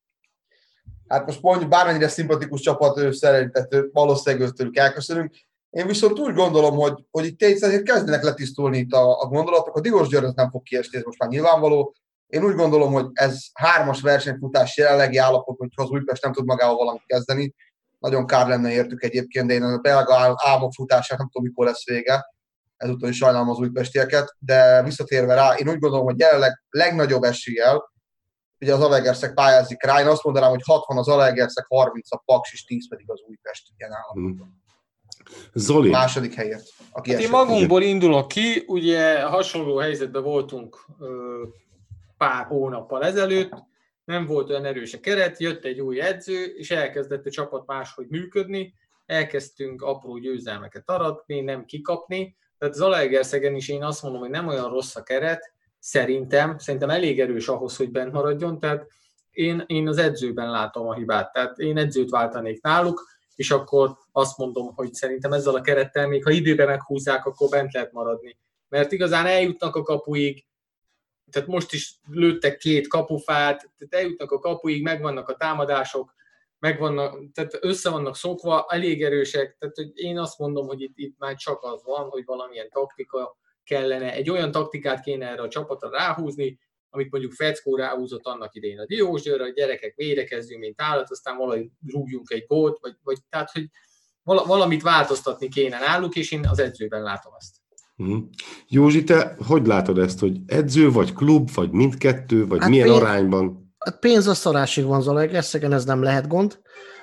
Hát 1.07 1.25
most 1.25 1.41
mondjuk 1.41 1.69
bármennyire 1.69 2.07
szimpatikus 2.07 2.61
csapat, 2.61 2.97
ő 2.97 3.11
szerintet 3.11 3.73
ő, 3.73 3.89
valószínűleg 3.93 4.47
őtőlük 4.47 4.77
elköszönünk. 4.77 5.35
Én 5.69 5.87
viszont 5.87 6.19
úgy 6.19 6.33
gondolom, 6.33 6.75
hogy, 6.75 7.05
hogy 7.11 7.25
itt 7.25 7.37
tényleg 7.37 7.81
kezdenek 7.81 8.23
letisztulni 8.23 8.77
itt 8.77 8.91
a, 8.91 9.21
a 9.21 9.25
gondolatok. 9.25 9.75
A 9.75 9.81
Digos 9.81 10.07
György 10.07 10.25
az 10.25 10.33
nem 10.33 10.49
fog 10.49 10.63
kiesni, 10.63 10.97
ez 10.97 11.03
most 11.03 11.19
már 11.19 11.29
nyilvánvaló. 11.29 11.95
Én 12.27 12.43
úgy 12.43 12.55
gondolom, 12.55 12.93
hogy 12.93 13.05
ez 13.13 13.39
hármas 13.53 14.01
versenyfutás 14.01 14.77
jelenlegi 14.77 15.17
állapot, 15.17 15.57
hogyha 15.57 15.83
az 15.83 15.89
Újpest 15.89 16.23
nem 16.23 16.33
tud 16.33 16.45
magával 16.45 16.75
valamit 16.75 17.05
kezdeni. 17.05 17.53
Nagyon 17.99 18.25
kár 18.25 18.47
lenne 18.47 18.71
értük 18.71 19.03
egyébként, 19.03 19.47
de 19.47 19.53
én 19.53 19.63
a 19.63 19.77
belga 19.77 20.15
ál- 20.15 20.35
álmok 20.45 20.73
futását 20.73 21.17
nem 21.17 21.29
tudom, 21.31 21.47
mikor 21.47 21.65
lesz 21.65 21.85
vége. 21.85 22.25
Ezúttal 22.77 23.09
is 23.09 23.17
sajnálom 23.17 23.49
az 23.49 23.57
újpestieket, 23.57 24.35
de 24.39 24.83
visszatérve 24.83 25.33
rá, 25.33 25.53
én 25.53 25.69
úgy 25.69 25.79
gondolom, 25.79 26.05
hogy 26.05 26.19
jelenleg 26.19 26.63
legnagyobb 26.69 27.23
eséllyel, 27.23 27.92
ugye 28.63 28.73
az 28.73 28.81
Alegerszeg 28.81 29.33
pályázik 29.33 29.83
rá, 29.83 29.99
én 29.99 30.07
azt 30.07 30.23
mondanám, 30.23 30.49
hogy 30.49 30.61
60 30.65 30.97
az 30.97 31.07
Alegerszeg, 31.07 31.65
30 31.67 32.11
a 32.11 32.21
Paks, 32.25 32.53
és 32.53 32.63
10 32.63 32.89
pedig 32.89 33.09
az 33.09 33.21
Újpest 33.27 33.67
ilyen 33.77 33.91
állapotban. 33.91 34.61
Zoli. 35.53 35.89
Második 35.89 36.33
helyért. 36.33 36.67
Aki 36.91 37.11
Hát 37.11 37.21
én 37.21 37.29
magunkból 37.29 37.81
indulok 37.81 38.27
ki, 38.27 38.63
ugye 38.67 39.23
hasonló 39.23 39.77
helyzetben 39.77 40.23
voltunk 40.23 40.85
ö, 40.99 41.43
pár 42.17 42.45
hónappal 42.45 43.03
ezelőtt, 43.03 43.53
nem 44.03 44.25
volt 44.25 44.49
olyan 44.49 44.65
erős 44.65 44.93
a 44.93 44.99
keret, 44.99 45.39
jött 45.39 45.65
egy 45.65 45.79
új 45.79 46.01
edző, 46.01 46.43
és 46.43 46.71
elkezdett 46.71 47.25
a 47.25 47.29
csapat 47.29 47.65
máshogy 47.65 48.07
működni, 48.09 48.73
elkezdtünk 49.05 49.81
apró 49.81 50.17
győzelmeket 50.17 50.89
aratni, 50.89 51.41
nem 51.41 51.65
kikapni, 51.65 52.37
tehát 52.57 52.73
Zalaegerszegen 52.73 53.55
is 53.55 53.69
én 53.69 53.83
azt 53.83 54.03
mondom, 54.03 54.21
hogy 54.21 54.29
nem 54.29 54.47
olyan 54.47 54.69
rossz 54.69 54.95
a 54.95 55.03
keret, 55.03 55.52
szerintem, 55.83 56.57
szerintem 56.57 56.89
elég 56.89 57.19
erős 57.19 57.47
ahhoz, 57.47 57.75
hogy 57.75 57.91
bent 57.91 58.11
maradjon, 58.11 58.59
tehát 58.59 58.87
én, 59.31 59.63
én 59.67 59.87
az 59.87 59.97
edzőben 59.97 60.51
látom 60.51 60.87
a 60.87 60.93
hibát, 60.93 61.31
tehát 61.31 61.57
én 61.57 61.77
edzőt 61.77 62.09
váltanék 62.09 62.61
náluk, 62.61 63.07
és 63.35 63.51
akkor 63.51 63.97
azt 64.11 64.37
mondom, 64.37 64.73
hogy 64.75 64.93
szerintem 64.93 65.33
ezzel 65.33 65.55
a 65.55 65.61
kerettel, 65.61 66.07
még 66.07 66.23
ha 66.23 66.31
időben 66.31 66.67
meghúzzák, 66.67 67.25
akkor 67.25 67.49
bent 67.49 67.73
lehet 67.73 67.91
maradni. 67.91 68.37
Mert 68.69 68.91
igazán 68.91 69.25
eljutnak 69.25 69.75
a 69.75 69.81
kapuig, 69.81 70.45
tehát 71.31 71.47
most 71.47 71.73
is 71.73 71.99
lőttek 72.09 72.57
két 72.57 72.87
kapufát, 72.87 73.71
tehát 73.77 74.05
eljutnak 74.05 74.31
a 74.31 74.39
kapuig, 74.39 74.83
megvannak 74.83 75.29
a 75.29 75.35
támadások, 75.35 76.13
megvannak, 76.59 77.31
tehát 77.33 77.57
össze 77.61 77.89
vannak 77.89 78.15
szokva, 78.15 78.65
elég 78.69 79.03
erősek, 79.03 79.57
tehát 79.59 79.75
hogy 79.75 79.91
én 79.93 80.19
azt 80.19 80.37
mondom, 80.37 80.67
hogy 80.67 80.81
itt, 80.81 80.97
itt 80.97 81.17
már 81.17 81.35
csak 81.35 81.63
az 81.63 81.83
van, 81.83 82.09
hogy 82.09 82.25
valamilyen 82.25 82.69
taktika 82.69 83.37
kellene, 83.63 84.13
egy 84.13 84.29
olyan 84.29 84.51
taktikát 84.51 85.01
kéne 85.03 85.27
erre 85.27 85.41
a 85.41 85.47
csapatra 85.47 85.89
ráhúzni, 85.89 86.59
amit 86.89 87.11
mondjuk 87.11 87.33
Feckó 87.33 87.75
ráhúzott 87.75 88.25
annak 88.25 88.55
idején 88.55 88.79
a 88.79 88.85
Diós 88.85 89.21
Győrre, 89.21 89.43
hogy 89.43 89.53
gyerekek 89.53 89.93
védekezzünk, 89.95 90.59
mint 90.59 90.81
állat, 90.81 91.09
aztán 91.11 91.37
valahogy 91.37 91.67
rúgjunk 91.87 92.31
egy 92.31 92.45
gólt, 92.47 92.77
vagy, 92.81 92.95
vagy 93.03 93.17
tehát, 93.29 93.51
hogy 93.51 93.69
vala- 94.23 94.45
valamit 94.45 94.81
változtatni 94.81 95.47
kéne 95.49 95.79
náluk, 95.79 96.15
és 96.15 96.31
én 96.31 96.47
az 96.47 96.59
edzőben 96.59 97.01
látom 97.03 97.33
ezt. 97.37 97.55
Mhm. 97.95 98.17
Józsi, 98.67 99.03
te 99.03 99.35
hogy 99.47 99.67
látod 99.67 99.97
ezt, 99.97 100.19
hogy 100.19 100.37
edző, 100.45 100.91
vagy 100.91 101.13
klub, 101.13 101.49
vagy 101.53 101.71
mindkettő, 101.71 102.47
vagy 102.47 102.59
Hát 102.59 102.69
milyen 102.69 102.87
én- 102.87 102.93
arányban? 102.93 103.61
A 103.77 103.91
pénz 103.99 104.27
a 104.27 104.33
szarásig 104.33 104.85
van 104.85 105.01
Zalaegerszegen, 105.01 105.73
ez 105.73 105.85
nem 105.85 106.01
lehet 106.03 106.27
gond, 106.27 106.59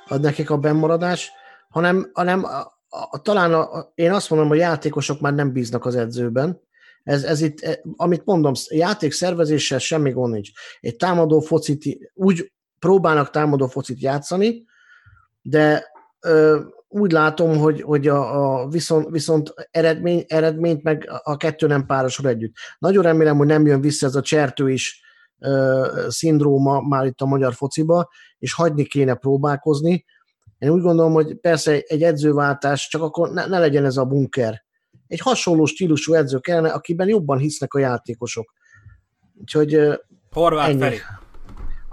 ad 0.06 0.20
nekik 0.20 0.50
a 0.50 0.56
bennmaradás, 0.58 1.30
hanem, 1.68 2.10
hanem 2.12 2.46
a, 2.90 3.22
talán 3.22 3.52
a, 3.52 3.90
én 3.94 4.12
azt 4.12 4.30
mondom, 4.30 4.48
hogy 4.48 4.58
játékosok 4.58 5.20
már 5.20 5.34
nem 5.34 5.52
bíznak 5.52 5.84
az 5.84 5.96
edzőben. 5.96 6.60
Ez, 7.02 7.22
ez 7.22 7.40
itt, 7.40 7.60
e, 7.60 7.80
amit 7.96 8.24
mondom, 8.24 8.52
játék 8.68 9.12
szervezéssel 9.12 9.78
semmi 9.78 10.10
gond 10.10 10.32
nincs. 10.32 10.50
Egy 10.80 10.96
támadó 10.96 11.40
focit, 11.40 12.10
úgy 12.14 12.52
próbálnak 12.78 13.30
támadó 13.30 13.66
focit 13.66 14.00
játszani, 14.00 14.64
de 15.42 15.84
ö, 16.20 16.60
úgy 16.88 17.12
látom, 17.12 17.58
hogy, 17.58 17.82
hogy 17.82 18.08
a, 18.08 18.60
a 18.62 18.68
viszont, 18.68 19.08
viszont 19.10 19.54
eredmény, 19.70 20.24
eredményt 20.28 20.82
meg 20.82 21.10
a 21.22 21.36
kettő 21.36 21.66
nem 21.66 21.86
párosul 21.86 22.28
együtt. 22.28 22.54
Nagyon 22.78 23.02
remélem, 23.02 23.36
hogy 23.36 23.46
nem 23.46 23.66
jön 23.66 23.80
vissza 23.80 24.06
ez 24.06 24.14
a 24.14 24.20
csertő 24.20 24.70
is 24.70 25.02
ö, 25.38 25.86
szindróma 26.08 26.80
már 26.80 27.06
itt 27.06 27.20
a 27.20 27.26
magyar 27.26 27.54
fociba, 27.54 28.08
és 28.38 28.54
hagyni 28.54 28.84
kéne 28.84 29.14
próbálkozni. 29.14 30.04
Én 30.60 30.70
úgy 30.70 30.82
gondolom, 30.82 31.12
hogy 31.12 31.34
persze 31.34 31.80
egy 31.86 32.02
edzőváltás, 32.02 32.88
csak 32.88 33.02
akkor 33.02 33.30
ne, 33.30 33.46
ne 33.46 33.58
legyen 33.58 33.84
ez 33.84 33.96
a 33.96 34.04
bunker. 34.04 34.64
Egy 35.06 35.20
hasonló 35.20 35.64
stílusú 35.64 36.12
edző 36.12 36.38
kellene, 36.38 36.68
akiben 36.68 37.08
jobban 37.08 37.38
hisznek 37.38 37.74
a 37.74 37.78
játékosok. 37.78 38.52
Úgyhogy 39.40 40.00
Horváth 40.30 40.68
Ennyi. 40.68 40.80
Feri. 40.80 40.98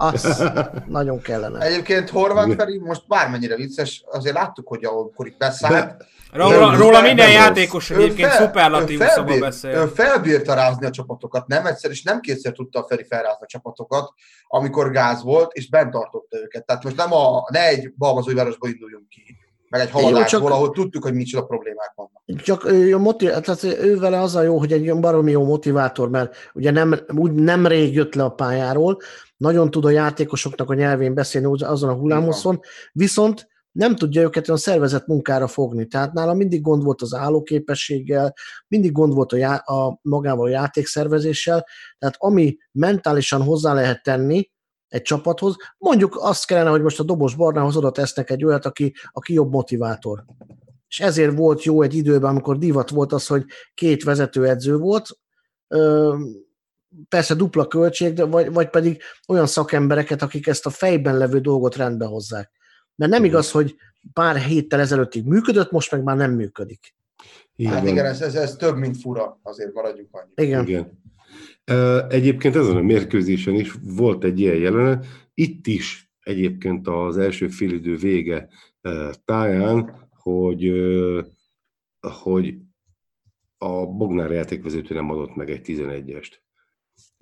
Az 0.00 0.44
nagyon 0.86 1.20
kellene. 1.20 1.60
Egyébként 1.60 2.10
Horváth 2.10 2.54
Feri 2.56 2.78
most 2.78 3.02
bármennyire 3.08 3.56
vicces, 3.56 4.04
azért 4.06 4.34
láttuk, 4.34 4.68
hogy 4.68 4.84
amikor 4.84 5.26
itt 5.26 5.38
beszállt, 5.38 6.04
Róla, 6.32 6.76
róla 6.76 7.00
minden 7.00 7.26
rossz. 7.26 7.34
játékos 7.34 7.90
egyébként 7.90 8.28
fel- 8.28 8.44
szuperlatív 8.46 8.98
szóval 8.98 9.14
felbír- 9.14 9.36
Ő 9.36 9.40
beszél. 9.40 9.88
felbírta 9.88 10.54
rázni 10.54 10.86
a 10.86 10.90
csapatokat, 10.90 11.46
nem 11.46 11.66
egyszer, 11.66 11.90
és 11.90 12.02
nem 12.02 12.20
kétszer 12.20 12.52
tudta 12.52 12.78
a 12.80 12.86
Feri 12.86 13.04
felrázni 13.04 13.44
a 13.44 13.46
csapatokat, 13.46 14.12
amikor 14.48 14.90
gáz 14.90 15.22
volt, 15.22 15.52
és 15.52 15.68
bent 15.68 15.90
tartotta 15.90 16.36
őket. 16.38 16.66
Tehát 16.66 16.84
most 16.84 16.96
nem 16.96 17.12
a, 17.12 17.44
ne 17.52 17.66
egy 17.66 17.92
Balmazújvárosból 17.96 18.68
induljunk 18.68 19.08
ki, 19.08 19.36
meg 19.68 19.80
egy 19.80 19.90
haladásból, 19.90 20.52
ahol 20.52 20.70
tudtuk, 20.70 21.02
hogy 21.02 21.14
micsoda 21.14 21.44
problémák 21.46 21.92
vannak. 21.94 22.42
Csak 22.42 22.70
ő, 22.70 22.96
motiv- 22.96 23.40
tehát 23.40 23.62
ő 23.62 23.98
vele 23.98 24.20
az 24.20 24.36
a 24.36 24.42
jó, 24.42 24.58
hogy 24.58 24.72
egy 24.72 25.00
baromi 25.00 25.30
jó 25.30 25.44
motivátor, 25.44 26.08
mert 26.10 26.36
ugye 26.54 26.70
nem, 26.70 26.94
úgy 27.16 27.32
nem 27.32 27.66
rég 27.66 27.94
jött 27.94 28.14
le 28.14 28.24
a 28.24 28.30
pályáról, 28.30 28.98
nagyon 29.36 29.70
tud 29.70 29.84
a 29.84 29.90
játékosoknak 29.90 30.70
a 30.70 30.74
nyelvén 30.74 31.14
beszélni 31.14 31.62
azon 31.64 31.90
a 31.90 31.94
hullámoszon, 31.94 32.60
viszont 32.92 33.48
nem 33.72 33.96
tudja 33.96 34.22
őket 34.22 34.48
olyan 34.48 34.60
szervezett 34.60 35.06
munkára 35.06 35.46
fogni. 35.46 35.86
Tehát 35.86 36.12
nála 36.12 36.34
mindig 36.34 36.60
gond 36.60 36.82
volt 36.82 37.02
az 37.02 37.14
állóképességgel, 37.14 38.34
mindig 38.68 38.92
gond 38.92 39.14
volt 39.14 39.32
a, 39.32 39.36
já- 39.36 39.66
a 39.66 39.98
magával 40.02 40.46
a 40.46 40.50
játékszervezéssel, 40.50 41.66
tehát 41.98 42.14
ami 42.18 42.56
mentálisan 42.72 43.42
hozzá 43.42 43.72
lehet 43.72 44.02
tenni 44.02 44.50
egy 44.88 45.02
csapathoz, 45.02 45.56
mondjuk 45.78 46.16
azt 46.20 46.46
kellene, 46.46 46.70
hogy 46.70 46.82
most 46.82 47.00
a 47.00 47.02
Dobos 47.02 47.34
Barnához 47.34 47.76
oda 47.76 47.90
tesznek 47.90 48.30
egy 48.30 48.44
olyat, 48.44 48.64
aki, 48.64 48.94
aki 49.12 49.32
jobb 49.32 49.52
motivátor. 49.52 50.24
És 50.88 51.00
ezért 51.00 51.36
volt 51.36 51.62
jó 51.62 51.82
egy 51.82 51.94
időben, 51.94 52.30
amikor 52.30 52.58
divat 52.58 52.90
volt 52.90 53.12
az, 53.12 53.26
hogy 53.26 53.44
két 53.74 54.04
vezetőedző 54.04 54.76
volt, 54.76 55.18
Ö, 55.68 56.16
persze 57.08 57.34
dupla 57.34 57.66
költség, 57.66 58.12
de 58.12 58.24
vagy, 58.24 58.52
vagy 58.52 58.68
pedig 58.68 59.02
olyan 59.28 59.46
szakembereket, 59.46 60.22
akik 60.22 60.46
ezt 60.46 60.66
a 60.66 60.70
fejben 60.70 61.16
levő 61.16 61.40
dolgot 61.40 61.76
rendbe 61.76 62.04
hozzák. 62.04 62.50
Mert 62.94 63.10
nem 63.10 63.24
igaz, 63.24 63.50
hogy 63.50 63.76
pár 64.12 64.36
héttel 64.36 64.80
ezelőttig 64.80 65.24
működött, 65.24 65.70
most 65.70 65.90
meg 65.90 66.02
már 66.02 66.16
nem 66.16 66.32
működik. 66.32 66.94
Így 67.56 67.68
Hát 67.68 67.86
igen, 67.86 68.04
ez, 68.04 68.20
ez, 68.20 68.34
ez 68.34 68.56
több, 68.56 68.76
mint 68.76 69.00
fura, 69.00 69.38
azért 69.42 69.72
maradjunk 69.72 70.08
annyi. 70.14 70.46
Igen. 70.48 70.66
Igen. 70.66 71.02
Egyébként 72.08 72.56
ezen 72.56 72.76
a 72.76 72.82
mérkőzésen 72.82 73.54
is 73.54 73.72
volt 73.82 74.24
egy 74.24 74.40
ilyen 74.40 74.56
jelenet. 74.56 75.06
Itt 75.34 75.66
is 75.66 76.10
egyébként 76.20 76.88
az 76.88 77.18
első 77.18 77.48
félidő 77.48 77.96
vége 77.96 78.48
táján, 79.24 80.08
hogy, 80.10 80.72
hogy 82.00 82.54
a 83.58 83.86
Bognár 83.86 84.30
játékvezető 84.30 84.94
nem 84.94 85.10
adott 85.10 85.34
meg 85.34 85.50
egy 85.50 85.60
11-est. 85.64 86.32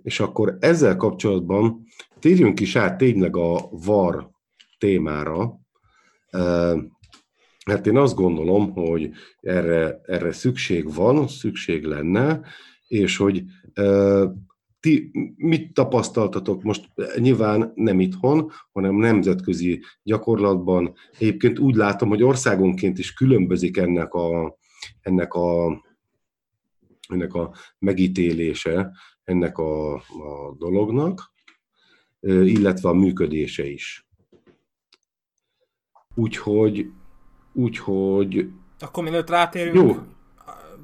És 0.02 0.20
akkor 0.20 0.56
ezzel 0.60 0.96
kapcsolatban 0.96 1.86
térjünk 2.18 2.60
is 2.60 2.76
át 2.76 2.98
tényleg 2.98 3.36
a 3.36 3.68
VAR 3.70 4.30
témára, 4.78 5.60
Ö, 6.30 6.78
Hát 7.66 7.86
én 7.86 7.96
azt 7.96 8.14
gondolom, 8.14 8.72
hogy 8.72 9.10
erre, 9.40 10.00
erre 10.04 10.32
szükség 10.32 10.94
van, 10.94 11.28
szükség 11.28 11.84
lenne, 11.84 12.40
és 12.86 13.16
hogy 13.16 13.42
ti 14.80 15.10
mit 15.36 15.72
tapasztaltatok 15.72 16.62
most 16.62 16.88
nyilván 17.18 17.72
nem 17.74 18.00
itthon, 18.00 18.50
hanem 18.72 18.94
nemzetközi 18.94 19.82
gyakorlatban. 20.02 20.94
Egyébként 21.18 21.58
úgy 21.58 21.74
látom, 21.74 22.08
hogy 22.08 22.22
országonként 22.22 22.98
is 22.98 23.12
különbözik 23.12 23.76
ennek 23.76 24.14
a, 24.14 24.58
ennek 25.00 25.34
a, 25.34 25.80
ennek 27.08 27.34
a 27.34 27.54
megítélése 27.78 28.92
ennek 29.24 29.58
a, 29.58 29.94
a 29.94 30.54
dolognak, 30.58 31.32
illetve 32.20 32.88
a 32.88 32.92
működése 32.94 33.66
is. 33.66 34.06
Úgyhogy, 36.14 36.90
úgyhogy 37.52 38.48
Akkor 38.78 39.02
mielőtt 39.02 39.30
rátérünk, 39.30 39.74
Jó. 39.74 40.15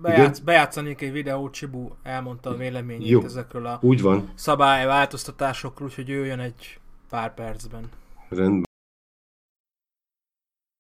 Bejátsz, 0.03 0.39
bejátszanék 0.39 1.01
egy 1.01 1.13
videót, 1.13 1.53
Csibu 1.53 1.89
elmondta 2.03 2.51
a 2.51 2.57
véleményét 2.57 3.09
Jó. 3.09 3.25
ezekről 3.25 3.67
a 3.67 3.79
úgy 3.83 4.01
van, 4.01 4.33
szabályváltoztatásokról, 4.35 5.89
úgyhogy 5.89 6.09
jöjjön 6.09 6.41
egy 6.41 6.79
pár 7.11 7.35
percben. 7.35 7.89
rendben. 8.29 8.71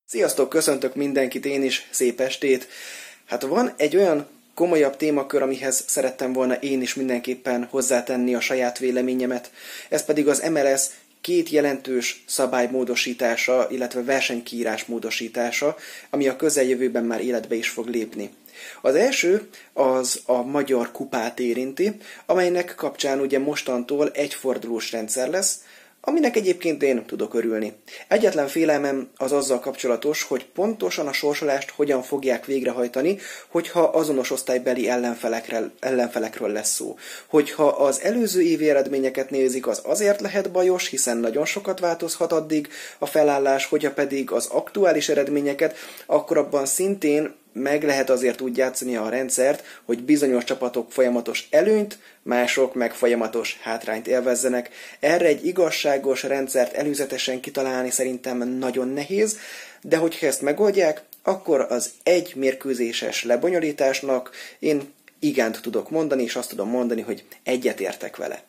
Sziasztok, 0.04 0.48
köszöntök 0.48 0.94
mindenkit, 0.94 1.44
én 1.44 1.62
is, 1.62 1.88
szép 1.90 2.20
estét. 2.20 2.68
Hát 3.24 3.42
van 3.42 3.72
egy 3.76 3.96
olyan 3.96 4.26
komolyabb 4.54 4.96
témakör, 4.96 5.42
amihez 5.42 5.84
szerettem 5.86 6.32
volna 6.32 6.54
én 6.54 6.82
is 6.82 6.94
mindenképpen 6.94 7.64
hozzátenni 7.70 8.34
a 8.34 8.40
saját 8.40 8.78
véleményemet. 8.78 9.50
Ez 9.88 10.04
pedig 10.04 10.28
az 10.28 10.48
MLS 10.50 10.86
két 11.20 11.48
jelentős 11.48 12.24
szabálymódosítása, 12.26 13.66
illetve 13.70 14.02
versenykírás 14.04 14.84
módosítása, 14.84 15.76
ami 16.10 16.28
a 16.28 16.36
közeljövőben 16.36 17.04
már 17.04 17.20
életbe 17.20 17.54
is 17.54 17.68
fog 17.68 17.86
lépni. 17.86 18.30
Az 18.82 18.94
első 18.94 19.48
az 19.72 20.20
a 20.26 20.42
magyar 20.42 20.92
kupát 20.92 21.38
érinti, 21.38 21.96
amelynek 22.26 22.74
kapcsán 22.76 23.20
ugye 23.20 23.38
mostantól 23.38 24.10
egyfordulós 24.10 24.92
rendszer 24.92 25.28
lesz, 25.28 25.60
aminek 26.04 26.36
egyébként 26.36 26.82
én 26.82 27.04
tudok 27.06 27.34
örülni. 27.34 27.72
Egyetlen 28.08 28.48
félelmem 28.48 29.10
az 29.16 29.32
azzal 29.32 29.60
kapcsolatos, 29.60 30.22
hogy 30.22 30.46
pontosan 30.46 31.06
a 31.06 31.12
sorsolást 31.12 31.70
hogyan 31.70 32.02
fogják 32.02 32.46
végrehajtani, 32.46 33.18
hogyha 33.48 33.80
azonos 33.82 34.30
osztálybeli 34.30 34.88
ellenfelekről, 34.88 36.52
lesz 36.52 36.74
szó. 36.74 36.96
Hogyha 37.26 37.66
az 37.66 38.00
előző 38.02 38.40
évi 38.40 38.70
eredményeket 38.70 39.30
nézik, 39.30 39.66
az 39.66 39.80
azért 39.84 40.20
lehet 40.20 40.50
bajos, 40.50 40.88
hiszen 40.88 41.16
nagyon 41.16 41.44
sokat 41.44 41.80
változhat 41.80 42.32
addig 42.32 42.68
a 42.98 43.06
felállás, 43.06 43.66
hogyha 43.66 43.92
pedig 43.92 44.30
az 44.30 44.46
aktuális 44.46 45.08
eredményeket, 45.08 45.76
akkor 46.06 46.38
abban 46.38 46.66
szintén 46.66 47.34
meg 47.52 47.82
lehet 47.82 48.10
azért 48.10 48.40
úgy 48.40 48.56
játszani 48.56 48.96
a 48.96 49.08
rendszert, 49.08 49.64
hogy 49.84 50.02
bizonyos 50.02 50.44
csapatok 50.44 50.92
folyamatos 50.92 51.46
előnyt, 51.50 51.98
mások 52.22 52.74
meg 52.74 52.92
folyamatos 52.92 53.58
hátrányt 53.62 54.06
élvezzenek. 54.06 54.70
Erre 55.00 55.26
egy 55.26 55.46
igazságos 55.46 56.22
rendszert 56.22 56.72
előzetesen 56.74 57.40
kitalálni 57.40 57.90
szerintem 57.90 58.48
nagyon 58.48 58.88
nehéz, 58.88 59.38
de 59.82 59.96
hogyha 59.96 60.26
ezt 60.26 60.42
megoldják, 60.42 61.02
akkor 61.22 61.66
az 61.68 61.90
egy 62.02 62.32
mérkőzéses 62.36 63.24
lebonyolításnak 63.24 64.30
én 64.58 64.92
igent 65.18 65.60
tudok 65.62 65.90
mondani, 65.90 66.22
és 66.22 66.36
azt 66.36 66.48
tudom 66.48 66.68
mondani, 66.68 67.00
hogy 67.00 67.24
egyetértek 67.42 68.16
vele. 68.16 68.42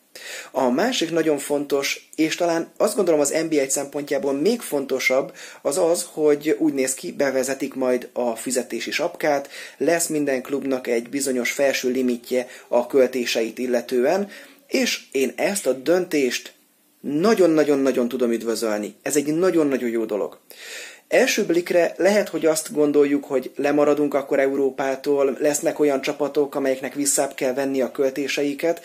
A 0.50 0.70
másik 0.70 1.10
nagyon 1.10 1.38
fontos, 1.38 2.08
és 2.14 2.34
talán 2.34 2.72
azt 2.76 2.96
gondolom 2.96 3.20
az 3.20 3.36
NBA 3.48 3.68
szempontjából 3.68 4.32
még 4.32 4.60
fontosabb, 4.60 5.32
az 5.62 5.78
az, 5.78 6.06
hogy 6.12 6.56
úgy 6.58 6.72
néz 6.72 6.94
ki, 6.94 7.12
bevezetik 7.12 7.74
majd 7.74 8.08
a 8.12 8.36
fizetési 8.36 8.90
sapkát, 8.90 9.48
lesz 9.76 10.06
minden 10.06 10.42
klubnak 10.42 10.86
egy 10.86 11.08
bizonyos 11.08 11.50
felső 11.50 11.90
limitje 11.90 12.46
a 12.68 12.86
költéseit 12.86 13.58
illetően, 13.58 14.30
és 14.66 15.00
én 15.12 15.32
ezt 15.36 15.66
a 15.66 15.72
döntést 15.72 16.52
nagyon-nagyon-nagyon 17.00 18.08
tudom 18.08 18.32
üdvözölni. 18.32 18.94
Ez 19.02 19.16
egy 19.16 19.34
nagyon-nagyon 19.34 19.88
jó 19.88 20.04
dolog. 20.04 20.38
Első 21.08 21.44
blikre 21.44 21.94
lehet, 21.96 22.28
hogy 22.28 22.46
azt 22.46 22.72
gondoljuk, 22.72 23.24
hogy 23.24 23.50
lemaradunk 23.56 24.14
akkor 24.14 24.38
Európától, 24.38 25.36
lesznek 25.40 25.78
olyan 25.78 26.00
csapatok, 26.00 26.54
amelyeknek 26.54 26.94
visszább 26.94 27.34
kell 27.34 27.54
venni 27.54 27.80
a 27.80 27.90
költéseiket, 27.90 28.82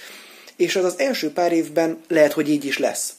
és 0.60 0.76
az 0.76 0.84
az 0.84 1.00
első 1.00 1.32
pár 1.32 1.52
évben 1.52 1.98
lehet, 2.08 2.34
hogy 2.34 2.50
így 2.50 2.66
is 2.66 2.78
lesz. 2.78 3.14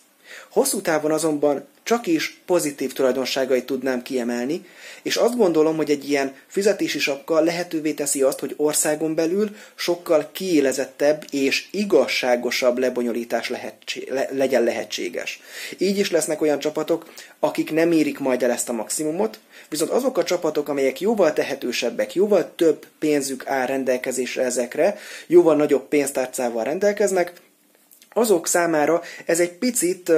Hosszú 0.51 0.81
távon 0.81 1.12
azonban 1.12 1.66
csak 1.83 2.07
is 2.07 2.41
pozitív 2.47 2.93
tulajdonságait 2.93 3.66
tudnám 3.66 4.03
kiemelni, 4.03 4.64
és 5.03 5.16
azt 5.16 5.37
gondolom, 5.37 5.76
hogy 5.76 5.91
egy 5.91 6.11
ilyen 6.11 6.35
fizetési 6.47 6.99
sapka 6.99 7.41
lehetővé 7.41 7.93
teszi 7.93 8.22
azt, 8.22 8.39
hogy 8.41 8.55
országon 8.57 9.14
belül 9.14 9.57
sokkal 9.74 10.28
kiélezettebb 10.33 11.24
és 11.31 11.68
igazságosabb 11.70 12.78
lebonyolítás 12.78 13.49
lehetsé- 13.49 14.09
le- 14.09 14.28
legyen 14.33 14.62
lehetséges. 14.62 15.41
Így 15.78 15.99
is 15.99 16.11
lesznek 16.11 16.41
olyan 16.41 16.59
csapatok, 16.59 17.12
akik 17.39 17.72
nem 17.72 17.93
érik 17.93 18.18
majd 18.18 18.43
el 18.43 18.51
ezt 18.51 18.68
a 18.68 18.72
maximumot, 18.72 19.39
viszont 19.68 19.91
azok 19.91 20.18
a 20.18 20.24
csapatok, 20.24 20.68
amelyek 20.68 21.01
jóval 21.01 21.33
tehetősebbek, 21.33 22.14
jóval 22.14 22.53
több 22.57 22.87
pénzük 22.99 23.47
áll 23.47 23.66
rendelkezésre 23.66 24.43
ezekre, 24.43 24.99
jóval 25.26 25.57
nagyobb 25.57 25.89
pénztárcával 25.89 26.64
rendelkeznek, 26.64 27.33
azok 28.12 28.46
számára 28.46 29.02
ez 29.26 29.40
egy 29.40 29.52
picit 29.52 30.12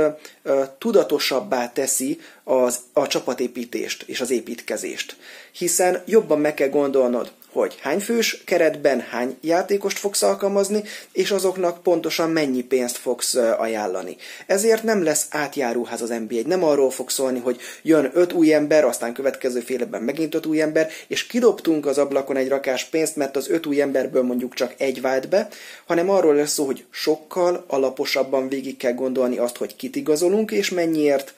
tudatosabbá 0.78 1.72
teszi 1.72 2.20
az, 2.44 2.78
a 2.92 3.06
csapatépítést 3.06 4.02
és 4.02 4.20
az 4.20 4.30
építkezést. 4.30 5.16
Hiszen 5.52 6.02
jobban 6.06 6.40
meg 6.40 6.54
kell 6.54 6.68
gondolnod, 6.68 7.32
hogy 7.52 7.76
hány 7.80 8.00
fős 8.00 8.42
keretben 8.44 9.00
hány 9.00 9.36
játékost 9.40 9.98
fogsz 9.98 10.22
alkalmazni, 10.22 10.82
és 11.12 11.30
azoknak 11.30 11.82
pontosan 11.82 12.30
mennyi 12.30 12.62
pénzt 12.62 12.96
fogsz 12.96 13.34
ajánlani. 13.34 14.16
Ezért 14.46 14.82
nem 14.82 15.02
lesz 15.02 15.26
átjáróház 15.30 16.02
az 16.02 16.08
NBA. 16.08 16.40
Nem 16.44 16.64
arról 16.64 16.90
fog 16.90 17.10
szólni, 17.10 17.38
hogy 17.38 17.60
jön 17.82 18.10
öt 18.14 18.32
új 18.32 18.54
ember, 18.54 18.84
aztán 18.84 19.12
következő 19.12 19.60
fél 19.60 19.80
évben 19.80 20.02
megint 20.02 20.34
öt 20.34 20.46
új 20.46 20.60
ember, 20.60 20.88
és 21.06 21.26
kidobtunk 21.26 21.86
az 21.86 21.98
ablakon 21.98 22.36
egy 22.36 22.48
rakás 22.48 22.84
pénzt, 22.84 23.16
mert 23.16 23.36
az 23.36 23.50
öt 23.50 23.66
új 23.66 23.80
emberből 23.80 24.22
mondjuk 24.22 24.54
csak 24.54 24.74
egy 24.78 25.00
vált 25.00 25.28
be, 25.28 25.48
hanem 25.86 26.10
arról 26.10 26.34
lesz 26.34 26.52
szó, 26.52 26.64
hogy 26.64 26.84
sokkal 26.90 27.64
alaposabban 27.68 28.48
végig 28.48 28.76
kell 28.76 28.94
gondolni 28.94 29.38
azt, 29.38 29.56
hogy 29.56 29.76
kit 29.76 29.96
igazolunk 29.96 30.50
és 30.50 30.70
mennyiért, 30.70 31.34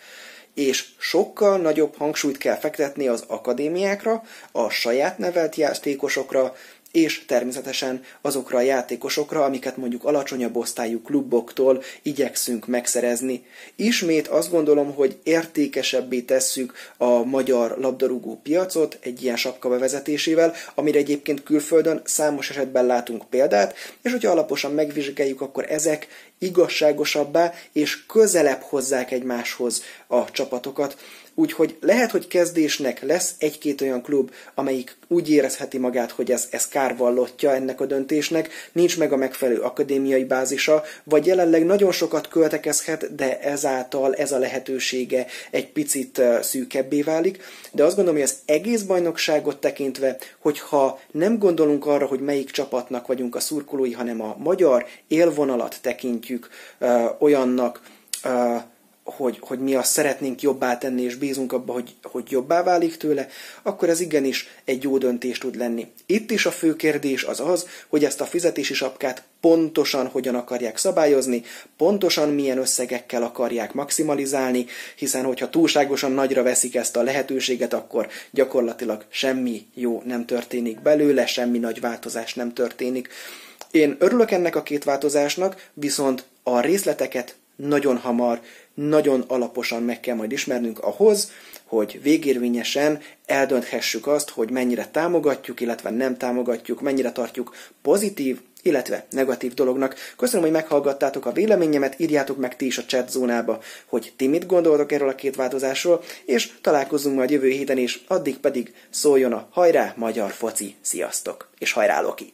és 0.54 0.84
sokkal 0.98 1.58
nagyobb 1.58 1.96
hangsúlyt 1.96 2.38
kell 2.38 2.56
fektetni 2.56 3.08
az 3.08 3.24
akadémiákra, 3.26 4.22
a 4.52 4.68
saját 4.68 5.18
nevelt 5.18 5.54
játékosokra, 5.56 6.54
és 6.94 7.24
természetesen 7.24 8.02
azokra 8.20 8.58
a 8.58 8.60
játékosokra, 8.60 9.44
amiket 9.44 9.76
mondjuk 9.76 10.04
alacsonyabb 10.04 10.56
osztályú 10.56 11.02
kluboktól 11.02 11.82
igyekszünk 12.02 12.66
megszerezni. 12.66 13.46
Ismét 13.76 14.28
azt 14.28 14.50
gondolom, 14.50 14.94
hogy 14.94 15.16
értékesebbé 15.22 16.20
tesszük 16.20 16.72
a 16.96 17.24
magyar 17.24 17.78
labdarúgó 17.78 18.40
piacot 18.42 18.98
egy 19.00 19.22
ilyen 19.22 19.36
sapka 19.36 19.68
bevezetésével, 19.68 20.54
amire 20.74 20.98
egyébként 20.98 21.42
külföldön 21.42 22.00
számos 22.04 22.50
esetben 22.50 22.86
látunk 22.86 23.28
példát, 23.28 23.74
és 24.02 24.10
hogyha 24.10 24.30
alaposan 24.30 24.72
megvizsgáljuk, 24.72 25.40
akkor 25.40 25.64
ezek 25.68 26.08
igazságosabbá 26.38 27.52
és 27.72 28.06
közelebb 28.06 28.60
hozzák 28.60 29.10
egymáshoz 29.10 29.82
a 30.06 30.30
csapatokat. 30.30 30.96
Úgyhogy 31.34 31.76
lehet, 31.80 32.10
hogy 32.10 32.26
kezdésnek 32.26 33.02
lesz 33.02 33.34
egy-két 33.38 33.80
olyan 33.80 34.02
klub, 34.02 34.30
amelyik 34.54 34.96
úgy 35.08 35.30
érezheti 35.30 35.78
magát, 35.78 36.10
hogy 36.10 36.30
ez, 36.30 36.48
ez 36.50 36.68
kárvallottja 36.68 37.54
ennek 37.54 37.80
a 37.80 37.86
döntésnek, 37.86 38.50
nincs 38.72 38.98
meg 38.98 39.12
a 39.12 39.16
megfelelő 39.16 39.60
akadémiai 39.60 40.24
bázisa, 40.24 40.82
vagy 41.04 41.26
jelenleg 41.26 41.64
nagyon 41.64 41.92
sokat 41.92 42.28
költekezhet, 42.28 43.14
de 43.14 43.40
ezáltal 43.40 44.14
ez 44.14 44.32
a 44.32 44.38
lehetősége 44.38 45.26
egy 45.50 45.72
picit 45.72 46.22
szűkebbé 46.42 47.02
válik. 47.02 47.42
De 47.72 47.84
azt 47.84 47.96
gondolom, 47.96 48.20
hogy 48.20 48.30
az 48.30 48.38
egész 48.44 48.82
bajnokságot 48.82 49.60
tekintve, 49.60 50.16
hogyha 50.38 51.00
nem 51.10 51.38
gondolunk 51.38 51.86
arra, 51.86 52.06
hogy 52.06 52.20
melyik 52.20 52.50
csapatnak 52.50 53.06
vagyunk 53.06 53.34
a 53.34 53.40
szurkolói, 53.40 53.92
hanem 53.92 54.20
a 54.20 54.36
magyar 54.38 54.86
élvonalat 55.08 55.78
tekintjük 55.82 56.48
ö, 56.78 57.04
olyannak, 57.18 57.80
ö, 58.24 58.56
hogy, 59.04 59.38
hogy 59.40 59.58
mi 59.58 59.74
azt 59.74 59.92
szeretnénk 59.92 60.42
jobbá 60.42 60.78
tenni, 60.78 61.02
és 61.02 61.14
bízunk 61.14 61.52
abba, 61.52 61.72
hogy, 61.72 61.94
hogy 62.02 62.30
jobbá 62.30 62.62
válik 62.62 62.96
tőle, 62.96 63.28
akkor 63.62 63.88
ez 63.88 64.00
igenis 64.00 64.48
egy 64.64 64.82
jó 64.82 64.98
döntés 64.98 65.38
tud 65.38 65.56
lenni. 65.56 65.86
Itt 66.06 66.30
is 66.30 66.46
a 66.46 66.50
fő 66.50 66.76
kérdés 66.76 67.24
az 67.24 67.40
az, 67.40 67.66
hogy 67.88 68.04
ezt 68.04 68.20
a 68.20 68.24
fizetési 68.24 68.74
sapkát 68.74 69.22
pontosan 69.40 70.06
hogyan 70.06 70.34
akarják 70.34 70.76
szabályozni, 70.76 71.42
pontosan 71.76 72.28
milyen 72.28 72.58
összegekkel 72.58 73.22
akarják 73.22 73.72
maximalizálni, 73.72 74.66
hiszen 74.96 75.24
hogyha 75.24 75.50
túlságosan 75.50 76.12
nagyra 76.12 76.42
veszik 76.42 76.74
ezt 76.74 76.96
a 76.96 77.02
lehetőséget, 77.02 77.72
akkor 77.72 78.08
gyakorlatilag 78.30 79.04
semmi 79.08 79.66
jó 79.74 80.02
nem 80.04 80.26
történik 80.26 80.82
belőle, 80.82 81.26
semmi 81.26 81.58
nagy 81.58 81.80
változás 81.80 82.34
nem 82.34 82.52
történik. 82.52 83.08
Én 83.70 83.96
örülök 83.98 84.30
ennek 84.30 84.56
a 84.56 84.62
két 84.62 84.84
változásnak, 84.84 85.70
viszont 85.72 86.24
a 86.42 86.60
részleteket 86.60 87.36
nagyon 87.56 87.96
hamar, 87.96 88.40
nagyon 88.74 89.24
alaposan 89.26 89.82
meg 89.82 90.00
kell 90.00 90.14
majd 90.14 90.32
ismernünk 90.32 90.78
ahhoz, 90.78 91.30
hogy 91.64 92.00
végérvényesen 92.02 93.00
eldönthessük 93.26 94.06
azt, 94.06 94.30
hogy 94.30 94.50
mennyire 94.50 94.86
támogatjuk, 94.86 95.60
illetve 95.60 95.90
nem 95.90 96.16
támogatjuk, 96.16 96.80
mennyire 96.80 97.12
tartjuk 97.12 97.54
pozitív, 97.82 98.40
illetve 98.62 99.06
negatív 99.10 99.54
dolognak. 99.54 99.96
Köszönöm, 100.16 100.42
hogy 100.42 100.52
meghallgattátok 100.52 101.26
a 101.26 101.32
véleményemet, 101.32 101.94
írjátok 101.98 102.36
meg 102.36 102.56
ti 102.56 102.66
is 102.66 102.78
a 102.78 102.84
chat 102.84 103.10
zónába, 103.10 103.60
hogy 103.86 104.12
ti 104.16 104.26
mit 104.26 104.46
gondoltok 104.46 104.92
erről 104.92 105.08
a 105.08 105.14
két 105.14 105.36
változásról, 105.36 106.02
és 106.24 106.52
találkozunk 106.60 107.16
majd 107.16 107.30
jövő 107.30 107.48
héten 107.48 107.78
is, 107.78 108.04
addig 108.06 108.36
pedig 108.36 108.74
szóljon 108.90 109.32
a 109.32 109.48
hajrá 109.50 109.92
magyar 109.96 110.30
foci. 110.30 110.74
Sziasztok, 110.80 111.48
és 111.58 111.72
hajrá 111.72 112.00
Loki! 112.00 112.32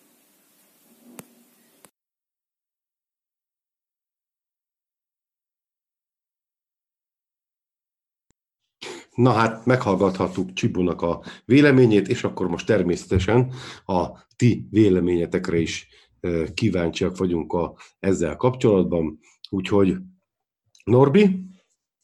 Na 9.15 9.33
hát, 9.33 9.67
meghallgathattuk 9.67 10.53
Csibónak 10.53 11.03
a 11.03 11.23
véleményét, 11.45 12.09
és 12.09 12.25
akkor 12.25 12.49
most 12.49 12.67
természetesen 12.67 13.53
a 13.87 14.27
ti 14.37 14.67
véleményetekre 14.71 15.59
is 15.59 15.89
kíváncsiak 16.55 17.17
vagyunk 17.17 17.53
a, 17.53 17.77
ezzel 17.99 18.37
kapcsolatban. 18.37 19.19
Úgyhogy 19.51 19.97
Norbi, 20.85 21.41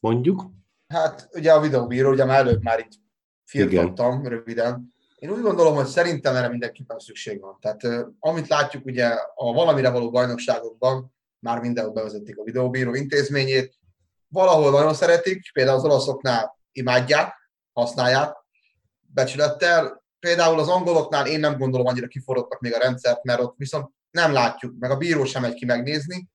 mondjuk? 0.01 0.45
Hát 0.89 1.29
ugye 1.33 1.53
a 1.53 1.61
videóbíró, 1.61 2.11
ugye 2.11 2.25
már 2.25 2.39
előbb 2.39 2.63
már 2.63 2.79
itt 2.79 2.93
firtattam 3.45 4.27
röviden. 4.27 4.95
Én 5.17 5.31
úgy 5.31 5.41
gondolom, 5.41 5.75
hogy 5.75 5.87
szerintem 5.87 6.35
erre 6.35 6.49
mindenképpen 6.49 6.99
szükség 6.99 7.41
van. 7.41 7.59
Tehát 7.61 8.07
amit 8.19 8.49
látjuk 8.49 8.85
ugye 8.85 9.07
a 9.35 9.53
valamire 9.53 9.91
való 9.91 10.11
bajnokságokban, 10.11 11.15
már 11.39 11.61
mindenhol 11.61 11.93
bevezették 11.93 12.39
a 12.39 12.43
videóbíró 12.43 12.95
intézményét, 12.95 13.75
valahol 14.29 14.71
nagyon 14.71 14.95
szeretik, 14.95 15.53
például 15.53 15.77
az 15.77 15.85
olaszoknál 15.85 16.56
imádják, 16.77 17.35
használják 17.73 18.37
becsülettel. 19.01 20.05
Például 20.19 20.59
az 20.59 20.69
angoloknál 20.69 21.27
én 21.27 21.41
nem 21.41 21.59
gondolom 21.59 21.87
annyira 21.87 22.07
kiforrottak 22.07 22.61
még 22.61 22.75
a 22.75 22.79
rendszert, 22.79 23.23
mert 23.23 23.41
ott 23.41 23.55
viszont 23.57 23.91
nem 24.11 24.33
látjuk, 24.33 24.75
meg 24.79 24.91
a 24.91 24.97
bíró 24.97 25.25
sem 25.25 25.43
megy 25.43 25.55
ki 25.55 25.65
megnézni, 25.65 26.29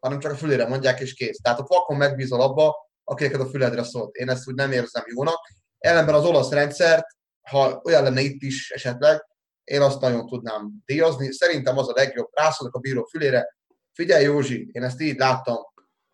hanem 0.00 0.18
csak 0.18 0.32
a 0.32 0.36
fülére 0.36 0.68
mondják, 0.68 1.00
és 1.00 1.14
kész. 1.14 1.38
Tehát 1.42 1.60
ott 1.60 1.68
vakon 1.68 1.96
megbízol 1.96 2.40
abba, 2.40 2.90
akiket 3.04 3.40
a 3.40 3.46
füledre 3.46 3.82
szólt. 3.82 4.14
Én 4.14 4.28
ezt 4.28 4.48
úgy 4.48 4.54
nem 4.54 4.72
érzem 4.72 5.04
jónak. 5.06 5.38
Ellenben 5.78 6.14
az 6.14 6.24
olasz 6.24 6.50
rendszert, 6.50 7.06
ha 7.50 7.80
olyan 7.84 8.02
lenne 8.02 8.20
itt 8.20 8.42
is 8.42 8.70
esetleg, 8.70 9.26
én 9.64 9.80
azt 9.80 10.00
nagyon 10.00 10.26
tudnám 10.26 10.72
díjazni. 10.84 11.32
Szerintem 11.32 11.78
az 11.78 11.88
a 11.88 11.92
legjobb. 11.94 12.28
Rászólok 12.32 12.74
a 12.74 12.78
bíró 12.78 13.04
fülére, 13.04 13.56
figyelj 13.92 14.24
Józsi, 14.24 14.68
én 14.72 14.82
ezt 14.82 15.00
így 15.00 15.18
láttam. 15.18 15.56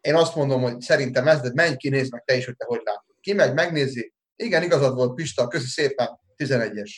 Én 0.01 0.15
azt 0.15 0.35
mondom, 0.35 0.63
hogy 0.63 0.81
szerintem 0.81 1.29
ez, 1.29 1.41
de 1.41 1.51
menj 1.55 1.77
ki, 1.77 1.89
nézd 1.89 2.13
meg 2.13 2.23
te 2.25 2.37
is, 2.37 2.45
hogy 2.45 2.57
te 2.57 2.65
hogy 2.65 2.81
látod 2.85 3.08
kimegy, 3.21 3.55
megnézi, 3.55 4.13
igen, 4.37 4.63
igazad 4.63 4.95
volt 4.95 5.15
Pista, 5.15 5.49
köszi 5.49 5.67
szépen, 5.67 6.21
11-es. 6.37 6.91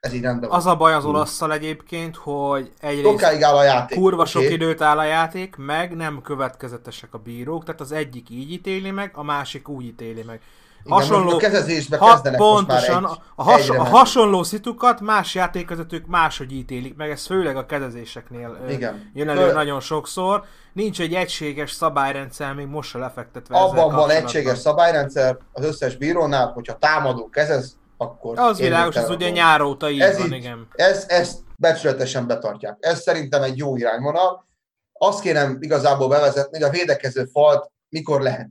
Ez 0.00 0.12
így 0.12 0.22
rendben 0.22 0.50
Az 0.50 0.66
a 0.66 0.76
baj 0.76 0.94
az 0.94 1.04
olasszal 1.04 1.52
egyébként, 1.52 2.16
hogy 2.16 2.72
egyrészt 2.80 3.22
áll 3.22 3.56
a 3.56 3.62
játék. 3.62 3.98
kurva 3.98 4.24
sok 4.24 4.42
okay. 4.42 4.54
időt 4.54 4.80
áll 4.80 4.98
a 4.98 5.04
játék, 5.04 5.56
meg 5.56 5.96
nem 5.96 6.22
következetesek 6.22 7.14
a 7.14 7.18
bírók, 7.18 7.64
tehát 7.64 7.80
az 7.80 7.92
egyik 7.92 8.30
így 8.30 8.52
ítéli 8.52 8.90
meg, 8.90 9.10
a 9.14 9.22
másik 9.22 9.68
úgy 9.68 9.84
ítéli 9.84 10.22
meg. 10.22 10.40
Hasonló, 10.84 11.30
a 11.30 11.36
kezezésbe 11.36 11.96
ha, 11.96 12.10
kezdenek 12.10 12.38
pontosan, 12.38 13.02
most 13.02 13.14
már 13.14 13.22
egy, 13.22 13.32
a, 13.34 13.42
has, 13.42 13.68
a 13.68 13.84
hasonló 13.84 14.42
szitukat 14.42 15.00
más 15.00 15.34
játékvezetők 15.34 16.06
máshogy 16.06 16.52
ítélik, 16.52 16.96
meg 16.96 17.10
ez 17.10 17.26
főleg 17.26 17.56
a 17.56 17.66
kezezéseknél 17.66 18.58
Igen. 18.68 19.10
jön 19.14 19.28
elő 19.28 19.44
Föl... 19.44 19.52
nagyon 19.52 19.80
sokszor. 19.80 20.44
Nincs 20.72 21.00
egy 21.00 21.14
egységes 21.14 21.70
szabályrendszer, 21.70 22.54
még 22.54 22.66
most 22.66 22.90
se 22.90 22.98
lefektetve 22.98 23.56
Abban 23.56 23.94
van 23.94 24.10
egységes 24.10 24.58
szabályrendszer 24.58 25.36
az 25.52 25.64
összes 25.64 25.96
bírónál, 25.96 26.46
hogyha 26.46 26.78
támadó 26.78 27.28
kezez, 27.28 27.76
akkor... 27.96 28.38
Az 28.38 28.58
világos, 28.58 28.94
ez 28.94 29.10
ugye 29.10 29.30
nyár 29.30 29.60
óta 29.60 29.90
így 29.90 30.00
ez 30.00 30.18
van, 30.18 30.26
így, 30.26 30.32
igen. 30.32 30.68
Ez, 30.72 31.04
ezt 31.08 31.38
becsületesen 31.56 32.26
betartják. 32.26 32.76
Ez 32.80 33.00
szerintem 33.00 33.42
egy 33.42 33.58
jó 33.58 33.76
irányvonal. 33.76 34.46
Azt 34.92 35.20
kérem 35.20 35.56
igazából 35.60 36.08
bevezetni, 36.08 36.58
hogy 36.58 36.68
a 36.68 36.72
védekező 36.72 37.24
falt 37.24 37.70
mikor 37.88 38.20
lehet 38.20 38.48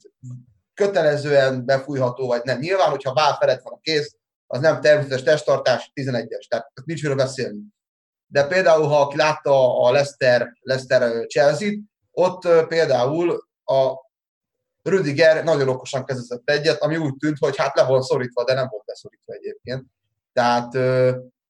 kötelezően 0.78 1.65
befújható, 1.65 2.28
vagy 2.28 2.41
nem. 2.43 2.59
Nyilván, 2.59 2.89
hogyha 2.89 3.13
bár 3.13 3.36
felett 3.39 3.61
van 3.61 3.73
a 3.73 3.80
kész, 3.82 4.15
az 4.47 4.59
nem 4.59 4.82
természetes 4.82 5.23
testtartás, 5.23 5.91
11-es, 5.95 6.47
tehát 6.47 6.71
nincs 6.86 7.01
miről 7.01 7.17
beszélni. 7.17 7.59
De 8.28 8.47
például, 8.47 8.88
ha 8.88 9.01
aki 9.01 9.17
látta 9.17 9.82
a 9.84 9.91
Leicester, 9.91 10.57
Leicester 10.61 11.25
Chelsea-t, 11.25 11.80
ott 12.11 12.67
például 12.67 13.47
a 13.63 14.05
Rüdiger 14.84 15.43
nagyon 15.43 15.69
okosan 15.69 16.05
kezdett 16.05 16.49
egyet, 16.49 16.82
ami 16.82 16.97
úgy 16.97 17.15
tűnt, 17.15 17.38
hogy 17.39 17.57
hát 17.57 17.75
le 17.75 17.86
volt 17.86 18.03
szorítva, 18.03 18.43
de 18.43 18.53
nem 18.53 18.67
volt 18.69 18.84
leszorítva 18.86 19.34
egyébként. 19.34 19.86
Tehát 20.34 20.73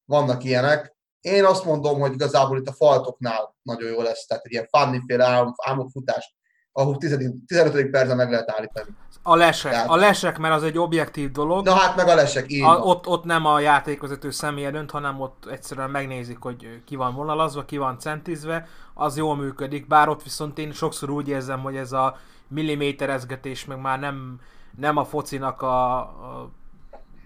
vannak 0.06 0.44
ilyenek. 0.44 0.96
Én 1.20 1.46
azt 1.46 1.66
mondom, 1.66 2.00
hogy 2.00 2.14
igazából 2.14 2.58
itt 2.58 2.68
a 2.68 2.74
faltoknál 2.74 3.56
nagyon 3.62 3.90
jó 3.90 4.02
lesz, 4.02 4.26
tehát 4.26 4.46
egy 4.46 4.52
ilyen 4.52 4.68
fanniféle 4.70 5.54
álmokfutás 5.56 6.36
ahol 6.78 6.98
15. 6.98 7.90
percben 7.92 8.18
meg 8.18 8.32
lehet 8.32 8.52
állítani. 8.52 8.90
A 9.22 9.36
lesek, 9.36 9.72
Tehát... 9.72 9.90
a 9.90 9.96
lesek, 9.96 10.38
mert 10.38 10.54
az 10.54 10.64
egy 10.64 10.78
objektív 10.78 11.32
dolog. 11.32 11.66
Na 11.66 11.74
hát 11.74 11.96
meg 11.96 12.08
a 12.08 12.16
lesek, 12.16 12.52
így 12.52 12.64
a, 12.64 12.78
ott, 12.78 13.08
ott 13.08 13.24
nem 13.24 13.46
a 13.46 13.60
játékvezető 13.60 14.32
személye 14.32 14.72
dönt, 14.72 14.92
hanem 14.92 15.22
ott 15.22 15.46
egyszerűen 15.52 15.90
megnézik, 15.90 16.38
hogy 16.40 16.82
ki 16.86 16.96
van 16.96 17.16
vonalazva, 17.16 17.66
ki 17.66 17.78
van 17.78 18.00
centizve, 18.00 18.68
az 18.94 19.18
jól 19.18 19.36
működik, 19.36 19.88
bár 19.88 20.10
ott 20.10 20.24
viszont 20.24 20.58
én 20.58 20.72
sokszor 20.72 21.10
úgy 21.10 21.28
érzem, 21.28 21.60
hogy 21.60 21.76
ez 21.76 21.92
a 21.92 22.18
milliméterezgetés 22.48 23.66
meg 23.66 23.82
már 23.82 24.00
nem, 24.00 24.40
nem 24.78 24.98
a 24.98 25.06
focinak 25.06 25.62
a, 25.62 25.98
a 25.98 26.50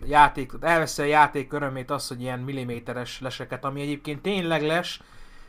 játék, 0.05 0.51
elveszi 0.61 1.01
a 1.01 1.05
játék 1.05 1.53
örömét 1.53 1.91
az, 1.91 2.07
hogy 2.07 2.21
ilyen 2.21 2.39
milliméteres 2.39 3.21
leseket, 3.21 3.65
ami 3.65 3.81
egyébként 3.81 4.21
tényleg 4.21 4.63
les, 4.63 5.01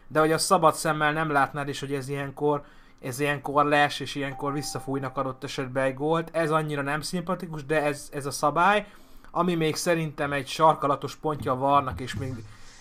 de 0.09 0.21
hogy 0.21 0.33
a 0.33 0.39
szabad 0.39 0.75
szemmel 0.75 1.13
nem 1.13 1.31
látnád, 1.31 1.69
és 1.69 1.81
hogy 1.81 1.93
ez 1.93 2.09
ilyenkor 2.09 2.65
ez 3.03 3.21
ilyenkor 3.21 3.65
les, 3.65 4.01
és 4.01 4.15
ilyenkor 4.15 4.53
visszafújnak 4.53 5.17
adott 5.17 5.45
esetben 5.45 5.85
egy 5.85 5.95
gólt. 5.95 6.29
Ez 6.33 6.51
annyira 6.51 6.83
nem 6.83 7.01
szimpatikus, 7.01 7.65
de 7.65 7.83
ez, 7.83 8.09
ez 8.13 8.27
a 8.27 8.31
szabály, 8.31 8.87
ami 9.31 9.55
még 9.55 9.77
szerintem 9.77 10.33
egy 10.33 10.49
sarkalatos 10.49 11.17
pontja 11.17 11.55
vannak, 11.55 12.01
és 12.01 12.15
még 12.15 12.33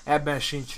ebben 0.04 0.40
sincs 0.40 0.76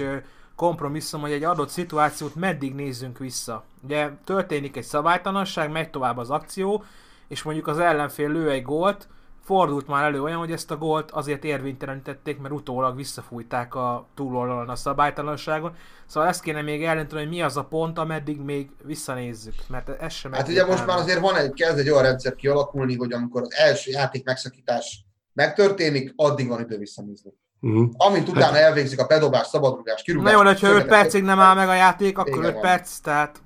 kompromisszum, 0.55 1.21
hogy 1.21 1.31
egy 1.31 1.43
adott 1.43 1.69
szituációt 1.69 2.35
meddig 2.35 2.75
nézzünk 2.75 3.17
vissza. 3.17 3.63
Ugye 3.81 4.09
történik 4.23 4.77
egy 4.77 4.83
szabálytalanság, 4.83 5.71
megy 5.71 5.89
tovább 5.89 6.17
az 6.17 6.29
akció, 6.29 6.83
és 7.27 7.43
mondjuk 7.43 7.67
az 7.67 7.79
ellenfél 7.79 8.29
lő 8.29 8.49
egy 8.49 8.63
gólt, 8.63 9.07
fordult 9.43 9.87
már 9.87 10.03
elő 10.03 10.21
olyan, 10.21 10.37
hogy 10.37 10.51
ezt 10.51 10.71
a 10.71 10.77
gólt 10.77 11.11
azért 11.11 11.43
érvénytelenítették, 11.43 12.39
mert 12.39 12.53
utólag 12.53 12.95
visszafújták 12.95 13.75
a 13.75 14.07
túloldalon 14.15 14.69
a 14.69 14.75
szabálytalanságon. 14.75 15.75
Szóval 16.05 16.29
ezt 16.29 16.41
kéne 16.41 16.61
még 16.61 16.83
eldönteni, 16.83 17.21
hogy 17.21 17.29
mi 17.29 17.41
az 17.41 17.57
a 17.57 17.63
pont, 17.63 17.97
ameddig 17.97 18.39
még 18.39 18.69
visszanézzük, 18.83 19.53
mert 19.67 19.89
ez 19.89 20.13
sem 20.13 20.31
Hát 20.31 20.47
ugye 20.47 20.65
most 20.65 20.85
már 20.85 20.97
azért 20.97 21.19
van 21.19 21.35
egy, 21.35 21.53
kezd 21.53 21.77
egy 21.77 21.89
olyan 21.89 22.03
rendszer 22.03 22.35
kialakulni, 22.35 22.95
hogy 22.95 23.13
amikor 23.13 23.41
az 23.41 23.53
első 23.53 23.91
játék 23.91 24.25
megszakítás 24.25 25.05
megtörténik, 25.33 26.13
addig 26.15 26.47
van 26.47 26.59
idő 26.59 26.77
visszanézni. 26.77 27.31
Uh-huh. 27.61 27.89
Amint 27.97 28.29
utána 28.29 28.45
hát... 28.45 28.55
elvégzik 28.55 28.99
a 28.99 29.05
pedobás, 29.05 29.47
szabadrugás, 29.47 30.01
kirúgás. 30.01 30.31
Na 30.31 30.37
jó, 30.37 30.45
hogyha 30.45 30.67
5 30.67 30.85
percig 30.85 31.23
nem 31.23 31.39
áll 31.39 31.55
meg 31.55 31.67
a 31.67 31.73
játék, 31.73 32.17
akkor 32.17 32.45
5 32.45 32.59
perc, 32.59 32.97
tehát... 32.97 33.41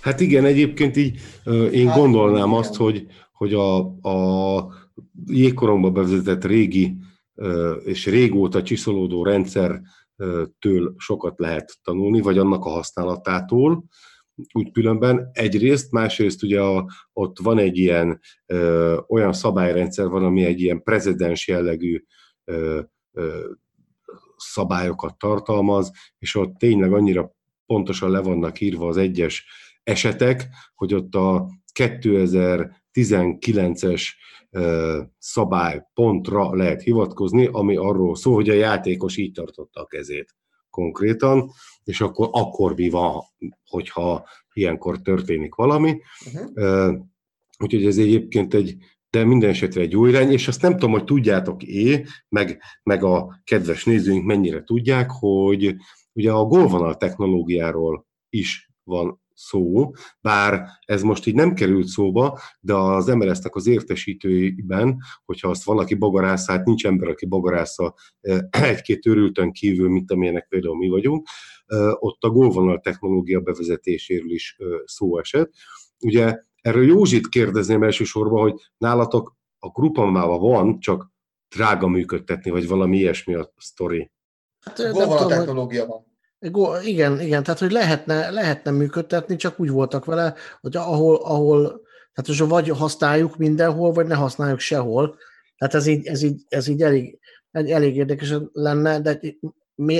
Hát 0.00 0.20
igen, 0.20 0.44
egyébként 0.44 0.96
így 0.96 1.20
én 1.72 1.88
hát, 1.88 1.96
gondolnám 1.96 2.48
igen. 2.48 2.58
azt, 2.58 2.74
hogy, 2.74 3.06
hogy 3.32 3.54
a, 3.54 3.78
a 4.08 4.83
jégkorongba 5.26 5.90
bevezetett 5.90 6.44
régi 6.44 6.96
és 7.84 8.06
régóta 8.06 8.62
csiszolódó 8.62 9.24
rendszertől 9.24 10.94
sokat 10.96 11.38
lehet 11.38 11.78
tanulni, 11.82 12.20
vagy 12.20 12.38
annak 12.38 12.64
a 12.64 12.70
használatától, 12.70 13.84
úgy 14.52 14.70
különben 14.70 15.30
egyrészt, 15.32 15.92
másrészt 15.92 16.42
ugye 16.42 16.60
a, 16.60 16.86
ott 17.12 17.38
van 17.38 17.58
egy 17.58 17.78
ilyen 17.78 18.20
ö, 18.46 18.98
olyan 19.08 19.32
szabályrendszer 19.32 20.08
van, 20.08 20.24
ami 20.24 20.44
egy 20.44 20.60
ilyen 20.60 20.82
prezidens 20.82 21.48
jellegű 21.48 22.04
ö, 22.44 22.80
ö, 23.12 23.50
szabályokat 24.36 25.18
tartalmaz, 25.18 25.90
és 26.18 26.34
ott 26.34 26.54
tényleg 26.54 26.92
annyira 26.92 27.34
pontosan 27.66 28.10
le 28.10 28.20
vannak 28.20 28.60
írva 28.60 28.88
az 28.88 28.96
egyes 28.96 29.46
esetek, 29.82 30.48
hogy 30.74 30.94
ott 30.94 31.14
a 31.14 31.48
2000 31.72 32.82
19-es 32.94 34.08
szabálypontra 35.18 36.54
lehet 36.54 36.82
hivatkozni, 36.82 37.48
ami 37.52 37.76
arról 37.76 38.16
szól, 38.16 38.34
hogy 38.34 38.48
a 38.48 38.54
játékos 38.54 39.16
így 39.16 39.32
tartotta 39.32 39.80
a 39.80 39.86
kezét 39.86 40.34
konkrétan, 40.70 41.50
és 41.84 42.00
akkor, 42.00 42.28
akkor 42.32 42.74
mi 42.74 42.90
van, 42.90 43.22
hogyha 43.64 44.24
ilyenkor 44.52 45.00
történik 45.00 45.54
valami. 45.54 46.00
Uh-huh. 46.26 46.94
Úgyhogy 47.58 47.86
ez 47.86 47.98
egyébként 47.98 48.54
egy, 48.54 48.76
de 49.10 49.24
minden 49.24 49.50
esetre 49.50 49.80
egy 49.80 49.96
új 49.96 50.08
irány, 50.08 50.32
és 50.32 50.48
azt 50.48 50.62
nem 50.62 50.72
tudom, 50.72 50.90
hogy 50.90 51.04
tudjátok-é, 51.04 52.04
meg, 52.28 52.62
meg 52.82 53.04
a 53.04 53.40
kedves 53.44 53.84
nézőink 53.84 54.24
mennyire 54.24 54.62
tudják, 54.62 55.10
hogy 55.10 55.76
ugye 56.12 56.32
a 56.32 56.44
golvonal 56.44 56.96
technológiáról 56.96 58.06
is 58.28 58.70
van 58.82 59.22
szó, 59.34 59.90
bár 60.20 60.66
ez 60.84 61.02
most 61.02 61.26
így 61.26 61.34
nem 61.34 61.54
került 61.54 61.86
szóba, 61.86 62.40
de 62.60 62.74
az 62.74 63.06
MLS-nek 63.06 63.54
az 63.54 63.66
értesítőiben, 63.66 64.96
hogyha 65.24 65.48
azt 65.48 65.64
valaki 65.64 65.94
bogarász, 65.94 66.46
hát 66.46 66.64
nincs 66.64 66.86
ember, 66.86 67.08
aki 67.08 67.26
bogarásza 67.26 67.94
egy-két 68.50 69.06
őrültön 69.06 69.52
kívül, 69.52 69.88
mint 69.88 70.10
amilyenek 70.10 70.46
például 70.48 70.76
mi 70.76 70.88
vagyunk, 70.88 71.28
ott 71.98 72.22
a 72.22 72.30
golvonal 72.30 72.80
technológia 72.80 73.40
bevezetéséről 73.40 74.30
is 74.30 74.56
szó 74.84 75.18
esett. 75.18 75.52
Ugye 76.00 76.42
erről 76.60 76.84
Józsit 76.84 77.28
kérdezném 77.28 77.82
elsősorban, 77.82 78.40
hogy 78.40 78.60
nálatok 78.78 79.36
a 79.58 79.68
grupamában 79.68 80.40
van, 80.40 80.80
csak 80.80 81.12
drága 81.54 81.88
működtetni, 81.88 82.50
vagy 82.50 82.68
valami 82.68 82.96
ilyesmi 82.96 83.34
a 83.34 83.52
sztori. 83.56 84.10
Hát, 84.60 84.92
golvonal 84.92 85.26
technológia 85.26 85.86
van. 85.86 86.13
Igen, 86.84 87.20
igen, 87.20 87.42
tehát 87.42 87.60
hogy 87.60 87.72
lehetne, 87.72 88.30
lehetne 88.30 88.70
működtetni, 88.70 89.36
csak 89.36 89.60
úgy 89.60 89.70
voltak 89.70 90.04
vele, 90.04 90.34
hogy 90.60 90.76
ahol, 90.76 91.16
ahol 91.16 91.82
tehát 92.14 92.28
most 92.28 92.50
vagy 92.50 92.68
használjuk 92.68 93.36
mindenhol, 93.36 93.92
vagy 93.92 94.06
ne 94.06 94.14
használjuk 94.14 94.58
sehol. 94.58 95.16
Tehát 95.58 95.74
ez 95.74 95.86
így, 95.86 96.06
ez 96.06 96.22
így, 96.22 96.42
ez 96.48 96.68
így 96.68 96.82
elég, 96.82 97.18
elég 97.50 97.96
érdekes 97.96 98.34
lenne, 98.52 99.00
de 99.00 99.20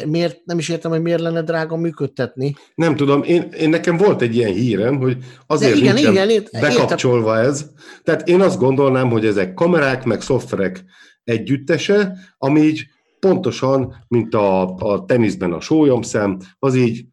miért, 0.07 0.45
nem 0.45 0.59
is 0.59 0.68
értem, 0.68 0.90
hogy 0.90 1.03
miért 1.03 1.20
lenne 1.20 1.42
drága 1.42 1.76
működtetni. 1.76 2.55
Nem 2.74 2.97
tudom, 2.97 3.22
én, 3.22 3.42
én 3.42 3.68
nekem 3.68 3.97
volt 3.97 4.22
egy 4.22 4.36
ilyen 4.36 4.53
hírem, 4.53 4.97
hogy 4.97 5.16
azért 5.47 5.76
igen, 5.76 5.95
nincsen 5.95 6.12
igen, 6.12 6.30
ért, 6.30 6.61
bekapcsolva 6.61 7.36
értem. 7.36 7.51
ez. 7.51 7.70
Tehát 8.03 8.28
én 8.28 8.40
azt 8.40 8.59
gondolnám, 8.59 9.11
hogy 9.11 9.26
ezek 9.26 9.55
kamerák, 9.55 10.05
meg 10.05 10.20
szoftverek 10.20 10.84
együttese, 11.24 12.18
ami 12.38 12.61
így 12.61 12.86
pontosan, 13.29 14.05
mint 14.09 14.35
a, 14.35 14.75
a 14.75 15.05
teniszben 15.05 15.53
a 15.53 15.61
sólyomszem, 15.61 16.39
az 16.59 16.75
így 16.75 17.05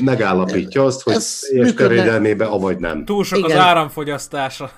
megállapítja 0.00 0.84
azt, 0.84 1.02
hogy 1.02 1.16
teljes 1.50 1.74
terjedelmébe, 1.74 2.44
avagy 2.44 2.78
nem. 2.78 3.04
Túl 3.04 3.24
sok 3.24 3.38
Igen. 3.38 3.50
az 3.50 3.56
áramfogyasztása. 3.56 4.70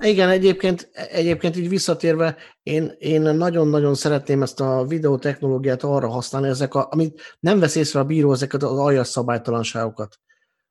Igen, 0.00 0.28
egyébként, 0.28 0.90
egyébként 1.10 1.56
így 1.56 1.68
visszatérve, 1.68 2.36
én, 2.62 2.94
én 2.98 3.20
nagyon-nagyon 3.20 3.94
szeretném 3.94 4.42
ezt 4.42 4.60
a 4.60 4.84
videotechnológiát 4.88 5.82
arra 5.82 6.08
használni, 6.08 6.48
ezek 6.48 6.74
a, 6.74 6.88
amit 6.90 7.36
nem 7.40 7.58
vesz 7.58 7.74
észre 7.74 8.00
a 8.00 8.04
bíró, 8.04 8.32
ezeket 8.32 8.62
az 8.62 8.78
aljas 8.78 9.08
szabálytalanságokat. 9.08 10.18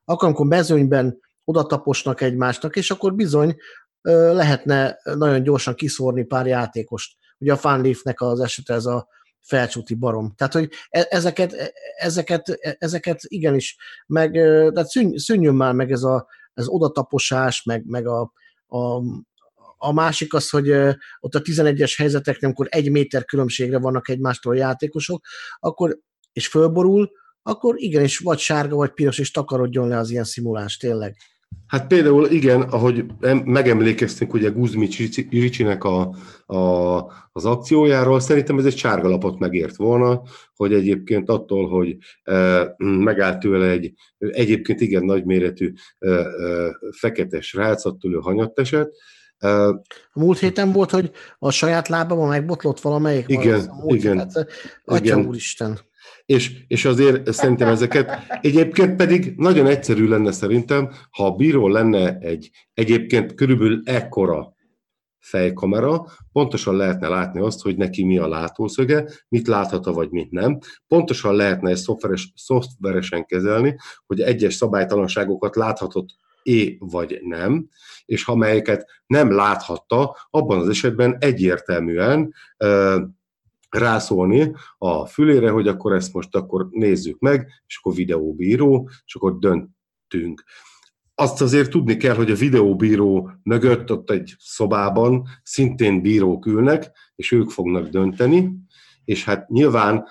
Akkor, 0.04 0.28
amikor 0.28 0.46
mezőnyben 0.46 1.18
odataposnak 1.44 2.20
egymásnak, 2.20 2.76
és 2.76 2.90
akkor 2.90 3.14
bizony 3.14 3.56
lehetne 4.32 4.98
nagyon 5.02 5.42
gyorsan 5.42 5.74
kiszórni 5.74 6.24
pár 6.24 6.46
játékost. 6.46 7.16
Ugye 7.38 7.52
a 7.52 7.56
Fanleafnek 7.56 8.20
az 8.20 8.40
esete 8.40 8.74
ez 8.74 8.86
a 8.86 9.08
felcsúti 9.46 9.94
barom. 9.94 10.34
Tehát, 10.36 10.52
hogy 10.52 10.70
e, 10.88 11.06
ezeket, 11.10 11.52
e, 11.52 11.72
ezeket, 11.96 12.48
e, 12.48 12.76
ezeket 12.78 13.20
igenis, 13.22 13.76
meg 14.06 14.32
tehát 14.32 14.88
szűn, 14.88 15.18
szűnjön 15.18 15.54
már 15.54 15.72
meg 15.72 15.90
ez 15.90 16.02
a, 16.02 16.26
ez 16.54 16.68
odataposás, 16.68 17.62
meg, 17.62 17.84
meg 17.86 18.06
a, 18.06 18.32
a, 18.66 19.02
a 19.76 19.92
másik 19.92 20.34
az, 20.34 20.50
hogy 20.50 20.70
ott 21.20 21.34
a 21.34 21.40
11-es 21.40 21.94
helyzeteknél, 21.96 22.44
amikor 22.44 22.66
egy 22.70 22.90
méter 22.90 23.24
különbségre 23.24 23.78
vannak 23.78 24.08
egymástól 24.08 24.52
a 24.52 24.58
játékosok, 24.58 25.26
akkor, 25.58 25.98
és 26.32 26.48
fölborul, 26.48 27.10
akkor 27.42 27.74
igenis 27.78 28.18
vagy 28.18 28.38
sárga, 28.38 28.76
vagy 28.76 28.90
piros, 28.90 29.18
és 29.18 29.30
takarodjon 29.30 29.88
le 29.88 29.98
az 29.98 30.10
ilyen 30.10 30.24
szimulás, 30.24 30.76
tényleg. 30.76 31.16
Hát 31.66 31.86
például 31.86 32.30
igen, 32.30 32.60
ahogy 32.60 33.04
megemlékeztünk 33.44 34.32
ugye 34.32 34.48
Guzmi 34.48 34.88
Ricsinek 35.30 35.84
a, 35.84 36.14
a, 36.46 36.96
az 37.32 37.44
akciójáról, 37.44 38.20
szerintem 38.20 38.58
ez 38.58 38.64
egy 38.64 38.76
sárga 38.76 39.08
lapot 39.08 39.38
megért 39.38 39.76
volna, 39.76 40.22
hogy 40.54 40.72
egyébként 40.72 41.28
attól, 41.28 41.68
hogy 41.68 41.96
e, 42.22 42.74
megállt 42.78 43.38
tőle 43.38 43.70
egy 43.70 43.92
egyébként 44.18 44.80
igen 44.80 45.04
nagyméretű 45.04 45.72
e, 45.98 46.08
e, 46.08 46.26
fekete 46.90 47.40
srác, 47.40 47.84
attól 47.84 48.14
ő 48.14 48.18
hanyatt 48.18 48.58
esett, 48.58 48.92
a 49.38 49.82
múlt 50.12 50.38
héten 50.38 50.72
volt, 50.72 50.90
hogy 50.90 51.10
a 51.38 51.50
saját 51.50 51.88
lábában 51.88 52.28
megbotlott 52.28 52.80
valamelyik? 52.80 53.24
Igen, 53.28 53.70
igen. 53.86 54.30
Atya 54.84 55.04
igen. 55.04 55.26
úristen 55.26 55.78
és, 56.26 56.64
és 56.66 56.84
azért 56.84 57.32
szerintem 57.32 57.68
ezeket, 57.68 58.10
egyébként 58.40 58.96
pedig 58.96 59.34
nagyon 59.36 59.66
egyszerű 59.66 60.08
lenne 60.08 60.32
szerintem, 60.32 60.90
ha 61.10 61.26
a 61.26 61.34
bíró 61.34 61.68
lenne 61.68 62.18
egy 62.18 62.50
egyébként 62.74 63.34
körülbelül 63.34 63.80
ekkora 63.84 64.54
fejkamera, 65.18 66.04
pontosan 66.32 66.76
lehetne 66.76 67.08
látni 67.08 67.40
azt, 67.40 67.62
hogy 67.62 67.76
neki 67.76 68.04
mi 68.04 68.18
a 68.18 68.28
látószöge, 68.28 69.08
mit 69.28 69.46
láthat 69.46 69.84
vagy 69.84 70.10
mit 70.10 70.30
nem. 70.30 70.58
Pontosan 70.88 71.34
lehetne 71.34 71.70
ezt 71.70 71.82
szoftveres, 71.82 72.32
szoftveresen 72.34 73.24
kezelni, 73.24 73.76
hogy 74.06 74.20
egyes 74.20 74.54
szabálytalanságokat 74.54 75.56
láthatott 75.56 76.08
é 76.42 76.76
vagy 76.80 77.18
nem, 77.22 77.68
és 78.04 78.24
ha 78.24 78.36
melyeket 78.36 78.86
nem 79.06 79.34
láthatta, 79.34 80.16
abban 80.30 80.60
az 80.60 80.68
esetben 80.68 81.16
egyértelműen 81.20 82.34
rászólni 83.68 84.52
a 84.78 85.06
fülére, 85.06 85.50
hogy 85.50 85.68
akkor 85.68 85.92
ezt 85.92 86.12
most 86.12 86.34
akkor 86.34 86.68
nézzük 86.70 87.18
meg, 87.18 87.48
és 87.66 87.78
akkor 87.78 87.94
videóbíró, 87.94 88.90
és 89.04 89.14
akkor 89.14 89.38
döntünk. 89.38 90.44
Azt 91.14 91.40
azért 91.40 91.70
tudni 91.70 91.96
kell, 91.96 92.14
hogy 92.14 92.30
a 92.30 92.34
videóbíró 92.34 93.30
mögött 93.42 93.92
ott 93.92 94.10
egy 94.10 94.34
szobában 94.38 95.26
szintén 95.42 96.02
bírók 96.02 96.46
ülnek, 96.46 96.90
és 97.14 97.32
ők 97.32 97.50
fognak 97.50 97.88
dönteni, 97.88 98.52
és 99.04 99.24
hát 99.24 99.48
nyilván 99.48 100.06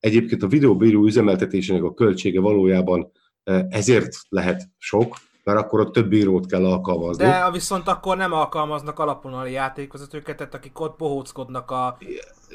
egyébként 0.00 0.42
a 0.42 0.48
videóbíró 0.48 1.04
üzemeltetésének 1.04 1.82
a 1.82 1.94
költsége 1.94 2.40
valójában 2.40 3.10
eh, 3.42 3.66
ezért 3.68 4.16
lehet 4.28 4.68
sok, 4.76 5.16
mert 5.48 5.60
akkor 5.60 5.80
ott 5.80 5.92
több 5.92 6.08
bírót 6.08 6.46
kell 6.46 6.64
alkalmazni. 6.64 7.24
De 7.24 7.48
viszont 7.52 7.88
akkor 7.88 8.16
nem 8.16 8.32
alkalmaznak 8.32 8.98
alapvonali 8.98 9.52
játékvezetőket, 9.52 10.36
tehát 10.36 10.54
akik 10.54 10.80
ott 10.80 10.98
bohóckodnak 10.98 11.70
a 11.70 11.98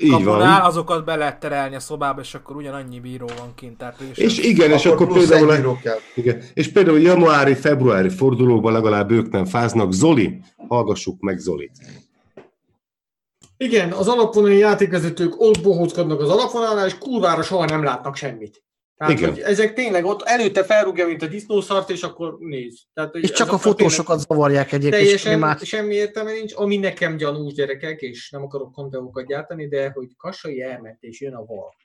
így 0.02 0.24
van. 0.24 0.62
azokat 0.62 1.06
be 1.06 1.16
lehet 1.16 1.40
terelni 1.40 1.76
a 1.76 1.80
szobába, 1.80 2.22
és 2.22 2.34
akkor 2.34 2.56
ugyanannyi 2.56 3.00
bíró 3.00 3.26
van 3.38 3.54
kint. 3.56 3.78
Tehát 3.78 4.00
és 4.16 4.38
igen, 4.38 4.72
és 4.72 4.86
akkor, 4.86 5.08
akkor 5.08 5.18
például, 5.18 5.78
igen, 6.16 6.42
és 6.54 6.72
például 6.72 7.00
januári, 7.00 7.54
februári 7.54 8.10
fordulóban 8.10 8.74
legalább 8.74 9.12
ők 9.12 9.32
nem 9.32 9.46
fáznak. 9.46 9.92
Zoli, 9.92 10.42
hallgassuk 10.68 11.20
meg 11.20 11.38
Zolit. 11.38 11.78
Igen, 13.58 13.92
az 13.92 14.08
alapvonali 14.08 14.58
játékvezetők 14.58 15.42
ott 15.42 15.62
bohóckodnak 15.62 16.22
az 16.22 16.30
alapvonalnál, 16.30 16.86
és 16.86 16.98
kurvára 16.98 17.42
soha 17.42 17.66
nem 17.66 17.84
látnak 17.84 18.16
semmit. 18.16 18.64
Tehát, 18.98 19.18
Igen. 19.18 19.30
hogy 19.30 19.40
ezek 19.40 19.74
tényleg 19.74 20.06
ott 20.06 20.22
előtte 20.22 20.64
felrúgja, 20.64 21.08
mint 21.08 21.22
a 21.22 21.28
disznószart, 21.28 21.90
és 21.90 22.02
akkor 22.02 22.38
néz. 22.40 22.84
Tehát, 22.94 23.12
hogy 23.12 23.24
és 23.24 23.32
csak 23.32 23.52
a 23.52 23.58
fotósokat 23.58 24.20
zavarják 24.20 24.72
egyébként. 24.72 25.04
Teljesen 25.04 25.40
már... 25.40 25.58
semmi 25.60 25.94
értelme 25.94 26.32
nincs, 26.32 26.54
ami 26.56 26.78
nekem 26.78 27.18
gyanús 27.18 27.54
gyerekek, 27.54 28.02
és 28.02 28.30
nem 28.30 28.44
akarok 28.44 28.72
konteókat 28.72 29.28
gyártani, 29.28 29.68
de 29.68 29.92
hogy 29.94 30.08
Kassai 30.18 30.62
elment, 30.62 30.98
és 31.04 31.22
jön 31.22 31.34
a 31.34 31.46
val. 31.46 31.76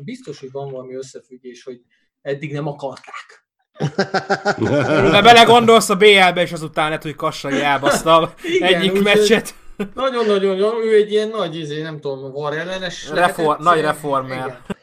Biztos, 0.00 0.40
hogy 0.40 0.50
van 0.52 0.70
valami 0.70 0.94
összefüggés, 0.94 1.64
hogy 1.64 1.80
eddig 2.22 2.52
nem 2.52 2.66
akarták. 2.66 3.44
De 5.12 5.22
belegondolsz 5.22 5.88
a 5.90 5.96
BL-be, 5.96 6.42
és 6.42 6.52
azután 6.52 6.86
lehet, 6.86 7.02
hogy 7.02 7.14
Kassai 7.14 7.60
elbaszta 7.60 8.34
egyik 8.60 9.02
meccset. 9.02 9.54
Nagyon-nagyon, 9.94 10.82
ő 10.84 10.94
egy 10.94 11.12
ilyen 11.12 11.28
nagy, 11.28 11.56
izé, 11.56 11.82
nem 11.82 12.00
tudom, 12.00 12.32
var 12.32 12.56
ellenes. 12.56 13.10
Reform, 13.10 13.62
nagy 13.62 13.80
reformer. 13.80 14.46
Igen. 14.46 14.82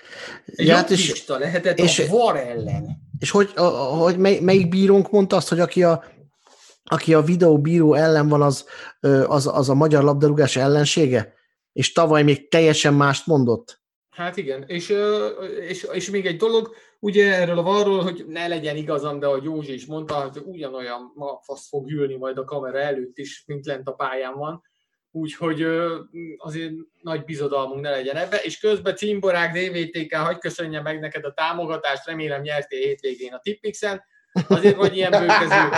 Ja, 0.55 0.75
hát 0.75 0.89
és, 0.89 1.27
lehetett 1.27 1.79
és, 1.79 1.99
a 1.99 2.07
var 2.07 2.37
ellen. 2.37 2.97
És 3.19 3.29
hogy, 3.29 3.51
a, 3.55 3.63
hogy 3.63 4.17
mely, 4.17 4.39
melyik 4.39 4.69
bírónk 4.69 5.11
mondta 5.11 5.35
azt, 5.35 5.49
hogy 5.49 5.59
aki 5.59 5.83
a, 5.83 6.03
aki 6.83 7.13
a 7.13 7.21
videóbíró 7.21 7.93
ellen 7.93 8.27
van, 8.27 8.41
az, 8.41 8.65
az, 9.25 9.47
az 9.47 9.69
a 9.69 9.73
magyar 9.73 10.03
labdarúgás 10.03 10.55
ellensége? 10.55 11.33
És 11.73 11.91
tavaly 11.91 12.23
még 12.23 12.49
teljesen 12.49 12.93
mást 12.93 13.27
mondott? 13.27 13.79
Hát 14.09 14.37
igen, 14.37 14.63
és, 14.67 14.93
és, 15.67 15.87
és 15.91 16.09
még 16.09 16.25
egy 16.25 16.37
dolog, 16.37 16.75
ugye 16.99 17.33
erről 17.33 17.57
a 17.57 17.63
varról, 17.63 18.01
hogy 18.01 18.25
ne 18.27 18.47
legyen 18.47 18.75
igazam, 18.75 19.19
de 19.19 19.27
a 19.27 19.39
Józsi 19.43 19.73
is 19.73 19.85
mondta, 19.85 20.13
hogy 20.13 20.41
ugyanolyan 20.45 21.11
ma 21.15 21.39
fasz 21.43 21.67
fog 21.67 21.91
ülni 21.91 22.15
majd 22.15 22.37
a 22.37 22.43
kamera 22.43 22.79
előtt 22.79 23.17
is, 23.17 23.43
mint 23.47 23.65
lent 23.65 23.87
a 23.87 23.91
pályán 23.91 24.37
van 24.37 24.63
úgyhogy 25.11 25.65
azért 26.37 26.73
nagy 27.01 27.23
bizodalmunk 27.23 27.81
ne 27.81 27.89
legyen 27.89 28.15
ebbe, 28.15 28.37
és 28.37 28.59
közben 28.59 28.95
Cimborák 28.95 29.53
DVTK, 29.53 30.15
hagy 30.15 30.37
köszönje 30.37 30.81
meg 30.81 30.99
neked 30.99 31.25
a 31.25 31.33
támogatást, 31.33 32.05
remélem 32.05 32.41
nyertél 32.41 32.79
hétvégén 32.79 33.33
a 33.33 33.39
Tippixen, 33.39 34.03
azért 34.47 34.75
vagy 34.75 34.95
ilyen 34.95 35.11
bőkező, 35.11 35.69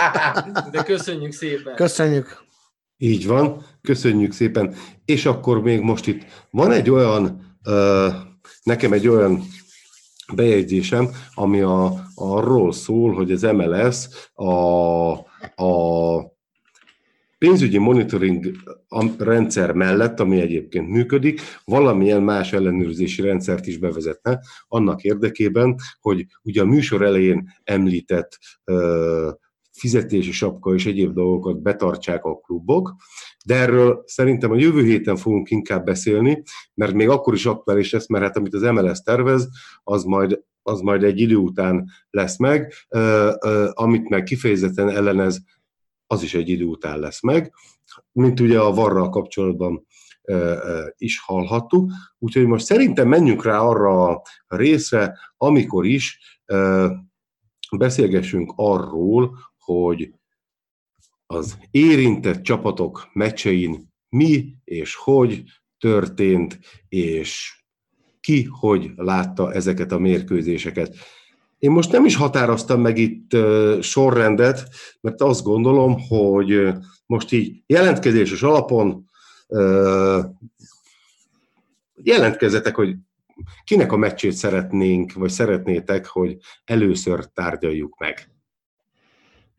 de 0.70 0.82
köszönjük 0.82 1.32
szépen. 1.32 1.74
Köszönjük. 1.74 2.42
Így 2.96 3.26
van, 3.26 3.66
köszönjük 3.82 4.32
szépen. 4.32 4.74
És 5.04 5.26
akkor 5.26 5.62
még 5.62 5.80
most 5.80 6.06
itt 6.06 6.24
van 6.50 6.72
egy 6.72 6.90
olyan, 6.90 7.56
nekem 8.62 8.92
egy 8.92 9.08
olyan 9.08 9.42
bejegyzésem, 10.34 11.10
ami 11.34 11.60
a, 11.60 11.92
arról 12.14 12.72
szól, 12.72 13.14
hogy 13.14 13.32
az 13.32 13.42
MLS 13.42 14.08
a, 14.34 15.12
a 15.64 16.33
pénzügyi 17.44 17.78
monitoring 17.78 18.50
rendszer 19.18 19.72
mellett, 19.72 20.20
ami 20.20 20.40
egyébként 20.40 20.88
működik, 20.88 21.40
valamilyen 21.64 22.22
más 22.22 22.52
ellenőrzési 22.52 23.22
rendszert 23.22 23.66
is 23.66 23.78
bevezetne, 23.78 24.40
annak 24.68 25.02
érdekében, 25.02 25.74
hogy 26.00 26.26
ugye 26.42 26.62
a 26.62 26.64
műsor 26.64 27.02
elején 27.02 27.48
említett 27.64 28.38
fizetési 29.72 30.32
sapka 30.32 30.74
és 30.74 30.86
egyéb 30.86 31.14
dolgokat 31.14 31.62
betartsák 31.62 32.24
a 32.24 32.36
klubok, 32.36 32.94
de 33.44 33.54
erről 33.54 34.02
szerintem 34.06 34.50
a 34.50 34.58
jövő 34.58 34.84
héten 34.84 35.16
fogunk 35.16 35.50
inkább 35.50 35.84
beszélni, 35.84 36.42
mert 36.74 36.92
még 36.92 37.08
akkor 37.08 37.34
is 37.34 37.46
aktuális 37.46 37.92
lesz, 37.92 38.08
mert 38.08 38.24
hát 38.24 38.36
amit 38.36 38.54
az 38.54 38.62
MLS 38.62 39.02
tervez, 39.02 39.48
az 39.82 40.04
majd, 40.04 40.40
az 40.62 40.80
majd 40.80 41.02
egy 41.02 41.20
idő 41.20 41.36
után 41.36 41.90
lesz 42.10 42.38
meg, 42.38 42.72
amit 43.72 44.08
meg 44.08 44.22
kifejezetten 44.22 44.88
ellenez, 44.88 45.42
az 46.14 46.22
is 46.22 46.34
egy 46.34 46.48
idő 46.48 46.64
után 46.64 46.98
lesz 46.98 47.22
meg, 47.22 47.52
mint 48.12 48.40
ugye 48.40 48.60
a 48.60 48.74
varral 48.74 49.08
kapcsolatban 49.08 49.86
is 50.96 51.20
hallhattuk. 51.20 51.90
Úgyhogy 52.18 52.46
most 52.46 52.64
szerintem 52.64 53.08
menjünk 53.08 53.44
rá 53.44 53.58
arra 53.58 54.08
a 54.08 54.22
részre, 54.46 55.18
amikor 55.36 55.86
is 55.86 56.18
beszélgessünk 57.76 58.52
arról, 58.56 59.38
hogy 59.58 60.14
az 61.26 61.58
érintett 61.70 62.42
csapatok 62.42 63.08
meccsein 63.12 63.92
mi 64.08 64.56
és 64.64 64.94
hogy 64.94 65.42
történt, 65.78 66.58
és 66.88 67.62
ki 68.20 68.48
hogy 68.50 68.90
látta 68.96 69.52
ezeket 69.52 69.92
a 69.92 69.98
mérkőzéseket. 69.98 70.96
Én 71.64 71.70
most 71.70 71.92
nem 71.92 72.04
is 72.04 72.16
határoztam 72.16 72.80
meg 72.80 72.98
itt 72.98 73.36
sorrendet, 73.80 74.68
mert 75.00 75.20
azt 75.20 75.42
gondolom, 75.42 75.96
hogy 76.08 76.68
most 77.06 77.32
így 77.32 77.62
jelentkezéses 77.66 78.42
alapon 78.42 79.10
jelentkezzetek, 81.94 82.74
hogy 82.74 82.94
kinek 83.64 83.92
a 83.92 83.96
meccsét 83.96 84.32
szeretnénk, 84.32 85.12
vagy 85.12 85.30
szeretnétek, 85.30 86.06
hogy 86.06 86.36
először 86.64 87.24
tárgyaljuk 87.24 87.98
meg. 87.98 88.28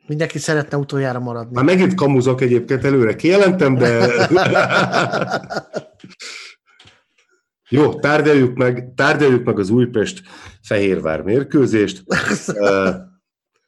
Mindenki 0.08 0.38
szeretne 0.38 0.78
utoljára 0.78 1.20
maradni. 1.20 1.56
Már 1.56 1.64
megint 1.64 1.94
kamuzok 1.94 2.42
egyébként, 2.42 2.84
előre 2.84 3.16
kijelentem, 3.16 3.76
de... 3.76 4.10
Jó, 7.70 8.00
tárgyaljuk 8.00 8.58
meg, 8.58 8.94
tárgyaljuk 8.96 9.44
meg 9.44 9.60
az 9.60 9.70
Újpest-Fehérvár 9.70 11.22
mérkőzést, 11.22 12.04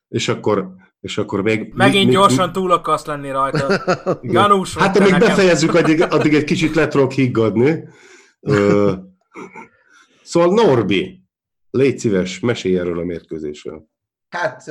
és 0.07 0.27
akkor, 0.27 0.73
és 0.99 1.17
akkor 1.17 1.41
még... 1.41 1.73
Megint 1.73 2.05
még, 2.05 2.13
gyorsan 2.13 2.45
még, 2.45 2.53
túl 2.53 2.71
akarsz 2.71 3.05
lenni 3.05 3.31
rajta. 3.31 3.83
Ganús 4.21 4.75
Hát, 4.75 4.97
amíg 4.97 5.11
nekem. 5.11 5.27
befejezzük, 5.27 5.73
addig, 5.73 6.01
addig 6.01 6.33
egy 6.33 6.43
kicsit 6.43 6.75
le 6.75 6.87
tudok 6.87 7.11
higgadni. 7.11 7.87
Szóval 10.23 10.53
Norbi, 10.53 11.23
légy 11.69 11.99
szíves, 11.99 12.39
mesélj 12.39 12.79
erről 12.79 12.99
a 12.99 13.03
mérkőzésről. 13.03 13.87
Hát 14.29 14.63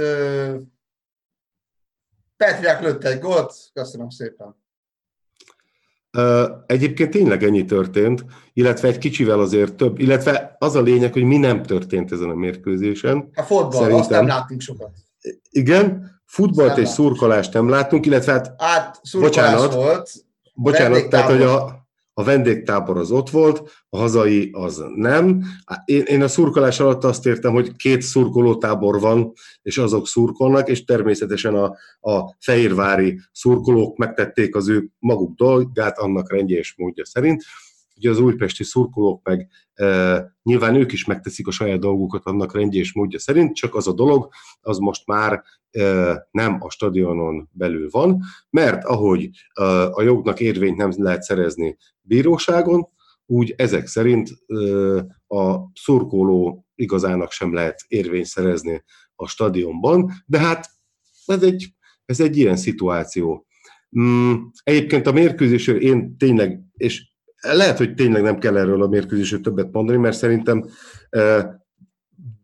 Petriák 2.37 2.81
lőtt 2.81 3.05
egy 3.05 3.21
gólt, 3.21 3.55
köszönöm 3.73 4.09
szépen. 4.09 4.66
Egyébként 6.67 7.11
tényleg 7.11 7.43
ennyi 7.43 7.65
történt, 7.65 8.25
illetve 8.53 8.89
egy 8.89 8.99
kicsivel 8.99 9.41
azért 9.41 9.75
több, 9.75 9.99
illetve 9.99 10.57
az 10.59 10.75
a 10.75 10.81
lényeg, 10.81 11.13
hogy 11.13 11.23
mi 11.23 11.37
nem 11.37 11.63
történt 11.63 12.13
ezen 12.13 12.31
a 12.31 12.35
mérkőzésen. 12.35 13.29
A 13.35 13.43
fotball, 13.43 13.71
Szerintem. 13.71 13.99
azt 14.01 14.11
nem 14.11 14.27
láttunk 14.27 14.61
sokat. 14.61 14.91
Igen, 15.51 16.15
futballt 16.25 16.79
és 16.79 16.89
szurkolást 16.89 17.53
nem 17.53 17.69
láttunk, 17.69 18.07
illetve 18.07 18.33
hát, 18.33 18.55
hát 18.59 19.01
bocsánat, 19.21 19.75
volt. 19.75 20.11
Bocsánat, 20.55 21.09
tehát 21.09 21.31
hogy 21.31 21.43
a, 21.43 21.86
a 22.19 22.25
vendégtábor 22.25 22.97
az 22.97 23.11
ott 23.11 23.31
volt, 23.31 23.85
a 23.89 23.99
hazai 23.99 24.51
az 24.53 24.85
nem. 24.95 25.43
Én, 25.85 26.03
én 26.03 26.23
a 26.23 26.29
szurkolás 26.29 26.81
alatt 26.81 27.05
azt 27.05 27.27
értem, 27.27 27.53
hogy 27.53 27.77
két 27.77 28.03
szurkolótábor 28.03 29.01
van, 29.01 29.33
és 29.63 29.79
azok 29.79 30.07
szurkolnak, 30.07 30.69
és 30.69 30.85
természetesen 30.85 31.55
a, 31.55 31.65
a 32.11 32.35
fehérvári 32.39 33.21
szurkolók 33.33 33.97
megtették 33.97 34.57
az 34.57 34.69
ő 34.69 34.89
maguk 34.99 35.37
dolgát 35.37 35.99
annak 35.99 36.33
rendje 36.33 36.59
és 36.59 36.75
módja 36.77 37.05
szerint. 37.05 37.43
Ugye 37.97 38.11
az 38.11 38.19
újpesti 38.19 38.65
szurkolók 38.65 39.21
meg 39.25 39.49
e, 39.75 40.37
nyilván 40.43 40.75
ők 40.75 40.93
is 40.93 41.05
megteszik 41.05 41.47
a 41.47 41.51
saját 41.51 41.79
dolgukat 41.79 42.25
annak 42.25 42.55
rendje 42.55 42.81
és 42.81 42.93
módja 42.93 43.19
szerint, 43.19 43.55
csak 43.55 43.75
az 43.75 43.89
a 43.89 43.93
dolog, 43.93 44.29
az 44.61 44.79
most 44.79 45.07
már 45.07 45.43
e, 45.71 45.83
nem 46.31 46.57
a 46.61 46.71
stadionon 46.71 47.49
belül 47.53 47.89
van, 47.91 48.23
mert 48.51 48.85
ahogy 48.85 49.31
e, 49.55 49.63
a 49.87 50.03
jognak 50.03 50.41
érvényt 50.41 50.77
nem 50.77 50.91
lehet 50.97 51.23
szerezni 51.23 51.77
bíróságon, 52.01 52.87
úgy 53.27 53.55
ezek 53.57 53.87
szerint 53.87 54.31
e, 54.47 54.57
a 55.37 55.71
szurkoló 55.75 56.67
igazának 56.75 57.31
sem 57.31 57.55
lehet 57.55 57.85
érvényt 57.89 58.27
szerezni 58.27 58.85
a 59.15 59.27
stadionban, 59.27 60.13
de 60.27 60.39
hát 60.39 60.67
ez 61.27 61.43
egy, 61.43 61.75
ez 62.05 62.21
egy 62.21 62.37
ilyen 62.37 62.57
szituáció. 62.57 63.47
Mm, 64.01 64.35
egyébként 64.63 65.07
a 65.07 65.13
mérkőzésről 65.13 65.81
én 65.81 66.17
tényleg, 66.17 66.61
és 66.73 67.15
lehet, 67.53 67.79
hogy 67.79 67.95
tényleg 67.95 68.23
nem 68.23 68.39
kell 68.39 68.57
erről 68.57 68.83
a 68.83 68.89
mérkőzésről 68.89 69.41
többet 69.41 69.73
mondani, 69.73 69.99
mert 69.99 70.17
szerintem, 70.17 70.65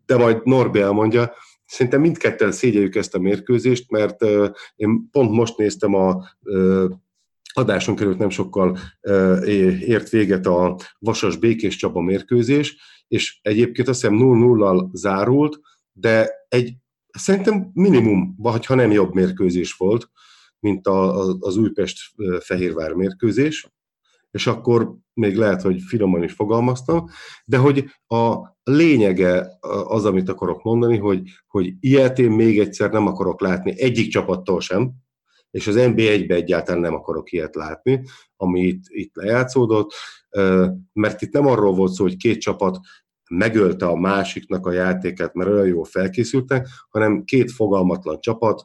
de 0.07 0.17
majd 0.17 0.41
Norbi 0.45 0.81
elmondja, 0.81 1.33
szerintem 1.65 2.01
mindketten 2.01 2.53
szégyeljük 2.53 2.95
ezt 2.95 3.15
a 3.15 3.19
mérkőzést, 3.19 3.91
mert 3.91 4.25
én 4.77 5.09
pont 5.11 5.31
most 5.31 5.57
néztem 5.57 5.95
a 5.95 6.25
adáson 7.55 7.97
került 7.97 8.19
nem 8.19 8.31
sokkal 8.31 8.79
ért 9.81 10.09
véget 10.09 10.47
a 10.47 10.77
Vasas 10.99 11.37
Békés 11.37 11.77
Csaba 11.77 12.01
mérkőzés, 12.01 12.77
és 13.09 13.39
egyébként 13.43 13.89
azt 13.89 14.01
hiszem 14.01 14.19
0-0-al 14.21 14.89
zárult, 14.93 15.61
de 15.93 16.31
egy 16.49 16.75
szerintem 17.13 17.71
minimum, 17.75 18.35
vagy 18.39 18.67
ha 18.67 18.75
nem 18.75 18.91
jobb 18.91 19.15
mérkőzés 19.15 19.73
volt, 19.73 20.11
mint 20.59 20.87
a, 20.87 21.29
az 21.41 21.57
Újpest-Fehérvár 21.57 22.93
mérkőzés 22.93 23.73
és 24.33 24.47
akkor 24.47 24.95
még 25.15 25.37
lehet, 25.37 25.63
hogy 25.63 25.81
finoman 25.81 26.23
is 26.23 26.33
fogalmaztam, 26.33 27.09
de 27.45 27.57
hogy 27.57 27.85
a 28.07 28.37
lényege 28.63 29.59
az, 29.87 30.05
amit 30.05 30.29
akarok 30.29 30.63
mondani, 30.63 30.99
hogy, 30.99 31.23
hogy 31.47 31.73
ilyet 31.81 32.19
én 32.19 32.31
még 32.31 32.59
egyszer 32.59 32.91
nem 32.91 33.07
akarok 33.07 33.41
látni 33.41 33.81
egyik 33.81 34.11
csapattól 34.11 34.61
sem, 34.61 34.93
és 35.51 35.67
az 35.67 35.75
NB1-be 35.79 36.35
egyáltalán 36.35 36.81
nem 36.81 36.95
akarok 36.95 37.33
ilyet 37.33 37.55
látni, 37.55 38.03
ami 38.37 38.61
itt, 38.61 38.83
itt 38.87 39.15
lejátszódott, 39.15 39.93
mert 40.93 41.23
itt 41.23 41.33
nem 41.33 41.47
arról 41.47 41.75
volt 41.75 41.93
szó, 41.93 42.05
hogy 42.05 42.17
két 42.17 42.41
csapat 42.41 42.79
megölte 43.31 43.87
a 43.87 43.97
másiknak 43.97 44.67
a 44.67 44.73
játékát, 44.73 45.35
mert 45.35 45.51
olyan 45.51 45.67
jól 45.67 45.85
felkészültek, 45.85 46.69
hanem 46.89 47.25
két 47.25 47.53
fogalmatlan 47.53 48.21
csapat 48.21 48.65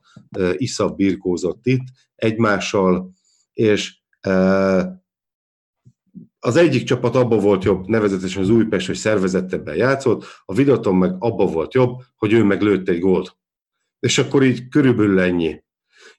iszab 0.52 0.96
birkózott 0.96 1.66
itt 1.66 1.84
egymással, 2.16 3.12
és 3.54 4.02
az 6.48 6.56
egyik 6.56 6.84
csapat 6.84 7.16
abba 7.16 7.38
volt 7.38 7.64
jobb, 7.64 7.88
nevezetesen 7.88 8.42
az 8.42 8.50
Újpest, 8.50 8.88
hogy 8.88 8.96
szervezettebben 8.96 9.76
játszott, 9.76 10.26
a 10.46 10.54
Vidaton 10.54 10.96
meg 10.96 11.16
abba 11.20 11.46
volt 11.46 11.74
jobb, 11.74 12.02
hogy 12.16 12.34
ő 12.34 12.44
meg 12.44 12.62
lőtt 12.62 12.90
egy 12.90 13.00
gólt. 13.00 13.38
És 14.00 14.18
akkor 14.18 14.44
így 14.44 14.68
körülbelül 14.68 15.20
ennyi. 15.20 15.64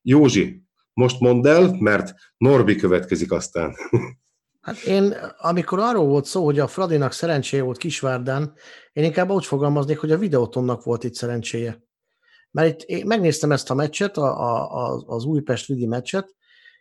Józsi, 0.03 0.63
most 0.93 1.21
mondd 1.21 1.47
el, 1.47 1.77
mert 1.79 2.15
Norbi 2.37 2.77
következik 2.77 3.33
aztán. 3.33 3.75
Hát 4.61 4.79
én, 4.79 5.15
amikor 5.39 5.79
arról 5.79 6.07
volt 6.07 6.25
szó, 6.25 6.45
hogy 6.45 6.59
a 6.59 6.67
Fradinak 6.67 7.13
szerencséje 7.13 7.63
volt 7.63 7.79
Kisvárdán, 7.79 8.55
én 8.93 9.05
inkább 9.05 9.31
úgy 9.31 9.45
fogalmaznék, 9.45 9.99
hogy 9.99 10.13
a 10.13 10.19
Videotonnak 10.19 10.83
volt 10.85 11.05
itt 11.05 11.15
szerencséje. 11.15 11.83
Mert 12.51 12.83
itt 12.83 12.89
én 12.89 13.07
megnéztem 13.07 13.53
ezt 13.53 13.71
a 13.71 13.75
meccset, 13.75 14.17
a, 14.17 14.33
a, 14.71 15.05
az 15.07 15.25
Újpest-Vidi 15.25 15.87
meccset, 15.87 16.37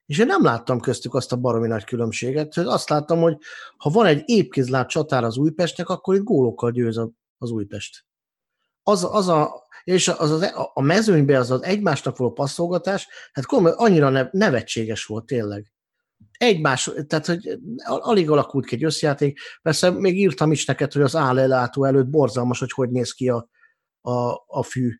és 0.07 0.17
én 0.19 0.25
nem 0.25 0.43
láttam 0.43 0.79
köztük 0.79 1.13
azt 1.13 1.31
a 1.31 1.35
baromi 1.35 1.67
nagy 1.67 1.83
különbséget, 1.83 2.53
hogy 2.53 2.65
azt 2.65 2.89
láttam, 2.89 3.19
hogy 3.19 3.37
ha 3.77 3.89
van 3.89 4.05
egy 4.05 4.23
épkézláb 4.25 4.87
csatár 4.87 5.23
az 5.23 5.37
Újpestnek, 5.37 5.89
akkor 5.89 6.15
itt 6.15 6.23
gólokkal 6.23 6.71
győz 6.71 6.97
az 7.37 7.51
Újpest. 7.51 8.05
Az, 8.83 9.07
az 9.11 9.27
a, 9.27 9.67
és 9.83 10.07
az, 10.07 10.31
az, 10.31 10.51
a 10.73 10.81
mezőnyben 10.81 11.39
az 11.39 11.51
az 11.51 11.63
egymásnak 11.63 12.17
való 12.17 12.31
passzolgatás, 12.31 13.07
hát 13.33 13.45
komoly, 13.45 13.73
annyira 13.75 14.29
nevetséges 14.31 15.05
volt 15.05 15.25
tényleg. 15.25 15.71
Egymás, 16.37 16.91
tehát 17.07 17.25
hogy 17.25 17.59
alig 17.85 18.29
alakult 18.29 18.65
ki 18.65 18.75
egy 18.75 18.83
összjáték. 18.83 19.39
Persze 19.61 19.89
még 19.89 20.17
írtam 20.17 20.51
is 20.51 20.65
neked, 20.65 20.93
hogy 20.93 21.01
az 21.01 21.15
állelátó 21.15 21.83
előtt 21.83 22.07
borzalmas, 22.07 22.59
hogy 22.59 22.71
hogy 22.71 22.89
néz 22.89 23.11
ki 23.11 23.29
a, 23.29 23.49
a, 24.01 24.43
a 24.47 24.63
fű. 24.63 24.91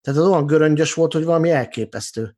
Tehát 0.00 0.20
az 0.20 0.26
olyan 0.26 0.46
göröngyös 0.46 0.94
volt, 0.94 1.12
hogy 1.12 1.24
valami 1.24 1.50
elképesztő 1.50 2.36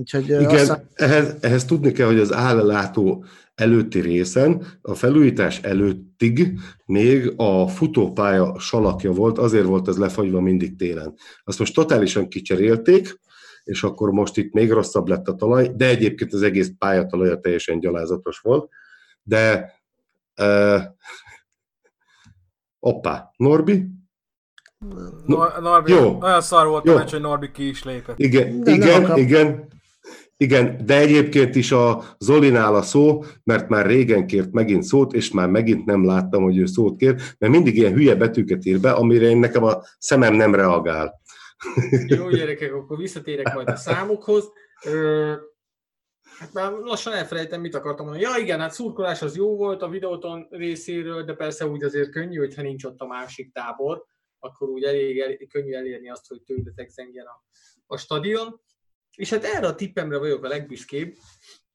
Úgyhogy 0.00 0.24
Igen, 0.24 0.48
aztán, 0.48 0.88
ehhez, 0.94 1.34
ehhez 1.40 1.64
tudni 1.64 1.92
kell, 1.92 2.06
hogy 2.06 2.18
az 2.18 2.32
állátó 2.32 3.24
előtti 3.54 4.00
részen, 4.00 4.66
a 4.82 4.94
felújítás 4.94 5.60
előttig 5.62 6.58
még 6.86 7.32
a 7.36 7.68
futópálya 7.68 8.58
salakja 8.58 9.12
volt, 9.12 9.38
azért 9.38 9.64
volt 9.64 9.88
ez 9.88 9.98
lefagyva 9.98 10.40
mindig 10.40 10.76
télen. 10.76 11.14
Azt 11.44 11.58
most 11.58 11.74
totálisan 11.74 12.28
kicserélték, 12.28 13.20
és 13.64 13.82
akkor 13.82 14.10
most 14.10 14.36
itt 14.36 14.52
még 14.52 14.70
rosszabb 14.70 15.08
lett 15.08 15.28
a 15.28 15.34
talaj, 15.34 15.72
de 15.76 15.88
egyébként 15.88 16.32
az 16.32 16.42
egész 16.42 16.72
pályatalaja 16.78 17.40
teljesen 17.40 17.80
gyalázatos 17.80 18.38
volt. 18.38 18.70
De 19.22 19.72
uh, 20.42 20.82
oppá, 22.78 23.30
Norbi? 23.36 23.86
Nor- 25.26 25.60
Norbi, 25.60 25.92
jó. 25.92 26.18
olyan 26.22 26.40
szar 26.40 26.66
volt 26.66 26.84
Jó. 26.84 26.92
a 26.94 26.96
meccs, 26.96 27.10
hogy 27.10 27.20
Norbi 27.20 27.50
ki 27.50 27.68
is 27.68 27.84
lépett. 27.84 28.18
Igen, 28.18 28.60
De 28.60 28.70
igen, 28.70 29.18
igen, 29.18 29.68
igen, 30.40 30.84
de 30.84 30.98
egyébként 30.98 31.54
is 31.54 31.72
a 31.72 32.02
Zolinál 32.18 32.74
a 32.74 32.82
szó, 32.82 33.24
mert 33.44 33.68
már 33.68 33.86
régen 33.86 34.26
kért 34.26 34.52
megint 34.52 34.82
szót, 34.82 35.12
és 35.12 35.30
már 35.30 35.48
megint 35.48 35.84
nem 35.84 36.04
láttam, 36.04 36.42
hogy 36.42 36.58
ő 36.58 36.66
szót 36.66 36.96
kér, 36.96 37.14
mert 37.38 37.52
mindig 37.52 37.76
ilyen 37.76 37.92
hülye 37.92 38.14
betűket 38.14 38.64
ír 38.64 38.80
be, 38.80 38.90
amire 38.90 39.26
én 39.26 39.38
nekem 39.38 39.64
a 39.64 39.82
szemem 39.98 40.34
nem 40.34 40.54
reagál. 40.54 41.20
Jó 42.06 42.30
gyerekek, 42.30 42.74
akkor 42.74 42.96
visszatérek 42.96 43.54
majd 43.54 43.68
a 43.68 43.76
számokhoz. 43.76 44.50
Ö, 44.84 45.34
hát 46.38 46.52
már 46.52 46.72
lassan 46.72 47.12
elfelejtem, 47.12 47.60
mit 47.60 47.74
akartam 47.74 48.06
mondani. 48.06 48.26
Ja 48.30 48.42
igen, 48.42 48.60
hát 48.60 48.72
szurkolás 48.72 49.22
az 49.22 49.36
jó 49.36 49.56
volt 49.56 49.82
a 49.82 49.88
videóton 49.88 50.46
részéről, 50.50 51.24
de 51.24 51.32
persze 51.32 51.66
úgy 51.66 51.84
azért 51.84 52.10
könnyű, 52.10 52.38
hogyha 52.38 52.62
nincs 52.62 52.84
ott 52.84 53.00
a 53.00 53.06
másik 53.06 53.52
tábor, 53.52 54.04
akkor 54.38 54.68
úgy 54.68 54.82
elég, 54.82 55.18
elég 55.18 55.48
könnyű 55.48 55.72
elérni 55.72 56.10
azt, 56.10 56.28
hogy 56.28 56.42
tőletek 56.42 56.88
zengjen 56.88 57.26
a, 57.26 57.44
a 57.86 57.96
stadion. 57.96 58.60
És 59.20 59.30
hát 59.30 59.44
erre 59.44 59.66
a 59.66 59.74
tippemre 59.74 60.18
vagyok 60.18 60.44
a 60.44 60.48
legbüszkébb, 60.48 61.16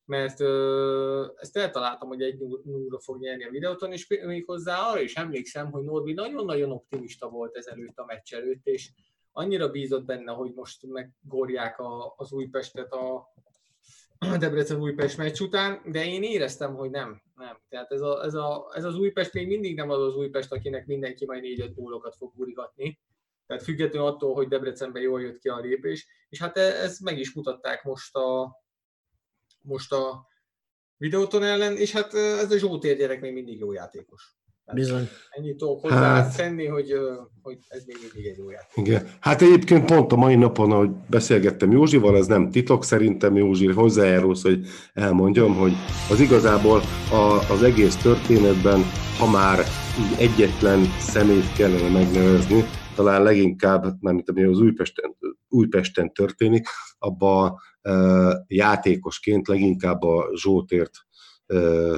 mert 0.05 0.39
ö, 0.39 1.25
ezt 1.35 1.57
eltaláltam, 1.57 2.07
hogy 2.07 2.21
egy 2.21 2.37
0 2.63 2.99
fog 2.99 3.19
nyerni 3.19 3.43
a 3.43 3.49
videóton, 3.49 3.91
és 3.91 4.07
még 4.25 4.45
hozzá 4.45 4.79
arra 4.79 5.01
is 5.01 5.15
emlékszem, 5.15 5.71
hogy 5.71 5.83
Norbi 5.83 6.13
nagyon-nagyon 6.13 6.71
optimista 6.71 7.29
volt 7.29 7.55
ezelőtt 7.55 7.97
a 7.97 8.05
meccs 8.05 8.33
előtt, 8.33 8.65
és 8.65 8.91
annyira 9.31 9.69
bízott 9.69 10.05
benne, 10.05 10.31
hogy 10.31 10.53
most 10.53 10.85
meggorják 10.87 11.79
a, 11.79 12.13
az 12.17 12.31
Újpestet 12.31 12.91
a, 12.91 13.33
Debrecen-Újpest 14.39 15.17
meccs 15.17 15.39
után, 15.39 15.81
de 15.91 16.05
én 16.05 16.23
éreztem, 16.23 16.75
hogy 16.75 16.89
nem. 16.89 17.21
nem. 17.35 17.61
Tehát 17.69 17.91
ez, 17.91 18.01
a, 18.01 18.23
ez, 18.23 18.33
a, 18.33 18.71
ez 18.75 18.83
az 18.83 18.97
Újpest 18.97 19.33
még 19.33 19.47
mindig 19.47 19.75
nem 19.75 19.89
az 19.89 20.01
az 20.01 20.15
Újpest, 20.15 20.51
akinek 20.51 20.85
mindenki 20.85 21.25
majd 21.25 21.43
4-5 21.45 21.71
gólokat 21.75 22.15
fog 22.15 22.33
gurigatni. 22.35 22.99
Tehát 23.47 23.63
függetlenül 23.63 24.07
attól, 24.07 24.33
hogy 24.33 24.47
Debrecenben 24.47 25.01
jól 25.01 25.21
jött 25.21 25.39
ki 25.39 25.47
a 25.47 25.59
lépés. 25.59 26.07
És 26.29 26.39
hát 26.39 26.57
e- 26.57 26.61
ez 26.83 26.99
meg 26.99 27.19
is 27.19 27.33
mutatták 27.33 27.83
most 27.83 28.15
a, 28.15 28.55
most 29.61 29.91
a 29.93 30.27
videóton 30.97 31.43
ellen, 31.43 31.77
és 31.77 31.91
hát 31.91 32.13
ez 32.13 32.51
a 32.51 32.57
Zsótér 32.57 32.97
gyerek 32.97 33.21
még 33.21 33.33
mindig 33.33 33.59
jó 33.59 33.71
játékos. 33.73 34.35
bizony. 34.73 35.07
Ennyit 35.29 35.57
tudok 35.57 35.81
hozzá 35.81 35.95
Hát. 36.15 36.35
tenni, 36.35 36.65
hogy, 36.65 36.91
ö, 36.91 37.13
hogy 37.41 37.57
ez 37.67 37.83
még 37.85 37.97
mindig 38.01 38.25
egy 38.31 38.37
jó 38.37 38.49
játék. 38.49 38.85
Igen. 38.87 39.09
Hát 39.19 39.41
egyébként 39.41 39.85
pont 39.85 40.11
a 40.11 40.15
mai 40.15 40.35
napon, 40.35 40.71
ahogy 40.71 40.89
beszélgettem 41.09 41.71
Józsival, 41.71 42.17
ez 42.17 42.27
nem 42.27 42.51
titok, 42.51 42.83
szerintem 42.83 43.35
Józsi 43.35 43.67
hozzájárulsz, 43.71 44.41
hogy 44.41 44.65
elmondjam, 44.93 45.55
hogy 45.55 45.73
az 46.09 46.19
igazából 46.19 46.81
a, 47.11 47.51
az 47.53 47.63
egész 47.63 47.95
történetben, 47.95 48.81
ha 49.19 49.29
már 49.29 49.59
így 49.99 50.19
egyetlen 50.29 50.85
szemét 50.99 51.53
kellene 51.53 51.89
megnevezni, 51.89 52.63
talán 52.95 53.23
leginkább, 53.23 54.01
mármint 54.01 54.29
ami 54.29 54.43
az 54.43 54.59
Újpesten, 54.59 55.15
Újpesten 55.47 56.13
történik, 56.13 56.67
abba 56.97 57.61
játékosként 58.47 59.47
leginkább 59.47 60.01
a 60.01 60.29
Zsótért 60.33 60.91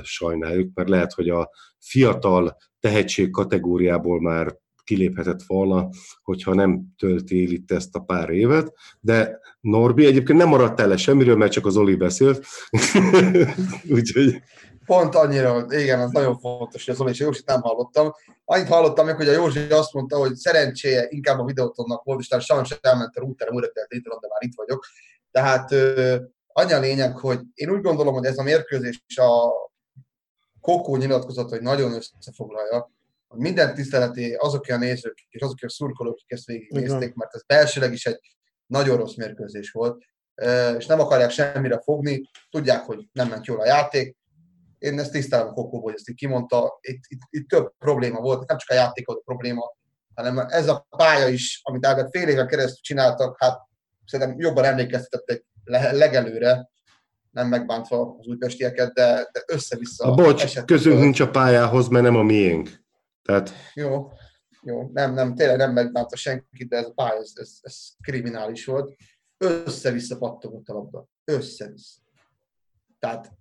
sajnáljuk, 0.02 0.72
mert 0.74 0.90
lehet, 0.90 1.14
hogy 1.14 1.30
a 1.30 1.50
fiatal 1.80 2.58
tehetség 2.80 3.30
kategóriából 3.30 4.22
már 4.22 4.58
kiléphetett 4.84 5.44
volna, 5.48 5.90
hogyha 6.22 6.54
nem 6.54 6.94
tölti 6.98 7.46
el 7.46 7.52
itt 7.52 7.72
ezt 7.72 7.96
a 7.96 8.00
pár 8.00 8.30
évet, 8.30 8.74
de 9.00 9.40
Norbi 9.60 10.06
egyébként 10.06 10.38
nem 10.38 10.48
maradtál 10.48 10.88
le 10.88 10.98
semmiről, 10.98 11.36
mert 11.36 11.52
csak 11.52 11.66
az 11.66 11.78
Oli 11.78 11.96
beszélt, 11.96 12.46
úgyhogy 13.96 14.42
Pont 14.88 15.16
annyira, 15.16 15.66
igen, 15.70 16.00
az 16.00 16.12
nagyon 16.12 16.40
fontos, 16.40 16.86
hogy 16.86 16.94
az 16.94 17.02
Oli 17.02 17.12
és 17.12 17.20
Józsit 17.20 17.46
nem 17.46 17.62
hallottam. 17.62 18.14
Annyit 18.46 18.68
hallottam 18.68 19.06
meg, 19.06 19.16
hogy 19.16 19.28
a 19.28 19.32
Józsi 19.32 19.72
azt 19.72 19.94
mondta, 19.94 20.18
hogy 20.18 20.36
szerencséje 20.36 21.06
inkább 21.10 21.40
a 21.40 21.46
videótonnak 21.46 22.04
volt, 22.04 22.20
és 22.20 22.28
talán 22.28 22.46
sajnos 22.46 22.78
elment 22.82 23.16
a 23.16 23.20
routerem, 23.20 23.54
újra 23.54 23.72
kellett 23.72 24.04
de 24.04 24.28
már 24.30 24.42
itt 24.42 24.56
vagyok. 24.56 24.86
Tehát 25.32 25.72
annyi 26.48 26.74
a 26.74 26.80
lényeg, 26.80 27.18
hogy 27.18 27.40
én 27.54 27.70
úgy 27.70 27.82
gondolom, 27.82 28.14
hogy 28.14 28.26
ez 28.26 28.38
a 28.38 28.44
mérkőzés 28.44 29.04
a 29.16 29.52
Kokó 30.62 30.96
nyilatkozat, 30.96 31.50
hogy 31.50 31.62
nagyon 31.62 31.94
összefoglalja, 32.18 32.92
hogy 33.28 33.40
minden 33.40 33.74
tiszteleti 33.74 34.34
azok 34.34 34.68
a 34.68 34.78
nézők 34.78 35.18
és 35.30 35.42
azok 35.42 35.58
a 35.62 35.70
szurkolók, 35.70 36.14
akik 36.14 36.32
ezt 36.32 36.46
végignézték, 36.46 37.14
mert 37.14 37.34
ez 37.34 37.44
belsőleg 37.44 37.94
is 37.94 38.06
egy 38.06 38.20
nagyon 38.66 38.98
rossz 38.98 39.16
mérkőzés 39.16 39.72
volt, 39.72 40.04
és 40.78 40.86
nem 40.86 41.00
akarják 41.00 41.30
semmire 41.30 41.80
fogni, 41.80 42.30
tudják, 42.50 42.86
hogy 42.86 43.10
nem 43.12 43.28
ment 43.28 43.46
jól 43.46 43.60
a 43.60 43.66
játék, 43.66 44.18
én 44.78 45.00
ezt 45.00 45.12
tisztelem 45.12 45.48
a 45.48 45.54
Kokóból, 45.54 45.82
hogy 45.82 45.94
ezt 45.94 46.10
így 46.10 46.16
kimondta, 46.16 46.78
itt, 46.82 47.04
itt, 47.08 47.22
itt 47.30 47.48
több 47.48 47.74
probléma 47.78 48.20
volt, 48.20 48.48
nem 48.48 48.58
csak 48.58 48.70
a 48.70 48.74
játék 48.74 49.06
volt 49.06 49.20
a 49.20 49.24
probléma, 49.26 49.76
hanem 50.16 50.38
ez 50.38 50.68
a 50.68 50.88
pálya 50.98 51.28
is, 51.28 51.62
amit 51.64 51.86
Ágát 51.86 52.10
fél 52.12 52.28
éven 52.28 52.48
keresztül 52.48 52.82
csináltak, 52.82 53.36
hát 53.40 53.60
szerintem 54.06 54.40
jobban 54.40 54.64
emlékeztetett 54.64 55.30
egy 55.30 55.46
le- 55.64 55.92
legelőre, 55.92 56.70
nem 57.32 57.48
megbántva 57.48 58.16
az 58.20 58.28
újpestieket, 58.28 58.94
de, 58.94 59.30
de 59.32 59.44
össze-vissza. 59.48 60.06
a 60.06 60.16
bocs, 60.16 60.44
esett 60.44 60.66
közünk 60.66 61.00
nincs 61.00 61.20
a 61.20 61.30
pályához, 61.30 61.88
mert 61.88 62.04
nem 62.04 62.16
a 62.16 62.24
miénk. 62.24 62.70
Tehát 63.22 63.52
Jó, 63.74 64.12
jó, 64.62 64.90
nem, 64.94 65.14
nem, 65.14 65.36
tényleg 65.36 65.58
nem 65.58 65.74
megbánta 65.74 66.16
senkit, 66.16 66.70
de 66.70 66.78
ez 66.78 66.86
a 66.86 66.94
pálya, 66.94 67.20
ez, 67.20 67.32
ez, 67.36 67.58
ez 67.62 67.78
kriminális 68.02 68.66
volt. 68.66 68.96
Össze-vissza 69.38 70.18
pattogott 70.18 70.68
a 70.68 70.74
labda. 70.74 71.08
Össze-vissza. 71.24 72.02
Tehát 73.00 73.32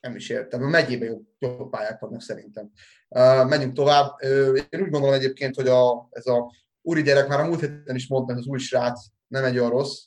nem 0.00 0.16
is 0.16 0.28
értem. 0.28 0.62
A 0.62 0.68
megyében 0.68 1.08
jobb, 1.08 1.26
jobb 1.38 1.70
pályák 1.70 2.00
vannak 2.00 2.22
szerintem. 2.22 2.70
Uh, 3.08 3.48
menjünk 3.48 3.74
tovább. 3.74 4.12
Uh, 4.22 4.58
én 4.68 4.80
úgy 4.80 4.90
gondolom 4.90 5.14
egyébként, 5.14 5.54
hogy 5.54 5.68
a, 5.68 6.08
ez 6.10 6.26
a 6.26 6.54
úri 6.82 7.02
gyerek 7.02 7.28
már 7.28 7.40
a 7.40 7.46
múlt 7.46 7.60
héten 7.60 7.96
is 7.96 8.08
mondta, 8.08 8.32
hogy 8.32 8.42
az 8.42 8.48
új 8.48 8.58
srác 8.58 9.06
nem 9.26 9.44
egy 9.44 9.58
olyan 9.58 9.70
rossz 9.70 10.02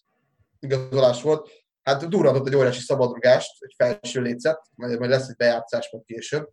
igazolás 0.59 1.21
volt. 1.21 1.49
Hát 1.81 2.07
durrantott 2.07 2.47
egy 2.47 2.55
óriási 2.55 2.81
szabadrugást, 2.81 3.63
egy 3.63 3.73
felső 3.77 4.21
lécet, 4.21 4.61
majd, 4.75 4.99
majd 4.99 5.11
lesz 5.11 5.27
egy 5.27 5.35
bejátszás 5.35 5.89
majd 5.91 6.05
később 6.05 6.49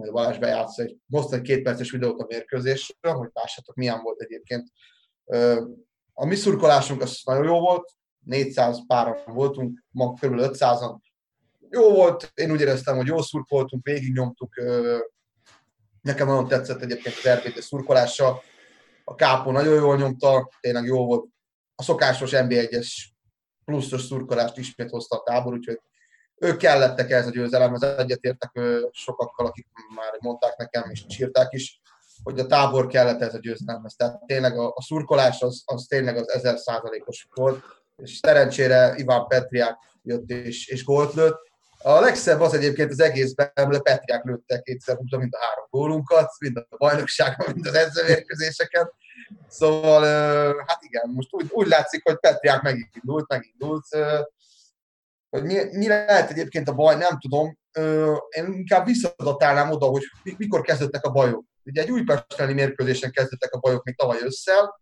majd 0.00 0.12
Balázs 0.12 0.38
bejátsz 0.38 0.78
egy, 0.78 0.96
hozta 1.10 1.36
egy 1.36 1.42
két 1.42 1.62
perces 1.62 1.90
videót 1.90 2.20
a 2.20 2.26
mérkőzésről, 2.28 3.12
hogy 3.12 3.30
lássátok, 3.32 3.74
milyen 3.74 4.02
volt 4.02 4.20
egyébként. 4.20 4.68
Ö, 5.24 5.64
A 6.12 6.26
mi 6.26 6.34
szurkolásunk 6.34 7.02
az 7.02 7.20
nagyon 7.24 7.44
jó 7.44 7.60
volt, 7.60 7.90
400 8.24 8.86
páran 8.86 9.16
voltunk, 9.26 9.84
ma 9.90 10.12
kb. 10.12 10.34
500-an. 10.36 10.98
Jó 11.72 11.92
volt, 11.92 12.32
én 12.34 12.50
úgy 12.50 12.60
éreztem, 12.60 12.96
hogy 12.96 13.06
jól 13.06 13.22
szurkoltunk, 13.22 13.86
végignyomtuk. 13.86 14.54
Nekem 16.00 16.26
nagyon 16.26 16.48
tetszett 16.48 16.82
egyébként 16.82 17.14
az 17.16 17.30
RBT 17.30 17.62
szurkolása. 17.62 18.42
A 19.04 19.14
Kápó 19.14 19.50
nagyon 19.50 19.74
jól 19.74 19.96
nyomta, 19.96 20.50
tényleg 20.60 20.84
jó 20.84 21.06
volt. 21.06 21.24
A 21.74 21.82
szokásos 21.82 22.30
NB1-es 22.34 22.88
pluszos 23.64 24.02
szurkolást 24.02 24.58
ismét 24.58 24.90
hozta 24.90 25.16
a 25.16 25.22
tábor, 25.22 25.52
úgyhogy 25.52 25.80
ők 26.36 26.56
kellettek 26.56 27.10
ez 27.10 27.26
a 27.26 27.30
győzelemhez, 27.30 27.82
egyetértek 27.82 28.60
sokakkal, 28.90 29.46
akik 29.46 29.66
már 29.96 30.12
mondták 30.20 30.56
nekem, 30.56 30.90
és 30.90 31.04
sírták 31.08 31.52
is, 31.52 31.80
hogy 32.22 32.38
a 32.38 32.46
tábor 32.46 32.86
kellett 32.86 33.20
ez 33.20 33.34
a 33.34 33.38
győzelemhez. 33.38 33.94
Tehát 33.94 34.26
tényleg 34.26 34.58
a, 34.58 34.72
a 34.74 34.82
szurkolás 34.82 35.42
az, 35.42 35.62
az 35.64 35.86
tényleg 35.88 36.16
az 36.16 36.28
ezer 36.28 36.58
százalékos 36.58 37.28
volt, 37.34 37.64
és 37.96 38.16
szerencsére 38.16 38.94
Iván 38.96 39.26
Petriák 39.26 39.76
jött 40.02 40.28
és, 40.28 40.66
és 40.66 40.84
gólt 40.84 41.14
lőtt. 41.14 41.49
A 41.82 42.00
legszebb 42.00 42.40
az 42.40 42.54
egyébként 42.54 42.90
az 42.90 43.00
egészben, 43.00 43.52
hogy 43.54 43.74
a 43.74 43.80
Petriák 43.80 44.24
kétszer 44.62 44.96
úgy, 44.98 45.16
mind 45.18 45.34
a 45.34 45.38
három 45.40 45.66
gólunkat, 45.70 46.30
mind 46.38 46.56
a 46.56 46.76
bajnokságban, 46.76 47.52
mind 47.54 47.66
az 47.66 47.74
edzőmérkőzéseken. 47.74 48.92
Szóval, 49.48 50.02
hát 50.66 50.82
igen, 50.82 51.10
most 51.14 51.28
úgy, 51.30 51.46
úgy 51.50 51.66
látszik, 51.66 52.02
hogy 52.04 52.18
Petriák 52.18 52.62
megindult, 52.62 53.28
megindult. 53.28 53.84
hogy 55.30 55.42
mi, 55.42 55.76
mi 55.76 55.88
lehet 55.88 56.30
egyébként 56.30 56.68
a 56.68 56.74
baj, 56.74 56.96
nem 56.96 57.18
tudom. 57.18 57.58
Én 58.30 58.52
inkább 58.52 58.86
visszadatálnám 58.86 59.70
oda, 59.70 59.86
hogy 59.86 60.02
mi- 60.22 60.34
mikor 60.38 60.60
kezdődtek 60.60 61.04
a 61.04 61.10
bajok. 61.10 61.44
Ugye 61.64 61.82
egy 61.82 61.90
újpesteli 61.90 62.52
mérkőzésen 62.52 63.10
kezdődtek 63.10 63.52
a 63.52 63.58
bajok 63.58 63.84
még 63.84 63.96
tavaly 63.96 64.18
ősszel. 64.22 64.80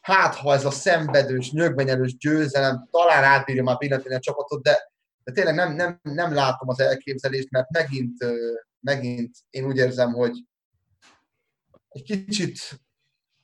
Hát, 0.00 0.34
ha 0.34 0.52
ez 0.52 0.64
a 0.64 0.70
szenvedős, 0.70 1.50
nyögvenyelős 1.50 2.16
győzelem 2.16 2.88
talán 2.90 3.24
átbírja 3.24 3.62
már 3.62 3.78
pillanatnyi 3.78 4.14
a 4.14 4.18
csapatot, 4.18 4.62
de, 4.62 4.92
de 5.28 5.34
tényleg 5.34 5.54
nem, 5.54 5.74
nem, 5.74 6.00
nem 6.02 6.34
látom 6.34 6.68
az 6.68 6.80
elképzelést, 6.80 7.50
mert 7.50 7.70
megint, 7.70 8.24
megint 8.80 9.36
én 9.50 9.64
úgy 9.64 9.76
érzem, 9.76 10.12
hogy 10.12 10.44
egy 11.88 12.02
kicsit, 12.02 12.58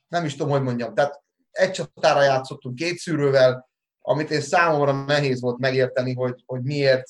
nem 0.07 0.25
is 0.25 0.31
tudom, 0.31 0.49
hogy 0.49 0.61
mondjam, 0.61 0.93
tehát 0.93 1.23
egy 1.51 1.71
csatára 1.71 2.23
játszottunk 2.23 2.75
két 2.75 2.97
szűrővel, 2.97 3.69
amit 4.01 4.31
én 4.31 4.41
számomra 4.41 5.03
nehéz 5.03 5.41
volt 5.41 5.57
megérteni, 5.57 6.13
hogy, 6.13 6.43
hogy 6.45 6.63
miért, 6.63 7.07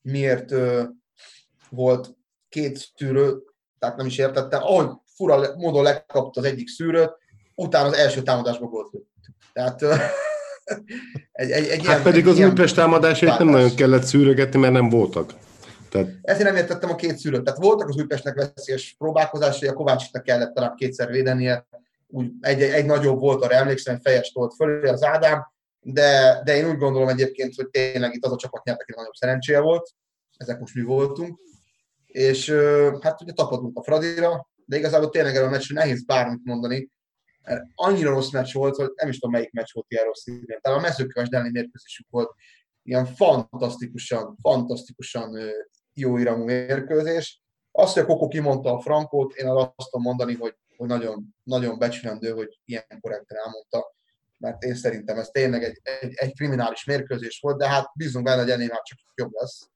miért 0.00 0.54
volt 1.70 2.16
két 2.48 2.90
szűrő, 2.96 3.42
tehát 3.78 3.96
nem 3.96 4.06
is 4.06 4.18
értettem, 4.18 4.62
ahogy 4.62 4.90
fura 5.14 5.56
módon 5.56 5.82
lekapta 5.82 6.40
az 6.40 6.46
egyik 6.46 6.68
szűrőt, 6.68 7.16
utána 7.54 7.86
az 7.86 7.94
első 7.94 8.22
támadásba 8.22 8.88
lőtt. 8.92 9.06
Tehát 9.52 9.80
egy, 11.32 11.50
egy, 11.50 11.66
egy 11.66 11.86
Hát 11.86 12.02
pedig 12.02 12.26
az 12.26 12.38
Újpest 12.38 12.74
támadásait 12.74 13.38
nem 13.38 13.48
nagyon 13.48 13.74
kellett 13.74 14.02
szűrögetni, 14.02 14.60
mert 14.60 14.72
nem 14.72 14.88
voltak. 14.88 15.32
Tehát 15.90 16.08
Ezért 16.22 16.44
nem 16.44 16.56
értettem 16.56 16.90
a 16.90 16.94
két 16.94 17.18
szűrőt. 17.18 17.44
Tehát 17.44 17.60
voltak 17.60 17.88
az 17.88 17.96
Újpestnek 17.96 18.52
veszélyes 18.54 18.94
próbálkozásai, 18.98 19.68
a 19.68 19.72
Kovácsnak 19.72 20.22
kellett 20.22 20.54
talán 20.54 20.74
kétszer 20.76 21.10
védenie, 21.10 21.66
úgy 22.06 22.30
egy, 22.40 22.62
egy, 22.62 22.70
egy 22.70 22.84
nagyobb 22.84 23.20
volt, 23.20 23.44
arra 23.44 23.54
emlékszem, 23.54 23.94
hogy 23.94 24.02
fejes 24.02 24.32
tolt 24.32 24.54
fölé 24.54 24.88
az 24.88 25.04
Ádám, 25.04 25.52
de, 25.80 26.40
de 26.44 26.56
én 26.56 26.68
úgy 26.68 26.76
gondolom 26.76 27.08
egyébként, 27.08 27.54
hogy 27.54 27.68
tényleg 27.68 28.14
itt 28.14 28.24
az 28.24 28.32
a 28.32 28.36
csapat 28.36 28.64
nyert, 28.64 28.80
aki 28.80 28.92
nagyobb 28.96 29.14
szerencséje 29.14 29.60
volt, 29.60 29.90
ezek 30.36 30.58
most 30.58 30.74
mi 30.74 30.82
voltunk, 30.82 31.38
és 32.06 32.50
hát 33.00 33.22
ugye 33.22 33.32
tapadunk 33.32 33.78
a 33.78 33.82
Fradira, 33.82 34.48
de 34.64 34.76
igazából 34.76 35.10
tényleg 35.10 35.34
erről 35.34 35.46
a 35.46 35.50
meccsről 35.50 35.78
nehéz 35.78 36.04
bármit 36.04 36.44
mondani, 36.44 36.90
annyira 37.74 38.10
rossz 38.10 38.30
meccs 38.30 38.52
volt, 38.52 38.76
hogy 38.76 38.90
nem 38.94 39.08
is 39.08 39.18
tudom 39.18 39.34
melyik 39.34 39.52
meccs 39.52 39.72
volt 39.72 39.86
ilyen 39.88 40.04
rossz 40.04 40.26
idén. 40.26 40.58
Talán 40.60 40.78
a 40.78 40.82
mezőköves 40.82 41.28
elleni 41.28 41.50
mérkőzésük 41.50 42.06
volt 42.10 42.30
ilyen 42.82 43.06
fantasztikusan, 43.06 44.36
fantasztikusan 44.42 45.38
jó 45.94 46.16
iramú 46.16 46.44
mérkőzés. 46.44 47.42
Azt, 47.72 47.94
hogy 47.94 48.02
a 48.02 48.06
Koko 48.06 48.28
kimondta 48.28 48.72
a 48.72 48.80
Frankót, 48.80 49.34
én 49.34 49.46
azt 49.46 49.90
tudom 49.90 50.02
mondani, 50.02 50.34
hogy, 50.34 50.56
hogy 50.76 50.88
nagyon, 50.88 51.34
nagyon 51.42 51.78
becsülendő, 51.78 52.32
hogy 52.32 52.60
ilyen 52.64 52.84
korrekten 53.00 53.38
elmondta, 53.38 53.94
mert 54.36 54.62
én 54.62 54.74
szerintem 54.74 55.18
ez 55.18 55.28
tényleg 55.28 55.62
egy, 55.62 55.80
egy, 55.82 56.12
egy 56.14 56.34
kriminális 56.34 56.84
mérkőzés 56.84 57.38
volt, 57.40 57.58
de 57.58 57.68
hát 57.68 57.90
bízunk 57.94 58.24
benne, 58.24 58.40
hogy 58.40 58.50
ennél 58.50 58.68
már 58.68 58.82
csak 58.82 58.98
jobb 59.14 59.32
lesz. 59.32 59.70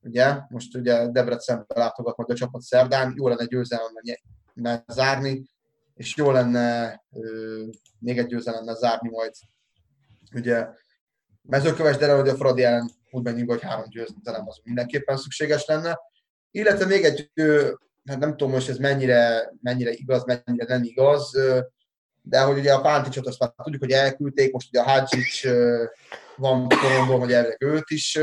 Ugye, 0.00 0.38
most 0.48 0.76
ugye 0.76 1.08
Debrecenbe 1.08 1.64
látogat 1.74 2.16
majd 2.16 2.30
a 2.30 2.34
csapat 2.34 2.60
szerdán, 2.60 3.14
jó 3.16 3.28
lenne 3.28 3.44
győzelemmel 3.44 4.84
zárni, 4.86 5.44
és 6.00 6.16
jó 6.16 6.30
lenne 6.30 7.02
ö, 7.12 7.62
még 7.98 8.18
egy 8.18 8.26
győzelemmel 8.26 8.74
zárni 8.74 9.08
majd 9.08 9.32
ugye 10.34 10.66
mezőköves, 11.42 11.96
de 11.96 12.14
hogy 12.14 12.28
a 12.28 12.36
Fradi 12.36 12.64
ellen 12.64 12.90
úgy 13.10 13.22
menjünk, 13.22 13.50
hogy 13.50 13.62
három 13.62 13.88
győzelem 13.88 14.48
az 14.48 14.60
mindenképpen 14.64 15.16
szükséges 15.16 15.64
lenne. 15.64 15.98
Illetve 16.50 16.86
még 16.86 17.04
egy, 17.04 17.30
ö, 17.34 17.72
hát 18.04 18.18
nem 18.18 18.30
tudom 18.30 18.50
most 18.50 18.68
ez 18.68 18.76
mennyire, 18.76 19.52
mennyire 19.62 19.90
igaz, 19.90 20.24
mennyire 20.24 20.64
nem 20.66 20.82
igaz, 20.82 21.34
ö, 21.34 21.60
de 22.22 22.40
hogy 22.40 22.58
ugye 22.58 22.72
a 22.72 22.80
Pánticsot 22.80 23.26
azt 23.26 23.38
már 23.38 23.52
tudjuk, 23.62 23.82
hogy 23.82 23.92
elküldték, 23.92 24.52
most 24.52 24.68
ugye 24.68 24.80
a 24.80 24.90
Hadzsics 24.90 25.44
ö, 25.44 25.84
van 26.36 26.68
porondon, 26.68 27.18
hogy 27.18 27.32
elvileg 27.32 27.62
őt 27.62 27.90
is 27.90 28.18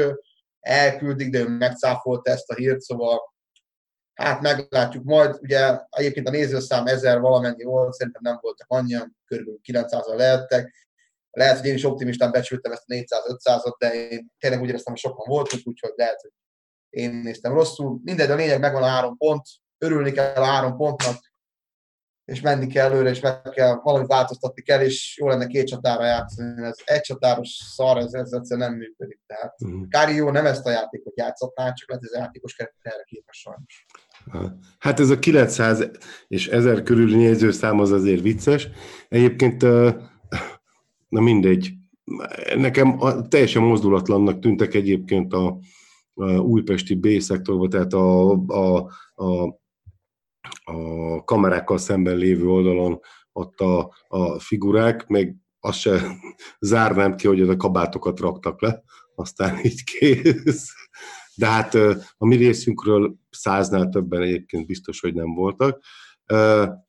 elküldik, 0.60 1.30
de 1.30 1.40
ő 1.40 1.48
megcáfolta 1.48 2.32
ezt 2.32 2.50
a 2.50 2.56
hírt, 2.56 2.82
szóval 2.82 3.20
hát 4.18 4.42
meglátjuk 4.42 5.04
majd. 5.04 5.38
Ugye 5.42 5.80
egyébként 5.90 6.28
a 6.28 6.32
nézőszám 6.32 6.86
ezer 6.86 7.20
valamennyi 7.20 7.64
volt, 7.64 7.94
szerintem 7.94 8.22
nem 8.24 8.38
voltak 8.42 8.68
annyian, 8.70 9.18
körülbelül 9.26 9.60
900-an 9.72 10.16
lehettek. 10.16 10.88
Lehet, 11.32 11.58
hogy 11.58 11.68
én 11.68 11.74
is 11.74 11.84
optimistán 11.84 12.32
becsültem 12.32 12.72
ezt 12.72 12.84
a 12.86 12.94
400-500-at, 12.94 13.76
de 13.78 14.10
én 14.10 14.28
tényleg 14.40 14.62
úgy 14.62 14.68
éreztem, 14.68 14.94
hogy 14.94 15.02
sokan 15.02 15.26
voltunk, 15.28 15.68
úgyhogy 15.68 15.94
lehet, 15.96 16.22
hogy 16.22 16.32
én 16.90 17.12
néztem 17.12 17.54
rosszul. 17.54 18.00
Mindegy, 18.04 18.32
a 18.32 18.36
lényeg 18.36 18.60
megvan 18.60 18.84
a 18.84 18.88
három 18.88 19.18
pont, 19.18 19.44
örülni 19.78 20.12
kell 20.12 20.42
a 20.42 20.46
három 20.46 20.78
pontnak, 20.78 21.28
és 22.26 22.42
menni 22.42 22.68
kell 22.68 22.86
előre, 22.92 23.10
és 23.10 23.20
meg 23.20 23.42
kell, 23.42 23.80
valamit 23.84 24.08
változtatni 24.08 24.62
kell, 24.62 24.82
és 24.82 25.18
jó 25.18 25.28
lenne 25.28 25.48
két 25.48 25.68
csatára 25.68 26.06
játszani. 26.06 26.66
Ez 26.66 26.78
egy 26.86 27.02
csatáros 27.02 27.50
szar, 27.74 27.98
ez, 27.98 28.14
ez 28.14 28.32
egyszerűen 28.32 28.70
nem 28.70 28.78
működik. 28.78 29.22
Tehát 29.26 29.60
Mhm. 29.60 29.88
Kári 29.88 30.16
jó 30.16 30.32
nem 30.32 30.46
ezt 30.46 30.66
a 30.66 30.70
játékot 30.70 31.18
játszhatná, 31.18 31.74
csak 31.74 31.90
lehet, 31.90 32.04
ez 32.04 32.12
a 32.12 32.18
játékos 32.18 32.56
keret 32.56 32.74
erre 32.82 33.04
képes 33.04 33.38
sajnos. 33.38 33.86
Hát 34.80 35.00
ez 35.00 35.10
a 35.10 35.20
900 35.20 35.90
és 36.28 36.48
1000 36.48 36.84
körüli 36.84 37.16
nézőszám 37.16 37.80
az 37.80 37.92
azért 37.92 38.22
vicces. 38.22 38.68
Egyébként, 39.10 39.62
na 41.10 41.22
mindegy, 41.22 41.74
nekem 42.56 43.02
a- 43.02 43.28
teljesen 43.28 43.64
mozdulatlannak 43.64 44.40
tűntek 44.40 44.74
egyébként 44.74 45.34
a, 45.34 45.58
a 46.14 46.32
újpesti 46.32 46.96
B-szektorban, 46.96 47.70
tehát 47.70 47.94
a, 47.94 48.32
a, 48.32 48.90
a, 49.16 49.60
a 50.64 51.24
kamerákkal 51.24 51.78
szemben 51.78 52.16
lévő 52.16 52.48
oldalon 52.48 53.00
ott 53.32 53.60
a, 53.60 53.94
a 54.08 54.40
figurák, 54.40 55.08
meg 55.08 55.36
azt 55.60 55.80
se 55.80 56.02
zárnám 56.60 57.16
ki, 57.16 57.28
hogy 57.28 57.42
oda 57.42 57.58
kabátokat 57.58 58.20
raktak 58.20 58.62
le, 58.62 58.84
aztán 59.16 59.60
így 59.64 59.84
kész. 59.84 60.74
De 61.38 61.48
hát 61.48 61.76
a 62.18 62.26
mi 62.26 62.36
részünkről 62.36 63.16
száznál 63.30 63.90
többen 63.90 64.22
egyébként 64.22 64.66
biztos, 64.66 65.00
hogy 65.00 65.14
nem 65.14 65.34
voltak. 65.34 65.80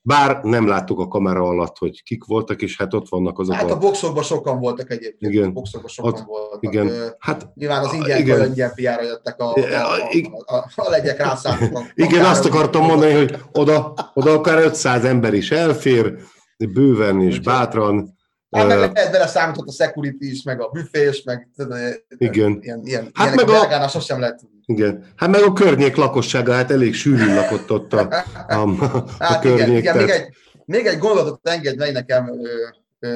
Bár 0.01 0.39
nem 0.43 0.67
láttuk 0.67 0.99
a 0.99 1.07
kamera 1.07 1.43
alatt, 1.43 1.77
hogy 1.77 2.03
kik 2.03 2.23
voltak, 2.25 2.61
és 2.61 2.77
hát 2.77 2.93
ott 2.93 3.09
vannak 3.09 3.39
azok 3.39 3.55
Hát 3.55 3.69
a... 3.69 3.73
a 3.73 3.77
boxokban 3.77 4.23
sokan 4.23 4.59
voltak 4.59 4.91
egyébként. 4.91 5.33
Igen. 5.33 5.47
A 5.47 5.51
boxokban 5.51 5.89
sokan 5.89 6.13
Ott- 6.13 6.25
voltak. 6.25 6.63
igen. 6.63 6.91
Hát 7.19 7.51
Nyilván 7.53 7.83
az 7.85 7.93
ingyen, 7.93 8.45
ingyen 8.45 8.73
piára 8.73 9.03
jöttek 9.03 9.39
a, 9.39 9.53
a, 9.53 9.59
a, 10.45 10.55
a, 10.55 10.71
a, 10.75 10.89
legyek 10.89 11.17
rászálltak. 11.17 11.91
igen, 11.95 12.25
azt 12.25 12.45
akartam 12.45 12.85
mondani, 12.85 13.13
hogy 13.13 13.35
oda, 13.51 13.93
oda 14.13 14.31
akár 14.33 14.57
500 14.63 15.05
ember 15.05 15.33
is 15.33 15.51
elfér, 15.51 16.17
bőven 16.57 17.21
és 17.21 17.39
bátran. 17.39 18.17
Hát 18.51 18.67
meg 18.67 18.77
lehet 18.77 19.29
számított 19.29 19.67
a 19.67 19.71
security 19.71 20.21
is, 20.23 20.43
meg 20.43 20.61
a 20.61 20.69
büfés, 20.69 21.23
meg 21.23 21.49
tudod, 21.55 21.77
Igen. 22.17 22.59
ilyen, 22.61 22.81
ilyen, 22.83 23.11
Hát 23.13 23.35
meg 23.35 23.49
a 23.49 23.83
a- 23.83 23.87
sosem 23.87 24.19
lehet 24.19 24.37
tudni. 24.37 24.57
Igen. 24.65 25.05
Hát 25.15 25.29
meg 25.29 25.41
a 25.41 25.53
környék 25.53 25.95
lakossága, 25.95 26.53
hát 26.53 26.71
elég 26.71 26.93
sűrűn 26.93 27.35
lakott 27.35 27.71
ott 27.71 27.93
a, 27.93 28.23
a, 28.47 28.53
a 28.53 29.05
Hát 29.19 29.41
környék. 29.41 29.77
igen, 29.77 29.77
igen 29.77 29.97
még, 29.97 30.09
egy, 30.09 30.27
még 30.65 30.85
egy 30.85 30.97
gondolatot 30.97 31.47
engedj 31.47 31.77
meg 31.77 31.91
nekem 31.91 32.31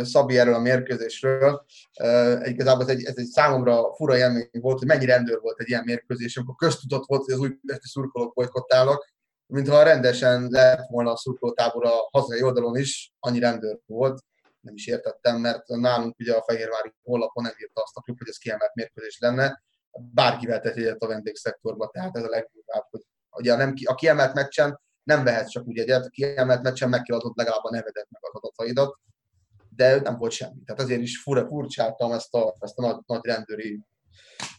Szabi 0.04 0.38
erről 0.38 0.54
a 0.54 0.60
mérkőzésről. 0.60 1.66
Ö, 2.00 2.36
Igazából 2.46 2.84
ez 2.84 2.90
egy, 2.90 3.04
ez 3.04 3.14
egy 3.18 3.26
számomra 3.26 3.94
fura 3.96 4.18
élmény 4.18 4.50
volt, 4.52 4.78
hogy 4.78 4.88
mennyi 4.88 5.06
rendőr 5.06 5.40
volt 5.42 5.60
egy 5.60 5.70
ilyen 5.70 5.84
mérkőzés, 5.86 6.38
amikor 6.38 6.56
köztudott 6.56 7.04
volt, 7.08 7.24
hogy 7.24 7.34
az 7.34 7.40
újpesti 7.40 7.88
szurkolók 7.88 8.34
bolykottálnak, 8.34 9.14
mintha 9.48 9.84
rendesen 9.84 10.48
lett 10.50 10.88
volna 10.90 11.12
a 11.12 11.18
szurkolótábor 11.18 11.86
a 11.86 12.10
hazai 12.12 12.42
oldalon 12.44 12.78
is, 12.78 13.12
annyi 13.20 13.40
rendőr 13.40 13.78
volt, 13.86 14.20
nem 14.64 14.76
is 14.76 14.88
értettem, 14.88 15.42
mert 15.42 15.68
nálunk 15.68 16.20
ugye 16.20 16.34
a 16.34 16.44
Fehérvári 16.44 16.94
honlapon 17.04 17.44
nem 17.44 17.54
írta 17.62 17.82
azt 17.82 17.98
a 17.98 18.02
klub, 18.02 18.18
hogy 18.18 18.28
ez 18.28 18.38
kiemelt 18.38 18.74
mérkőzés 18.74 19.18
lenne, 19.20 19.64
bárkivel 20.14 20.60
tett 20.60 20.76
egyet 20.76 21.02
a 21.02 21.08
vendégszektorba, 21.08 21.90
tehát 21.90 22.18
ez 22.18 22.24
a 22.24 22.30
legdurvább, 22.30 22.88
hogy 22.90 23.02
ugye 23.30 23.56
nem, 23.56 23.74
a 23.84 23.96
kiemelt 23.96 24.34
meccsen 24.34 24.82
nem 25.04 25.24
vehetsz 25.24 25.50
csak 25.50 25.68
úgy 25.68 25.78
egyet, 25.78 26.06
a 26.06 26.10
kiemelt 26.10 26.62
meccsen 26.62 26.90
meg 26.90 27.02
kell 27.02 27.18
adnod 27.18 27.38
legalább 27.38 27.64
a 27.64 27.70
nevedet, 27.70 28.08
meg 28.10 28.22
az 28.24 28.42
adataidat, 28.42 29.00
de 29.76 30.00
nem 30.00 30.18
volt 30.18 30.32
semmi. 30.32 30.64
Tehát 30.66 30.82
azért 30.82 31.02
is 31.02 31.22
fura, 31.22 31.48
furcsáltam 31.48 32.12
ezt 32.12 32.34
a, 32.34 32.56
ezt 32.60 32.78
a 32.78 32.82
nagy, 32.82 32.98
nagy 33.06 33.26
rendőri 33.26 33.82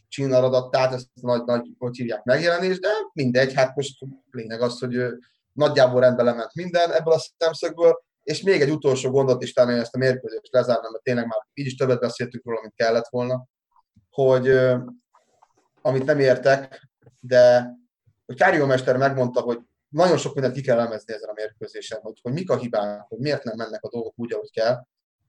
csináladattát, 0.09 0.93
ezt 0.93 1.09
a 1.23 1.27
nagy, 1.27 1.45
nagy, 1.45 1.69
hogy 1.79 1.97
hívják 1.97 2.25
megjelenést, 2.25 2.81
de 2.81 2.89
mindegy, 3.13 3.55
hát 3.55 3.77
most 3.77 3.99
lényeg 4.31 4.61
az, 4.61 4.79
hogy 4.79 4.97
nagyjából 5.53 6.01
rendben 6.01 6.25
lement 6.25 6.55
minden 6.55 6.93
ebből 6.93 7.15
a 7.15 7.23
szemszögből, 7.39 8.03
és 8.25 8.43
még 8.43 8.61
egy 8.61 8.71
utolsó 8.71 9.11
gondot 9.11 9.43
is 9.43 9.53
talán 9.53 9.79
ezt 9.79 9.95
a 9.95 9.99
mérkőzést 9.99 10.53
lezárnám, 10.53 10.91
mert 10.91 11.05
tényleg 11.05 11.27
már 11.27 11.47
így 11.55 11.67
is 11.67 11.75
többet 11.75 12.01
beszéltünk 12.01 12.45
róla, 12.45 12.61
mint 12.61 12.75
kellett 12.75 13.09
volna, 13.09 13.47
hogy 14.11 14.49
amit 15.83 16.05
nem 16.05 16.19
értek, 16.19 16.89
de 17.21 17.73
hogy 18.27 18.37
Kárió 18.37 18.67
Mester 18.67 18.97
megmondta, 18.97 19.41
hogy 19.41 19.59
nagyon 19.89 20.17
sok 20.17 20.35
mindent 20.35 20.55
ki 20.55 20.63
kell 20.63 20.79
elemezni 20.79 21.15
ezen 21.15 21.29
a 21.29 21.33
mérkőzésen, 21.33 22.01
hogy, 22.01 22.19
hogy 22.23 22.33
mik 22.33 22.51
a 22.51 22.57
hibák, 22.57 23.07
hogy 23.09 23.19
miért 23.19 23.45
nem 23.45 23.57
mennek 23.57 23.83
a 23.83 23.89
dolgok 23.89 24.13
úgy, 24.17 24.33
ahogy 24.33 24.51
kell. 24.51 24.87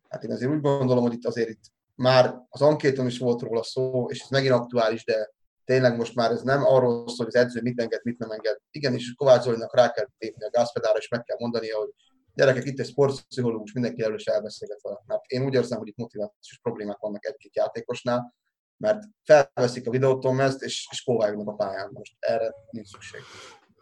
Hát 0.09 0.23
én 0.23 0.31
azért 0.31 0.51
úgy 0.51 0.61
gondolom, 0.61 1.03
hogy 1.03 1.13
itt 1.13 1.25
azért 1.25 1.49
itt 1.49 1.63
már 1.95 2.35
az 2.49 2.61
ankéton 2.61 3.05
is 3.05 3.17
volt 3.17 3.41
róla 3.41 3.63
szó, 3.63 4.09
és 4.09 4.21
ez 4.21 4.29
megint 4.29 4.53
aktuális, 4.53 5.05
de 5.05 5.33
tényleg 5.65 5.97
most 5.97 6.15
már 6.15 6.31
ez 6.31 6.41
nem 6.41 6.65
arról 6.65 7.07
szól, 7.07 7.25
hogy 7.25 7.35
az 7.35 7.35
edző 7.35 7.61
mit 7.61 7.81
enged, 7.81 7.99
mit 8.03 8.17
nem 8.17 8.31
enged. 8.31 8.57
Igenis, 8.71 9.13
Kovács 9.13 9.43
Zolinak 9.43 9.75
rá 9.75 9.91
kell 9.91 10.07
tépni 10.17 10.45
a 10.45 10.49
gázpedára, 10.49 10.97
és 10.97 11.07
meg 11.07 11.23
kell 11.23 11.37
mondania, 11.39 11.77
hogy 11.77 11.89
gyerekek, 12.35 12.65
itt 12.65 12.79
egy 12.79 12.87
sportpszichológus, 12.87 13.71
mindenki 13.73 14.01
előre 14.01 14.17
is 14.17 14.25
elbeszélget 14.25 14.81
vele. 14.81 15.01
Mert 15.05 15.25
én 15.25 15.45
úgy 15.45 15.53
érzem, 15.53 15.77
hogy 15.77 15.87
itt 15.87 15.97
motivációs 15.97 16.59
problémák 16.61 16.97
vannak 16.97 17.25
egy-két 17.25 17.55
játékosnál, 17.55 18.35
mert 18.77 19.03
felveszik 19.23 19.87
a 19.87 19.91
videóton 19.91 20.39
ezt, 20.39 20.61
és, 20.61 20.87
és 20.91 21.03
kóvályognak 21.03 21.47
a 21.47 21.53
pályán. 21.53 21.89
Most 21.93 22.15
erre 22.19 22.53
nincs 22.69 22.87
szükség. 22.87 23.21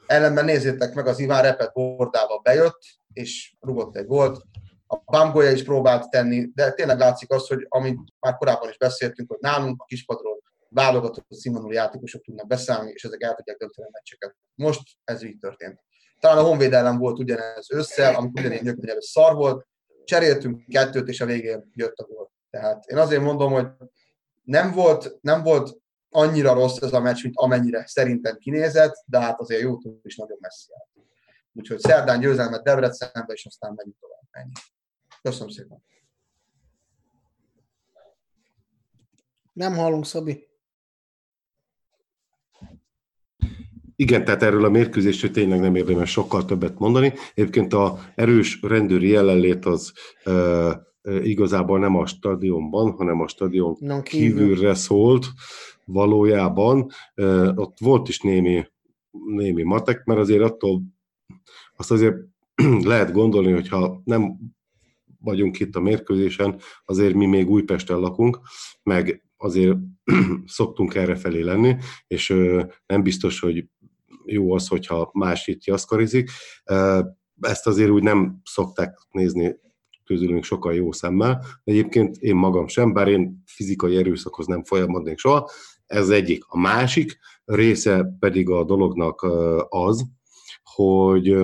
Ellenben 0.06 0.46
nézzétek 0.46 0.94
meg, 0.94 1.08
az 1.08 1.20
Iván 1.20 1.42
Repet 1.42 1.74
bordával 1.74 2.42
bejött, 2.42 2.80
és 3.14 3.56
rugott 3.60 3.96
egy 3.96 4.06
gólt. 4.06 4.42
A 4.88 4.98
Bamgoya 5.06 5.52
is 5.52 5.64
próbált 5.64 6.10
tenni, 6.10 6.52
de 6.54 6.72
tényleg 6.72 7.00
látszik 7.00 7.32
az, 7.32 7.48
hogy 7.48 7.66
amit 7.70 8.00
már 8.20 8.36
korábban 8.36 8.70
is 8.70 8.78
beszéltünk, 8.78 9.30
hogy 9.30 9.40
nálunk 9.42 9.82
a 9.82 9.86
kispadról 9.86 10.42
válogatott 10.70 11.26
színvonalú 11.30 11.72
játékosok 11.72 12.24
tudnak 12.24 12.48
beszállni, 12.48 12.92
és 12.92 13.04
ezek 13.04 13.22
el 13.22 13.36
tudják 13.36 13.58
dönteni 13.58 13.88
a 13.88 13.92
meccseket. 13.92 14.36
Most 14.56 14.82
ez 15.04 15.24
így 15.24 15.40
történt. 15.40 15.80
Talán 16.24 16.38
a 16.38 16.48
Honvéd 16.48 16.74
ellen 16.74 16.98
volt 16.98 17.20
ugyanez 17.20 17.72
össze, 17.72 18.08
amikor 18.10 18.40
ugyanilyen 18.40 18.64
nyögvenyelő 18.64 19.00
szar 19.00 19.36
volt, 19.36 19.68
cseréltünk 20.04 20.66
kettőt, 20.68 21.08
és 21.08 21.22
a 21.22 21.26
végén 21.26 21.72
jött 21.74 21.98
a 21.98 22.04
gól. 22.04 22.32
Tehát 22.50 22.86
én 22.86 22.98
azért 22.98 23.22
mondom, 23.22 23.52
hogy 23.52 23.68
nem 24.44 24.72
volt, 24.72 25.18
nem 25.22 25.44
volt 25.44 25.78
annyira 26.10 26.54
rossz 26.54 26.82
ez 26.82 26.94
a 26.94 27.00
meccs, 27.00 27.24
mint 27.24 27.36
amennyire 27.38 27.88
szerintem 27.88 28.38
kinézett, 28.38 29.04
de 29.06 29.20
hát 29.20 29.40
azért 29.40 29.62
jó 29.62 29.78
is 30.04 30.16
nagyon 30.16 30.38
messzi 30.42 30.72
állt. 30.74 31.08
Úgyhogy 31.54 31.80
szerdán 31.80 32.20
győzelmet 32.20 32.64
Debrecenbe, 32.64 33.34
és 33.34 33.46
aztán 33.46 33.74
megyünk 33.76 33.96
tovább. 34.00 34.28
Ennyi. 34.32 34.52
Köszönöm 35.22 35.50
szépen. 35.50 35.84
Nem 39.54 39.74
hallunk, 39.74 40.06
Szabi. 40.06 40.48
Igen, 44.04 44.26
tehát 44.26 44.44
erről 44.44 44.66
a 44.66 44.70
mérkőzésről 44.70 45.32
tényleg 45.32 45.60
nem 45.60 45.76
érdemes 45.76 46.12
sokkal 46.12 46.46
többet 46.46 46.80
mondani. 46.80 47.14
Egyébként 47.34 47.74
a 47.74 48.00
erős 48.16 48.60
rendőri 48.62 49.08
jelenlét 49.08 49.66
az 49.66 49.94
uh, 50.26 50.72
igazából 51.24 51.80
nem 51.80 51.96
a 51.96 52.06
stadionban, 52.06 52.92
hanem 52.92 53.22
a 53.22 53.28
stadion 53.28 53.76
Na, 53.80 54.02
kívül. 54.02 54.38
kívülre 54.38 54.74
szólt 54.74 55.26
valójában. 55.86 56.88
Uh, 57.16 57.52
ott 57.56 57.78
volt 57.80 58.08
is 58.08 58.20
némi, 58.20 58.66
némi 59.26 59.64
matek, 59.64 60.04
mert 60.04 60.20
azért 60.20 60.44
attól 60.44 60.82
azt 61.76 61.92
azért 61.92 62.16
lehet 62.92 63.12
gondolni, 63.12 63.52
hogyha 63.52 64.02
nem 64.04 64.38
vagyunk 65.20 65.60
itt 65.60 65.76
a 65.76 65.82
mérkőzésen, 65.82 66.60
azért 66.86 67.14
mi 67.14 67.26
még 67.26 67.50
Újpesten 67.50 68.00
lakunk, 68.00 68.40
meg 68.84 69.24
azért 69.38 69.78
szoktunk 70.46 70.96
erre 70.96 71.16
felé 71.16 71.42
lenni, 71.42 71.76
és 72.08 72.36
nem 72.86 73.04
biztos, 73.04 73.40
hogy 73.40 73.66
jó 74.26 74.54
az, 74.54 74.68
hogyha 74.68 75.10
más 75.14 75.48
itt 75.48 75.64
jaszkarizik. 75.64 76.30
Ezt 77.42 77.68
azért 77.68 77.90
úgy 77.90 78.04
nem 78.04 78.42
szokták 78.44 78.98
nézni 79.12 79.56
közülünk 80.04 80.44
sokkal 80.44 80.74
jó 80.74 80.92
szemmel. 80.92 81.46
Egyébként 81.64 82.18
én 82.18 82.36
magam 82.36 82.68
sem, 82.68 82.94
bár 82.94 83.08
én 83.08 83.44
fizikai 83.46 83.98
erőszakhoz 83.98 84.46
nem 84.46 84.64
folyamodnék 84.64 85.18
soha. 85.18 85.50
Ez 85.86 86.10
egyik. 86.10 86.44
A 86.48 86.60
másik 86.60 87.18
része 87.46 88.06
pedig 88.20 88.50
a 88.50 88.64
dolognak 88.64 89.26
az, 89.70 90.06
hogy 90.64 91.36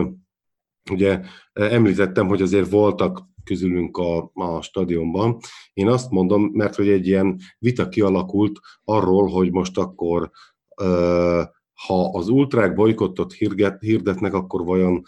ugye 0.91 1.21
említettem, 1.53 2.27
hogy 2.27 2.41
azért 2.41 2.69
voltak 2.69 3.27
közülünk 3.43 3.97
a, 3.97 4.31
a 4.33 4.61
stadionban. 4.61 5.37
Én 5.73 5.87
azt 5.87 6.09
mondom, 6.09 6.49
mert 6.53 6.75
hogy 6.75 6.89
egy 6.89 7.07
ilyen 7.07 7.39
vita 7.59 7.89
kialakult 7.89 8.59
arról, 8.83 9.27
hogy 9.27 9.51
most 9.51 9.77
akkor 9.77 10.31
ö, 10.75 11.41
ha 11.87 12.09
az 12.13 12.27
ultrák 12.27 12.75
bolykottot 12.75 13.33
hirdetnek, 13.79 14.33
akkor 14.33 14.65
vajon 14.65 15.03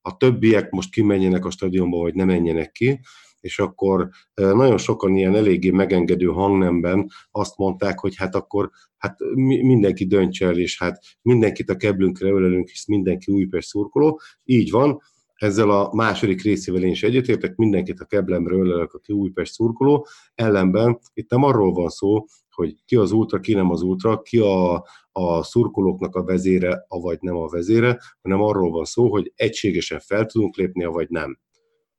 a 0.00 0.16
többiek 0.16 0.70
most 0.70 0.90
kimenjenek 0.90 1.44
a 1.44 1.50
stadionba, 1.50 1.98
vagy 1.98 2.14
ne 2.14 2.24
menjenek 2.24 2.72
ki, 2.72 3.00
és 3.40 3.58
akkor 3.58 4.08
nagyon 4.34 4.78
sokan 4.78 5.16
ilyen 5.16 5.34
eléggé 5.34 5.70
megengedő 5.70 6.26
hangnemben 6.26 7.10
azt 7.30 7.56
mondták, 7.56 7.98
hogy 7.98 8.16
hát 8.16 8.34
akkor 8.34 8.70
hát 8.96 9.18
mi- 9.34 9.62
mindenki 9.62 10.06
dönts 10.06 10.42
el, 10.42 10.58
és 10.58 10.78
hát 10.78 11.04
mindenkit 11.22 11.70
a 11.70 11.76
keblünkre 11.76 12.28
ölelünk, 12.28 12.68
hisz 12.68 12.86
mindenki 12.86 13.32
Újpest 13.32 13.68
szurkoló. 13.68 14.20
Így 14.44 14.70
van, 14.70 15.00
ezzel 15.34 15.70
a 15.70 15.94
második 15.94 16.42
részével 16.42 16.82
én 16.82 16.90
is 16.90 17.02
egyetértek, 17.02 17.54
mindenkit 17.56 18.00
a 18.00 18.04
keblemre 18.04 18.54
ölelek, 18.54 18.94
aki 18.94 19.12
Újpest 19.12 19.52
szurkoló, 19.52 20.06
ellenben 20.34 20.98
itt 21.14 21.30
nem 21.30 21.42
arról 21.42 21.72
van 21.72 21.88
szó, 21.88 22.24
hogy 22.54 22.84
ki 22.84 22.96
az 22.96 23.12
ultra, 23.12 23.40
ki 23.40 23.54
nem 23.54 23.70
az 23.70 23.82
ultra, 23.82 24.22
ki 24.22 24.38
a, 24.38 24.74
a 25.12 25.42
szurkolóknak 25.42 26.14
a 26.14 26.24
vezére, 26.24 26.84
avagy 26.88 27.18
nem 27.20 27.36
a 27.36 27.48
vezére, 27.48 28.00
hanem 28.22 28.40
arról 28.40 28.70
van 28.70 28.84
szó, 28.84 29.10
hogy 29.10 29.32
egységesen 29.36 30.00
fel 30.00 30.26
tudunk 30.26 30.56
lépni, 30.56 30.84
avagy 30.84 31.08
nem. 31.08 31.38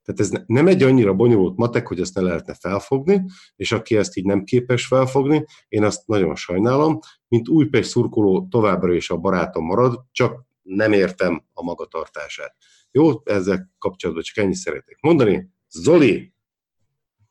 Tehát 0.03 0.19
ez 0.19 0.29
ne- 0.29 0.43
nem 0.45 0.67
egy 0.67 0.83
annyira 0.83 1.13
bonyolult 1.13 1.57
matek, 1.57 1.87
hogy 1.87 1.99
ezt 1.99 2.15
ne 2.15 2.21
lehetne 2.21 2.53
felfogni, 2.53 3.23
és 3.55 3.71
aki 3.71 3.97
ezt 3.97 4.17
így 4.17 4.25
nem 4.25 4.43
képes 4.43 4.85
felfogni, 4.85 5.45
én 5.67 5.83
azt 5.83 6.07
nagyon 6.07 6.35
sajnálom, 6.35 6.99
mint 7.27 7.49
Újpest 7.49 7.89
szurkoló 7.89 8.47
továbbra 8.49 8.93
is 8.93 9.09
a 9.09 9.17
barátom 9.17 9.65
marad, 9.65 10.01
csak 10.11 10.45
nem 10.61 10.91
értem 10.91 11.45
a 11.53 11.63
magatartását. 11.63 12.55
Jó, 12.91 13.11
ezzel 13.23 13.71
kapcsolatban 13.77 14.23
csak 14.23 14.43
ennyit 14.43 14.55
szeretnék 14.55 14.97
mondani. 15.01 15.49
Zoli, 15.69 16.33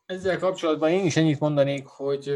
Ezzel 0.05 0.39
kapcsolatban 0.39 0.89
én 0.89 1.05
is 1.05 1.15
ennyit 1.15 1.39
mondanék, 1.39 1.85
hogy 1.85 2.35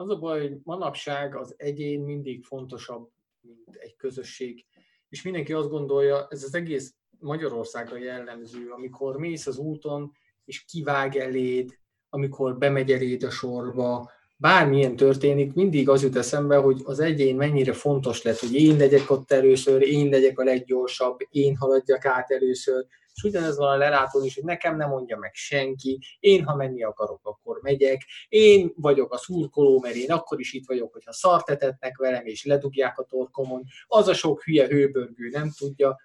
az 0.00 0.10
a 0.10 0.18
baj, 0.18 0.40
hogy 0.40 0.58
manapság 0.64 1.36
az 1.36 1.54
egyén 1.56 2.00
mindig 2.00 2.44
fontosabb, 2.44 3.10
mint 3.40 3.76
egy 3.76 3.96
közösség. 3.96 4.64
És 5.08 5.22
mindenki 5.22 5.52
azt 5.52 5.68
gondolja, 5.68 6.26
ez 6.30 6.42
az 6.42 6.54
egész 6.54 6.94
Magyarországra 7.18 7.98
jellemző, 7.98 8.70
amikor 8.70 9.16
mész 9.16 9.46
az 9.46 9.58
úton, 9.58 10.12
és 10.44 10.64
kivág 10.64 11.16
eléd, 11.16 11.78
amikor 12.08 12.58
bemegy 12.58 12.92
eléd 12.92 13.22
a 13.22 13.30
sorba, 13.30 14.10
bármilyen 14.36 14.96
történik, 14.96 15.54
mindig 15.54 15.88
az 15.88 16.02
jut 16.02 16.16
eszembe, 16.16 16.56
hogy 16.56 16.80
az 16.84 17.00
egyén 17.00 17.36
mennyire 17.36 17.72
fontos 17.72 18.22
lett, 18.22 18.38
hogy 18.38 18.54
én 18.54 18.76
legyek 18.76 19.10
ott 19.10 19.32
először, 19.32 19.82
én 19.82 20.08
legyek 20.08 20.38
a 20.38 20.44
leggyorsabb, 20.44 21.18
én 21.30 21.56
haladjak 21.56 22.04
át 22.04 22.30
először, 22.30 22.86
és 23.18 23.24
ugyanez 23.24 23.56
van 23.56 23.72
a 23.72 23.76
lelátón 23.76 24.24
is, 24.24 24.34
hogy 24.34 24.44
nekem 24.44 24.76
nem 24.76 24.88
mondja 24.88 25.16
meg 25.16 25.34
senki, 25.34 25.98
én 26.20 26.44
ha 26.44 26.54
menni 26.54 26.82
akarok, 26.82 27.20
akkor 27.22 27.58
megyek, 27.62 28.02
én 28.28 28.72
vagyok 28.76 29.12
a 29.12 29.16
szurkoló, 29.16 29.80
mert 29.80 29.94
én 29.94 30.10
akkor 30.10 30.40
is 30.40 30.52
itt 30.52 30.66
vagyok, 30.66 30.92
hogyha 30.92 31.12
szartetetnek 31.12 31.96
velem, 31.96 32.26
és 32.26 32.44
ledugják 32.44 32.98
a 32.98 33.04
torkomon, 33.04 33.64
az 33.86 34.08
a 34.08 34.14
sok 34.14 34.42
hülye 34.42 34.66
hőbörgő 34.66 35.28
nem 35.28 35.50
tudja, 35.58 35.96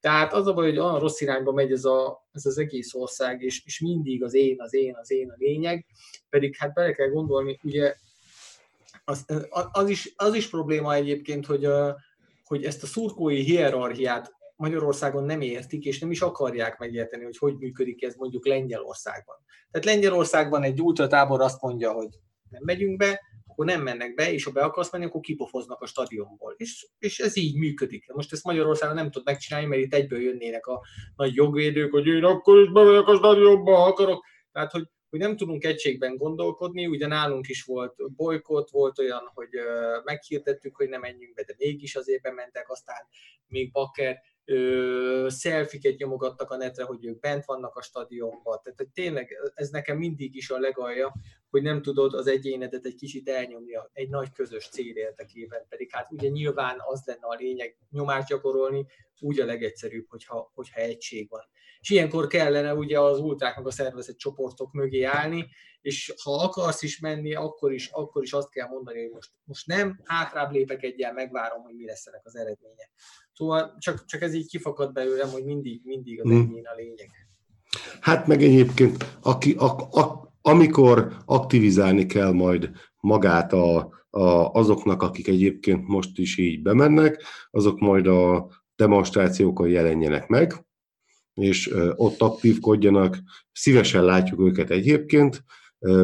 tehát 0.00 0.32
az 0.32 0.46
a 0.46 0.52
baj, 0.52 0.68
hogy 0.68 0.78
olyan 0.78 0.98
rossz 0.98 1.20
irányba 1.20 1.52
megy 1.52 1.72
ez, 1.72 1.84
a, 1.84 2.26
ez 2.32 2.46
az 2.46 2.58
egész 2.58 2.94
ország, 2.94 3.42
és, 3.42 3.62
és 3.64 3.80
mindig 3.80 4.24
az 4.24 4.34
én, 4.34 4.60
az 4.60 4.74
én, 4.74 4.96
az 5.00 5.10
én 5.10 5.30
a 5.30 5.34
lényeg, 5.36 5.86
pedig 6.28 6.56
hát 6.56 6.72
bele 6.72 6.92
kell 6.92 7.08
gondolni, 7.08 7.58
ugye 7.62 7.94
az, 9.04 9.24
az, 9.72 9.88
is, 9.88 10.12
az 10.16 10.34
is 10.34 10.48
probléma 10.48 10.94
egyébként, 10.94 11.46
hogy, 11.46 11.66
hogy 12.44 12.64
ezt 12.64 12.82
a 12.82 12.86
szurkói 12.86 13.42
hierarchiát 13.42 14.38
Magyarországon 14.60 15.24
nem 15.24 15.40
értik, 15.40 15.84
és 15.84 15.98
nem 15.98 16.10
is 16.10 16.20
akarják 16.20 16.78
megérteni, 16.78 17.24
hogy 17.24 17.38
hogy 17.38 17.56
működik 17.58 18.02
ez 18.02 18.14
mondjuk 18.14 18.46
Lengyelországban. 18.46 19.36
Tehát 19.70 19.86
Lengyelországban 19.86 20.62
egy 20.62 20.80
ultratábor 20.80 21.40
azt 21.40 21.60
mondja, 21.60 21.92
hogy 21.92 22.08
nem 22.50 22.62
megyünk 22.64 22.96
be, 22.96 23.20
akkor 23.46 23.66
nem 23.66 23.82
mennek 23.82 24.14
be, 24.14 24.32
és 24.32 24.44
ha 24.44 24.50
be 24.50 24.62
akarsz 24.62 24.92
menni, 24.92 25.04
akkor 25.04 25.20
kipofoznak 25.20 25.80
a 25.80 25.86
stadionból. 25.86 26.54
És, 26.56 26.86
és 26.98 27.18
ez 27.18 27.36
így 27.36 27.56
működik. 27.56 28.12
Most 28.12 28.32
ezt 28.32 28.44
Magyarországon 28.44 28.94
nem 28.94 29.10
tud 29.10 29.24
megcsinálni, 29.24 29.66
mert 29.66 29.82
itt 29.82 29.94
egyből 29.94 30.20
jönnének 30.20 30.66
a 30.66 30.82
nagy 31.16 31.34
jogvédők, 31.34 31.90
hogy 31.90 32.06
én 32.06 32.24
akkor 32.24 32.60
is 32.60 32.72
bemegyek 32.72 33.06
a 33.06 33.16
stadionba, 33.16 33.74
ha 33.74 33.86
akarok. 33.86 34.24
Tehát, 34.52 34.70
hogy, 34.70 34.86
hogy 35.10 35.18
nem 35.18 35.36
tudunk 35.36 35.64
egységben 35.64 36.16
gondolkodni, 36.16 36.86
ugye 36.86 37.06
nálunk 37.06 37.48
is 37.48 37.62
volt 37.62 37.94
bolykott, 38.16 38.70
volt 38.70 38.98
olyan, 38.98 39.30
hogy 39.34 39.48
meghirdettük, 40.04 40.76
hogy 40.76 40.88
nem 40.88 41.00
menjünk 41.00 41.34
be, 41.34 41.42
de 41.42 41.54
mégis 41.58 41.96
azért 41.96 42.22
bementek, 42.22 42.70
aztán 42.70 43.06
még 43.46 43.70
Bakker 43.70 44.20
ö, 44.50 45.26
szelfiket 45.28 45.98
nyomogattak 45.98 46.50
a 46.50 46.56
netre, 46.56 46.84
hogy 46.84 47.04
ők 47.04 47.20
bent 47.20 47.44
vannak 47.44 47.76
a 47.76 47.82
stadionban. 47.82 48.60
Tehát 48.62 48.78
hogy 48.78 48.88
tényleg 48.88 49.52
ez 49.54 49.68
nekem 49.68 49.96
mindig 49.96 50.36
is 50.36 50.50
a 50.50 50.58
legalja, 50.58 51.12
hogy 51.50 51.62
nem 51.62 51.82
tudod 51.82 52.14
az 52.14 52.26
egyénedet 52.26 52.84
egy 52.84 52.94
kicsit 52.94 53.28
elnyomni 53.28 53.72
egy 53.92 54.08
nagy 54.08 54.32
közös 54.32 54.68
cél 54.68 54.96
érdekében, 54.96 55.66
pedig 55.68 55.90
hát 55.90 56.12
ugye 56.12 56.28
nyilván 56.28 56.76
az 56.86 57.02
lenne 57.04 57.26
a 57.26 57.34
lényeg 57.34 57.76
nyomást 57.90 58.28
gyakorolni, 58.28 58.86
úgy 59.22 59.40
a 59.40 59.44
legegyszerűbb, 59.44 60.06
hogyha, 60.08 60.50
hogyha 60.54 60.80
egység 60.80 61.28
van. 61.28 61.42
És 61.80 61.90
ilyenkor 61.90 62.26
kellene 62.26 62.74
ugye 62.74 63.00
az 63.00 63.18
ultráknak 63.18 63.66
a 63.66 63.70
szervezett 63.70 64.16
csoportok 64.16 64.72
mögé 64.72 65.02
állni, 65.02 65.46
és 65.80 66.14
ha 66.22 66.42
akarsz 66.42 66.82
is 66.82 66.98
menni, 67.00 67.34
akkor 67.34 67.72
is, 67.72 67.88
akkor 67.88 68.22
is 68.22 68.32
azt 68.32 68.50
kell 68.50 68.68
mondani, 68.68 69.00
hogy 69.00 69.10
most, 69.10 69.30
most 69.44 69.66
nem, 69.66 70.00
hátrább 70.04 70.52
lépek 70.52 70.82
egyel, 70.82 71.12
megvárom, 71.12 71.62
hogy 71.62 71.74
mi 71.74 71.84
lesz 71.84 72.06
ennek 72.06 72.22
az 72.24 72.36
eredménye. 72.36 72.90
Szóval 73.32 73.76
csak, 73.78 74.04
csak 74.04 74.22
ez 74.22 74.34
így 74.34 74.48
kifakad 74.48 74.92
belőlem, 74.92 75.28
hogy 75.28 75.44
mindig, 75.44 75.80
mindig 75.84 76.20
az 76.20 76.30
Hmm. 76.30 76.40
egyén 76.40 76.66
a 76.66 76.74
lényeg. 76.74 77.10
Hát 78.00 78.26
meg 78.26 78.42
egyébként, 78.42 79.18
aki, 79.22 79.52
a, 79.52 79.64
a, 79.90 80.32
amikor 80.40 81.16
aktivizálni 81.24 82.06
kell 82.06 82.32
majd 82.32 82.70
magát 83.00 83.52
a, 83.52 83.76
a, 84.10 84.52
azoknak, 84.52 85.02
akik 85.02 85.28
egyébként 85.28 85.86
most 85.86 86.18
is 86.18 86.38
így 86.38 86.62
bemennek, 86.62 87.22
azok 87.50 87.78
majd 87.78 88.06
a 88.06 88.48
demonstrációkon 88.80 89.68
jelenjenek 89.68 90.26
meg, 90.26 90.64
és 91.34 91.74
ott 91.94 92.20
aktívkodjanak. 92.20 93.18
Szívesen 93.52 94.04
látjuk 94.04 94.40
őket 94.40 94.70
egyébként, 94.70 95.44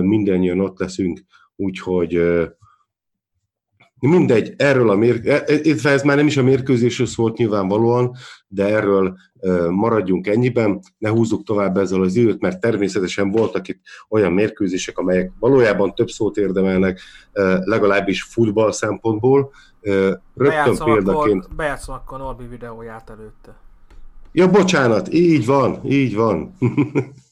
mindannyian 0.00 0.60
ott 0.60 0.78
leszünk, 0.78 1.20
úgyhogy 1.56 2.20
mindegy, 4.00 4.54
erről 4.56 4.90
a 4.90 4.94
mérkőzés, 4.94 5.84
ez 5.84 6.02
már 6.02 6.16
nem 6.16 6.26
is 6.26 6.36
a 6.36 6.42
mérkőzésről 6.42 7.06
szólt 7.06 7.36
nyilvánvalóan, 7.36 8.16
de 8.48 8.64
erről 8.64 9.16
maradjunk 9.70 10.26
ennyiben, 10.26 10.80
ne 10.98 11.08
húzzuk 11.08 11.42
tovább 11.42 11.76
ezzel 11.76 12.02
az 12.02 12.16
időt, 12.16 12.40
mert 12.40 12.60
természetesen 12.60 13.30
voltak 13.30 13.68
itt 13.68 13.80
olyan 14.08 14.32
mérkőzések, 14.32 14.98
amelyek 14.98 15.32
valójában 15.38 15.94
több 15.94 16.08
szót 16.08 16.36
érdemelnek, 16.36 17.00
legalábbis 17.64 18.22
futball 18.22 18.72
szempontból. 18.72 19.52
Rögtön 19.80 20.20
Bejátszom 20.34 20.92
példaként 20.92 21.44
akkor, 21.44 21.56
bejátszom 21.56 21.94
akkor 21.94 22.18
Norbi 22.18 22.46
videóját 22.46 23.10
előtte. 23.10 23.56
Ja, 24.32 24.50
bocsánat, 24.50 25.12
így 25.12 25.46
van, 25.46 25.80
így 25.84 26.14
van. 26.14 26.54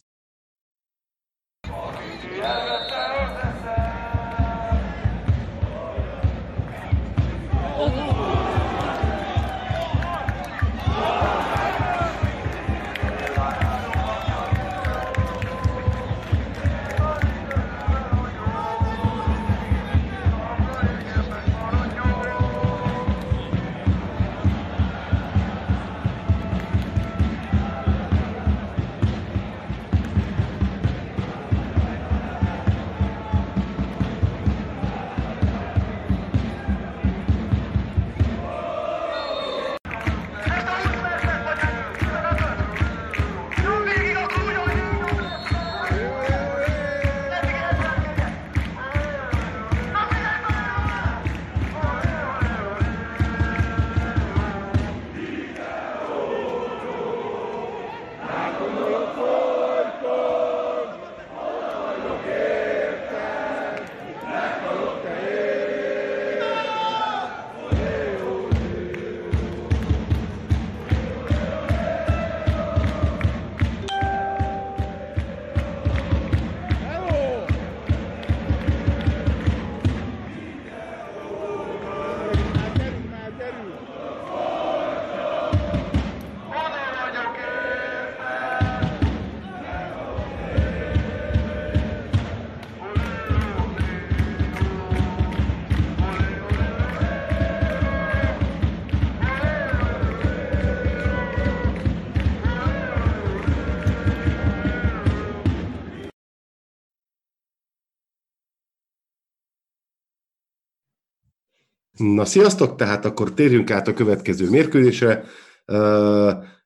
Na, 112.12 112.24
sziasztok! 112.24 112.76
Tehát 112.76 113.04
akkor 113.04 113.32
térjünk 113.32 113.70
át 113.70 113.88
a 113.88 113.94
következő 113.94 114.50
mérkőzésre. 114.50 115.24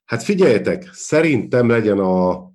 Hát 0.04 0.22
figyeljetek, 0.22 0.88
szerintem 0.92 1.68
legyen 1.68 1.98
a 1.98 2.46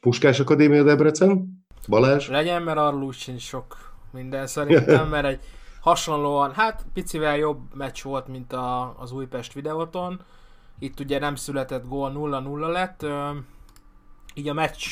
Puskás 0.00 0.40
Akadémia 0.40 0.82
Debrecen. 0.82 1.64
Balázs? 1.88 2.28
Legyen, 2.28 2.62
mert 2.62 2.78
arról 2.78 3.12
sincs 3.12 3.42
sok 3.42 3.76
minden 4.12 4.46
szerintem, 4.46 5.08
mert 5.08 5.26
egy 5.26 5.40
hasonlóan, 5.80 6.52
hát 6.52 6.86
picivel 6.92 7.36
jobb 7.36 7.60
meccs 7.74 8.02
volt, 8.02 8.28
mint 8.28 8.52
a, 8.52 8.94
az 8.98 9.12
Újpest 9.12 9.52
videóton. 9.52 10.20
Itt 10.78 11.00
ugye 11.00 11.18
nem 11.18 11.34
született 11.34 11.88
gól, 11.88 12.12
0-0 12.14 12.72
lett. 12.72 13.06
Így 14.34 14.48
a 14.48 14.52
meccs 14.52 14.84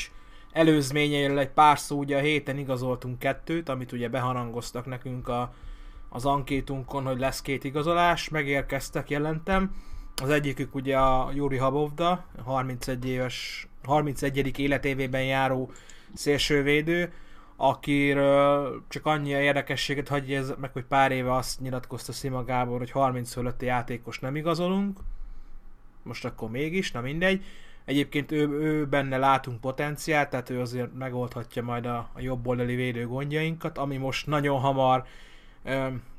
előzményeiről 0.52 1.38
egy 1.38 1.50
pár 1.50 1.78
szó, 1.78 1.98
ugye 1.98 2.16
a 2.16 2.20
héten 2.20 2.58
igazoltunk 2.58 3.18
kettőt, 3.18 3.68
amit 3.68 3.92
ugye 3.92 4.08
beharangoztak 4.08 4.86
nekünk 4.86 5.28
a, 5.28 5.52
az 6.08 6.26
ankétunkon, 6.26 7.04
hogy 7.04 7.18
lesz 7.18 7.42
két 7.42 7.64
igazolás, 7.64 8.28
megérkeztek, 8.28 9.10
jelentem. 9.10 9.74
Az 10.22 10.28
egyikük 10.28 10.74
ugye 10.74 10.98
a 10.98 11.30
Juri 11.34 11.56
Habovda, 11.56 12.24
31 12.44 13.06
éves, 13.06 13.68
31. 13.84 14.58
életévében 14.58 15.24
járó 15.24 15.70
szélsővédő, 16.14 17.12
akiről 17.56 18.82
csak 18.88 19.06
annyi 19.06 19.34
a 19.34 19.40
érdekességet 19.40 20.08
hagyja 20.08 20.38
ez 20.38 20.52
meg, 20.60 20.72
hogy 20.72 20.84
pár 20.84 21.12
éve 21.12 21.34
azt 21.34 21.60
nyilatkozta 21.60 22.12
Szima 22.12 22.44
Gábor, 22.44 22.78
hogy 22.78 22.90
30 22.90 23.32
fölötti 23.32 23.66
játékos 23.66 24.18
nem 24.18 24.36
igazolunk. 24.36 24.98
Most 26.02 26.24
akkor 26.24 26.50
mégis, 26.50 26.92
na 26.92 27.00
mindegy. 27.00 27.44
Egyébként 27.84 28.32
ő, 28.32 28.48
ő 28.48 28.86
benne 28.86 29.16
látunk 29.16 29.60
potenciált, 29.60 30.30
tehát 30.30 30.50
ő 30.50 30.60
azért 30.60 30.94
megoldhatja 30.94 31.62
majd 31.62 31.86
a, 31.86 32.08
a 32.12 32.20
jobb 32.20 32.46
oldali 32.46 32.74
védő 32.74 33.06
gondjainkat, 33.06 33.78
ami 33.78 33.96
most 33.96 34.26
nagyon 34.26 34.60
hamar 34.60 35.04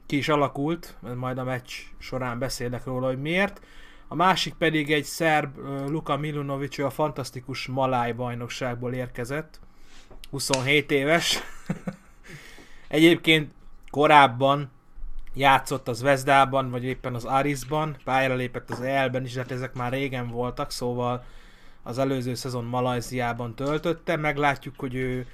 ki 0.05 0.17
is 0.17 0.29
alakult, 0.29 0.97
majd 1.15 1.37
a 1.37 1.43
meccs 1.43 1.71
során 1.97 2.39
beszélek 2.39 2.85
róla, 2.85 3.07
hogy 3.07 3.21
miért. 3.21 3.61
A 4.07 4.15
másik 4.15 4.53
pedig 4.53 4.91
egy 4.91 5.03
szerb, 5.03 5.57
Luka 5.87 6.17
Milunovic, 6.17 6.77
ő 6.77 6.85
a 6.85 6.89
fantasztikus 6.89 7.67
Maláj 7.67 8.11
bajnokságból 8.11 8.93
érkezett, 8.93 9.59
27 10.29 10.91
éves. 10.91 11.39
Egyébként 12.87 13.51
korábban 13.89 14.71
játszott 15.33 15.87
az 15.87 16.01
Vezdában, 16.01 16.69
vagy 16.69 16.83
éppen 16.83 17.13
az 17.13 17.25
Arisban, 17.25 17.97
pályára 18.03 18.35
lépett 18.35 18.69
az 18.69 18.81
Elben 18.81 19.23
is, 19.23 19.33
de 19.33 19.39
hát 19.39 19.51
ezek 19.51 19.73
már 19.73 19.91
régen 19.91 20.27
voltak, 20.27 20.71
szóval 20.71 21.25
az 21.83 21.97
előző 21.97 22.33
szezon 22.33 22.65
Malajziában 22.65 23.55
töltötte, 23.55 24.15
meglátjuk, 24.15 24.79
hogy 24.79 24.95
ő, 24.95 25.27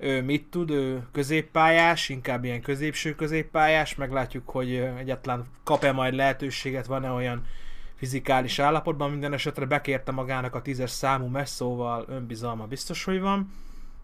ő 0.00 0.22
mit 0.22 0.44
tud, 0.50 0.70
ő 0.70 1.06
középpályás, 1.12 2.08
inkább 2.08 2.44
ilyen 2.44 2.62
középső 2.62 3.14
középpályás, 3.14 3.94
meglátjuk, 3.94 4.48
hogy 4.48 4.74
egyáltalán 4.74 5.46
kap-e 5.64 5.92
majd 5.92 6.14
lehetőséget, 6.14 6.86
van-e 6.86 7.10
olyan 7.10 7.46
fizikális 7.94 8.58
állapotban, 8.58 9.10
minden 9.10 9.32
esetre 9.32 9.64
bekérte 9.64 10.12
magának 10.12 10.54
a 10.54 10.62
tízes 10.62 10.90
számú 10.90 11.26
messzóval, 11.26 12.04
önbizalma 12.08 12.66
biztos, 12.66 13.04
hogy 13.04 13.20
van. 13.20 13.52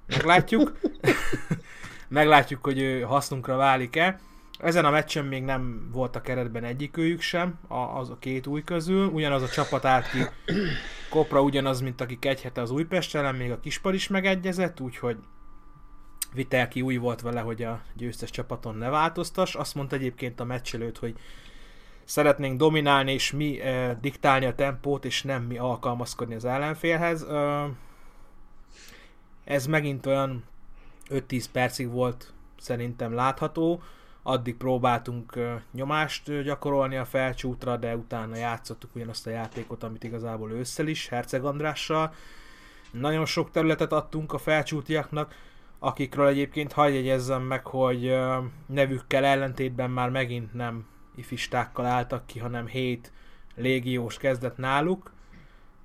Meglátjuk. 0.06 0.78
Meglátjuk, 2.08 2.64
hogy 2.64 2.78
ő 2.78 3.00
hasznunkra 3.00 3.56
válik-e. 3.56 4.20
Ezen 4.58 4.84
a 4.84 4.90
meccsen 4.90 5.24
még 5.24 5.42
nem 5.42 5.88
volt 5.92 6.16
a 6.16 6.20
keretben 6.20 6.64
egyikőjük 6.64 7.20
sem, 7.20 7.58
a, 7.68 7.74
az 7.74 8.10
a 8.10 8.16
két 8.18 8.46
új 8.46 8.64
közül. 8.64 9.06
Ugyanaz 9.06 9.42
a 9.42 9.48
csapat 9.48 9.84
állt 9.84 10.10
ki 10.10 10.18
Kopra 11.10 11.42
ugyanaz, 11.42 11.80
mint 11.80 12.00
akik 12.00 12.24
egy 12.24 12.42
hete 12.42 12.60
az 12.60 12.70
Újpest 12.70 13.14
ellen, 13.14 13.34
még 13.34 13.50
a 13.50 13.60
Kispar 13.60 13.94
is 13.94 14.08
megegyezett, 14.08 14.80
úgyhogy 14.80 15.16
Vitelki 16.34 16.82
új 16.82 16.96
volt 16.96 17.20
vele, 17.20 17.40
hogy 17.40 17.62
a 17.62 17.82
győztes 17.94 18.30
csapaton 18.30 18.76
ne 18.76 18.88
változtas. 18.88 19.54
Azt 19.54 19.74
mondta 19.74 19.96
egyébként 19.96 20.40
a 20.40 20.44
meccs 20.44 20.74
előtt, 20.74 20.98
hogy 20.98 21.14
szeretnénk 22.04 22.58
dominálni 22.58 23.12
és 23.12 23.32
mi 23.32 23.60
eh, 23.60 23.96
diktálni 24.00 24.46
a 24.46 24.54
tempót, 24.54 25.04
és 25.04 25.22
nem 25.22 25.42
mi 25.42 25.58
alkalmazkodni 25.58 26.34
az 26.34 26.44
ellenfélhez. 26.44 27.22
Eh, 27.22 27.64
ez 29.44 29.66
megint 29.66 30.06
olyan 30.06 30.44
5-10 31.10 31.44
percig 31.52 31.90
volt 31.90 32.32
szerintem 32.58 33.14
látható, 33.14 33.82
addig 34.22 34.56
próbáltunk 34.56 35.38
nyomást 35.72 36.42
gyakorolni 36.42 36.96
a 36.96 37.04
felcsútra, 37.04 37.76
de 37.76 37.96
utána 37.96 38.36
játszottuk 38.36 38.94
ugyanazt 38.94 39.26
a 39.26 39.30
játékot, 39.30 39.82
amit 39.82 40.04
igazából 40.04 40.52
ősszel 40.52 40.86
is, 40.86 41.08
Herceg 41.08 41.44
Andrással. 41.44 42.14
Nagyon 42.90 43.26
sok 43.26 43.50
területet 43.50 43.92
adtunk 43.92 44.32
a 44.32 44.38
felcsútiaknak, 44.38 45.34
akikről 45.78 46.26
egyébként 46.26 46.72
hagyj 46.72 46.94
jegyezzem 46.94 47.42
meg, 47.42 47.66
hogy 47.66 48.16
nevükkel 48.66 49.24
ellentétben 49.24 49.90
már 49.90 50.10
megint 50.10 50.54
nem 50.54 50.86
ifistákkal 51.16 51.86
álltak 51.86 52.26
ki, 52.26 52.38
hanem 52.38 52.66
hét 52.66 53.12
légiós 53.54 54.16
kezdett 54.16 54.56
náluk, 54.56 55.12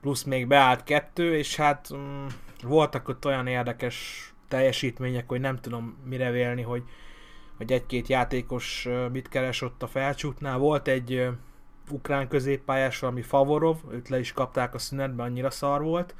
plusz 0.01 0.23
még 0.23 0.47
beállt 0.47 0.83
kettő, 0.83 1.37
és 1.37 1.55
hát 1.55 1.89
mm, 1.95 2.25
voltak 2.63 3.07
ott 3.07 3.25
olyan 3.25 3.47
érdekes 3.47 4.25
teljesítmények, 4.47 5.27
hogy 5.27 5.39
nem 5.39 5.59
tudom 5.59 5.97
mire 6.05 6.31
vélni, 6.31 6.61
hogy, 6.61 6.83
hogy 7.57 7.71
egy-két 7.71 8.07
játékos 8.07 8.87
mit 9.11 9.29
keres 9.29 9.61
ott 9.61 9.83
a 9.83 9.87
felcsútnál. 9.87 10.57
Volt 10.57 10.87
egy 10.87 11.29
ukrán 11.89 12.27
középpályás, 12.27 12.99
valami 12.99 13.21
Favorov, 13.21 13.77
őt 13.91 14.09
le 14.09 14.19
is 14.19 14.33
kapták 14.33 14.73
a 14.73 14.77
szünetbe, 14.77 15.23
annyira 15.23 15.49
szar 15.49 15.81
volt. 15.81 16.15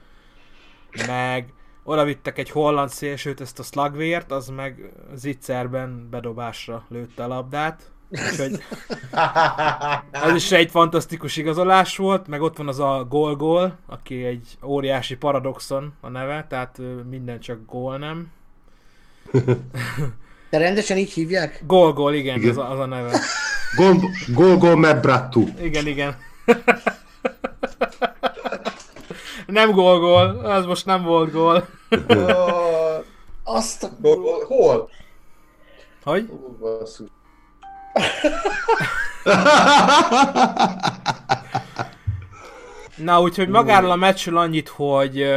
Meg 1.08 1.54
oda 1.84 2.04
vittek 2.04 2.38
egy 2.38 2.50
holland 2.50 2.90
szélsőt, 2.90 3.42
ezt 3.42 3.60
a 3.60 3.64
Slagvért, 3.64 4.32
az 4.32 4.48
meg 4.48 4.92
zicserben 5.16 6.08
bedobásra 6.10 6.86
lőtte 6.90 7.24
a 7.24 7.28
labdát. 7.28 7.92
Úgyhogy 8.10 8.64
ez 10.28 10.36
is 10.36 10.52
egy 10.52 10.72
fantasztikus 10.72 11.38
igazolás 11.38 11.98
volt, 11.98 12.28
meg 12.28 12.42
ott 12.42 12.58
van 12.58 12.68
az 12.68 12.80
a 12.80 13.06
Gol 13.10 13.36
Gol, 13.36 13.78
aki 13.88 14.24
egy 14.24 14.58
óriási 14.64 15.16
paradoxon 15.16 15.94
a 16.02 16.10
neve, 16.10 16.46
tehát 16.50 16.82
minden 17.10 17.40
csak 17.40 17.66
gól 17.66 17.98
nem. 17.98 18.32
De 20.50 20.58
rendesen 20.58 20.98
így 20.98 21.12
hívják? 21.12 21.64
Gol 21.68 21.94
Gol, 21.94 22.14
igen, 22.14 22.38
igen. 22.38 22.50
Az, 22.50 22.58
a, 22.58 22.72
az 22.72 22.80
a 22.80 22.86
neve. 22.86 23.20
Gol 23.76 23.96
Gol, 24.34 24.58
gol 24.58 24.76
Mebrattu. 24.76 25.48
Igen, 25.62 25.88
igen. 25.88 26.16
nem 29.52 29.72
gól 29.72 30.00
gól, 30.00 30.46
az 30.46 30.66
most 30.66 30.86
nem 30.86 31.04
volt 31.04 31.32
gól. 31.32 31.68
Azt 33.44 33.84
a... 33.84 33.90
Hol? 34.48 34.90
Hogy? 36.04 36.30
Na, 42.96 43.22
úgyhogy 43.22 43.48
magáról 43.48 43.92
a 43.92 43.96
meccsről 43.96 44.38
annyit, 44.38 44.68
hogy 44.68 45.28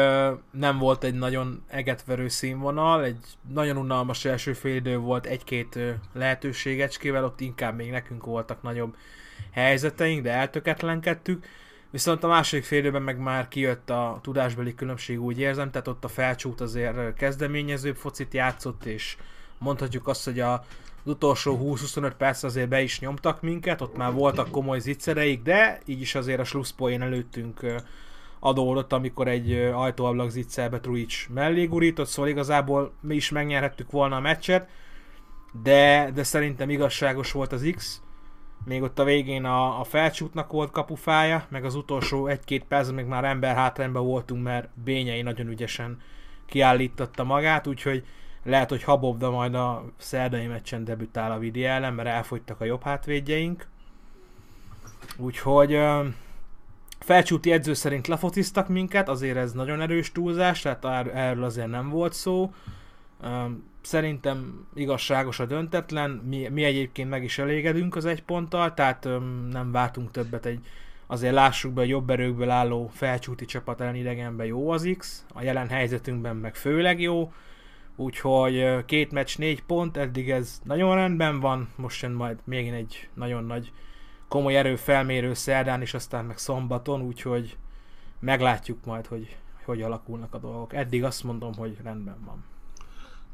nem 0.51 0.79
volt 0.79 1.05
egy 1.05 1.15
nagyon 1.15 1.63
egetverő 1.69 2.29
színvonal, 2.29 3.05
egy 3.05 3.27
nagyon 3.53 3.77
unalmas 3.77 4.25
első 4.25 4.53
félidő 4.53 4.99
volt 4.99 5.27
egy-két 5.27 5.79
lehetőségecskével, 6.13 7.25
ott 7.25 7.41
inkább 7.41 7.77
még 7.77 7.91
nekünk 7.91 8.25
voltak 8.25 8.63
nagyobb 8.63 8.97
helyzeteink, 9.51 10.23
de 10.23 10.31
eltöketlenkedtük. 10.31 11.47
Viszont 11.95 12.25
a 12.25 12.29
második 12.29 12.65
félidőben 12.65 13.03
meg 13.03 13.19
már 13.19 13.49
kijött 13.49 13.91
a 13.91 14.19
tudásbeli 14.23 14.75
különbség, 14.75 15.23
úgy 15.23 15.39
érzem, 15.39 15.71
tehát 15.71 15.89
ott 15.89 16.05
a 16.05 16.09
felcsút 16.09 16.61
azért 16.61 17.15
kezdeményezőbb 17.15 17.97
focit 17.97 18.35
játszott, 18.35 18.85
és 18.85 19.17
mondhatjuk 19.59 20.09
azt, 20.09 20.25
hogy 20.25 20.41
a 20.41 20.53
az 20.53 21.11
utolsó 21.11 21.59
20-25 21.63 22.13
perc 22.19 22.43
azért 22.43 22.69
be 22.69 22.83
is 22.83 23.01
nyomtak 23.01 23.43
minket, 23.43 23.81
ott 23.81 23.97
már 23.97 24.13
voltak 24.13 24.51
komoly 24.51 24.79
zicsereik, 24.79 25.43
de 25.43 25.81
így 25.85 26.01
is 26.01 26.15
azért 26.15 26.41
a 26.41 26.45
slusszpoén 26.45 27.03
előttünk 27.03 27.61
adódott, 28.39 28.93
amikor 28.93 29.29
egy 29.29 29.53
ajtóablak 29.53 30.31
zicserbe 30.31 30.81
Truic 30.81 31.27
mellé 31.35 31.65
gurított, 31.65 32.09
szóval 32.09 32.31
igazából 32.31 32.93
mi 33.01 33.15
is 33.15 33.31
megnyerhettük 33.31 33.91
volna 33.91 34.17
a 34.17 34.21
meccset, 34.21 34.69
de, 35.63 36.11
de 36.15 36.23
szerintem 36.23 36.71
igazságos 36.71 37.33
volt 37.33 37.53
az 37.53 37.73
X. 37.77 38.04
Még 38.65 38.83
ott 38.83 38.99
a 38.99 39.05
végén 39.05 39.45
a, 39.45 39.81
a 39.81 39.85
felcsútnak 39.85 40.53
volt 40.53 40.71
kapufája, 40.71 41.47
meg 41.49 41.65
az 41.65 41.75
utolsó 41.75 42.27
egy-két 42.27 42.65
perc 42.65 42.91
még 42.91 43.05
már 43.05 43.25
ember 43.25 43.55
hátrányban 43.55 44.05
voltunk, 44.07 44.43
mert 44.43 44.69
Bényei 44.85 45.23
nagyon 45.23 45.49
ügyesen 45.49 46.01
kiállította 46.47 47.25
magát, 47.25 47.67
úgyhogy 47.67 48.05
lehet, 48.45 48.69
hogy 48.69 48.83
Habobda 48.83 49.31
majd 49.31 49.55
a 49.55 49.85
szerdai 49.97 50.47
meccsen 50.47 50.85
debütál 50.85 51.33
a 51.33 51.39
Vidi 51.39 51.65
ellen, 51.65 51.95
mert 51.95 52.09
elfogytak 52.09 52.61
a 52.61 52.65
jobb 52.65 52.83
hátvédjeink. 52.83 53.67
Úgyhogy 55.17 55.79
felcsúti 56.99 57.53
edző 57.53 57.75
szerint 57.75 58.07
lefotiztak 58.07 58.69
minket, 58.69 59.09
azért 59.09 59.37
ez 59.37 59.53
nagyon 59.53 59.81
erős 59.81 60.13
túlzás, 60.13 60.61
tehát 60.61 60.85
erről 61.15 61.45
azért 61.45 61.69
nem 61.69 61.89
volt 61.89 62.13
szó. 62.13 62.53
Szerintem 63.85 64.67
igazságos 64.75 65.41
a 65.41 65.47
döntetlen, 65.47 66.11
mi, 66.11 66.49
mi 66.49 66.65
egyébként 66.65 67.11
meg 67.11 67.25
is 67.25 67.39
elégedünk 67.39 67.97
az 67.97 68.05
egy 68.05 68.23
ponttal, 68.23 68.75
tehát 68.75 69.09
nem 69.51 69.73
vártunk 69.73 70.11
többet 70.11 70.47
egy 70.47 70.67
azért 71.07 71.35
lássuk 71.35 71.73
be, 71.73 71.81
a 71.81 71.85
jobb 71.85 72.11
erőkből 72.11 72.51
álló 72.51 72.91
felcsúti 72.93 73.45
csapat 73.45 73.81
ellen 73.81 73.95
idegenben 73.95 74.47
jó 74.47 74.71
az 74.71 74.89
X, 74.99 75.25
a 75.35 75.43
jelen 75.43 75.69
helyzetünkben 75.69 76.37
meg 76.37 76.55
főleg 76.55 77.01
jó, 77.01 77.33
Úgyhogy 77.97 78.85
két 78.85 79.13
meccs, 79.13 79.39
négy 79.39 79.63
pont, 79.63 79.97
eddig 79.97 80.31
ez 80.31 80.61
nagyon 80.65 80.95
rendben 80.95 81.41
van, 81.41 81.69
most 81.77 82.03
jön 82.03 82.13
majd 82.13 82.39
még 82.45 82.69
egy 82.69 83.09
nagyon 83.15 83.45
nagy 83.45 83.73
komoly 84.29 84.57
erőfelmérő 84.57 85.35
szerdán, 85.35 85.81
és 85.81 85.95
aztán 85.95 86.25
meg 86.25 86.39
szombaton, 86.39 87.03
úgyhogy 87.03 87.57
meglátjuk 88.21 88.85
majd, 88.85 89.07
hogy 89.07 89.37
hogy 89.65 89.83
alakulnak 89.83 90.35
a 90.35 90.39
dolgok. 90.39 90.75
Eddig 90.75 91.05
azt 91.05 91.25
mondom, 91.25 91.55
hogy 91.55 91.77
rendben 91.83 92.19
van. 92.25 92.45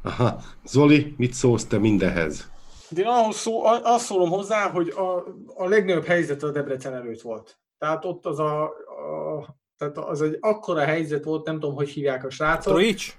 Aha. 0.02 0.40
Zoli, 0.64 1.14
mit 1.16 1.32
szólsz 1.32 1.66
te 1.66 1.78
mindenhez? 1.78 2.50
De 2.88 3.00
én 3.00 3.06
ahhoz 3.06 3.36
szó, 3.36 3.64
azt 3.64 4.04
szólom 4.04 4.30
hozzá, 4.30 4.70
hogy 4.70 4.88
a, 4.88 5.16
a 5.54 5.68
legnagyobb 5.68 6.04
helyzet 6.04 6.42
a 6.42 6.50
Debrecen 6.50 6.94
előtt 6.94 7.20
volt. 7.20 7.58
Tehát 7.78 8.04
ott 8.04 8.26
az 8.26 8.38
a, 8.38 8.62
a 8.62 9.58
tehát 9.76 9.98
az 9.98 10.22
egy 10.22 10.36
akkora 10.40 10.80
helyzet 10.80 11.24
volt, 11.24 11.46
nem 11.46 11.60
tudom, 11.60 11.74
hogy 11.74 11.88
hívják 11.88 12.24
a 12.24 12.30
srácot. 12.30 12.72
Trojic? 12.72 13.14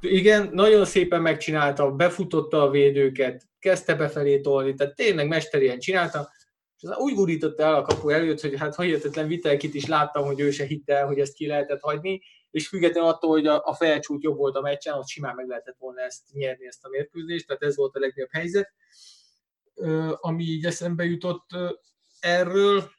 Igen, 0.00 0.50
nagyon 0.52 0.84
szépen 0.84 1.22
megcsinálta, 1.22 1.90
befutotta 1.90 2.62
a 2.62 2.70
védőket, 2.70 3.48
kezdte 3.58 3.94
befelé 3.94 4.40
tolni, 4.40 4.74
tehát 4.74 4.94
tényleg 4.94 5.28
mesterien 5.28 5.78
csinálta, 5.78 6.28
és 6.76 6.82
aztán 6.82 7.04
úgy 7.04 7.14
gurította 7.14 7.62
el 7.62 7.74
a 7.74 7.82
kapu 7.82 8.08
előtt, 8.08 8.40
hogy 8.40 8.58
hát 8.58 8.76
hihetetlen 8.76 9.26
vitelkit 9.26 9.74
is 9.74 9.86
láttam, 9.86 10.24
hogy 10.24 10.40
ő 10.40 10.50
se 10.50 10.64
hitte 10.64 10.96
el, 10.96 11.06
hogy 11.06 11.18
ezt 11.18 11.34
ki 11.34 11.46
lehetett 11.46 11.80
hagyni, 11.80 12.22
és 12.50 12.68
függetlenül 12.68 13.08
attól, 13.08 13.30
hogy 13.30 13.46
a, 13.46 13.62
a 13.64 13.74
felcsút 13.74 14.22
jobb 14.22 14.36
volt 14.36 14.56
a 14.56 14.60
meccsen, 14.60 14.94
ott 14.94 15.08
simán 15.08 15.34
meg 15.34 15.46
lehetett 15.46 15.76
volna 15.78 16.00
ezt 16.00 16.22
nyerni, 16.32 16.66
ezt 16.66 16.84
a 16.84 16.88
mérkőzést, 16.88 17.46
tehát 17.46 17.62
ez 17.62 17.76
volt 17.76 17.96
a 17.96 17.98
legnagyobb 17.98 18.32
helyzet. 18.32 18.72
Ami 20.20 20.44
így 20.44 20.64
eszembe 20.64 21.04
jutott 21.04 21.46
erről, 22.20 22.90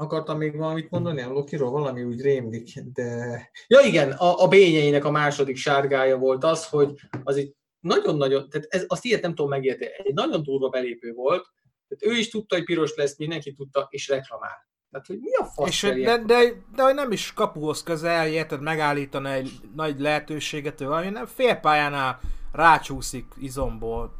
akartam 0.00 0.38
még 0.38 0.56
valamit 0.56 0.90
mondani, 0.90 1.20
a 1.20 1.32
Lokiról 1.32 1.70
valami 1.70 2.02
úgy 2.02 2.20
rémlik, 2.20 2.80
de... 2.92 3.50
Ja 3.66 3.80
igen, 3.80 4.12
a, 4.12 4.42
a 4.42 4.48
bényeinek 4.48 5.04
a 5.04 5.10
második 5.10 5.56
sárgája 5.56 6.18
volt 6.18 6.44
az, 6.44 6.68
hogy 6.68 7.00
az 7.22 7.36
egy 7.36 7.54
nagyon-nagyon, 7.80 8.48
tehát 8.48 8.66
ez, 8.70 8.84
azt 8.86 9.04
ilyet 9.04 9.22
nem 9.22 9.34
tudom 9.34 9.50
megérteni, 9.50 9.90
egy 9.96 10.14
nagyon 10.14 10.42
durva 10.42 10.68
belépő 10.68 11.12
volt, 11.12 11.48
tehát 11.88 12.14
ő 12.14 12.18
is 12.18 12.30
tudta, 12.30 12.54
hogy 12.54 12.64
piros 12.64 12.94
lesz, 12.94 13.18
mindenki 13.18 13.52
tudta, 13.52 13.86
és 13.90 14.08
reklamál. 14.08 14.69
Tehát, 14.90 15.06
hogy 15.06 15.18
mi 15.20 15.30
a 15.40 15.44
fasz 15.44 15.68
És, 15.68 15.80
kell 15.80 15.90
de, 15.94 16.18
de, 16.18 16.52
de, 16.74 16.82
hogy 16.82 16.94
nem 16.94 17.12
is 17.12 17.32
kapuhoz 17.32 17.82
közel, 17.82 18.26
érted, 18.26 18.60
megállítana 18.62 19.32
egy 19.32 19.50
nagy 19.76 20.00
lehetőséget, 20.00 20.80
ő 20.80 20.86
valami 20.86 21.08
nem 21.08 21.26
félpályánál 21.26 22.20
rácsúszik 22.52 23.24
izomból. 23.40 24.18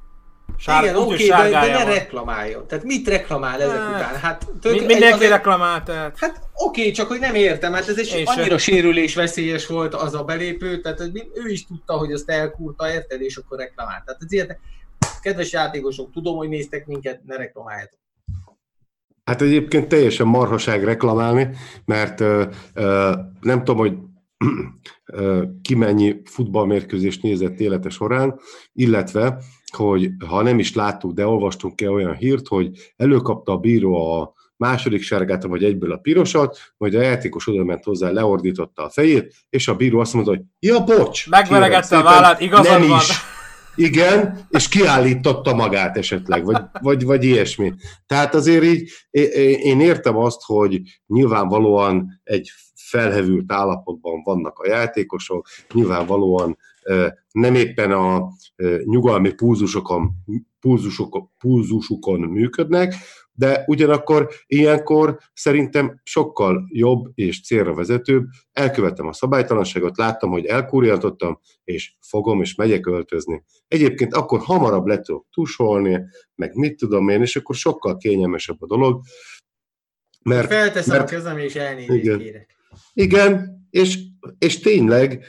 Sár, 0.57 0.83
Igen, 0.83 0.97
oké, 0.97 1.17
de, 1.17 1.17
de 1.17 1.25
sárgája 1.43 1.79
ne 1.79 1.85
reklamáljon. 1.85 2.67
Tehát 2.67 2.85
mit 2.85 3.09
reklamál 3.09 3.63
ezek 3.63 3.77
Hát, 3.79 3.89
után? 3.89 4.21
Hát, 4.21 4.47
tök, 4.61 4.73
Mindenki 4.79 5.05
azért- 5.05 5.31
reklamál, 5.31 5.83
tehát... 5.83 6.19
Hát 6.19 6.41
oké, 6.55 6.91
csak 6.91 7.09
hogy 7.09 7.21
nem 7.21 7.35
értem, 7.35 7.73
hát 7.73 7.89
ez 7.89 7.99
egy 7.99 8.13
Én 8.15 8.27
annyira 8.27 8.59
sem. 8.59 8.75
sérülés 8.75 9.15
veszélyes 9.15 9.67
volt 9.67 9.95
az 9.95 10.15
a 10.15 10.25
belépő, 10.25 10.81
tehát 10.81 10.99
hogy 10.99 11.31
ő 11.35 11.49
is 11.49 11.67
tudta, 11.67 11.93
hogy 11.93 12.13
azt 12.13 12.31
elkúrta, 12.31 12.93
érted, 12.93 13.21
és 13.21 13.37
akkor 13.37 13.59
reklamált. 13.59 14.05
Tehát 14.05 14.23
ez 14.25 14.33
ilyen, 14.33 14.59
kedves 15.23 15.53
játékosok, 15.53 16.13
tudom, 16.13 16.37
hogy 16.37 16.49
néztek 16.49 16.87
minket, 16.87 17.25
ne 17.25 17.37
reklamáljátok. 17.37 18.00
Hát 19.31 19.43
egyébként 19.43 19.89
teljesen 19.89 20.27
marhaság 20.27 20.85
reklamálni, 20.85 21.49
mert 21.85 22.21
ö, 22.21 22.45
ö, 22.75 23.13
nem 23.41 23.59
tudom, 23.59 23.77
hogy 23.77 23.93
ö, 25.07 25.43
ki 25.63 25.75
mennyi 25.75 26.23
futballmérkőzést 26.25 27.23
nézett 27.23 27.61
élete 27.61 27.89
során, 27.89 28.41
illetve, 28.73 29.43
hogy 29.77 30.11
ha 30.27 30.43
nem 30.43 30.59
is 30.59 30.75
láttuk, 30.75 31.13
de 31.13 31.27
olvastunk 31.27 31.81
el 31.81 31.93
olyan 31.93 32.15
hírt, 32.15 32.49
hogy 32.49 32.93
előkapta 32.97 33.53
a 33.53 33.57
bíró 33.57 34.13
a 34.13 34.33
második 34.57 35.03
sárgát, 35.03 35.43
vagy 35.43 35.65
egyből 35.65 35.93
a 35.93 35.97
pirosat, 35.97 36.59
majd 36.77 36.95
a 36.95 37.01
játékos 37.01 37.49
oda 37.49 37.65
ment 37.65 37.85
hozzá, 37.85 38.11
leordította 38.11 38.85
a 38.85 38.91
fejét, 38.91 39.35
és 39.51 39.69
a 39.69 39.75
bíró 39.75 39.99
azt 39.99 40.13
mondta, 40.13 40.31
hogy 40.31 40.43
ja, 40.59 40.85
bocs! 40.85 41.29
Megveregette 41.29 41.99
a 41.99 42.03
vállát, 42.03 42.41
igazad 42.41 42.79
nem 42.79 42.89
van. 42.89 42.99
is. 42.99 43.39
Igen, 43.81 44.47
és 44.51 44.69
kiállította 44.69 45.55
magát 45.55 45.97
esetleg, 45.97 46.45
vagy, 46.45 46.63
vagy, 46.81 47.05
vagy 47.05 47.25
ilyesmi. 47.25 47.73
Tehát 48.07 48.35
azért 48.35 48.65
így 48.65 48.91
én 49.63 49.81
értem 49.81 50.17
azt, 50.17 50.41
hogy 50.45 50.81
nyilvánvalóan 51.07 52.21
egy 52.25 52.51
felhevült 52.75 53.53
állapotban 53.53 54.23
vannak 54.23 54.59
a 54.59 54.69
játékosok, 54.69 55.47
nyilvánvalóan 55.73 56.59
nem 57.33 57.55
éppen 57.55 57.93
a 57.93 58.29
nyugalmi 58.85 59.33
pulzusokon, 59.33 60.11
pulzusokon, 60.61 61.31
pulzusukon 61.39 62.21
működnek, 62.21 62.95
de 63.41 63.65
ugyanakkor 63.67 64.29
ilyenkor 64.47 65.19
szerintem 65.33 66.01
sokkal 66.03 66.69
jobb 66.73 67.07
és 67.15 67.43
célra 67.43 67.75
vezetőbb. 67.75 68.25
Elkövettem 68.53 69.07
a 69.07 69.13
szabálytalanságot, 69.13 69.97
láttam, 69.97 70.31
hogy 70.31 70.45
elkúrjantottam, 70.45 71.41
és 71.65 71.95
fogom, 72.01 72.41
és 72.41 72.55
megyek 72.55 72.87
öltözni. 72.87 73.45
Egyébként 73.69 74.15
akkor 74.15 74.41
hamarabb 74.41 74.87
le 74.87 75.01
tudok 75.01 75.27
tusolni, 75.31 76.01
meg 76.35 76.55
mit 76.55 76.77
tudom 76.77 77.09
én, 77.09 77.21
és 77.21 77.37
akkor 77.37 77.55
sokkal 77.55 77.97
kényelmesebb 77.97 78.63
a 78.63 78.67
dolog. 78.67 79.03
Mert 80.23 80.49
Felteszem 80.49 80.97
mert- 80.97 81.11
a 81.11 81.15
kezem, 81.15 81.39
és 81.39 81.55
elnézést 81.55 82.05
Igen. 82.05 82.19
kérek. 82.19 82.57
igen, 82.93 83.59
és, 83.71 83.99
és 84.39 84.59
tényleg... 84.59 85.25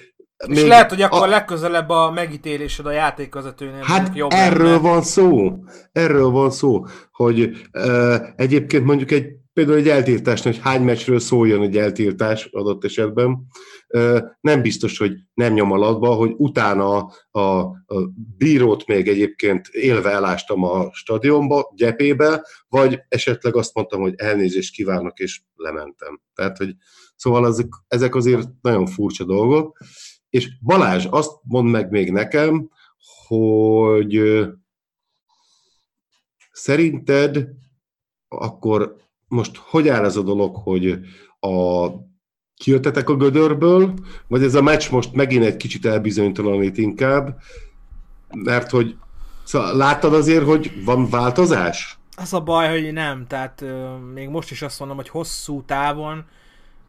És 0.47 0.63
lehet, 0.63 0.89
hogy 0.89 1.01
akkor 1.01 1.19
a- 1.19 1.23
a... 1.23 1.27
legközelebb 1.27 1.89
a 1.89 2.11
megítélésed 2.11 2.85
a 2.85 2.91
játékvezetőnél 2.91 3.81
Hát 3.81 4.15
jobb 4.15 4.29
erről 4.33 4.65
lenne. 4.67 4.77
van 4.77 5.01
szó. 5.01 5.57
Erről 5.91 6.29
van 6.29 6.51
szó, 6.51 6.85
hogy 7.11 7.51
uh, 7.73 8.15
egyébként 8.35 8.85
mondjuk 8.85 9.11
egy 9.11 9.25
például 9.53 9.77
egy 9.77 9.87
eltiltás, 9.89 10.41
hogy 10.43 10.59
hány 10.61 10.81
meccsről 10.83 11.19
szóljon 11.19 11.61
egy 11.61 11.77
eltiltás 11.77 12.45
adott 12.51 12.83
esetben, 12.83 13.45
uh, 13.87 14.19
nem 14.41 14.61
biztos, 14.61 14.97
hogy 14.97 15.11
nem 15.33 15.53
nyom 15.53 15.71
alatba, 15.71 16.13
hogy 16.13 16.33
utána 16.37 17.11
a, 17.31 17.39
a 17.39 17.69
bírót 18.37 18.85
még 18.87 19.07
egyébként 19.07 19.67
élve 19.67 20.09
elástam 20.09 20.63
a 20.63 20.89
stadionba, 20.93 21.71
gyepébe, 21.75 22.45
vagy 22.67 22.99
esetleg 23.07 23.55
azt 23.55 23.73
mondtam, 23.73 24.01
hogy 24.01 24.13
elnézést 24.17 24.73
kívánok, 24.73 25.19
és 25.19 25.41
lementem. 25.55 26.21
Tehát, 26.33 26.57
hogy 26.57 26.75
szóval 27.15 27.47
ezek, 27.47 27.67
ezek 27.87 28.15
azért 28.15 28.47
nagyon 28.61 28.85
furcsa 28.85 29.23
dolgok. 29.23 29.77
És 30.31 30.49
Balázs, 30.61 31.05
azt 31.09 31.31
mond 31.43 31.69
meg 31.69 31.89
még 31.89 32.11
nekem, 32.11 32.69
hogy 33.27 34.21
szerinted 36.51 37.47
akkor 38.27 38.95
most 39.27 39.57
hogy 39.57 39.87
áll 39.87 40.05
ez 40.05 40.15
a 40.15 40.21
dolog, 40.21 40.55
hogy 40.55 40.99
a 41.39 41.87
kijöttetek 42.55 43.09
a 43.09 43.15
gödörből, 43.15 43.93
vagy 44.27 44.43
ez 44.43 44.55
a 44.55 44.61
meccs 44.61 44.91
most 44.91 45.13
megint 45.13 45.45
egy 45.45 45.57
kicsit 45.57 45.85
elbizonytalanít 45.85 46.77
inkább, 46.77 47.39
mert 48.35 48.69
hogy 48.69 48.95
szóval 49.43 49.75
láttad 49.75 50.13
azért, 50.13 50.45
hogy 50.45 50.83
van 50.85 51.09
változás? 51.09 51.99
Az 52.17 52.33
a 52.33 52.41
baj, 52.41 52.69
hogy 52.69 52.93
nem, 52.93 53.27
tehát 53.27 53.61
ö, 53.61 53.97
még 53.97 54.29
most 54.29 54.51
is 54.51 54.61
azt 54.61 54.79
mondom, 54.79 54.97
hogy 54.97 55.09
hosszú 55.09 55.63
távon 55.65 56.25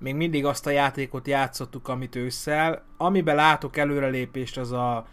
még 0.03 0.15
mindig 0.15 0.45
azt 0.45 0.67
a 0.67 0.71
játékot 0.71 1.29
játszottuk, 1.29 1.89
amit 1.89 2.17
ősszel. 2.17 2.85
Amiben 2.97 3.35
látok 3.35 3.77
előrelépést, 3.77 4.59
az 4.59 4.73
a, 4.73 5.07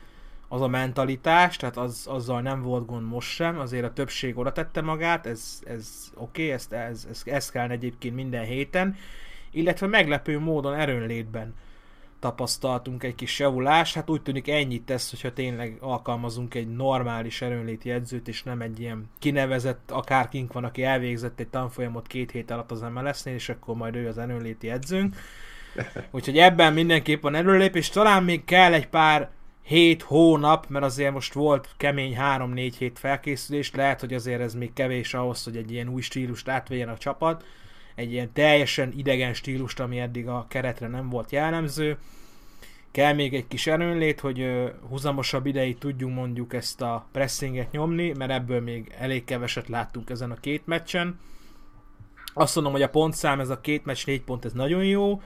az 0.48 0.61
a 0.61 0.68
mentalitás, 0.68 1.57
tehát 1.57 1.78
az, 1.78 2.06
azzal 2.10 2.41
nem 2.41 2.61
volt 2.61 2.86
gond 2.86 3.07
most 3.07 3.30
sem, 3.30 3.60
azért 3.60 3.86
a 3.86 3.94
többség 3.94 4.38
oda 4.38 4.52
tette 4.52 4.82
magát, 4.82 5.26
ez, 5.26 5.61
ez 5.66 6.11
oké, 6.16 6.41
okay, 6.41 6.53
ezt, 6.53 6.74
ez, 6.74 7.07
ez, 7.10 7.22
ez 7.26 7.49
kell 7.49 7.70
egyébként 7.70 8.16
minden 8.16 8.44
héten, 8.44 8.95
illetve 9.52 9.88
meglepő 9.88 10.40
módon 10.40 10.74
erőnlétben 10.74 11.53
tapasztaltunk 12.20 13.04
egy 13.04 13.16
kis 13.16 13.40
javulást, 13.40 13.96
hát 13.96 14.10
úgy 14.10 14.22
tűnik 14.22 14.50
ennyit 14.50 14.84
tesz, 14.84 15.10
hogyha 15.10 15.34
tényleg 15.34 15.78
alkalmazunk 15.80 16.54
egy 16.54 16.68
normális 16.68 17.41
erőnléti 17.41 17.91
edzőt, 17.91 18.28
és 18.28 18.44
nem 18.44 18.62
egy 18.62 18.80
ilyen 18.80 19.10
kinevezett, 19.20 19.91
akár 19.91 20.30
kink 20.30 20.54
van, 20.54 20.64
aki 20.64 20.84
elvégzett 20.84 21.40
egy 21.40 21.48
tanfolyamot 21.48 22.08
két 22.08 22.32
hét 22.32 22.52
alatt 22.52 22.72
az 22.72 22.86
MLS-nél, 22.94 23.34
és 23.34 23.50
akkor 23.50 23.76
majd 23.76 23.96
ő 23.96 24.08
az 24.08 24.18
erőnléti 24.18 24.70
edzőnk. 24.70 25.16
Úgyhogy 26.12 26.38
ebben 26.38 26.74
mindenképp 26.74 27.22
van 27.22 27.36
erőlépés, 27.36 27.90
talán 27.90 28.24
még 28.24 28.46
kell 28.46 28.74
egy 28.74 28.88
pár 28.88 29.30
hét 29.70 30.02
hónap, 30.02 30.66
mert 30.70 30.86
azért 30.86 31.14
most 31.14 31.34
volt 31.34 31.70
kemény 31.78 32.18
3-4 32.20 32.74
hét 32.78 33.00
felkészülés, 33.00 33.72
lehet, 33.72 34.00
hogy 34.00 34.14
azért 34.14 34.41
ez 34.41 34.54
még 34.54 34.74
kevés 34.74 35.14
ahhoz, 35.14 35.44
hogy 35.44 35.58
egy 35.58 35.72
ilyen 35.72 35.90
új 35.90 36.02
stílust 36.02 36.48
átvegyen 36.48 36.90
a 36.90 36.98
csapat, 36.98 37.44
egy 37.99 38.11
ilyen 38.11 38.34
teljesen 38.34 38.93
idegen 38.97 39.34
stílust, 39.34 39.80
ami 39.80 39.99
eddig 39.99 40.27
a 40.27 40.45
keretre 40.49 40.88
nem 40.88 41.09
volt 41.09 41.31
jellemző. 41.31 41.97
Kell 42.91 43.13
még 43.13 43.34
egy 43.34 43.47
kis 43.47 43.67
erőnlét, 43.67 44.19
hogy 44.19 44.47
húzamosabb 44.89 45.45
ideig 45.45 45.77
tudjunk 45.77 46.15
mondjuk 46.15 46.53
ezt 46.53 46.81
a 46.81 47.07
pressinget 47.11 47.71
nyomni, 47.71 48.13
mert 48.17 48.31
ebből 48.31 48.61
még 48.61 48.95
elég 48.97 49.23
keveset 49.23 49.67
láttunk 49.67 50.09
ezen 50.09 50.31
a 50.31 50.39
két 50.39 50.65
meccsen. 50.65 51.19
Azt 52.34 52.55
mondom, 52.55 52.73
hogy 52.73 52.81
a 52.81 52.89
pontszám, 52.89 53.39
ez 53.39 53.49
a 53.49 53.61
két 53.61 53.85
meccs, 53.85 54.05
négy 54.05 54.21
pont, 54.21 54.45
ez 54.45 54.53
nagyon 54.53 54.85
jó. 54.85 55.21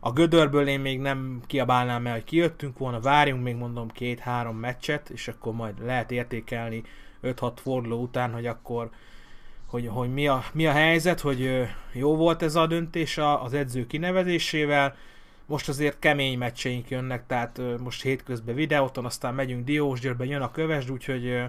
A 0.00 0.12
gödörből 0.12 0.68
én 0.68 0.80
még 0.80 0.98
nem 1.00 1.40
kiabálnám 1.46 2.06
el, 2.06 2.12
hogy 2.12 2.24
kijöttünk 2.24 2.78
volna, 2.78 3.00
várjunk 3.00 3.42
még 3.42 3.56
mondom 3.56 3.88
két-három 3.88 4.56
meccset, 4.56 5.10
és 5.10 5.28
akkor 5.28 5.52
majd 5.54 5.84
lehet 5.84 6.10
értékelni 6.10 6.82
5-6 7.22 7.52
forduló 7.56 8.02
után, 8.02 8.32
hogy 8.32 8.46
akkor 8.46 8.90
hogy, 9.70 9.88
hogy 9.88 10.12
mi, 10.12 10.26
a, 10.26 10.44
mi 10.52 10.66
a 10.66 10.72
helyzet, 10.72 11.20
hogy 11.20 11.68
jó 11.92 12.16
volt 12.16 12.42
ez 12.42 12.54
a 12.54 12.66
döntés 12.66 13.18
az 13.18 13.52
edző 13.52 13.86
kinevezésével. 13.86 14.96
most 15.46 15.68
azért 15.68 15.98
kemény 15.98 16.38
meccseink 16.38 16.88
jönnek, 16.88 17.26
tehát 17.26 17.60
most 17.78 18.02
hétközben 18.02 18.54
videóton, 18.54 19.04
aztán 19.04 19.34
megyünk 19.34 19.64
Diósgyőrbe, 19.64 20.24
jön 20.24 20.40
a 20.40 20.50
kövesd, 20.50 20.90
úgyhogy 20.90 21.42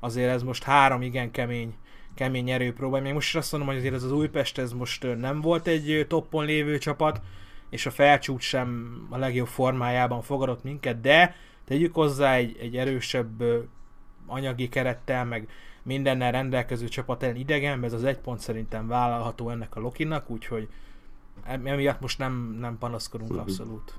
azért 0.00 0.30
ez 0.30 0.42
most 0.42 0.62
három 0.62 1.02
igen 1.02 1.30
kemény 1.30 1.74
kemény 2.14 2.50
erőpróba. 2.50 3.00
Még 3.00 3.12
most 3.12 3.28
is 3.28 3.34
azt 3.34 3.52
mondom, 3.52 3.68
hogy 3.68 3.78
azért 3.78 3.94
ez 3.94 4.02
az 4.02 4.12
Újpest 4.12 4.58
ez 4.58 4.72
most 4.72 5.06
nem 5.16 5.40
volt 5.40 5.66
egy 5.66 6.06
toppon 6.08 6.44
lévő 6.44 6.78
csapat, 6.78 7.20
és 7.70 7.86
a 7.86 7.90
felcsút 7.90 8.40
sem 8.40 8.98
a 9.10 9.16
legjobb 9.16 9.46
formájában 9.46 10.22
fogadott 10.22 10.62
minket, 10.62 11.00
de 11.00 11.34
tegyük 11.64 11.94
hozzá 11.94 12.34
egy, 12.34 12.56
egy 12.60 12.76
erősebb 12.76 13.42
anyagi 14.26 14.68
kerettel, 14.68 15.24
meg 15.24 15.48
mindennel 15.82 16.32
rendelkező 16.32 16.88
csapat 16.88 17.22
ellen 17.22 17.36
idegenben, 17.36 17.88
ez 17.88 17.96
az 17.96 18.04
egy 18.04 18.18
pont 18.18 18.40
szerintem 18.40 18.88
vállalható 18.88 19.50
ennek 19.50 19.76
a 19.76 19.80
Lokinak, 19.80 20.30
úgyhogy 20.30 20.68
em- 21.44 21.66
emiatt 21.66 22.00
most 22.00 22.18
nem, 22.18 22.56
nem 22.60 22.78
panaszkodunk 22.78 23.36
abszolút. 23.36 23.94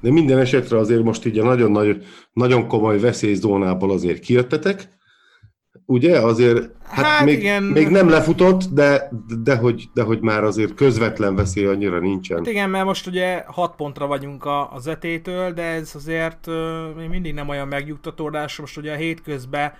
De 0.00 0.10
minden 0.10 0.38
esetre 0.38 0.78
azért 0.78 1.02
most 1.02 1.24
így 1.24 1.38
a 1.38 1.44
nagyon, 1.44 1.70
nagy, 1.70 2.04
nagyon 2.32 2.68
komoly 2.68 2.98
veszélyzónából 2.98 3.90
azért 3.90 4.18
kijöttetek, 4.18 4.88
ugye? 5.86 6.20
Azért, 6.20 6.70
hát, 6.84 7.04
Hát 7.04 7.24
még, 7.24 7.38
igen. 7.38 7.62
még 7.62 7.88
nem 7.88 8.08
lefutott, 8.08 8.64
de, 8.64 9.10
de, 9.42 9.56
hogy, 9.56 9.88
de 9.94 10.02
hogy 10.02 10.20
már 10.20 10.44
azért 10.44 10.74
közvetlen 10.74 11.34
veszély 11.34 11.66
annyira 11.66 11.98
nincsen. 11.98 12.36
Hát 12.36 12.46
igen, 12.46 12.70
mert 12.70 12.84
most 12.84 13.06
ugye 13.06 13.44
6 13.46 13.74
pontra 13.74 14.06
vagyunk 14.06 14.44
a, 14.44 14.72
a 14.72 14.78
zetétől, 14.78 15.52
de 15.52 15.62
ez 15.62 15.92
azért 15.94 16.46
még 16.96 17.08
mindig 17.08 17.34
nem 17.34 17.48
olyan 17.48 17.68
megnyugtató, 17.68 18.30
de 18.30 18.48
most 18.58 18.76
ugye 18.76 18.92
a 18.92 18.96
hétközben 18.96 19.72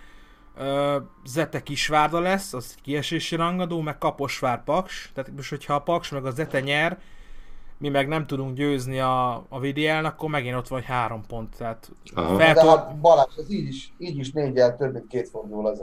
ö, 0.58 0.96
Zete 1.26 1.62
Kisvárda 1.62 2.20
lesz, 2.20 2.52
az 2.52 2.76
kiesési 2.82 3.36
rangadó, 3.36 3.80
meg 3.80 3.98
Kaposvár 3.98 4.64
Paks, 4.64 5.10
tehát 5.14 5.30
most 5.36 5.50
hogyha 5.50 5.74
a 5.74 5.78
Paks 5.78 6.10
meg 6.10 6.24
a 6.26 6.30
Zete 6.30 6.60
nyer, 6.60 6.98
mi 7.78 7.88
meg 7.88 8.08
nem 8.08 8.26
tudunk 8.26 8.56
győzni 8.56 9.00
a, 9.00 9.34
a 9.48 9.60
VDL-n, 9.60 10.04
akkor 10.04 10.28
megint 10.30 10.56
ott 10.56 10.68
vagy 10.68 10.84
három 10.84 11.22
pont, 11.26 11.56
tehát 11.56 11.90
Aha. 12.14 12.36
fel 12.36 12.54
De 12.54 12.64
hát 12.64 12.96
Balázs, 12.96 13.36
ez 13.38 13.50
így 13.50 13.68
is, 13.68 13.92
így 13.98 14.18
is 14.18 14.32
négyel 14.32 14.76
több, 14.76 14.92
mint 14.92 15.06
két 15.06 15.28
forduló 15.28 15.66
az. 15.66 15.82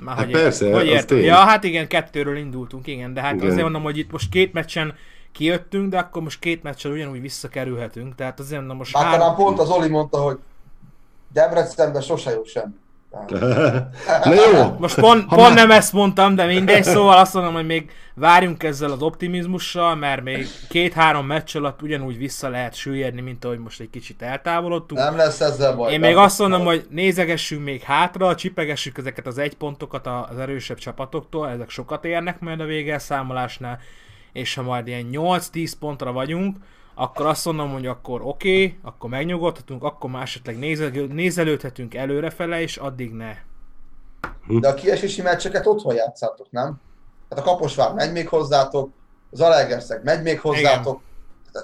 Már 0.00 0.16
Hát 0.16 0.24
hogy 0.24 0.34
persze, 0.34 0.74
hogy 0.74 0.88
az 0.88 1.04
tény. 1.04 1.24
Ja, 1.24 1.34
hát 1.34 1.64
igen, 1.64 1.88
kettőről 1.88 2.36
indultunk, 2.36 2.86
igen, 2.86 3.14
de 3.14 3.20
hát 3.20 3.34
Igen. 3.34 3.46
azért 3.46 3.62
mondom, 3.62 3.82
hogy 3.82 3.98
itt 3.98 4.10
most 4.10 4.30
két 4.30 4.52
meccsen 4.52 4.94
kijöttünk, 5.32 5.90
de 5.90 5.98
akkor 5.98 6.22
most 6.22 6.38
két 6.38 6.62
meccsen 6.62 6.92
ugyanúgy 6.92 7.20
visszakerülhetünk, 7.20 8.14
tehát 8.14 8.40
azért 8.40 8.58
mondom, 8.58 8.76
most 8.76 8.94
Már 8.94 9.04
három... 9.04 9.20
talán 9.20 9.36
pont 9.36 9.58
az 9.58 9.70
Oli 9.70 9.88
mondta, 9.88 10.18
hogy 10.18 10.38
Debrecenben 11.32 12.02
sose 12.02 12.30
jó 12.30 12.44
sem. 12.44 12.78
Na 14.24 14.34
jó, 14.34 14.76
Most 14.78 15.00
pont, 15.00 15.26
pont 15.26 15.40
már- 15.40 15.54
nem 15.54 15.70
ezt 15.70 15.92
mondtam, 15.92 16.34
de 16.34 16.44
mindegy, 16.44 16.84
szóval 16.84 17.18
azt 17.18 17.34
mondom, 17.34 17.52
hogy 17.52 17.66
még 17.66 17.90
várjunk 18.14 18.62
ezzel 18.62 18.90
az 18.90 19.02
optimizmussal, 19.02 19.94
mert 19.94 20.22
még 20.22 20.46
két-három 20.68 21.26
meccs 21.26 21.56
alatt 21.56 21.82
ugyanúgy 21.82 22.18
vissza 22.18 22.48
lehet 22.48 22.74
süllyedni, 22.74 23.20
mint 23.20 23.44
ahogy 23.44 23.58
most 23.58 23.80
egy 23.80 23.90
kicsit 23.90 24.22
eltávolodtunk. 24.22 25.00
Nem 25.00 25.16
lesz 25.16 25.40
ezzel 25.40 25.76
baj. 25.76 25.92
Én 25.92 26.00
még 26.00 26.16
azt 26.16 26.38
mondom, 26.38 26.64
hogy 26.64 26.86
nézegessünk 26.90 27.64
még 27.64 27.82
hátra, 27.82 28.34
csipegessük 28.34 28.98
ezeket 28.98 29.26
az 29.26 29.38
egy 29.38 29.54
pontokat 29.54 30.06
az 30.06 30.38
erősebb 30.38 30.78
csapatoktól, 30.78 31.48
ezek 31.48 31.70
sokat 31.70 32.04
érnek 32.04 32.40
majd 32.40 32.60
a 32.60 32.64
végelszámolásnál, 32.64 33.78
és 34.32 34.54
ha 34.54 34.62
majd 34.62 34.86
ilyen 34.86 35.08
8-10 35.12 35.72
pontra 35.80 36.12
vagyunk, 36.12 36.56
akkor 37.00 37.26
azt 37.26 37.44
mondom, 37.44 37.72
hogy 37.72 37.86
akkor 37.86 38.20
oké, 38.22 38.64
okay, 38.64 38.78
akkor 38.82 39.10
megnyugodhatunk, 39.10 39.84
akkor 39.84 40.10
már 40.10 40.22
esetleg 40.22 40.58
nézel- 40.58 41.06
nézelődhetünk 41.08 41.94
előrefele, 41.94 42.60
és 42.60 42.76
addig 42.76 43.12
ne. 43.12 43.36
De 44.60 44.68
a 44.68 44.74
kiesési 44.74 45.22
meccseket 45.22 45.66
otthon 45.66 45.94
játszátok, 45.94 46.46
nem? 46.50 46.80
Hát 47.30 47.38
a 47.38 47.42
Kaposvár 47.42 47.92
megy 47.92 48.12
még 48.12 48.28
hozzátok, 48.28 48.90
az 49.30 49.40
Alegerszeg 49.40 50.04
megy 50.04 50.22
még 50.22 50.40
hozzátok. 50.40 51.00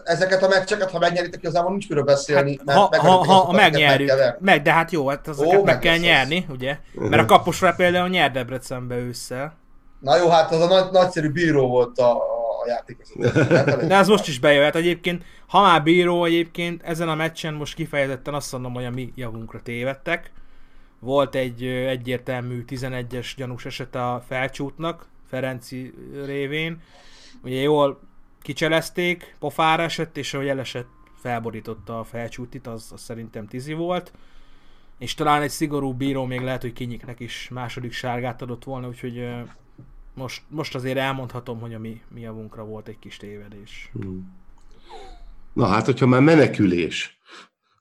Ezeket 0.05 0.43
a 0.43 0.49
meccseket, 0.49 0.91
ha 0.91 0.99
megnyeritek, 0.99 1.41
igazából 1.41 1.71
nincs 1.71 1.89
miről 1.89 2.05
beszélni, 2.05 2.59
Hát, 2.67 2.77
ha, 2.77 2.99
ha, 2.99 3.11
ha, 3.11 3.33
ha 3.33 3.53
megnyerjük, 3.53 4.13
meg, 4.41 4.63
de 4.63 4.73
hát 4.73 4.91
jó, 4.91 5.09
hát 5.09 5.29
azokat 5.29 5.53
Ó, 5.53 5.57
meg 5.57 5.65
meg 5.65 5.79
kell 5.79 5.95
az. 5.95 6.01
nyerni, 6.01 6.47
ugye? 6.51 6.79
Mert 6.93 7.23
a 7.23 7.25
Kaposvár 7.25 7.77
például 7.77 8.09
nyer 8.09 8.31
Debrecenbe 8.31 8.97
ősszel. 8.97 9.57
Na 10.01 10.17
jó, 10.17 10.29
hát 10.29 10.53
az 10.53 10.61
a 10.61 10.67
nagy, 10.67 10.91
nagyszerű 10.91 11.31
bíró 11.31 11.69
volt 11.69 11.99
a, 11.99 12.36
a 12.67 12.69
játékvezető. 12.69 13.87
De 13.89 13.97
az 13.97 14.09
most 14.09 14.29
is 14.29 14.39
bejöhet 14.39 14.77
egyébként. 14.77 15.25
Ha 15.47 15.61
már 15.61 15.83
bíró 15.83 16.25
egyébként, 16.25 16.83
ezen 16.83 17.09
a 17.09 17.15
meccsen 17.15 17.55
most 17.55 17.75
kifejezetten 17.75 18.35
azt 18.35 18.53
mondom, 18.53 18.73
hogy 18.73 18.85
a 18.85 18.91
mi 18.91 19.13
javunkra 19.15 19.63
tévedtek. 19.63 20.33
Volt 20.99 21.35
egy 21.35 21.65
egyértelmű 21.65 22.65
11-es 22.69 23.33
gyanús 23.37 23.65
eset 23.65 23.95
a 23.95 24.25
felcsútnak, 24.29 25.07
Ferenci 25.29 25.95
révén. 26.25 26.81
Ugye 27.43 27.61
jól 27.61 28.01
kicselezték, 28.43 29.37
pofára 29.39 29.83
esett, 29.83 30.17
és 30.17 30.35
ahogy 30.35 30.49
elesett, 30.49 30.89
felborította 31.21 31.99
a 31.99 32.05
felcsútit, 32.05 32.67
az, 32.67 32.91
az 32.93 33.01
szerintem 33.01 33.47
tizi 33.47 33.73
volt. 33.73 34.13
És 34.99 35.15
talán 35.15 35.43
egy 35.43 35.51
szigorú 35.51 35.93
bíró 35.93 36.25
még 36.25 36.41
lehet, 36.41 36.61
hogy 36.61 36.73
kinyiknek 36.73 37.21
is 37.21 37.49
második 37.49 37.93
sárgát 37.93 38.43
adott 38.43 38.65
volna, 38.65 38.89
úgyhogy 38.89 39.29
most, 40.17 40.43
most 40.49 40.75
azért 40.75 40.97
elmondhatom, 40.99 41.61
hogy 41.61 41.75
a 41.75 41.79
mi, 41.79 42.01
mi 42.15 42.21
javunkra 42.21 42.65
volt 42.65 42.89
egy 42.89 42.99
kis 42.99 43.17
tévedés. 43.17 43.91
Na 45.53 45.67
hát, 45.67 45.85
hogyha 45.85 46.07
már 46.07 46.21
menekülés, 46.21 47.19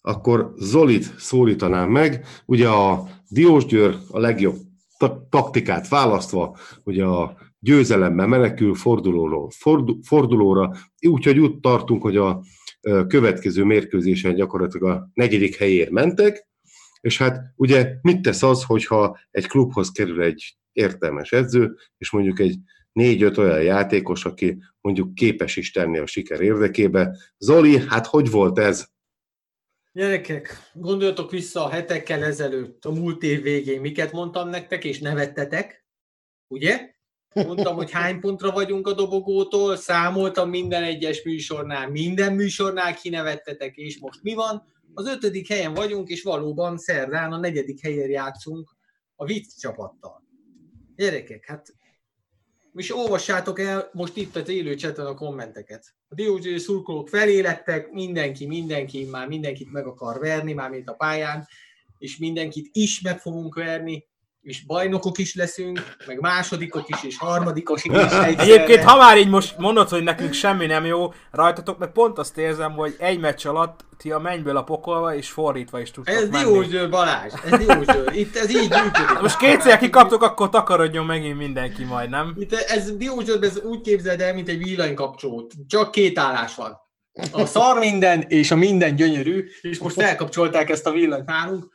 akkor 0.02 0.54
Zolit 0.58 1.20
szólítanám 1.20 1.90
meg. 1.90 2.26
Ugye 2.46 2.70
a 2.70 3.08
Diósgyőr 3.30 3.98
a 4.10 4.20
legjobb 4.20 4.56
ta- 4.98 5.30
taktikát 5.30 5.88
választva, 5.88 6.58
ugye 6.84 7.06
a 7.06 7.38
győzelemmel 7.60 8.28
menekül 8.28 8.76
fordulóról 8.76 9.50
fordu- 9.50 10.06
fordulóra, 10.06 10.76
úgyhogy 11.08 11.40
úgy 11.40 11.60
tartunk, 11.60 12.02
hogy 12.02 12.18
a 12.18 12.42
következő 13.08 13.64
mérkőzésen 13.64 14.36
gyakorlatilag 14.36 14.90
a 14.90 15.10
negyedik 15.14 15.56
helyért 15.56 15.90
mentek, 15.90 16.48
és 17.02 17.18
hát 17.18 17.54
ugye 17.56 17.94
mit 18.02 18.22
tesz 18.22 18.44
az, 18.44 18.64
hogyha 18.64 19.18
egy 19.32 19.48
klubhoz 19.48 19.92
kerül 19.92 20.22
egy 20.22 20.58
értelmes 20.76 21.32
edző, 21.32 21.76
és 21.98 22.12
mondjuk 22.12 22.40
egy 22.40 22.56
négy-öt 22.92 23.38
olyan 23.38 23.62
játékos, 23.62 24.26
aki 24.26 24.64
mondjuk 24.82 25.16
képes 25.16 25.56
is 25.56 25.72
tenni 25.72 25.98
a 25.98 26.06
siker 26.06 26.42
érdekébe. 26.42 27.18
Zoli, 27.38 27.78
hát 27.78 28.06
hogy 28.06 28.30
volt 28.30 28.60
ez? 28.60 28.86
Gyerekek, 29.92 30.72
gondoljatok 30.74 31.32
vissza 31.32 31.66
a 31.66 31.70
hetekkel 31.70 32.24
ezelőtt, 32.24 32.86
a 32.86 32.92
múlt 32.92 33.24
év 33.24 33.42
végén, 33.42 33.82
miket 33.82 34.12
mondtam 34.12 34.50
nektek, 34.50 34.84
és 34.84 35.00
nevettetek, 35.00 35.86
ugye? 36.48 36.94
Mondtam, 37.34 37.76
hogy 37.76 37.92
hány 37.92 38.20
pontra 38.20 38.52
vagyunk 38.52 38.88
a 38.88 38.94
dobogótól, 38.94 39.76
számoltam 39.76 40.50
minden 40.50 40.84
egyes 40.84 41.24
műsornál, 41.24 41.90
minden 41.90 42.34
műsornál 42.34 42.96
kinevettetek, 42.96 43.76
és 43.76 44.00
most 44.00 44.24
mi 44.24 44.34
van? 44.34 44.74
Az 44.94 45.08
ötödik 45.08 45.48
helyen 45.48 45.74
vagyunk, 45.74 46.10
és 46.10 46.24
valóban 46.24 46.78
szerdán 46.78 47.32
a 47.32 47.40
negyedik 47.40 47.82
helyen 47.82 48.10
játszunk 48.10 48.76
a 49.16 49.26
vicc 49.26 49.60
csapattal. 49.60 50.25
Gyerekek, 50.96 51.46
hát 51.46 51.74
és 52.76 52.96
olvassátok 52.96 53.60
el 53.60 53.90
most 53.94 54.18
itt 54.18 54.36
az 54.36 54.50
élő 54.50 54.76
chaten 54.76 55.06
a 55.06 55.14
kommenteket. 55.14 55.96
A 56.08 56.16
Diózső 56.16 56.58
szurkolók 56.58 57.10
felélettek, 57.10 57.92
mindenki, 57.92 58.46
mindenki, 58.46 59.06
már 59.06 59.28
mindenkit 59.28 59.72
meg 59.72 59.86
akar 59.86 60.20
verni, 60.20 60.54
már 60.54 60.70
mint 60.70 60.90
a 60.90 60.94
pályán, 60.94 61.48
és 61.98 62.18
mindenkit 62.18 62.70
is 62.72 63.02
meg 63.02 63.20
fogunk 63.20 63.56
verni, 63.56 64.08
és 64.46 64.66
bajnokok 64.66 65.18
is 65.18 65.36
leszünk, 65.36 65.96
meg 66.08 66.20
másodikok 66.20 66.90
is, 66.90 67.04
és 67.04 67.18
harmadikok 67.18 67.84
is. 67.84 67.92
egyszerre. 67.94 68.36
Egyébként, 68.38 68.84
ha 68.84 68.98
már 68.98 69.18
így 69.18 69.30
most 69.30 69.58
mondod, 69.58 69.90
hogy 69.90 70.04
nekünk 70.04 70.34
semmi 70.34 70.66
nem 70.66 70.86
jó 70.86 71.14
rajtatok, 71.32 71.78
meg 71.78 71.92
pont 71.92 72.18
azt 72.18 72.38
érzem, 72.38 72.72
hogy 72.72 72.96
egy 73.00 73.20
meccs 73.20 73.46
alatt 73.46 73.86
ti 73.98 74.12
a 74.12 74.20
mennyből 74.20 74.58
a 74.58 74.64
pokolba, 74.64 75.16
és 75.16 75.30
fordítva 75.30 75.80
is 75.80 75.92
tudtok 75.92 76.16
Ez 76.16 76.30
menni. 76.30 76.44
Diózső 76.44 76.90
Balázs, 76.90 77.34
ez 77.46 77.66
Diózső. 77.66 78.06
Itt 78.12 78.36
ez 78.36 78.50
így 78.50 78.70
működik. 78.70 79.20
Most 79.22 79.38
kétszer 79.38 79.80
kikaptok, 79.80 80.22
akkor 80.22 80.50
takarodjon 80.50 81.06
megint 81.06 81.38
mindenki 81.38 81.84
majd, 81.84 82.10
nem? 82.10 82.36
Itt 82.38 82.54
ez 82.54 82.98
Diózsőben 82.98 83.50
ez 83.50 83.60
úgy 83.60 83.82
képzeld 83.82 84.22
el, 84.22 84.34
mint 84.34 84.50
egy 84.50 84.64
villanykapcsolót. 84.64 85.54
Csak 85.68 85.92
két 85.92 86.20
állás 86.20 86.56
van. 86.56 86.84
A 87.32 87.46
szar 87.46 87.80
minden 87.80 88.22
és 88.22 88.52
a 88.52 88.56
minden 88.56 88.96
gyönyörű, 88.96 89.46
és 89.62 89.80
most 89.80 89.96
felkapcsolták 89.96 90.70
ezt 90.70 90.86
a 90.86 90.92
villanyt 90.92 91.26
nálunk, 91.26 91.70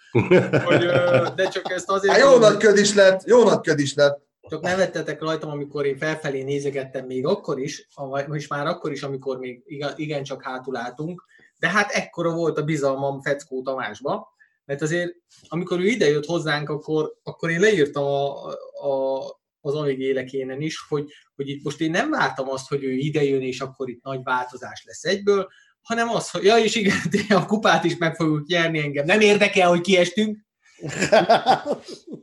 hogy, 0.64 0.86
de 1.34 1.48
csak 1.48 1.70
ezt 1.72 1.90
azért... 1.90 2.12
Hát 2.12 2.22
jó 2.22 2.38
nagy 2.38 2.56
köd 2.56 2.78
is 2.78 2.94
lett, 2.94 3.26
jó 3.26 3.42
nagy 3.42 3.60
köd 3.60 3.78
is 3.78 3.94
lett. 3.94 4.28
Csak 4.48 4.60
nevettetek 4.60 5.20
rajtam, 5.20 5.50
amikor 5.50 5.86
én 5.86 5.96
felfelé 5.96 6.42
nézegettem 6.42 7.06
még 7.06 7.26
akkor 7.26 7.60
is, 7.60 7.88
és 8.32 8.46
már 8.46 8.66
akkor 8.66 8.92
is, 8.92 9.02
amikor 9.02 9.38
még 9.38 9.62
igencsak 9.96 10.42
hátul 10.42 10.76
álltunk, 10.76 11.24
de 11.58 11.68
hát 11.68 11.90
ekkora 11.90 12.32
volt 12.32 12.58
a 12.58 12.62
bizalmam 12.62 13.20
Feckó 13.20 13.62
Tamásba, 13.62 14.28
mert 14.64 14.82
azért, 14.82 15.14
amikor 15.48 15.80
ő 15.80 15.86
idejött 15.86 16.26
hozzánk, 16.26 16.68
akkor, 16.68 17.12
akkor 17.22 17.50
én 17.50 17.60
leírtam 17.60 18.04
a, 18.04 18.46
a, 18.88 19.22
az 19.60 19.74
amíg 19.74 20.00
élekénen 20.00 20.60
is, 20.60 20.84
hogy, 20.88 21.12
hogy 21.40 21.48
itt 21.48 21.64
most 21.64 21.80
én 21.80 21.90
nem 21.90 22.10
vártam 22.10 22.48
azt, 22.48 22.68
hogy 22.68 22.84
ő 22.84 22.92
idejön, 22.92 23.42
és 23.42 23.60
akkor 23.60 23.88
itt 23.88 24.02
nagy 24.02 24.20
változás 24.22 24.82
lesz 24.86 25.04
egyből, 25.04 25.48
hanem 25.82 26.08
az, 26.08 26.30
hogy 26.30 26.44
ja, 26.44 26.58
és 26.58 26.74
igen, 26.74 26.96
a 27.42 27.46
kupát 27.46 27.84
is 27.84 27.96
meg 27.96 28.14
fogjuk 28.14 28.46
nyerni 28.46 28.78
engem. 28.78 29.04
Nem 29.04 29.20
érdekel, 29.20 29.68
hogy 29.68 29.80
kiestünk, 29.80 30.38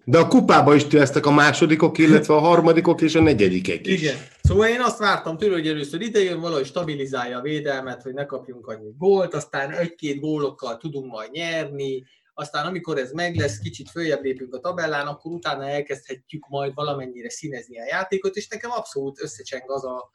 De 0.03 0.18
a 0.18 0.27
kupába 0.27 0.76
is 0.76 0.91
lesznek 0.91 1.26
a 1.26 1.31
másodikok, 1.31 1.98
illetve 1.98 2.34
a 2.34 2.39
harmadikok 2.39 3.02
és 3.02 3.15
a 3.15 3.22
negyedikek 3.22 3.88
is. 3.88 4.02
Igen. 4.02 4.15
Szóval 4.41 4.68
én 4.68 4.81
azt 4.81 4.98
vártam 4.98 5.38
tőle, 5.38 5.53
hogy 5.53 5.68
először 5.68 6.02
idejön, 6.02 6.39
valahogy 6.39 6.65
stabilizálja 6.65 7.38
a 7.38 7.41
védelmet, 7.41 8.02
hogy 8.02 8.14
ne 8.14 8.26
kapjunk 8.26 8.68
annyi 8.68 8.94
gólt, 8.98 9.34
aztán 9.34 9.72
egy-két 9.72 10.19
gólokkal 10.19 10.77
tudunk 10.77 11.11
majd 11.11 11.31
nyerni, 11.31 12.03
aztán 12.39 12.65
amikor 12.65 12.97
ez 12.97 13.11
meg 13.11 13.35
lesz, 13.35 13.59
kicsit 13.59 13.89
följebb 13.89 14.23
lépünk 14.23 14.53
a 14.53 14.59
tabellán, 14.59 15.07
akkor 15.07 15.31
utána 15.31 15.69
elkezdhetjük 15.69 16.47
majd 16.47 16.73
valamennyire 16.73 17.30
színezni 17.30 17.80
a 17.80 17.85
játékot, 17.85 18.35
és 18.35 18.47
nekem 18.47 18.72
abszolút 18.72 19.22
összecseng 19.22 19.72
az 19.72 19.85
a, 19.85 20.11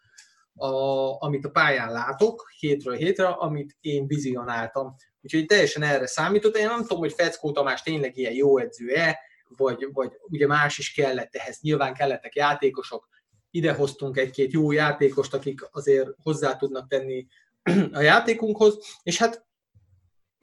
a, 0.55 1.23
amit 1.23 1.45
a 1.45 1.51
pályán 1.51 1.93
látok 1.93 2.53
hétről 2.59 2.95
hétre, 2.95 3.29
amit 3.29 3.77
én 3.81 4.07
vizionáltam. 4.07 4.95
Úgyhogy 5.23 5.47
teljesen 5.47 5.83
erre 5.83 6.07
számított. 6.07 6.57
Én 6.57 6.67
nem 6.67 6.81
tudom, 6.81 6.99
hogy 6.99 7.13
Feckó 7.13 7.53
Tamás 7.53 7.83
tényleg 7.83 8.17
ilyen 8.17 8.33
jó 8.33 8.59
edző-e, 8.59 9.19
vagy, 9.57 9.89
vagy 9.93 10.13
ugye 10.23 10.47
más 10.47 10.79
is 10.79 10.93
kellett 10.93 11.35
ehhez. 11.35 11.59
Nyilván 11.61 11.95
kellettek 11.95 12.35
játékosok, 12.35 13.09
idehoztunk 13.51 14.17
egy-két 14.17 14.53
jó 14.53 14.73
játékost, 14.73 15.35
akik 15.35 15.69
azért 15.71 16.09
hozzá 16.23 16.57
tudnak 16.57 16.89
tenni 16.89 17.27
a 17.93 18.01
játékunkhoz, 18.01 18.79
és 19.03 19.19
hát 19.19 19.45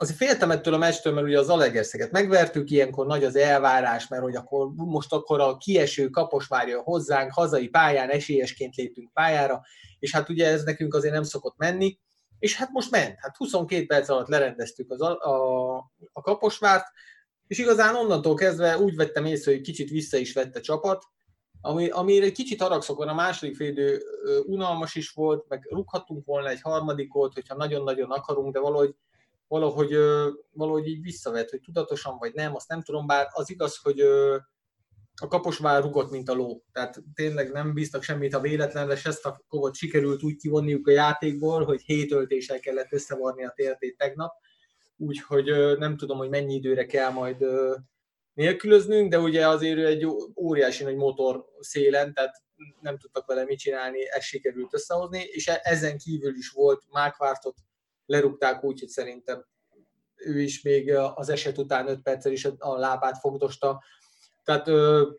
azért 0.00 0.18
féltem 0.18 0.50
ettől 0.50 0.74
a 0.74 0.78
meccstől, 0.78 1.12
mert 1.12 1.26
ugye 1.26 1.38
az 1.38 1.48
Alegerszeget 1.48 2.10
megvertük, 2.10 2.70
ilyenkor 2.70 3.06
nagy 3.06 3.24
az 3.24 3.36
elvárás, 3.36 4.08
mert 4.08 4.22
hogy 4.22 4.36
akkor 4.36 4.68
most 4.74 5.12
akkor 5.12 5.40
a 5.40 5.56
kieső 5.56 6.08
kapos 6.08 6.46
várja 6.46 6.82
hozzánk, 6.82 7.32
hazai 7.32 7.68
pályán 7.68 8.08
esélyesként 8.08 8.74
léptünk 8.74 9.12
pályára, 9.12 9.62
és 9.98 10.12
hát 10.12 10.28
ugye 10.28 10.46
ez 10.46 10.62
nekünk 10.62 10.94
azért 10.94 11.14
nem 11.14 11.22
szokott 11.22 11.56
menni, 11.56 11.98
és 12.38 12.56
hát 12.56 12.70
most 12.70 12.90
ment. 12.90 13.14
Hát 13.18 13.36
22 13.36 13.86
perc 13.86 14.08
alatt 14.08 14.28
lerendeztük 14.28 14.90
az, 14.90 15.00
a, 15.00 15.18
a, 15.18 15.76
a 16.12 16.20
kaposvárt, 16.20 16.86
és 17.46 17.58
igazán 17.58 17.94
onnantól 17.94 18.34
kezdve 18.34 18.78
úgy 18.78 18.96
vettem 18.96 19.24
észre, 19.24 19.52
hogy 19.52 19.60
kicsit 19.60 19.90
vissza 19.90 20.16
is 20.16 20.32
vett 20.32 20.56
a 20.56 20.60
csapat, 20.60 21.04
ami, 21.60 21.88
amire 21.88 22.24
egy 22.24 22.32
kicsit 22.32 22.62
haragszok 22.62 23.00
a 23.00 23.14
második 23.14 23.56
félidő 23.56 24.02
unalmas 24.46 24.94
is 24.94 25.10
volt, 25.10 25.48
meg 25.48 25.66
rúghattunk 25.70 26.24
volna 26.24 26.48
egy 26.48 26.60
harmadikot, 26.60 27.34
hogyha 27.34 27.56
nagyon-nagyon 27.56 28.10
akarunk, 28.10 28.52
de 28.52 28.60
valahogy, 28.60 28.94
valahogy, 29.50 29.96
valahogy 30.52 30.86
így 30.86 31.02
visszavett, 31.02 31.50
hogy 31.50 31.60
tudatosan 31.60 32.16
vagy 32.18 32.34
nem, 32.34 32.54
azt 32.54 32.68
nem 32.68 32.82
tudom, 32.82 33.06
bár 33.06 33.26
az 33.30 33.50
igaz, 33.50 33.76
hogy 33.76 34.00
a 35.22 35.26
kaposvár 35.28 35.82
rugott, 35.82 36.10
mint 36.10 36.28
a 36.28 36.34
ló. 36.34 36.62
Tehát 36.72 37.02
tényleg 37.14 37.52
nem 37.52 37.74
bíztak 37.74 38.02
semmit 38.02 38.34
a 38.34 38.40
véletlenre, 38.40 38.92
és 38.92 39.04
ezt 39.04 39.26
a 39.26 39.44
kovot 39.48 39.74
sikerült 39.74 40.22
úgy 40.22 40.36
kivonniuk 40.36 40.86
a 40.86 40.90
játékból, 40.90 41.64
hogy 41.64 41.82
hét 41.82 42.12
öltéssel 42.12 42.60
kellett 42.60 42.92
összevarni 42.92 43.44
a 43.44 43.52
tértét 43.54 43.96
tegnap. 43.96 44.32
Úgyhogy 44.96 45.78
nem 45.78 45.96
tudom, 45.96 46.18
hogy 46.18 46.28
mennyi 46.28 46.54
időre 46.54 46.86
kell 46.86 47.10
majd 47.10 47.44
nélkülöznünk, 48.32 49.10
de 49.10 49.18
ugye 49.18 49.48
azért 49.48 49.86
egy 49.86 50.06
óriási 50.36 50.84
nagy 50.84 50.96
motor 50.96 51.44
szélen, 51.60 52.14
tehát 52.14 52.34
nem 52.80 52.98
tudtak 52.98 53.26
vele 53.26 53.44
mit 53.44 53.58
csinálni, 53.58 54.10
ezt 54.10 54.26
sikerült 54.26 54.74
összehozni, 54.74 55.22
és 55.22 55.48
e- 55.48 55.60
ezen 55.62 55.98
kívül 55.98 56.36
is 56.36 56.50
volt 56.50 56.82
Mákvártot, 56.90 57.54
lerúgták 58.10 58.64
úgy, 58.64 58.80
hogy 58.80 58.88
szerintem 58.88 59.46
ő 60.14 60.40
is 60.40 60.62
még 60.62 60.94
az 60.94 61.28
eset 61.28 61.58
után 61.58 61.88
5 61.88 62.02
perccel 62.02 62.32
is 62.32 62.44
a 62.44 62.76
lábát 62.76 63.18
fogdosta, 63.18 63.82
tehát 64.44 64.68
ö, 64.68 65.10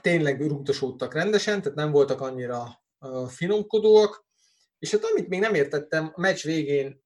tényleg 0.00 0.46
rúgdosódtak 0.46 1.14
rendesen, 1.14 1.62
tehát 1.62 1.76
nem 1.76 1.90
voltak 1.90 2.20
annyira 2.20 2.82
ö, 3.00 3.24
finomkodóak, 3.28 4.26
és 4.78 4.90
hát 4.90 5.04
amit 5.04 5.28
még 5.28 5.40
nem 5.40 5.54
értettem, 5.54 6.12
a 6.14 6.20
meccs 6.20 6.42
végén 6.42 7.02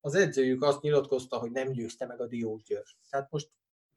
az 0.00 0.14
edzőjük 0.14 0.62
azt 0.62 0.80
nyilatkozta, 0.80 1.38
hogy 1.38 1.50
nem 1.50 1.72
győzte 1.72 2.06
meg 2.06 2.20
a 2.20 2.26
Diós 2.26 2.62
Győr. 2.62 2.84
Tehát 3.10 3.30
most 3.30 3.50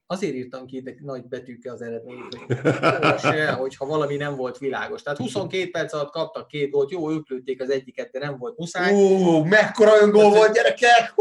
azért 0.07 0.33
írtam 0.33 0.65
ki 0.65 0.75
ide 0.75 0.95
nagy 1.01 1.27
betűkkel 1.27 1.73
az 1.73 1.81
eredményt, 1.81 2.35
hogy 2.35 3.19
se, 3.31 3.51
hogyha 3.51 3.85
valami 3.85 4.15
nem 4.15 4.35
volt 4.35 4.57
világos. 4.57 5.01
Tehát 5.01 5.19
22 5.19 5.69
perc 5.71 5.93
alatt 5.93 6.11
kaptak 6.11 6.47
két 6.47 6.71
gólt, 6.71 6.91
jó, 6.91 7.11
ők 7.11 7.29
lőtték 7.29 7.61
az 7.61 7.69
egyiket, 7.69 8.11
de 8.11 8.19
nem 8.19 8.37
volt 8.37 8.57
muszáj. 8.57 8.93
Ú, 8.93 9.43
mekkora 9.43 9.91
öngól 10.01 10.29
volt, 10.29 10.53
gyerekek! 10.53 11.13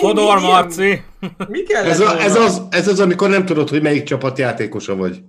Fodor 0.00 0.38
Marci! 0.40 1.02
Mi 1.48 1.62
kell 1.62 1.84
Ez, 1.84 2.00
a, 2.00 2.20
ez, 2.20 2.36
az, 2.36 2.62
ez 2.70 2.88
az, 2.88 3.00
amikor 3.00 3.28
nem 3.28 3.44
tudod, 3.44 3.68
hogy 3.68 3.82
melyik 3.82 4.02
csapat 4.02 4.38
játékosa 4.38 4.96
vagy. 4.96 5.22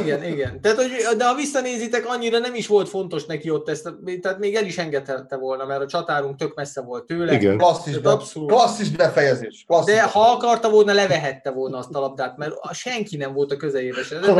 Igen, 0.00 0.24
igen. 0.24 0.60
Tehát, 0.60 0.76
hogy, 0.76 1.16
de 1.16 1.26
ha 1.26 1.34
visszanézitek, 1.34 2.06
annyira 2.06 2.38
nem 2.38 2.54
is 2.54 2.66
volt 2.66 2.88
fontos 2.88 3.24
neki 3.24 3.50
ott 3.50 3.68
ezt, 3.68 3.94
tehát 4.22 4.38
még 4.38 4.54
el 4.54 4.64
is 4.64 4.78
engedhette 4.78 5.36
volna, 5.36 5.64
mert 5.64 5.80
a 5.80 5.86
csatárunk 5.86 6.36
tök 6.36 6.54
messze 6.54 6.80
volt 6.80 7.04
tőle. 7.04 7.32
Igen. 7.32 7.58
Klasszis, 7.58 7.98
be, 7.98 8.10
abszolút. 8.10 8.48
klasszis 8.48 8.90
befejezés. 8.90 9.64
Klasszis 9.66 9.94
De 9.94 10.00
befejezés. 10.00 10.12
ha 10.12 10.30
akarta 10.30 10.70
volna, 10.70 10.92
levehette 10.92 11.50
volna 11.50 11.78
azt 11.78 11.94
a 11.94 12.00
labdát, 12.16 12.36
mert 12.36 12.74
senki 12.74 13.16
nem 13.16 13.32
volt 13.32 13.52
a 13.52 13.56
közelében 13.56 14.02
se. 14.02 14.18
De, 14.18 14.32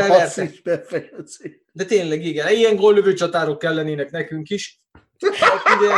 befejezés. 0.63 1.63
de 1.71 1.85
tényleg 1.85 2.25
igen, 2.25 2.53
ilyen 2.53 2.75
góllövő 2.75 3.13
csatárok 3.13 3.59
kellenének 3.59 4.11
nekünk 4.11 4.49
is. 4.49 4.81
Hát 5.39 5.79
ugye, 5.79 5.89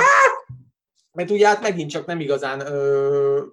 mert 1.11 1.29
ugye 1.29 1.47
hát 1.47 1.61
megint 1.61 1.89
csak 1.89 2.05
nem 2.05 2.19
igazán 2.19 2.59
ö, 2.59 3.43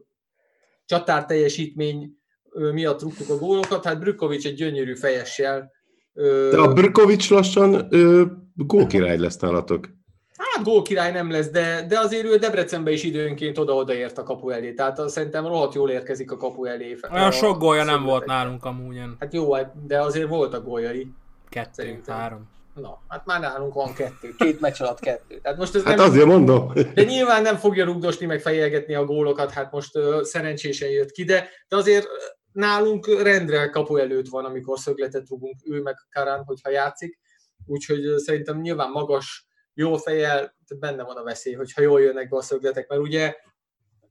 csatár 0.84 1.24
teljesítmény 1.24 2.10
ö, 2.50 2.72
miatt 2.72 3.02
rúgtuk 3.02 3.30
a 3.30 3.38
gólokat, 3.38 3.84
hát 3.84 3.98
Brükovics 3.98 4.46
egy 4.46 4.54
gyönyörű 4.54 4.94
fejessel. 4.94 5.72
Ö, 6.12 6.48
De 6.50 6.58
a 6.58 6.72
Brkovics 6.72 7.30
lassan 7.30 7.86
ö, 7.90 8.24
gólkirály 8.54 9.18
lesz 9.18 9.36
nálatok. 9.36 9.95
Hát 10.36 10.64
gólkirály 10.64 11.12
nem 11.12 11.30
lesz, 11.30 11.50
de, 11.50 11.84
de 11.88 11.98
azért 11.98 12.24
ő 12.24 12.36
Debrecenbe 12.36 12.90
is 12.90 13.02
időnként 13.02 13.58
oda-oda 13.58 13.94
ért 13.94 14.18
a 14.18 14.22
kapu 14.22 14.50
elé, 14.50 14.72
tehát 14.72 14.98
azt 14.98 15.14
szerintem 15.14 15.46
rohadt 15.46 15.74
jól 15.74 15.90
érkezik 15.90 16.32
a 16.32 16.36
kapu 16.36 16.64
elé. 16.64 16.96
Olyan 17.12 17.26
A 17.26 17.30
sok 17.30 17.58
gólja 17.58 17.84
nem 17.84 18.02
volt 18.02 18.24
nálunk 18.24 18.64
amúgy. 18.64 19.00
Hát 19.20 19.32
jó, 19.32 19.56
de 19.86 20.00
azért 20.00 20.28
voltak 20.28 20.64
góljai. 20.64 21.06
Kettő, 21.48 21.70
Szerintem. 21.72 22.16
három. 22.16 22.48
Na, 22.74 23.02
hát 23.08 23.26
már 23.26 23.40
nálunk 23.40 23.74
van 23.74 23.94
kettő, 23.94 24.34
két 24.38 24.60
meccs 24.60 24.80
alatt 24.80 25.00
kettő. 25.00 25.38
Tehát 25.42 25.58
most 25.58 25.74
ez 25.74 25.82
Hát 25.82 25.96
nem, 25.96 26.06
azért 26.10 26.26
mondom. 26.26 26.72
de 26.94 27.02
nyilván 27.04 27.42
nem 27.42 27.56
fogja 27.56 27.84
rugdosni, 27.84 28.26
meg 28.26 28.40
fejelgetni 28.40 28.94
a 28.94 29.04
gólokat, 29.04 29.50
hát 29.50 29.72
most 29.72 29.96
ö, 29.96 30.20
szerencsésen 30.22 30.88
jött 30.88 31.10
ki, 31.10 31.24
de, 31.24 31.48
de 31.68 31.76
azért 31.76 32.06
nálunk 32.52 33.22
rendre 33.22 33.68
kapu 33.70 33.96
előtt 33.96 34.28
van, 34.28 34.44
amikor 34.44 34.78
szögletet 34.78 35.28
rugunk, 35.28 35.56
ő 35.64 35.80
meg 35.82 35.94
Karán, 36.10 36.42
hogyha 36.44 36.70
játszik. 36.70 37.18
Úgyhogy 37.66 38.18
szerintem 38.18 38.60
nyilván 38.60 38.90
magas, 38.90 39.45
jó 39.78 39.96
fejjel, 39.96 40.56
benne 40.78 41.02
van 41.02 41.16
a 41.16 41.22
veszély, 41.22 41.54
hogyha 41.54 41.82
jól 41.82 42.00
jönnek 42.00 42.28
be 42.28 42.36
a 42.36 42.42
szögletek, 42.42 42.88
mert 42.88 43.00
ugye 43.00 43.36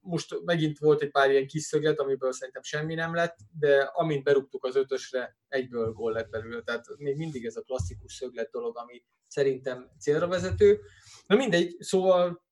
most 0.01 0.41
megint 0.43 0.77
volt 0.77 1.01
egy 1.01 1.11
pár 1.11 1.31
ilyen 1.31 1.47
kis 1.47 1.63
szöglet, 1.63 1.99
amiből 1.99 2.31
szerintem 2.33 2.63
semmi 2.63 2.93
nem 2.93 3.13
lett, 3.13 3.37
de 3.59 3.81
amint 3.81 4.23
berúgtuk 4.23 4.65
az 4.65 4.75
ötösre, 4.75 5.37
egyből 5.47 5.91
gól 5.91 6.11
lett 6.11 6.29
belőle. 6.29 6.61
Tehát 6.61 6.85
még 6.97 7.17
mindig 7.17 7.45
ez 7.45 7.55
a 7.55 7.61
klasszikus 7.61 8.13
szöglet 8.13 8.51
dolog, 8.51 8.77
ami 8.77 9.03
szerintem 9.27 9.91
célra 9.99 10.27
vezető. 10.27 10.79
Na 11.27 11.35
mindegy, 11.35 11.75
szóval 11.79 12.43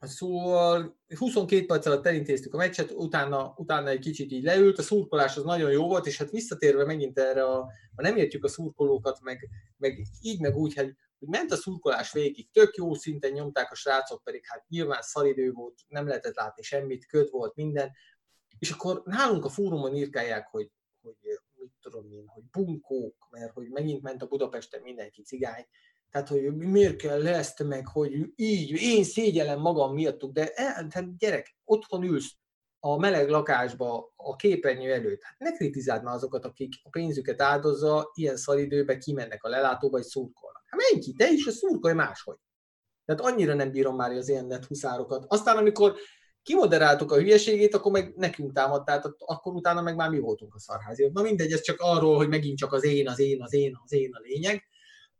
Szóval 0.00 0.98
22 1.18 1.66
perc 1.66 1.86
alatt 1.86 2.06
elintéztük 2.06 2.54
a 2.54 2.56
meccset, 2.56 2.90
utána, 2.90 3.54
utána 3.56 3.88
egy 3.88 3.98
kicsit 3.98 4.32
így 4.32 4.42
leült, 4.42 4.78
a 4.78 4.82
szurkolás 4.82 5.36
az 5.36 5.44
nagyon 5.44 5.70
jó 5.70 5.86
volt, 5.86 6.06
és 6.06 6.18
hát 6.18 6.30
visszatérve 6.30 6.84
megint 6.84 7.18
erre, 7.18 7.44
a, 7.44 7.56
ha 7.96 8.02
nem 8.02 8.16
értjük 8.16 8.44
a 8.44 8.48
szurkolókat, 8.48 9.20
meg, 9.22 9.48
meg 9.76 10.06
így, 10.20 10.40
meg 10.40 10.56
úgy, 10.56 10.74
hogy, 10.74 10.94
hogy 11.20 11.28
ment 11.28 11.50
a 11.50 11.56
szurkolás 11.56 12.12
végig, 12.12 12.50
tök 12.50 12.74
jó 12.74 12.94
szinten 12.94 13.32
nyomták 13.32 13.70
a 13.70 13.74
srácok, 13.74 14.22
pedig 14.22 14.46
hát 14.46 14.68
nyilván 14.68 15.02
szaridő 15.02 15.52
volt, 15.52 15.80
nem 15.88 16.06
lehetett 16.06 16.34
látni 16.34 16.62
semmit, 16.62 17.06
köd 17.06 17.30
volt 17.30 17.54
minden, 17.54 17.90
és 18.58 18.70
akkor 18.70 19.02
nálunk 19.04 19.44
a 19.44 19.48
fórumon 19.48 19.94
írkálják, 19.94 20.48
hogy, 20.48 20.70
hogy 21.02 21.16
mit 21.54 21.72
tudom 21.80 22.12
én, 22.12 22.26
hogy 22.26 22.42
bunkók, 22.50 23.28
mert 23.30 23.52
hogy 23.52 23.68
megint 23.68 24.02
ment 24.02 24.22
a 24.22 24.26
Budapesten 24.26 24.82
mindenki 24.82 25.22
cigány, 25.22 25.66
tehát, 26.10 26.28
hogy 26.28 26.56
miért 26.56 26.96
kell 26.96 27.26
ezt 27.26 27.62
meg, 27.62 27.86
hogy 27.86 28.32
így, 28.36 28.70
én 28.70 29.04
szégyellem 29.04 29.60
magam 29.60 29.94
miattuk, 29.94 30.32
de 30.32 30.46
tehát 30.46 31.16
gyerek, 31.16 31.56
otthon 31.64 32.02
ülsz 32.02 32.34
a 32.80 32.98
meleg 32.98 33.28
lakásba, 33.28 34.12
a 34.16 34.36
képernyő 34.36 34.92
előtt, 34.92 35.22
hát 35.22 35.38
ne 35.38 35.52
kritizáld 35.52 36.02
már 36.02 36.14
azokat, 36.14 36.44
akik 36.44 36.74
a 36.82 36.88
pénzüket 36.88 37.40
áldozza, 37.40 38.10
ilyen 38.14 38.36
szaridőbe 38.36 38.98
kimennek 38.98 39.44
a 39.44 39.48
lelátóba, 39.48 39.98
és 39.98 40.06
szurkolnak. 40.06 40.59
Hát 40.70 40.80
menj 40.90 41.02
ki, 41.02 41.12
te 41.12 41.30
is, 41.30 41.46
a 41.46 41.50
szurkolj 41.50 41.94
máshogy. 41.94 42.36
Tehát 43.04 43.20
annyira 43.20 43.54
nem 43.54 43.70
bírom 43.70 43.96
már 43.96 44.10
az 44.10 44.28
ilyen 44.28 44.46
net 44.46 44.64
huszárokat. 44.64 45.24
Aztán, 45.28 45.56
amikor 45.56 45.94
kimoderáltuk 46.42 47.12
a 47.12 47.16
hülyeségét, 47.16 47.74
akkor 47.74 47.92
meg 47.92 48.12
nekünk 48.16 48.52
támadt, 48.52 48.84
tehát 48.84 49.04
akkor 49.18 49.54
utána 49.54 49.82
meg 49.82 49.96
már 49.96 50.10
mi 50.10 50.18
voltunk 50.18 50.54
a 50.54 50.58
szarháziak. 50.58 51.12
Na 51.12 51.22
mindegy, 51.22 51.52
ez 51.52 51.60
csak 51.60 51.80
arról, 51.80 52.16
hogy 52.16 52.28
megint 52.28 52.58
csak 52.58 52.72
az 52.72 52.84
én, 52.84 53.08
az 53.08 53.18
én, 53.18 53.42
az 53.42 53.52
én, 53.52 53.78
az 53.84 53.92
én 53.92 54.10
a 54.12 54.20
lényeg. 54.22 54.64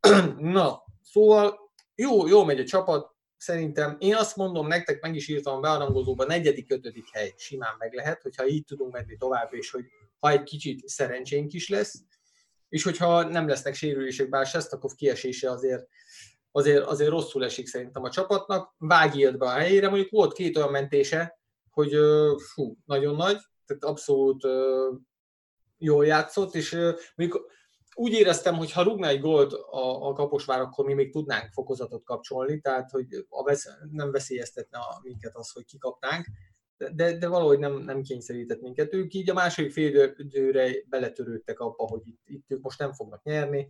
Na, 0.56 0.82
szóval 1.02 1.58
jó, 1.94 2.26
jó 2.26 2.44
megy 2.44 2.60
a 2.60 2.64
csapat, 2.64 3.14
szerintem 3.36 3.96
én 3.98 4.14
azt 4.14 4.36
mondom 4.36 4.66
nektek, 4.66 5.00
meg 5.00 5.14
is 5.14 5.28
írtam 5.28 5.56
a 5.56 5.60
bearangozóban, 5.60 6.26
negyedik, 6.26 6.72
ötödik 6.72 7.08
hely 7.12 7.34
simán 7.36 7.74
meg 7.78 7.92
lehet, 7.92 8.22
hogyha 8.22 8.46
így 8.46 8.64
tudunk 8.64 8.92
menni 8.92 9.16
tovább, 9.16 9.54
és 9.54 9.70
hogy 9.70 9.84
ha 10.18 10.30
egy 10.30 10.42
kicsit 10.42 10.88
szerencsénk 10.88 11.52
is 11.52 11.68
lesz, 11.68 12.02
és 12.70 12.82
hogyha 12.82 13.22
nem 13.22 13.48
lesznek 13.48 13.74
sérülések, 13.74 14.28
bár 14.28 14.46
Sestakov 14.46 14.94
kiesése 14.94 15.50
azért, 15.50 15.86
azért, 16.52 16.84
azért 16.84 17.10
rosszul 17.10 17.44
esik 17.44 17.66
szerintem 17.66 18.02
a 18.02 18.10
csapatnak, 18.10 18.74
Vági 18.78 19.18
jött 19.18 19.36
be 19.36 19.46
a 19.46 19.58
helyére, 19.58 19.88
mondjuk 19.88 20.10
volt 20.10 20.32
két 20.32 20.56
olyan 20.56 20.70
mentése, 20.70 21.38
hogy 21.70 21.96
fú, 22.52 22.76
nagyon 22.84 23.16
nagy, 23.16 23.38
tehát 23.66 23.84
abszolút 23.84 24.46
jól 25.78 26.06
játszott, 26.06 26.54
és 26.54 26.72
mondjuk 27.14 27.50
úgy 27.94 28.12
éreztem, 28.12 28.54
hogy 28.54 28.72
ha 28.72 28.82
rúgná 28.82 29.08
egy 29.08 29.20
gólt 29.20 29.52
a, 29.52 30.08
a 30.08 30.12
Kaposvár, 30.12 30.60
akkor 30.60 30.84
mi 30.84 30.94
még 30.94 31.12
tudnánk 31.12 31.52
fokozatot 31.52 32.04
kapcsolni, 32.04 32.60
tehát 32.60 32.90
hogy 32.90 33.26
a 33.28 33.42
vesz, 33.42 33.68
nem 33.90 34.10
veszélyeztetne 34.10 34.78
a, 34.78 35.00
minket 35.02 35.36
az, 35.36 35.50
hogy 35.50 35.64
kikapnánk, 35.64 36.26
de, 36.88 37.18
de 37.18 37.28
valahogy 37.28 37.58
nem, 37.58 37.78
nem 37.78 38.02
kényszerített 38.02 38.60
minket. 38.60 38.94
Ők 38.94 39.14
így 39.14 39.30
a 39.30 39.34
második 39.34 39.72
fél 39.72 40.14
időre 40.16 40.72
beletörődtek 40.88 41.60
abba, 41.60 41.86
hogy 41.86 42.02
itt, 42.04 42.20
itt 42.24 42.50
ők 42.50 42.62
most 42.62 42.78
nem 42.78 42.92
fognak 42.92 43.22
nyerni. 43.22 43.68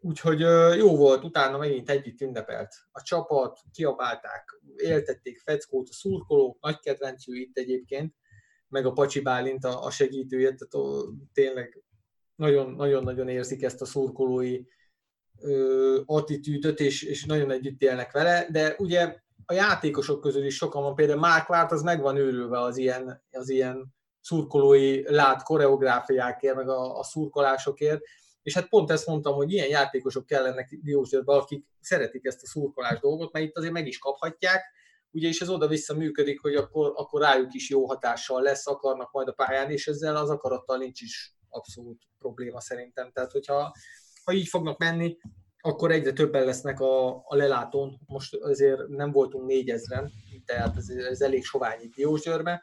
Úgyhogy 0.00 0.40
jó 0.76 0.96
volt, 0.96 1.24
utána 1.24 1.58
megint 1.58 1.90
együtt 1.90 2.20
ünnepelt 2.20 2.74
a 2.90 3.02
csapat, 3.02 3.58
kiabálták, 3.72 4.60
éltették 4.76 5.38
Feckót, 5.38 5.88
a 5.88 5.92
szurkolók, 5.92 6.60
nagy 6.60 6.78
kedvencű 6.78 7.40
itt 7.40 7.58
egyébként, 7.58 8.14
meg 8.68 8.86
a 8.86 8.92
Pacsi 8.92 9.20
Bálint, 9.20 9.64
a, 9.64 9.84
a 9.84 9.90
segítője, 9.90 10.54
tehát 10.54 10.74
ó, 10.74 11.02
tényleg 11.32 11.82
nagyon- 12.34 12.74
nagyon-nagyon 12.74 13.28
érzik 13.28 13.62
ezt 13.62 13.80
a 13.80 13.84
szurkolói 13.84 14.64
ö, 15.40 16.00
attitűdöt, 16.06 16.80
és, 16.80 17.02
és 17.02 17.24
nagyon 17.24 17.50
együtt 17.50 17.82
élnek 17.82 18.12
vele, 18.12 18.46
de 18.50 18.74
ugye 18.78 19.22
a 19.50 19.52
játékosok 19.52 20.20
közül 20.20 20.44
is 20.44 20.56
sokan 20.56 20.82
van, 20.82 20.94
például 20.94 21.18
Mark 21.18 21.46
Várt, 21.46 21.72
az 21.72 21.82
meg 21.82 22.00
van 22.00 22.16
őrülve 22.16 22.60
az 22.60 22.76
ilyen, 22.76 23.22
az 23.30 23.48
ilyen 23.48 23.94
szurkolói 24.20 25.12
lát 25.12 25.42
koreográfiákért, 25.42 26.54
meg 26.54 26.68
a, 26.68 26.98
a 26.98 27.02
szurkolásokért, 27.02 28.00
és 28.42 28.54
hát 28.54 28.68
pont 28.68 28.90
ezt 28.90 29.06
mondtam, 29.06 29.34
hogy 29.34 29.52
ilyen 29.52 29.68
játékosok 29.68 30.26
kellenek 30.26 30.78
Diósgyőrbe, 30.82 31.32
akik 31.32 31.66
szeretik 31.80 32.24
ezt 32.24 32.42
a 32.42 32.46
szurkolás 32.46 33.00
dolgot, 33.00 33.32
mert 33.32 33.44
itt 33.44 33.56
azért 33.56 33.72
meg 33.72 33.86
is 33.86 33.98
kaphatják, 33.98 34.62
ugye, 35.10 35.28
és 35.28 35.40
ez 35.40 35.48
oda-vissza 35.48 35.94
működik, 35.94 36.40
hogy 36.40 36.54
akkor, 36.54 36.92
akkor 36.96 37.20
rájuk 37.20 37.54
is 37.54 37.70
jó 37.70 37.86
hatással 37.86 38.42
lesz, 38.42 38.66
akarnak 38.66 39.12
majd 39.12 39.28
a 39.28 39.32
pályán, 39.32 39.70
és 39.70 39.86
ezzel 39.86 40.16
az 40.16 40.30
akarattal 40.30 40.78
nincs 40.78 41.00
is 41.00 41.34
abszolút 41.48 42.02
probléma 42.18 42.60
szerintem. 42.60 43.10
Tehát, 43.12 43.32
hogyha 43.32 43.72
ha 44.24 44.32
így 44.32 44.48
fognak 44.48 44.78
menni, 44.78 45.16
akkor 45.60 45.90
egyre 45.90 46.12
többen 46.12 46.44
lesznek 46.44 46.80
a, 46.80 47.08
a 47.08 47.36
lelátón. 47.36 48.00
Most 48.06 48.34
azért 48.34 48.88
nem 48.88 49.12
voltunk 49.12 49.46
négyezren, 49.46 50.10
tehát 50.44 50.76
ez, 50.76 50.88
ez 50.88 51.20
elég 51.20 51.44
sovány 51.44 51.80
itt 51.82 51.94
Diósgyőrbe. 51.94 52.62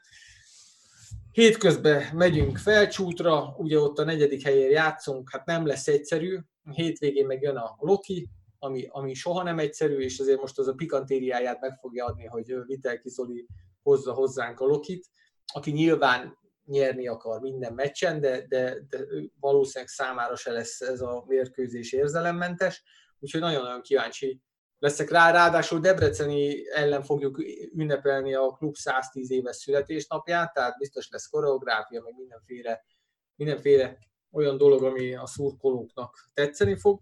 Hétközben 1.32 2.04
megyünk 2.14 2.58
felcsútra, 2.58 3.56
ugye 3.58 3.80
ott 3.80 3.98
a 3.98 4.04
negyedik 4.04 4.44
helyen 4.44 4.70
játszunk, 4.70 5.30
hát 5.32 5.46
nem 5.46 5.66
lesz 5.66 5.88
egyszerű. 5.88 6.40
Hétvégén 6.72 7.26
meg 7.26 7.42
jön 7.42 7.56
a 7.56 7.76
Loki, 7.80 8.30
ami, 8.60 8.88
ami 8.90 9.14
soha 9.14 9.44
nem 9.44 9.60
egyszerű, 9.60 9.98
és 9.98 10.20
azért 10.20 10.40
most 10.40 10.60
az 10.60 10.68
a 10.68 10.74
pikantériáját 10.74 11.62
meg 11.62 11.78
fogja 11.80 12.06
adni, 12.06 12.26
hogy 12.26 12.56
Vitelki 12.66 13.10
Zoli 13.10 13.48
hozza 13.84 14.14
hozzánk 14.14 14.60
a 14.60 14.66
Lokit, 14.66 15.06
aki 15.54 15.72
nyilván 15.72 16.38
nyerni 16.68 17.08
akar 17.08 17.40
minden 17.40 17.74
meccsen, 17.74 18.20
de, 18.20 18.46
de, 18.48 18.78
de 18.90 19.00
valószínűleg 19.40 19.90
számára 19.90 20.36
se 20.36 20.52
lesz 20.52 20.82
ez 20.82 21.02
a 21.02 21.24
mérkőzés 21.28 21.92
érzelemmentes, 21.92 22.84
úgyhogy 23.20 23.42
nagyon-nagyon 23.42 23.82
kíváncsi 23.82 24.42
leszek 24.80 25.10
rá. 25.10 25.32
Ráadásul 25.32 25.80
Debreceni 25.80 26.70
ellen 26.70 27.04
fogjuk 27.04 27.44
ünnepelni 27.74 28.34
a 28.34 28.48
klub 28.48 28.76
110 28.76 29.32
éves 29.32 29.56
születésnapját, 29.56 30.54
tehát 30.54 30.78
biztos 30.78 31.10
lesz 31.10 31.28
koreográfia, 31.28 32.02
meg 32.02 32.14
mindenféle, 32.18 32.84
mindenféle 33.36 33.98
olyan 34.32 34.58
dolog, 34.58 34.84
ami 34.84 35.16
a 35.16 35.26
szurkolóknak 35.26 36.30
tetszeni 36.34 36.76
fog. 36.76 37.00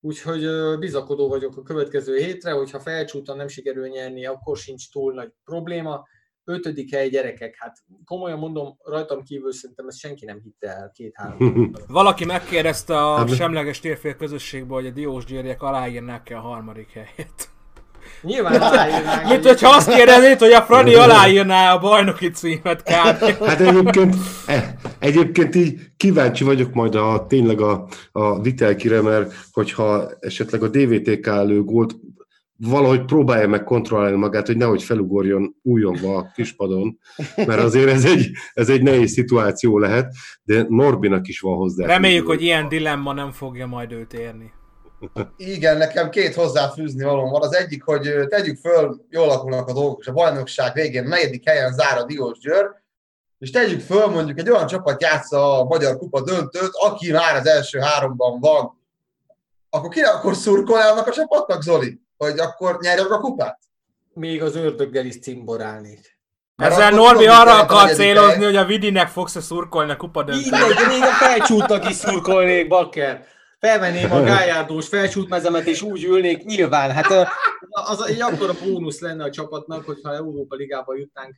Úgyhogy 0.00 0.78
bizakodó 0.78 1.28
vagyok 1.28 1.56
a 1.56 1.62
következő 1.62 2.16
hétre, 2.16 2.50
hogyha 2.50 2.80
felcsúton 2.80 3.36
nem 3.36 3.48
sikerül 3.48 3.88
nyerni, 3.88 4.26
akkor 4.26 4.56
sincs 4.56 4.90
túl 4.90 5.12
nagy 5.12 5.32
probléma. 5.44 6.04
Ötödik 6.44 6.94
hely 6.94 7.08
gyerekek, 7.08 7.54
hát 7.58 7.76
komolyan 8.04 8.38
mondom, 8.38 8.76
rajtam 8.84 9.22
kívül 9.22 9.52
szerintem 9.52 9.88
ezt 9.88 9.98
senki 9.98 10.24
nem 10.24 10.40
hitte 10.42 10.68
el 10.68 10.90
két-három. 10.94 11.72
Valaki 11.88 12.24
megkérdezte 12.24 12.96
a 12.96 13.16
Hát- 13.16 13.34
semleges 13.34 13.80
térfél 13.80 14.14
közösségből, 14.14 14.76
hogy 14.76 14.86
a 14.86 14.90
Diós 14.90 15.24
győriek 15.24 15.62
aláírnák-e 15.62 16.36
a 16.36 16.40
harmadik 16.40 16.90
helyet. 16.92 17.48
Nyilván 18.22 18.60
aláírnánk. 18.70 19.28
Mint 19.28 19.46
hogyha 19.46 19.68
azt 19.68 19.94
kérdeznéd, 19.94 20.38
hogy 20.38 20.52
a 20.52 20.62
Fradi 20.62 20.94
aláírná 20.94 21.74
a 21.74 21.78
bajnoki 21.78 22.30
címet 22.30 22.82
kb. 22.82 22.90
Hát 23.48 23.60
egyébként, 23.60 24.14
e, 24.46 24.74
egyébként 24.98 25.54
így 25.54 25.80
kíváncsi 25.96 26.44
vagyok 26.44 26.72
majd 26.72 26.94
a, 26.94 27.26
tényleg 27.28 27.60
a, 27.60 27.86
a 28.12 28.40
Vitelkire, 28.40 29.02
mert 29.02 29.34
hogyha 29.52 30.10
esetleg 30.20 30.62
a 30.62 30.68
DVTK 30.68 31.26
lő 31.26 31.62
gólt 31.62 31.94
valahogy 32.68 33.04
próbálja 33.04 33.48
meg 33.48 33.64
kontrollálni 33.64 34.16
magát, 34.16 34.46
hogy 34.46 34.56
nehogy 34.56 34.82
felugorjon 34.82 35.56
újonva 35.62 36.16
a 36.16 36.30
kispadon, 36.34 36.98
mert 37.36 37.60
azért 37.60 37.90
ez 37.90 38.04
egy, 38.04 38.30
ez 38.52 38.68
egy 38.68 38.82
nehéz 38.82 39.12
szituáció 39.12 39.78
lehet, 39.78 40.12
de 40.42 40.66
Norbinak 40.68 41.28
is 41.28 41.40
van 41.40 41.56
hozzá. 41.56 41.86
Reméljük, 41.86 42.26
hogy 42.26 42.42
ilyen 42.42 42.68
dilemma 42.68 43.12
nem 43.12 43.30
fogja 43.30 43.66
majd 43.66 43.92
őt 43.92 44.12
érni. 44.12 44.52
Igen, 45.36 45.76
nekem 45.76 46.10
két 46.10 46.34
hozzáfűzni 46.34 47.04
való 47.04 47.30
van. 47.30 47.42
Az 47.42 47.54
egyik, 47.54 47.82
hogy 47.82 48.10
tegyük 48.28 48.56
föl, 48.56 49.06
jól 49.08 49.24
alakulnak 49.24 49.68
a 49.68 49.72
dolgok, 49.72 50.00
és 50.00 50.06
a 50.06 50.12
bajnokság 50.12 50.74
végén 50.74 51.04
negyedik 51.04 51.48
helyen 51.48 51.72
zár 51.72 51.98
a 51.98 52.04
Diós 52.04 52.38
Győr, 52.38 52.70
és 53.38 53.50
tegyük 53.50 53.80
föl, 53.80 54.06
mondjuk 54.06 54.38
egy 54.38 54.50
olyan 54.50 54.66
csapat 54.66 55.02
játsza 55.02 55.58
a 55.60 55.64
Magyar 55.64 55.96
Kupa 55.96 56.20
döntőt, 56.20 56.70
aki 56.72 57.12
már 57.12 57.36
az 57.36 57.46
első 57.46 57.78
háromban 57.78 58.40
van, 58.40 58.80
akkor 59.70 59.90
ki 59.90 60.00
akkor 60.00 60.34
szurkolja 60.34 60.90
annak 60.90 61.06
a 61.06 61.12
csapatnak, 61.12 61.62
Zoli? 61.62 62.01
Hogy 62.22 62.38
akkor 62.38 62.78
nyerje 62.80 63.02
meg 63.02 63.12
a 63.12 63.20
kupát? 63.20 63.58
Még 64.12 64.42
az 64.42 64.56
ördöggel 64.56 65.06
is 65.06 65.20
cimborálnék. 65.20 66.18
Ezzel 66.56 66.90
Norbi 66.90 67.26
arra 67.26 67.60
akar 67.60 67.90
célozni, 67.90 68.34
hely. 68.34 68.44
hogy 68.44 68.56
a 68.56 68.64
Vidinek 68.64 69.08
fogsz-e 69.08 69.40
szurkolni 69.40 69.90
a 69.90 69.96
kupa 69.96 70.22
döntőn. 70.22 70.60
Mindegy, 70.60 70.86
még 70.86 71.02
a 71.02 71.12
felcsútnak 71.12 71.88
is 71.88 71.94
szurkolnék, 71.94 72.68
bakker. 72.68 73.26
Felvenném 73.58 74.12
a 74.12 74.22
gályárdós 74.32 74.88
felcsútmezemet, 74.88 75.66
és 75.66 75.82
úgy 75.82 76.04
ülnék, 76.04 76.44
nyilván. 76.44 76.90
Hát 76.90 77.28
az 77.68 78.06
egy 78.06 78.20
akkora 78.20 78.52
bónusz 78.64 79.00
lenne 79.00 79.24
a 79.24 79.30
csapatnak, 79.30 79.84
hogyha 79.84 80.14
Európa 80.14 80.54
Ligába 80.54 80.96
jutnánk 80.96 81.36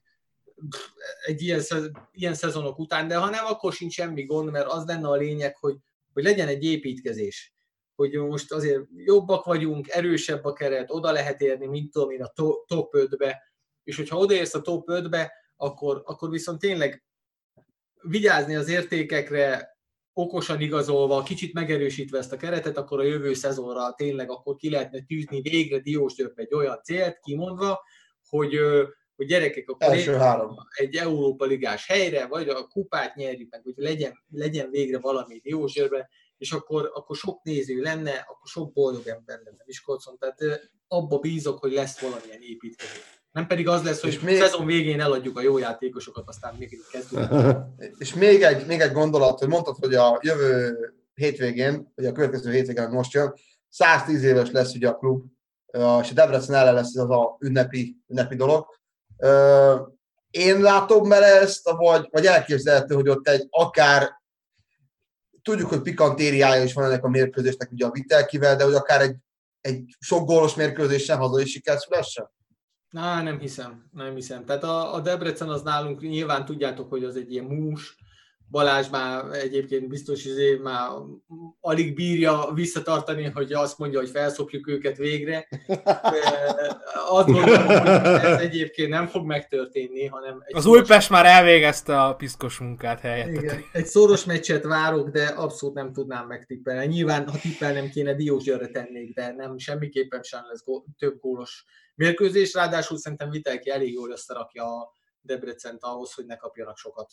egy 1.27 1.43
ilyen, 1.43 1.61
szez- 1.61 1.91
ilyen 2.13 2.35
szezonok 2.35 2.79
után, 2.79 3.09
de 3.09 3.17
ha 3.17 3.31
nem, 3.31 3.45
akkor 3.45 3.73
sincs 3.73 3.93
semmi 3.93 4.25
gond, 4.25 4.51
mert 4.51 4.67
az 4.67 4.85
lenne 4.87 5.09
a 5.09 5.15
lényeg, 5.15 5.57
hogy, 5.57 5.77
hogy 6.13 6.23
legyen 6.23 6.49
egy 6.49 6.65
építkezés. 6.65 7.54
Hogy 7.95 8.13
most 8.13 8.53
azért 8.53 8.83
jobbak 8.97 9.45
vagyunk, 9.45 9.89
erősebb 9.89 10.45
a 10.45 10.53
keret, 10.53 10.91
oda 10.91 11.13
lehet 11.13 11.41
érni, 11.41 11.67
mint 11.67 11.93
tudom 11.93 12.11
én, 12.11 12.23
a 12.23 12.29
to- 12.29 12.67
top 12.67 12.95
5-be, 12.97 13.43
és 13.85 13.97
hogyha 13.97 14.19
odaérsz 14.19 14.55
a 14.55 14.61
top 14.61 14.89
5-be, 14.91 15.33
akkor, 15.57 16.03
akkor 16.05 16.31
viszont 16.31 16.61
tényleg 16.61 17.05
vigyázni 18.03 18.55
az 18.55 18.69
értékekre, 18.69 19.75
okosan 20.13 20.61
igazolva, 20.61 21.23
kicsit 21.23 21.53
megerősítve 21.53 22.19
ezt 22.19 22.33
a 22.33 22.37
keretet, 22.37 22.77
akkor 22.77 23.01
a 23.01 23.05
jövő 23.05 23.35
szezonra 23.35 23.95
tényleg 23.97 24.31
akkor 24.31 24.57
ki 24.57 24.71
lehetne 24.71 25.01
tűzni 25.01 25.41
végre 25.41 25.79
Diós 25.79 26.15
György 26.15 26.33
egy 26.35 26.55
olyan 26.55 26.81
célt 26.83 27.19
kimondva, 27.21 27.83
hogy, 28.29 28.59
hogy 29.17 29.27
gyerekek, 29.27 29.69
akkor 29.69 29.89
Első 29.89 30.13
egy, 30.13 30.21
három. 30.21 30.57
egy 30.77 30.97
Európa 30.97 31.45
ligás 31.45 31.87
helyre, 31.87 32.27
vagy 32.27 32.49
a 32.49 32.67
kupát 32.67 33.15
nyerjük 33.15 33.51
meg, 33.51 33.63
hogy 33.63 33.75
legyen, 33.77 34.25
legyen 34.31 34.71
végre 34.71 34.99
valami 34.99 35.39
Diós 35.39 35.73
Győrbe, 35.73 36.09
és 36.45 36.53
akkor, 36.53 36.91
akkor 36.95 37.17
sok 37.17 37.43
néző 37.43 37.81
lenne, 37.81 38.11
akkor 38.11 38.47
sok 38.47 38.73
boldog 38.73 39.07
ember 39.07 39.41
lenne 39.45 39.63
Miskolcon, 39.67 40.19
tehát 40.19 40.61
abba 40.89 41.19
bízok, 41.19 41.59
hogy 41.59 41.73
lesz 41.73 41.99
valamilyen 41.99 42.41
építkezés. 42.41 43.23
Nem 43.33 43.47
pedig 43.47 43.69
az 43.69 43.83
lesz, 43.83 44.01
hogy 44.01 44.11
És 44.11 44.21
még- 44.21 44.37
szezon 44.37 44.67
végén 44.67 45.01
eladjuk 45.01 45.39
a 45.39 45.41
jó 45.41 45.59
játékosokat, 45.59 46.29
aztán 46.29 46.55
még 46.59 46.81
kezdünk. 46.91 47.31
És 48.03 48.15
még 48.15 48.43
egy, 48.43 48.67
még 48.67 48.81
egy 48.81 48.93
gondolat, 48.93 49.39
hogy 49.39 49.49
mondtad, 49.49 49.77
hogy 49.81 49.95
a 49.95 50.19
jövő 50.23 50.77
hétvégén, 51.15 51.93
vagy 51.95 52.07
a 52.07 52.13
következő 52.13 52.53
hétvégén, 52.53 52.89
most 52.89 53.13
jön, 53.13 53.35
110 53.69 54.23
éves 54.23 54.51
lesz 54.51 54.75
ugye 54.75 54.89
a 54.89 54.97
klub, 54.97 55.25
és 55.73 56.11
a 56.11 56.15
Debrecen 56.15 56.55
ellen 56.55 56.75
lesz 56.75 56.95
ez 56.95 57.03
az 57.03 57.11
a 57.11 57.37
ünnepi, 57.41 57.97
ünnepi 58.09 58.37
dolog. 58.37 58.67
Én 60.31 60.61
látom 60.61 61.09
bele 61.09 61.41
ezt, 61.41 61.71
vagy, 61.71 62.09
vagy 62.11 62.27
elképzelhető, 62.27 62.95
hogy 62.95 63.09
ott 63.09 63.29
egy 63.29 63.47
akár, 63.51 64.23
tudjuk, 65.45 65.69
hogy 65.69 65.83
pikantériája 65.83 66.65
is 66.65 66.73
van 66.73 66.85
ennek 66.85 67.05
a 67.05 67.09
mérkőzésnek 67.09 67.71
ugye 67.71 67.87
a 67.87 67.91
Vitelkivel, 67.91 68.57
de 68.57 68.65
hogy 68.65 68.75
akár 68.75 69.01
egy, 69.01 69.17
egy 69.61 69.97
sok 69.99 70.27
gólos 70.27 70.55
mérkőzésen 70.55 71.19
hazai 71.19 71.45
siker 71.45 71.79
szülessen? 71.79 72.31
Na, 72.91 73.23
nem 73.23 73.39
hiszem, 73.39 73.89
nem 73.93 74.15
hiszem. 74.15 74.45
Tehát 74.45 74.65
a, 74.65 74.95
a 74.95 75.01
Debrecen 75.01 75.49
az 75.49 75.63
nálunk, 75.63 76.01
nyilván 76.01 76.45
tudjátok, 76.45 76.91
hogy 76.91 77.05
az 77.05 77.17
egy 77.17 77.33
ilyen 77.33 77.45
mús, 77.45 77.97
Balázs 78.51 78.89
már 78.89 79.25
egyébként 79.33 79.89
biztos 79.89 80.25
izé 80.25 80.55
már 80.57 80.91
alig 81.61 81.95
bírja 81.95 82.51
visszatartani, 82.55 83.25
hogy 83.25 83.53
azt 83.53 83.79
mondja, 83.79 83.99
hogy 83.99 84.11
felszopjuk 84.11 84.69
őket 84.69 84.97
végre. 84.97 85.49
Azt 87.09 87.27
gondolom, 87.27 87.67
hogy 87.67 87.89
ez 88.25 88.41
egyébként 88.41 88.89
nem 88.89 89.07
fog 89.07 89.27
megtörténni, 89.27 90.07
hanem 90.07 90.43
egy 90.45 90.57
Az 90.57 90.63
szoros- 90.63 90.81
Újpest 90.81 91.11
már 91.11 91.27
elvégezte 91.27 92.03
a 92.03 92.15
piszkos 92.15 92.59
munkát 92.59 93.01
helyett. 93.01 93.29
igen, 93.29 93.65
egy 93.73 93.87
szoros 93.87 94.25
meccset 94.25 94.65
várok, 94.65 95.09
de 95.09 95.25
abszolút 95.27 95.75
nem 95.75 95.93
tudnám 95.93 96.27
megtippelni. 96.27 96.87
Nyilván, 96.87 97.29
ha 97.29 97.39
tippelnem 97.39 97.89
kéne, 97.89 98.15
Diós 98.15 98.43
Györre 98.45 98.69
tennék, 98.69 99.15
de 99.15 99.33
nem, 99.33 99.59
semmiképpen 99.59 100.23
sem 100.23 100.43
lesz 100.49 100.65
gó, 100.65 100.85
több 100.99 101.19
gólos 101.21 101.65
mérkőzés. 101.95 102.55
Ráadásul 102.55 102.99
szerintem 102.99 103.31
Vitelki 103.31 103.71
elég 103.71 103.93
jól 103.93 104.11
összerakja 104.11 104.65
a 104.65 104.93
Debrecent 105.21 105.79
ahhoz, 105.83 106.13
hogy 106.15 106.27
ne 106.27 106.37
kapjanak 106.37 106.77
sokat. 106.77 107.11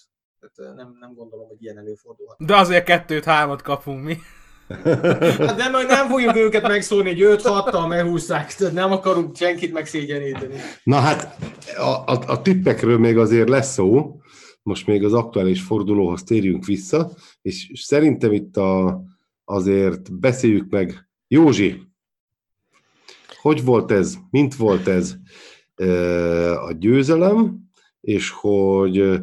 Tehát 0.56 0.76
nem, 0.76 0.98
nem 1.00 1.14
gondolom, 1.14 1.48
hogy 1.48 1.64
ilyen 1.64 1.78
előfordulhat. 1.78 2.38
De 2.46 2.56
azért 2.56 2.84
kettőt-hármat 2.84 3.62
kapunk 3.62 4.04
mi. 4.04 4.18
Hát 5.48 5.58
nem, 5.58 5.72
nem 5.88 6.08
fogjuk 6.10 6.36
őket 6.36 6.68
megszólni, 6.68 7.10
hogy 7.10 7.22
5 7.22 7.42
6 7.42 7.88
meghúzzák, 7.88 8.56
tehát 8.56 8.74
nem 8.74 8.92
akarunk 8.92 9.36
senkit 9.36 9.74
megszégyeníteni. 9.74 10.56
Na 10.84 11.00
hát, 11.00 11.38
a, 11.78 12.12
a, 12.12 12.24
a 12.28 12.42
tippekről 12.42 12.98
még 12.98 13.18
azért 13.18 13.50
lesz 13.50 13.74
szó, 13.74 14.22
most 14.64 14.88
még 14.88 15.04
az 15.04 15.14
aktuális 15.14 15.62
fordulóhoz 15.62 16.24
térjünk 16.24 16.66
vissza, 16.66 17.12
és 17.42 17.72
szerintem 17.74 18.34
itt 18.34 18.58
a, 18.58 19.02
azért 19.46 20.20
beszéljük 20.20 20.70
meg. 20.70 21.10
Józsi, 21.28 21.82
hogy 23.42 23.64
volt 23.64 23.92
ez, 23.92 24.18
mint 24.30 24.56
volt 24.56 24.88
ez 24.88 25.16
a 26.66 26.72
győzelem, 26.72 27.60
és 28.02 28.30
hogy 28.30 29.22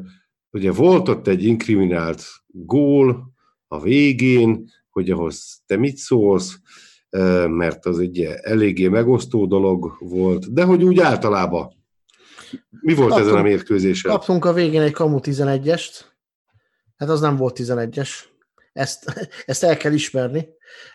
ugye 0.51 0.73
volt 0.73 1.09
ott 1.09 1.27
egy 1.27 1.45
inkriminált 1.45 2.25
gól 2.47 3.33
a 3.67 3.81
végén, 3.81 4.71
hogy 4.91 5.11
ahhoz 5.11 5.63
te 5.67 5.77
mit 5.77 5.97
szólsz, 5.97 6.59
mert 7.47 7.87
az 7.87 7.99
egy 7.99 8.21
eléggé 8.23 8.89
megosztó 8.89 9.47
dolog 9.47 9.97
volt, 9.99 10.53
de 10.53 10.65
hogy 10.65 10.83
úgy 10.83 11.01
általában. 11.01 11.77
Mi 12.71 12.95
volt 12.95 13.09
kaptunk, 13.09 13.29
ezen 13.29 13.41
a 13.41 13.43
mérkőzésen? 13.43 14.11
Kaptunk 14.11 14.45
a 14.45 14.53
végén 14.53 14.81
egy 14.81 14.93
kamu 14.93 15.19
11-est, 15.23 16.01
hát 16.97 17.09
az 17.09 17.21
nem 17.21 17.37
volt 17.37 17.59
11-es. 17.61 18.11
Ezt, 18.73 19.29
ezt 19.47 19.65
el 19.65 19.77
kell 19.77 19.93
ismerni. 19.93 20.49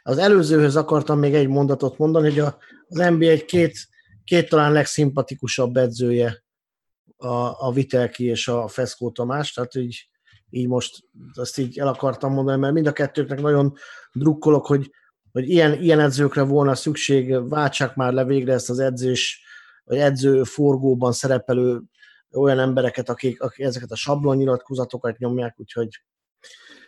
Az 0.03 0.17
előzőhöz 0.17 0.75
akartam 0.75 1.19
még 1.19 1.33
egy 1.33 1.47
mondatot 1.47 1.97
mondani, 1.97 2.29
hogy 2.29 2.39
a, 2.39 2.57
az 2.87 2.97
NBA 2.97 3.25
egy 3.25 3.45
két, 3.45 3.77
két 4.23 4.49
talán 4.49 4.71
legszimpatikusabb 4.71 5.77
edzője 5.77 6.42
a, 7.23 7.67
a 7.67 7.71
Vitelki 7.71 8.25
és 8.25 8.47
a 8.47 8.67
Feszkó 8.67 9.11
Tamás, 9.11 9.53
tehát 9.53 9.75
így, 9.75 10.09
így 10.49 10.67
most 10.67 11.03
ezt 11.33 11.57
így 11.57 11.77
el 11.77 11.87
akartam 11.87 12.33
mondani, 12.33 12.59
mert 12.59 12.73
mind 12.73 12.87
a 12.87 12.91
kettőknek 12.91 13.41
nagyon 13.41 13.73
drukkolok, 14.13 14.65
hogy, 14.65 14.91
hogy 15.31 15.49
ilyen, 15.49 15.81
ilyen 15.81 15.99
edzőkre 15.99 16.41
volna 16.41 16.75
szükség, 16.75 17.49
váltsák 17.49 17.95
már 17.95 18.13
le 18.13 18.25
végre 18.25 18.53
ezt 18.53 18.69
az 18.69 18.79
edzés, 18.79 19.43
vagy 19.83 19.97
edző 19.97 20.43
forgóban 20.43 21.11
szerepelő 21.11 21.81
olyan 22.31 22.59
embereket, 22.59 23.09
akik, 23.09 23.41
akik 23.41 23.65
ezeket 23.65 23.91
a 23.91 23.95
sablonnyilatkozatokat 23.95 25.17
nyomják, 25.17 25.55
úgyhogy 25.57 25.87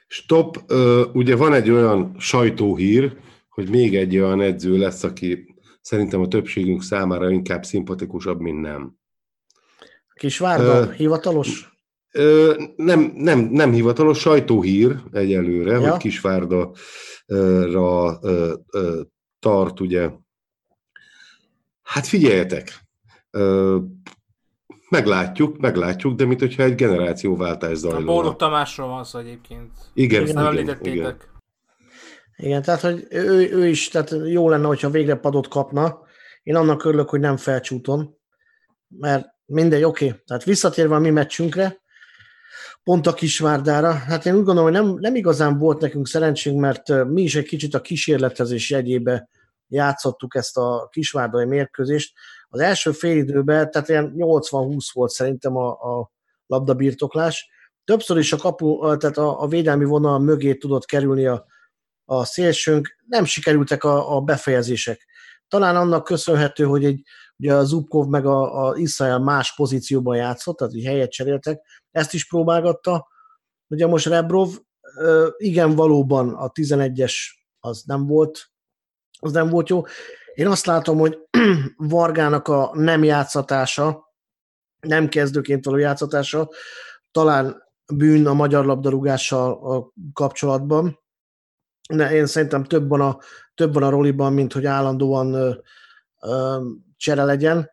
Stop, 0.07 0.72
ugye 1.14 1.36
van 1.36 1.53
egy 1.53 1.70
olyan 1.70 2.16
sajtóhír, 2.20 3.18
hogy 3.49 3.70
még 3.70 3.95
egy 3.95 4.18
olyan 4.18 4.41
edző 4.41 4.78
lesz, 4.78 5.03
aki 5.03 5.56
szerintem 5.82 6.22
a 6.22 6.28
többségünk 6.28 6.84
számára 6.84 7.30
inkább 7.30 7.64
szimpatikusabb, 7.64 8.40
mint 8.40 8.62
nem. 8.62 8.98
Kisvárda, 10.20 10.82
uh, 10.82 10.92
hivatalos? 10.92 11.74
Ö, 12.12 12.64
nem, 12.76 13.14
nem, 13.16 13.40
nem 13.40 13.72
hivatalos, 13.72 14.20
sajtóhír 14.20 14.96
egyelőre, 15.12 15.72
ja. 15.72 15.90
hogy 15.90 16.00
Kisvárda 16.00 16.72
ra 17.72 18.20
tart, 19.40 19.80
ugye. 19.80 20.10
Hát 21.82 22.08
figyeljetek, 22.08 22.80
meglátjuk, 24.90 25.58
meglátjuk, 25.58 26.16
de 26.16 26.26
mint 26.26 26.40
hogyha 26.40 26.64
egy 26.64 26.76
generációváltás 26.76 27.78
zajlóna. 27.78 28.12
A 28.12 28.14
Bóluk 28.14 28.36
Tamásról 28.36 28.88
van 28.88 29.04
szó 29.04 29.20
egyébként. 29.20 29.72
Igen, 29.94 30.28
igen, 30.28 30.58
igen, 30.58 30.78
igen. 30.82 31.18
Igen, 32.38 32.62
tehát 32.62 32.82
hogy 32.82 33.08
ő, 33.10 33.52
ő 33.52 33.68
is, 33.68 33.88
tehát 33.88 34.16
jó 34.26 34.50
lenne, 34.50 34.68
hogyha 34.68 34.90
végre 34.90 35.16
padot 35.16 35.48
kapna. 35.48 36.00
Én 36.44 36.56
annak 36.56 36.86
örülök, 36.86 37.10
hogy 37.10 37.20
nem 37.20 37.38
felcsúton, 37.38 38.18
mert 38.88 39.28
mindegy, 39.45 39.84
oké. 39.84 40.05
Okay. 40.05 40.19
Tehát 40.26 40.43
visszatérve 40.43 40.95
a 40.95 40.99
mi 40.99 41.09
meccsünkre, 41.09 41.84
pont 42.84 43.07
a 43.07 43.13
Kisvárdára. 43.13 43.93
Hát 43.93 44.26
én 44.26 44.35
úgy 44.35 44.43
gondolom, 44.43 44.72
hogy 44.72 44.81
nem, 44.81 44.97
nem 44.99 45.15
igazán 45.15 45.57
volt 45.57 45.81
nekünk 45.81 46.07
szerencsénk, 46.07 46.59
mert 46.59 47.05
mi 47.05 47.22
is 47.22 47.35
egy 47.35 47.45
kicsit 47.45 47.73
a 47.73 47.81
kísérletezés 47.81 48.69
jegyébe 48.69 49.30
játszottuk 49.67 50.35
ezt 50.35 50.57
a 50.57 50.88
kisvárdai 50.91 51.45
mérkőzést. 51.45 52.13
Az 52.47 52.59
első 52.59 52.91
fél 52.91 53.17
időben, 53.17 53.72
tehát 53.72 53.89
ilyen 53.89 54.13
80-20 54.17 54.77
volt 54.93 55.11
szerintem 55.11 55.55
a, 55.55 55.67
a 55.69 56.11
labdabirtoklás. 56.47 57.49
Többször 57.84 58.17
is 58.17 58.34
a 58.34 58.38
kapu, 58.38 58.97
tehát 58.97 59.17
a, 59.17 59.41
a 59.41 59.47
védelmi 59.47 59.85
vonal 59.85 60.19
mögé 60.19 60.53
tudott 60.53 60.85
kerülni 60.85 61.26
a, 61.26 61.45
a 62.05 62.26
szélsőnk, 62.26 62.95
nem 63.07 63.26
sikerültek 63.26 63.84
a, 63.84 64.15
a 64.15 64.22
befejezések. 64.22 65.05
Talán 65.47 65.76
annak 65.76 66.03
köszönhető, 66.03 66.63
hogy 66.63 66.85
egy, 66.85 67.01
ugye 67.38 67.53
a 67.53 67.64
Zubkov 67.64 68.07
meg 68.07 68.26
a, 68.26 68.68
a 68.68 68.76
Israel 68.78 69.20
más 69.20 69.56
pozícióban 69.56 70.16
játszott, 70.16 70.57
tehát 70.57 70.74
hogy 70.74 70.84
helyet 70.84 71.12
cseréltek, 71.12 71.62
ezt 71.91 72.14
is 72.14 72.28
próbálgatta. 72.28 73.07
Ugye 73.68 73.88
most 73.88 74.06
Rebrov, 74.06 74.49
igen, 75.38 75.76
valóban 75.76 76.34
a 76.34 76.52
11-es 76.52 77.14
az 77.60 77.84
nem 77.86 78.07
volt, 78.07 78.45
az 79.20 79.32
nem 79.32 79.49
volt 79.49 79.70
jó. 79.70 79.84
Én 80.34 80.48
azt 80.48 80.66
látom, 80.66 80.98
hogy 80.98 81.20
Vargának 81.78 82.48
a 82.48 82.72
nem 82.74 83.03
játszatása, 83.03 84.14
nem 84.80 85.10
kezdőként 85.10 85.66
való 85.66 85.78
játszatása, 85.78 86.49
talán 87.12 87.64
bűn 87.94 88.28
a 88.28 88.34
magyar 88.34 88.66
labdarúgással 88.66 89.94
kapcsolatban. 90.14 90.99
De 91.90 92.12
én 92.12 92.26
szerintem 92.26 92.64
több 92.64 92.90
van 92.90 93.02
a, 93.02 93.20
több 93.56 93.74
van 93.74 93.84
a 93.84 93.90
roliban, 93.90 94.34
mint 94.34 94.53
hogy 94.53 94.66
állandóan 94.66 95.34
ö, 95.34 95.53
ö, 96.22 96.66
csere 97.06 97.23
legyen. 97.23 97.69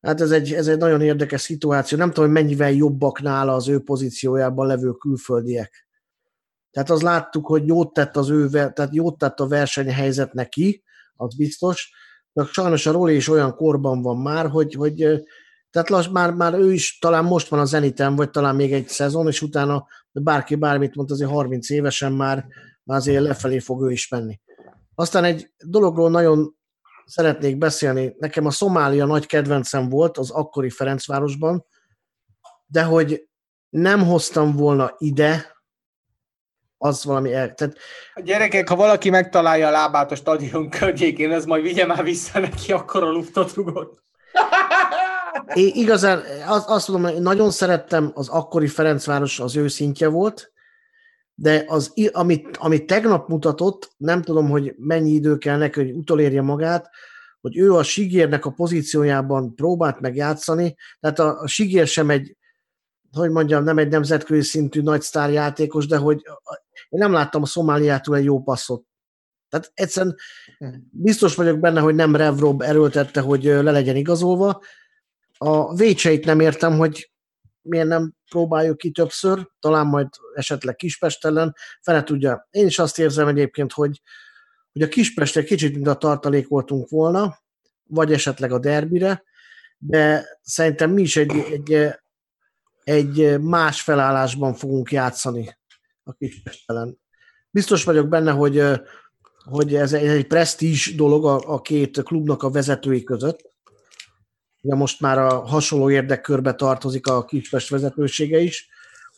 Hát 0.00 0.20
ez 0.20 0.30
egy, 0.30 0.52
ez 0.52 0.66
egy 0.66 0.78
nagyon 0.78 1.00
érdekes 1.00 1.40
szituáció. 1.40 1.98
Nem 1.98 2.08
tudom, 2.08 2.24
hogy 2.24 2.42
mennyivel 2.42 2.72
jobbak 2.72 3.20
nála 3.20 3.54
az 3.54 3.68
ő 3.68 3.80
pozíciójában 3.80 4.66
levő 4.66 4.90
külföldiek. 4.90 5.88
Tehát 6.70 6.90
az 6.90 7.02
láttuk, 7.02 7.46
hogy 7.46 7.66
jót 7.66 7.92
tett 7.92 8.16
az 8.16 8.30
ő, 8.30 8.48
tehát 8.48 8.88
jót 8.94 9.18
tett 9.18 9.40
a 9.40 9.46
versenyhelyzet 9.46 10.32
neki, 10.32 10.82
az 11.16 11.36
biztos. 11.36 11.92
De 12.32 12.44
sajnos 12.44 12.86
a 12.86 12.92
Roli 12.92 13.14
is 13.14 13.28
olyan 13.28 13.54
korban 13.54 14.02
van 14.02 14.16
már, 14.16 14.48
hogy, 14.48 14.74
hogy 14.74 14.94
tehát 15.70 15.88
lass, 15.88 16.08
már, 16.08 16.32
már 16.32 16.54
ő 16.54 16.72
is 16.72 16.98
talán 16.98 17.24
most 17.24 17.48
van 17.48 17.60
a 17.60 17.64
zeniten, 17.64 18.16
vagy 18.16 18.30
talán 18.30 18.54
még 18.54 18.72
egy 18.72 18.88
szezon, 18.88 19.26
és 19.26 19.42
utána 19.42 19.86
bárki 20.12 20.54
bármit 20.54 20.94
mond, 20.94 21.10
azért 21.10 21.30
30 21.30 21.70
évesen 21.70 22.12
már, 22.12 22.46
már 22.82 22.98
azért 22.98 23.22
lefelé 23.22 23.58
fog 23.58 23.82
ő 23.82 23.90
is 23.90 24.08
menni. 24.08 24.40
Aztán 24.94 25.24
egy 25.24 25.50
dologról 25.64 26.10
nagyon 26.10 26.56
szeretnék 27.06 27.58
beszélni. 27.58 28.14
Nekem 28.18 28.46
a 28.46 28.50
Szomália 28.50 29.04
nagy 29.04 29.26
kedvencem 29.26 29.88
volt 29.88 30.18
az 30.18 30.30
akkori 30.30 30.70
Ferencvárosban, 30.70 31.66
de 32.66 32.82
hogy 32.82 33.28
nem 33.68 34.04
hoztam 34.04 34.56
volna 34.56 34.94
ide, 34.98 35.52
az 36.78 37.04
valami 37.04 37.32
el... 37.32 37.54
Tehát... 37.54 37.76
A 38.14 38.20
gyerekek, 38.20 38.68
ha 38.68 38.76
valaki 38.76 39.10
megtalálja 39.10 39.68
a 39.68 39.70
lábát 39.70 40.12
a 40.12 40.14
stadion 40.14 40.70
környékén, 40.70 41.32
ez 41.32 41.44
majd 41.44 41.62
vigye 41.62 41.86
már 41.86 42.04
vissza 42.04 42.38
neki, 42.38 42.72
akkor 42.72 43.02
a 43.02 43.10
luftot 43.10 43.54
rugott. 43.54 44.02
Én 45.54 45.70
igazán 45.74 46.22
az, 46.46 46.64
azt 46.66 46.88
mondom, 46.88 47.12
hogy 47.12 47.22
nagyon 47.22 47.50
szerettem 47.50 48.10
az 48.14 48.28
akkori 48.28 48.66
Ferencváros, 48.66 49.40
az 49.40 49.56
ő 49.56 49.68
szintje 49.68 50.08
volt, 50.08 50.52
de 51.34 51.64
az, 51.66 51.92
amit, 52.12 52.56
amit 52.56 52.86
tegnap 52.86 53.28
mutatott, 53.28 53.92
nem 53.96 54.22
tudom, 54.22 54.50
hogy 54.50 54.74
mennyi 54.76 55.10
idő 55.10 55.38
kell 55.38 55.58
neki, 55.58 55.80
hogy 55.80 55.92
utolérje 55.92 56.42
magát, 56.42 56.90
hogy 57.40 57.58
ő 57.58 57.74
a 57.74 57.82
Sigérnek 57.82 58.44
a 58.44 58.50
pozíciójában 58.50 59.54
próbált 59.54 60.00
megjátszani, 60.00 60.76
tehát 61.00 61.18
a, 61.18 61.40
a 61.40 61.46
Sigér 61.46 61.86
sem 61.86 62.10
egy, 62.10 62.36
hogy 63.12 63.30
mondjam, 63.30 63.64
nem 63.64 63.78
egy 63.78 63.88
nemzetközi 63.88 64.42
szintű 64.42 64.82
nagy 64.82 65.02
sztárjátékos, 65.02 65.86
de 65.86 65.96
hogy 65.96 66.22
én 66.88 66.98
nem 66.98 67.12
láttam 67.12 67.42
a 67.42 67.46
Szomáliától 67.46 68.16
egy 68.16 68.24
jó 68.24 68.42
passzot. 68.42 68.84
Tehát 69.48 69.70
egyszerűen 69.74 70.16
biztos 70.90 71.34
vagyok 71.34 71.58
benne, 71.58 71.80
hogy 71.80 71.94
nem 71.94 72.16
Revrob 72.16 72.62
erőltette, 72.62 73.20
hogy 73.20 73.44
le 73.44 73.70
legyen 73.70 73.96
igazolva. 73.96 74.60
A 75.38 75.74
vécseit 75.74 76.24
nem 76.24 76.40
értem, 76.40 76.76
hogy 76.76 77.13
miért 77.64 77.86
nem 77.86 78.14
próbáljuk 78.30 78.76
ki 78.76 78.90
többször, 78.90 79.48
talán 79.60 79.86
majd 79.86 80.08
esetleg 80.34 80.76
Kispest 80.76 81.24
ellen, 81.24 81.54
fele 81.82 82.02
tudja. 82.02 82.48
Én 82.50 82.66
is 82.66 82.78
azt 82.78 82.98
érzem 82.98 83.28
egyébként, 83.28 83.72
hogy, 83.72 84.00
hogy 84.72 84.82
a 84.82 84.88
Kispest 84.88 85.36
egy 85.36 85.44
kicsit, 85.44 85.74
mint 85.74 85.86
a 85.86 85.94
tartalék 85.94 86.48
voltunk 86.48 86.88
volna, 86.88 87.38
vagy 87.86 88.12
esetleg 88.12 88.52
a 88.52 88.58
derbire, 88.58 89.22
de 89.78 90.24
szerintem 90.42 90.90
mi 90.90 91.02
is 91.02 91.16
egy, 91.16 91.32
egy, 91.50 91.94
egy 92.84 93.40
más 93.40 93.82
felállásban 93.82 94.54
fogunk 94.54 94.92
játszani 94.92 95.58
a 96.02 96.12
Kispest 96.12 96.70
ellen. 96.70 96.98
Biztos 97.50 97.84
vagyok 97.84 98.08
benne, 98.08 98.30
hogy, 98.30 98.62
hogy 99.44 99.74
ez 99.74 99.92
egy 99.92 100.26
presztízs 100.26 100.94
dolog 100.94 101.24
a, 101.24 101.52
a 101.52 101.60
két 101.60 102.02
klubnak 102.02 102.42
a 102.42 102.50
vezetői 102.50 103.02
között, 103.02 103.53
Ugye 104.64 104.74
most 104.74 105.00
már 105.00 105.18
a 105.18 105.46
hasonló 105.46 105.90
érdekkörbe 105.90 106.54
tartozik 106.54 107.06
a 107.06 107.24
Kispest 107.24 107.68
vezetősége 107.68 108.38
is, 108.38 108.68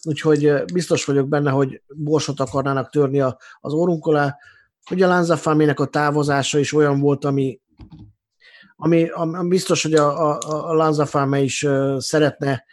úgyhogy 0.03 0.65
biztos 0.73 1.05
vagyok 1.05 1.29
benne, 1.29 1.51
hogy 1.51 1.83
borsot 1.95 2.41
akarnának 2.41 2.91
törni 2.91 3.21
az 3.61 3.73
orrunk 3.73 4.07
alá. 4.07 4.37
Ugye 4.91 5.05
a 5.05 5.09
Lanzafámének 5.09 5.81
a 5.81 5.87
távozása 5.87 6.59
is 6.59 6.73
olyan 6.73 7.01
volt, 7.01 7.25
ami, 7.25 7.61
ami, 8.77 9.09
ami 9.09 9.49
biztos, 9.49 9.83
hogy 9.83 9.95
a, 9.95 10.31
a, 10.31 10.39
a 10.71 10.73
Lanzafáme 10.73 11.41
is 11.41 11.67
szeretne 11.99 12.65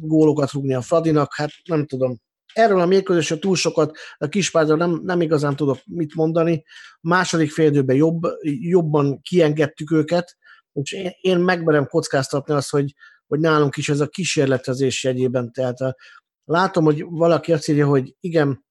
gólokat 0.00 0.52
rúgni 0.52 0.74
a 0.74 0.80
Fradinak, 0.80 1.34
hát 1.34 1.50
nem 1.64 1.86
tudom. 1.86 2.16
Erről 2.52 2.80
a 2.80 2.86
mérkőzésről 2.86 3.38
túl 3.38 3.56
sokat 3.56 3.96
a 4.18 4.26
Kispádról 4.26 4.76
nem, 4.76 5.00
nem 5.04 5.20
igazán 5.20 5.56
tudok 5.56 5.78
mit 5.84 6.14
mondani. 6.14 6.64
A 7.00 7.08
második 7.08 7.50
félidőben 7.50 7.96
jobb, 7.96 8.22
jobban 8.60 9.20
kiengedtük 9.22 9.90
őket, 9.90 10.36
és 10.72 10.92
én, 10.92 11.10
én 11.20 11.38
megmerem 11.38 11.86
kockáztatni 11.86 12.54
azt, 12.54 12.70
hogy, 12.70 12.94
hogy 13.26 13.40
nálunk 13.40 13.76
is 13.76 13.88
ez 13.88 14.00
a 14.00 14.08
kísérletezés 14.08 15.04
jegyében, 15.04 15.52
tehát 15.52 15.80
a, 15.80 15.96
látom, 16.44 16.84
hogy 16.84 17.04
valaki 17.08 17.52
azt 17.52 17.68
írja, 17.68 17.86
hogy 17.86 18.16
igen, 18.20 18.64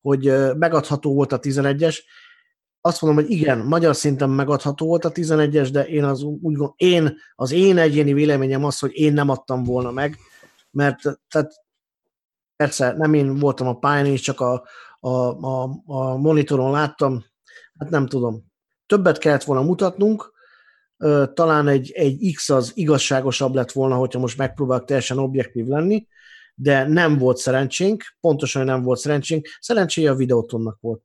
hogy 0.00 0.32
megadható 0.56 1.14
volt 1.14 1.32
a 1.32 1.38
11-es, 1.38 1.98
azt 2.84 3.00
mondom, 3.00 3.24
hogy 3.24 3.32
igen, 3.32 3.58
magyar 3.58 3.96
szinten 3.96 4.30
megadható 4.30 4.86
volt 4.86 5.04
a 5.04 5.12
11-es, 5.12 5.68
de 5.72 5.86
én 5.86 6.04
az, 6.04 6.22
úgy 6.22 6.40
gondolom, 6.40 6.74
én, 6.76 7.18
az 7.34 7.52
én 7.52 7.78
egyéni 7.78 8.12
véleményem 8.12 8.64
az, 8.64 8.78
hogy 8.78 8.92
én 8.92 9.12
nem 9.12 9.28
adtam 9.28 9.62
volna 9.62 9.90
meg, 9.90 10.16
mert 10.70 11.00
tehát 11.28 11.52
persze 12.56 12.92
nem 12.92 13.14
én 13.14 13.38
voltam 13.38 13.66
a 13.66 13.78
pályán, 13.78 14.06
és 14.06 14.20
csak 14.20 14.40
a, 14.40 14.64
a, 15.00 15.08
a, 15.08 15.82
a 15.84 16.16
monitoron 16.16 16.70
láttam, 16.70 17.24
hát 17.78 17.90
nem 17.90 18.06
tudom. 18.06 18.44
Többet 18.86 19.18
kellett 19.18 19.42
volna 19.42 19.62
mutatnunk, 19.62 20.31
talán 21.34 21.68
egy, 21.68 21.90
egy 21.94 22.32
X 22.34 22.50
az 22.50 22.72
igazságosabb 22.74 23.54
lett 23.54 23.72
volna, 23.72 23.94
hogyha 23.94 24.18
most 24.18 24.38
megpróbálok 24.38 24.84
teljesen 24.84 25.18
objektív 25.18 25.66
lenni, 25.66 26.06
de 26.54 26.88
nem 26.88 27.18
volt 27.18 27.36
szerencsénk, 27.36 28.04
pontosan 28.20 28.64
nem 28.64 28.82
volt 28.82 28.98
szerencsénk, 28.98 29.46
szerencséje 29.60 30.10
a 30.10 30.14
videótonnak 30.14 30.78
volt, 30.80 31.02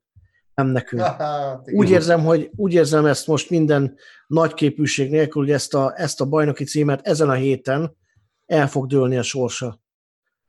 nem 0.54 0.66
nekünk. 0.66 1.02
Hát, 1.18 1.66
igen. 1.66 1.80
Úgy 1.80 1.90
érzem, 1.90 2.24
hogy 2.24 2.50
úgy 2.56 2.72
érzem 2.72 3.06
ezt 3.06 3.26
most 3.26 3.50
minden 3.50 3.96
nagy 4.26 4.54
képűség 4.54 5.10
nélkül, 5.10 5.42
hogy 5.42 5.52
ezt 5.52 5.74
a, 5.74 5.92
ezt 5.96 6.20
a 6.20 6.24
bajnoki 6.26 6.64
címet 6.64 7.06
ezen 7.06 7.28
a 7.28 7.34
héten 7.34 7.96
el 8.46 8.68
fog 8.68 8.86
dőlni 8.86 9.16
a 9.16 9.22
sorsa. 9.22 9.80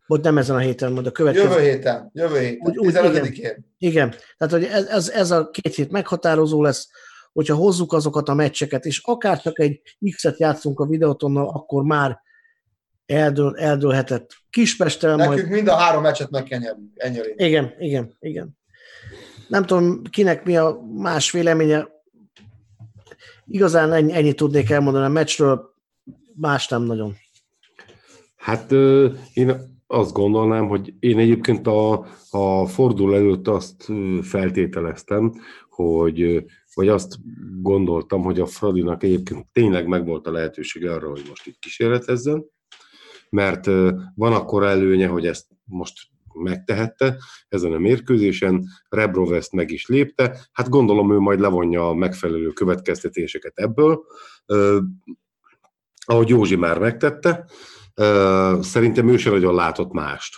Vagy 0.06 0.22
nem 0.22 0.38
ezen 0.38 0.56
a 0.56 0.60
héten, 0.60 0.92
majd 0.92 1.06
a 1.06 1.12
következő. 1.12 1.48
Jövő 1.48 1.62
héten, 1.62 2.10
jövő 2.14 2.40
héten, 2.40 2.68
Úgy- 2.68 2.78
úgy, 2.78 2.94
15-én. 2.96 3.66
Igen, 3.78 4.16
tehát 4.38 4.54
hogy 4.54 4.64
ez, 4.64 4.86
ez, 4.86 5.10
ez 5.10 5.32
a 5.32 5.50
két 5.50 5.76
hét 5.76 5.92
meghatározó 5.92 6.62
lesz, 6.62 6.90
hogyha 7.34 7.56
hozzuk 7.56 7.94
azokat 7.94 8.30
a 8.30 8.34
meccseket, 8.34 8.86
és 8.86 9.02
akár 9.04 9.42
csak 9.42 9.60
egy 9.60 9.82
X-et 10.12 10.40
játszunk 10.40 10.80
a 10.80 10.86
videótonnal, 10.86 11.48
akkor 11.48 11.84
már 11.84 12.22
eldől, 13.06 13.56
eldőlhetett 13.58 14.36
Kispesten, 14.50 15.16
majd 15.16 15.30
Nekünk 15.30 15.50
mind 15.50 15.68
a 15.68 15.76
három 15.76 16.02
meccset 16.02 16.30
meg 16.30 16.44
kell 16.44 16.60
lényeg. 16.96 17.34
Igen, 17.36 17.74
igen, 17.80 18.16
igen. 18.20 18.58
Nem 19.48 19.66
tudom, 19.66 20.02
kinek 20.04 20.46
mi 20.46 20.58
a 20.58 20.82
más 20.96 21.32
véleménye. 21.32 21.88
Igazán 23.46 23.94
ennyi, 23.94 24.14
ennyit 24.14 24.36
tudnék 24.36 24.70
elmondani 24.70 25.06
a 25.06 25.10
meccsről, 25.10 25.74
más 26.36 26.68
nem 26.68 26.82
nagyon. 26.82 27.16
Hát 28.36 28.72
én 29.34 29.78
azt 29.88 30.14
gondolnám, 30.14 30.68
hogy 30.68 30.94
én 31.00 31.18
egyébként 31.18 31.68
a, 31.68 32.06
a 32.30 32.66
forduló 32.66 33.14
előtt 33.14 33.48
azt 33.48 33.86
feltételeztem, 34.22 35.34
hogy, 35.70 36.46
vagy 36.80 36.88
azt 36.88 37.16
gondoltam, 37.62 38.22
hogy 38.22 38.40
a 38.40 38.46
Fradinak 38.46 39.04
egyébként 39.04 39.48
tényleg 39.52 39.88
megvolt 39.88 40.28
a 40.28 40.32
lehetősége 40.32 40.94
arra, 40.94 41.10
hogy 41.10 41.26
most 41.28 41.48
itt 41.48 41.60
kísérletezzen, 41.60 42.46
mert 43.30 43.66
van 44.16 44.34
akkor 44.34 44.64
előnye, 44.64 45.08
hogy 45.08 45.26
ezt 45.28 45.48
most 45.64 45.94
megtehette 46.34 47.18
ezen 47.48 47.74
a 47.74 47.78
mérkőzésen, 47.78 48.66
Rebrov 48.90 49.34
ezt 49.34 49.52
meg 49.52 49.72
is 49.72 49.88
lépte, 49.88 50.50
hát 50.52 50.70
gondolom 50.70 51.12
ő 51.12 51.18
majd 51.18 51.40
levonja 51.40 51.90
a 51.90 51.94
megfelelő 51.94 52.50
következtetéseket 52.50 53.54
ebből, 53.56 54.04
ahogy 56.06 56.30
Józsi 56.30 56.56
már 56.56 56.80
megtette, 56.80 57.50
szerintem 58.60 59.10
ő 59.10 59.18
sem 59.18 59.34
nagyon 59.34 59.56
látott 59.56 59.92
mást. 59.92 60.36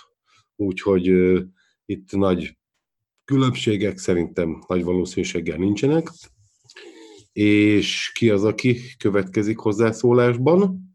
Úgyhogy 0.56 1.12
itt 1.86 2.12
nagy 2.12 2.58
különbségek 3.26 3.98
szerintem 3.98 4.64
nagy 4.68 4.84
valószínűséggel 4.84 5.58
nincsenek. 5.58 6.12
És 7.32 8.12
ki 8.14 8.30
az, 8.30 8.44
aki 8.44 8.78
következik 8.98 9.58
hozzászólásban? 9.58 10.90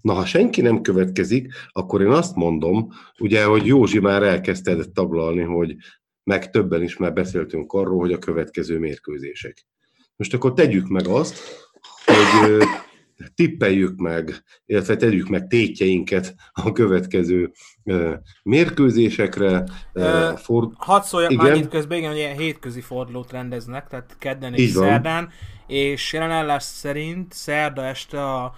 Na, 0.00 0.12
ha 0.12 0.24
senki 0.24 0.60
nem 0.60 0.80
következik, 0.80 1.52
akkor 1.72 2.00
én 2.00 2.10
azt 2.10 2.34
mondom, 2.34 2.92
ugye, 3.18 3.44
hogy 3.44 3.66
Józsi 3.66 3.98
már 3.98 4.22
elkezdte 4.22 4.84
taglalni, 4.92 5.42
hogy 5.42 5.76
meg 6.22 6.50
többen 6.50 6.82
is 6.82 6.96
már 6.96 7.12
beszéltünk 7.12 7.72
arról, 7.72 7.98
hogy 7.98 8.12
a 8.12 8.18
következő 8.18 8.78
mérkőzések. 8.78 9.66
Most 10.16 10.34
akkor 10.34 10.52
tegyük 10.52 10.88
meg 10.88 11.06
azt, 11.06 11.38
hogy 12.04 12.62
tippeljük 13.34 13.96
meg, 13.96 14.44
illetve 14.66 14.96
tegyük 14.96 15.28
meg 15.28 15.46
tétjeinket 15.46 16.34
a 16.52 16.72
következő 16.72 17.52
mérkőzésekre. 18.42 19.64
Ö, 19.92 20.02
Ö, 20.02 20.32
For... 20.36 20.68
Hadd 20.76 21.02
szóljak 21.02 21.30
Igen. 21.30 21.44
már 21.44 21.56
itt 21.56 21.68
közben, 21.68 21.98
igen, 21.98 22.10
hogy 22.10 22.18
ilyen 22.18 22.36
hétközi 22.36 22.80
fordulót 22.80 23.32
rendeznek, 23.32 23.88
tehát 23.88 24.16
kedden 24.18 24.54
és 24.54 24.60
Így 24.60 24.74
van. 24.74 24.84
szerdán, 24.88 25.30
és 25.66 26.12
jelenállás 26.12 26.62
szerint 26.62 27.32
szerda 27.32 27.84
este 27.84 28.24
a, 28.24 28.54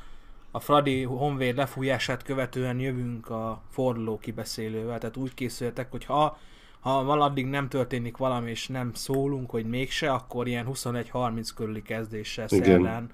a 0.50 0.60
Fradi 0.60 1.02
Honvéd 1.02 1.56
lefújását 1.56 2.22
követően 2.22 2.80
jövünk 2.80 3.30
a 3.30 3.62
forduló 3.70 4.18
kibeszélővel, 4.18 4.98
tehát 4.98 5.16
úgy 5.16 5.34
készültek, 5.34 5.90
hogy 5.90 6.04
ha, 6.04 6.38
ha 6.80 7.04
valaddig 7.04 7.46
nem 7.46 7.68
történik 7.68 8.16
valami, 8.16 8.50
és 8.50 8.66
nem 8.66 8.90
szólunk, 8.94 9.50
hogy 9.50 9.64
mégse, 9.64 10.12
akkor 10.12 10.48
ilyen 10.48 10.66
21-30 10.72 11.48
körüli 11.54 11.82
kezdéssel 11.82 12.48
szerdán. 12.48 12.78
Igen, 12.78 13.10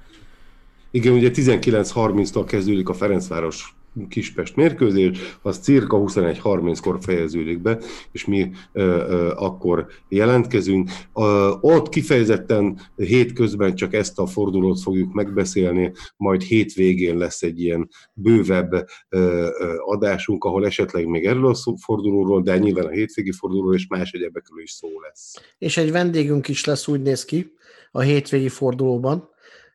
ugye 0.93 1.31
19.30-tól 1.35 2.45
kezdődik 2.47 2.89
a 2.89 2.95
Ferencváros 2.95 3.75
Kispest 4.09 4.57
mérkőzés, 4.57 5.19
az 5.43 5.59
cirka 5.59 5.99
21.30-kor 5.99 6.99
fejeződik 7.01 7.63
be, 7.63 7.79
és 8.13 8.25
mi 8.25 8.51
ö, 8.73 8.83
ö, 8.83 9.33
akkor 9.37 9.87
jelentkezünk. 10.09 10.91
Ö, 11.15 11.53
ott 11.61 11.89
kifejezetten 11.89 12.81
hétközben 12.97 13.75
csak 13.75 13.95
ezt 13.95 14.19
a 14.19 14.27
fordulót 14.27 14.81
fogjuk 14.81 15.13
megbeszélni, 15.13 15.93
majd 16.17 16.43
hétvégén 16.43 17.17
lesz 17.17 17.43
egy 17.43 17.61
ilyen 17.61 17.89
bővebb 18.13 18.73
ö, 18.73 18.87
ö, 19.09 19.75
adásunk, 19.79 20.45
ahol 20.45 20.67
esetleg 20.67 21.07
még 21.07 21.25
erről 21.25 21.47
a 21.47 21.77
fordulóról, 21.81 22.43
de 22.43 22.59
nyilván 22.59 22.87
a 22.87 22.91
hétvégi 22.91 23.33
fordulóról 23.33 23.75
és 23.75 23.87
más 23.87 24.11
egyebekről 24.13 24.63
is 24.63 24.71
szó 24.71 24.89
lesz. 25.01 25.35
És 25.59 25.77
egy 25.77 25.91
vendégünk 25.91 26.49
is 26.49 26.65
lesz, 26.65 26.89
úgy 26.89 27.03
néz 27.03 27.25
ki, 27.25 27.53
a 27.91 28.01
hétvégi 28.01 28.49
fordulóban. 28.49 29.31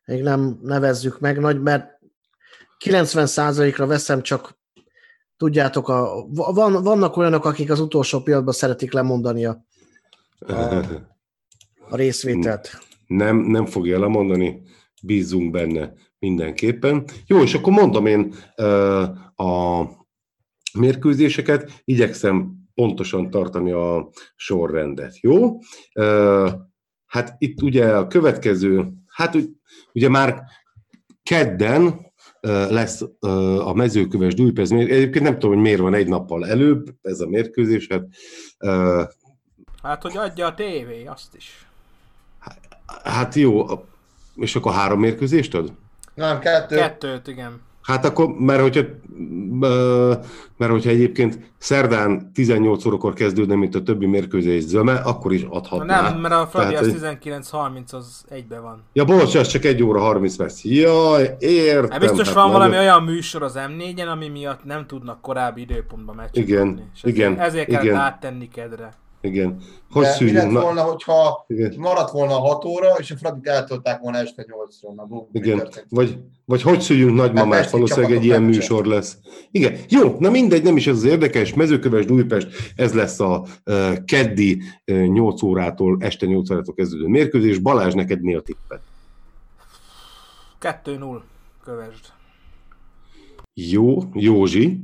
Még 0.08 0.22
nem 0.22 0.60
nevezzük 0.62 1.20
meg 1.20 1.40
nagy, 1.40 1.62
mert 1.62 2.00
90%-ra 2.86 3.86
veszem, 3.86 4.22
csak 4.22 4.60
tudjátok, 5.38 5.90
a, 5.90 6.26
van, 6.34 6.84
vannak 6.84 7.18
olyanok, 7.18 7.46
akik 7.46 7.72
az 7.72 7.80
utolsó 7.80 8.22
pillanatban 8.22 8.54
szeretik 8.54 8.94
lemondani 8.94 9.46
a, 9.46 9.66
a, 10.40 11.96
részvételt. 11.96 12.80
nem, 13.08 13.38
nem 13.38 13.66
fogja 13.66 14.00
lemondani, 14.00 14.62
bízunk 15.04 15.52
benne 15.52 15.94
mindenképpen. 16.20 17.06
Jó, 17.26 17.42
és 17.42 17.54
akkor 17.54 17.74
mondom 17.74 18.06
én 18.06 18.34
a 19.36 19.84
mérkőzéseket, 20.74 21.82
igyekszem 21.84 22.56
pontosan 22.74 23.30
tartani 23.30 23.72
a 23.72 24.10
sorrendet, 24.36 25.20
jó? 25.20 25.60
Hát 27.06 27.36
itt 27.38 27.62
ugye 27.62 27.98
a 27.98 28.08
következő, 28.08 28.88
hát 29.18 29.36
úgy- 29.36 29.50
ugye 29.94 30.10
már 30.10 30.44
kedden 31.24 32.06
lesz 32.70 33.02
a 33.60 33.74
mezőköves 33.74 34.34
Dújpez 34.34 34.70
mér- 34.70 34.92
Egyébként 34.92 35.24
nem 35.24 35.34
tudom, 35.34 35.52
hogy 35.54 35.62
miért 35.64 35.80
van 35.80 35.94
egy 35.94 36.08
nappal 36.08 36.48
előbb 36.48 36.88
ez 37.02 37.20
a 37.20 37.28
mérkőzés, 37.28 37.88
hát 37.90 38.04
Hát, 39.84 40.02
hogy 40.02 40.18
adja 40.18 40.46
a 40.48 40.54
tévé, 40.54 41.06
azt 41.06 41.36
is. 41.36 41.66
Hát 43.04 43.36
jó, 43.36 43.66
és 44.36 44.56
akkor 44.56 44.74
három 44.74 45.00
mérkőzést 45.00 45.54
ad? 45.54 45.72
Nem, 46.14 46.40
kettő. 46.40 46.76
Kettőt, 46.76 47.28
igen. 47.28 47.62
Hát 47.88 48.06
akkor, 48.06 48.28
mert 48.28 48.62
hogyha, 48.62 48.82
mert 50.58 50.72
hogyha 50.72 50.90
egyébként 50.90 51.40
szerdán 51.58 52.32
18 52.34 52.86
órakor 52.86 53.14
kezdődne, 53.14 53.56
mint 53.56 53.76
a 53.76 53.84
többi 53.84 54.06
mérkőzés 54.06 54.64
zöme, 54.64 54.94
akkor 54.94 55.34
is 55.34 55.44
Na 55.44 55.50
adhatná. 55.50 56.02
nem, 56.02 56.20
mert 56.20 56.34
a 56.34 56.48
Fradi 56.48 56.74
Tehát, 56.74 56.86
az 56.86 56.92
hogy- 56.92 57.18
19.30 57.22 57.94
az 57.94 58.26
egybe 58.30 58.60
van. 58.60 58.84
Ja, 58.94 59.06
bocs, 59.06 59.36
az 59.36 59.48
csak 59.48 59.66
egy 59.66 59.84
óra 59.84 60.00
30 60.00 60.36
perc. 60.36 60.64
Jaj, 60.64 61.36
értem. 61.40 61.90
Hát 61.90 62.00
biztos 62.00 62.26
hát 62.28 62.36
van 62.36 62.52
valami 62.52 62.70
nagyon- 62.76 62.84
olyan 62.86 63.04
műsor 63.04 63.44
az 63.44 63.54
M4-en, 63.58 64.08
ami 64.12 64.28
miatt 64.28 64.64
nem 64.64 64.86
tudnak 64.88 65.22
korábbi 65.22 65.62
időpontban 65.62 66.16
meccset 66.16 66.36
Igen, 66.36 66.68
adni. 66.68 66.84
És 66.96 67.02
ezért, 67.02 67.68
igen, 67.68 67.80
kell 67.80 67.84
igen. 67.84 67.96
áttenni 68.00 68.48
kedre. 68.48 68.94
Igen. 69.22 69.58
Hogy 69.92 70.04
De 70.04 70.26
mi 70.26 70.32
lett 70.32 70.52
volna, 70.52 70.82
hogyha 70.82 71.46
igen. 71.48 71.74
maradt 71.78 72.12
volna 72.12 72.36
a 72.36 72.40
6 72.40 72.66
óra, 72.66 72.96
és 73.00 73.12
a 73.12 73.16
Fradit 73.16 73.48
eltolták 73.48 74.02
volna 74.02 74.18
este 74.18 74.46
8-ra. 74.48 74.96
Na, 74.96 75.04
bum, 75.04 75.28
mi 75.32 75.40
Igen, 75.40 75.68
vagy, 75.90 76.18
vagy 76.46 76.62
hogy 76.62 76.82
szüljünk 76.82 77.16
nagymamát, 77.16 77.60
persze, 77.60 77.72
valószínűleg 77.72 78.12
egy 78.12 78.24
ilyen 78.24 78.44
műsor 78.44 78.86
lesz. 78.86 79.18
Igen, 79.52 79.78
jó, 79.90 80.16
na 80.20 80.30
mindegy, 80.30 80.64
nem 80.64 80.78
is 80.78 80.88
ez 80.88 80.96
az 80.96 81.04
érdekes, 81.04 81.54
mezőköves 81.54 82.06
Újpest, 82.06 82.48
ez 82.76 82.94
lesz 82.94 83.20
a 83.20 83.46
uh, 83.66 84.04
keddi 84.06 84.62
uh, 84.92 85.08
8 85.08 85.42
órától, 85.42 85.98
este 86.00 86.26
8 86.26 86.50
órától 86.52 86.74
kezdődő 86.74 87.08
mérkőzés. 87.08 87.58
Balázs, 87.58 87.94
neked 87.94 88.22
mi 88.22 88.36
a 88.36 88.42
tipped? 88.42 88.80
2-0 90.62 91.22
kövesd. 91.64 92.06
Jó, 93.54 93.98
Józsi. 94.14 94.80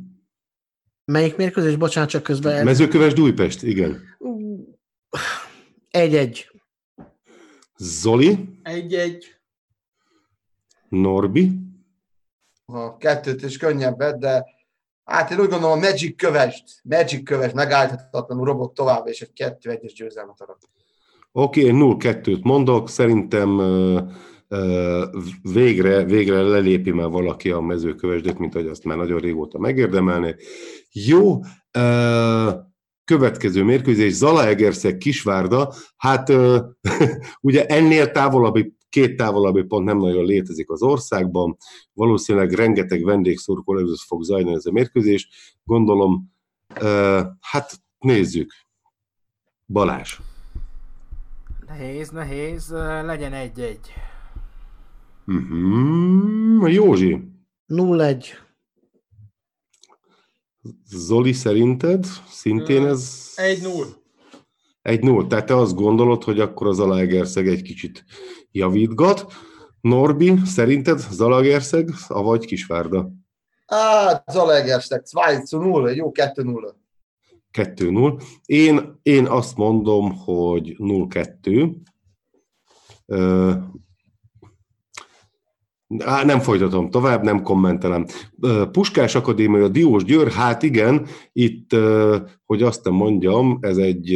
Melyik 1.05 1.35
mérkőzés? 1.35 1.75
Bocsánat, 1.75 2.09
csak 2.09 2.23
közben... 2.23 2.63
Mezőköves 2.63 3.13
Újpest, 3.13 3.63
igen. 3.63 4.01
Egy-egy. 5.89 6.51
Zoli, 7.77 8.59
Egy-egy. 8.63 9.25
Norbi, 10.89 11.51
A 12.65 12.97
kettőt 12.97 13.43
is 13.43 13.57
könnyebbet, 13.57 14.19
de 14.19 14.45
hát 15.03 15.31
én 15.31 15.39
úgy 15.39 15.49
gondolom 15.49 15.77
a 15.77 15.81
Magic 15.81 16.15
kövest, 16.15 16.63
Magic 16.83 17.23
kövest 17.23 17.53
megállíthatatlanul 17.53 18.45
robog 18.45 18.73
tovább, 18.73 19.07
és 19.07 19.21
egy 19.21 19.33
kettő 19.33 19.69
egyes 19.69 19.93
győzelmet 19.93 20.41
adok. 20.41 20.57
Oké, 21.31 21.61
én 21.61 21.75
0-2-t 21.79 22.41
mondok, 22.41 22.89
szerintem 22.89 23.59
ö, 23.59 24.01
végre, 25.41 26.03
végre 26.03 26.41
lelépi 26.41 26.91
már 26.91 27.09
valaki 27.09 27.51
a 27.51 27.61
mezőkövesdőt, 27.61 28.39
mint 28.39 28.53
hogy 28.53 28.67
azt 28.67 28.83
már 28.83 28.97
nagyon 28.97 29.19
régóta 29.19 29.59
megérdemelné. 29.59 30.35
Jó, 30.91 31.39
következő 33.03 33.63
mérkőzés, 33.63 34.13
Zalaegerszeg 34.13 34.97
Kisvárda, 34.97 35.73
hát 35.97 36.31
ugye 37.41 37.65
ennél 37.65 38.11
távolabbi, 38.11 38.75
két 38.89 39.17
távolabbi 39.17 39.63
pont 39.63 39.85
nem 39.85 39.97
nagyon 39.97 40.25
létezik 40.25 40.69
az 40.69 40.81
országban, 40.81 41.57
valószínűleg 41.93 42.51
rengeteg 42.51 43.03
vendégszurkoló 43.03 43.95
fog 44.07 44.23
zajlani 44.23 44.55
ez 44.55 44.65
a 44.65 44.71
mérkőzés, 44.71 45.29
gondolom, 45.63 46.31
hát 47.39 47.81
nézzük. 47.99 48.53
Balázs. 49.65 50.19
Nehéz, 51.67 52.09
nehéz, 52.09 52.69
legyen 53.05 53.33
egy-egy. 53.33 53.93
Uh-huh. 55.27 56.73
Józsi, 56.73 57.21
0-1. 57.67 58.25
Zoli 60.85 61.33
szerinted 61.33 62.05
szintén 62.29 62.85
ez 62.85 63.31
Egy-null. 63.35 63.85
egy 64.81 65.03
null. 65.03 65.27
Tehát 65.27 65.45
te 65.45 65.55
azt 65.57 65.75
gondolod, 65.75 66.23
hogy 66.23 66.39
akkor 66.39 66.67
az 66.67 66.75
Zalaegerszeg 66.75 67.47
egy 67.47 67.61
kicsit 67.61 68.05
javítgat. 68.51 69.33
Norbi, 69.81 70.33
szerinted 70.45 70.99
Zalaegerszeg, 70.99 71.89
avagy 72.07 72.45
Kisvárda? 72.45 73.11
Hát, 73.65 74.31
Zalaegerszeg, 74.31 75.03
2-0, 75.05 75.87
egy 75.87 75.95
jó 75.95 76.11
2-0. 76.13 76.73
2-0. 77.51 78.21
Én, 78.45 78.99
én 79.01 79.25
azt 79.25 79.57
mondom, 79.57 80.17
hogy 80.17 80.75
0-2. 80.77 81.75
Á, 85.99 86.23
nem 86.23 86.39
folytatom 86.39 86.89
tovább, 86.89 87.23
nem 87.23 87.41
kommentelem. 87.41 88.05
Puskás 88.71 89.15
Akadémia, 89.15 89.67
Diós 89.67 90.03
Győr, 90.03 90.31
hát 90.31 90.63
igen, 90.63 91.07
itt, 91.31 91.75
hogy 92.45 92.63
azt 92.63 92.83
nem 92.83 92.93
mondjam, 92.93 93.57
ez 93.61 93.77
egy, 93.77 94.13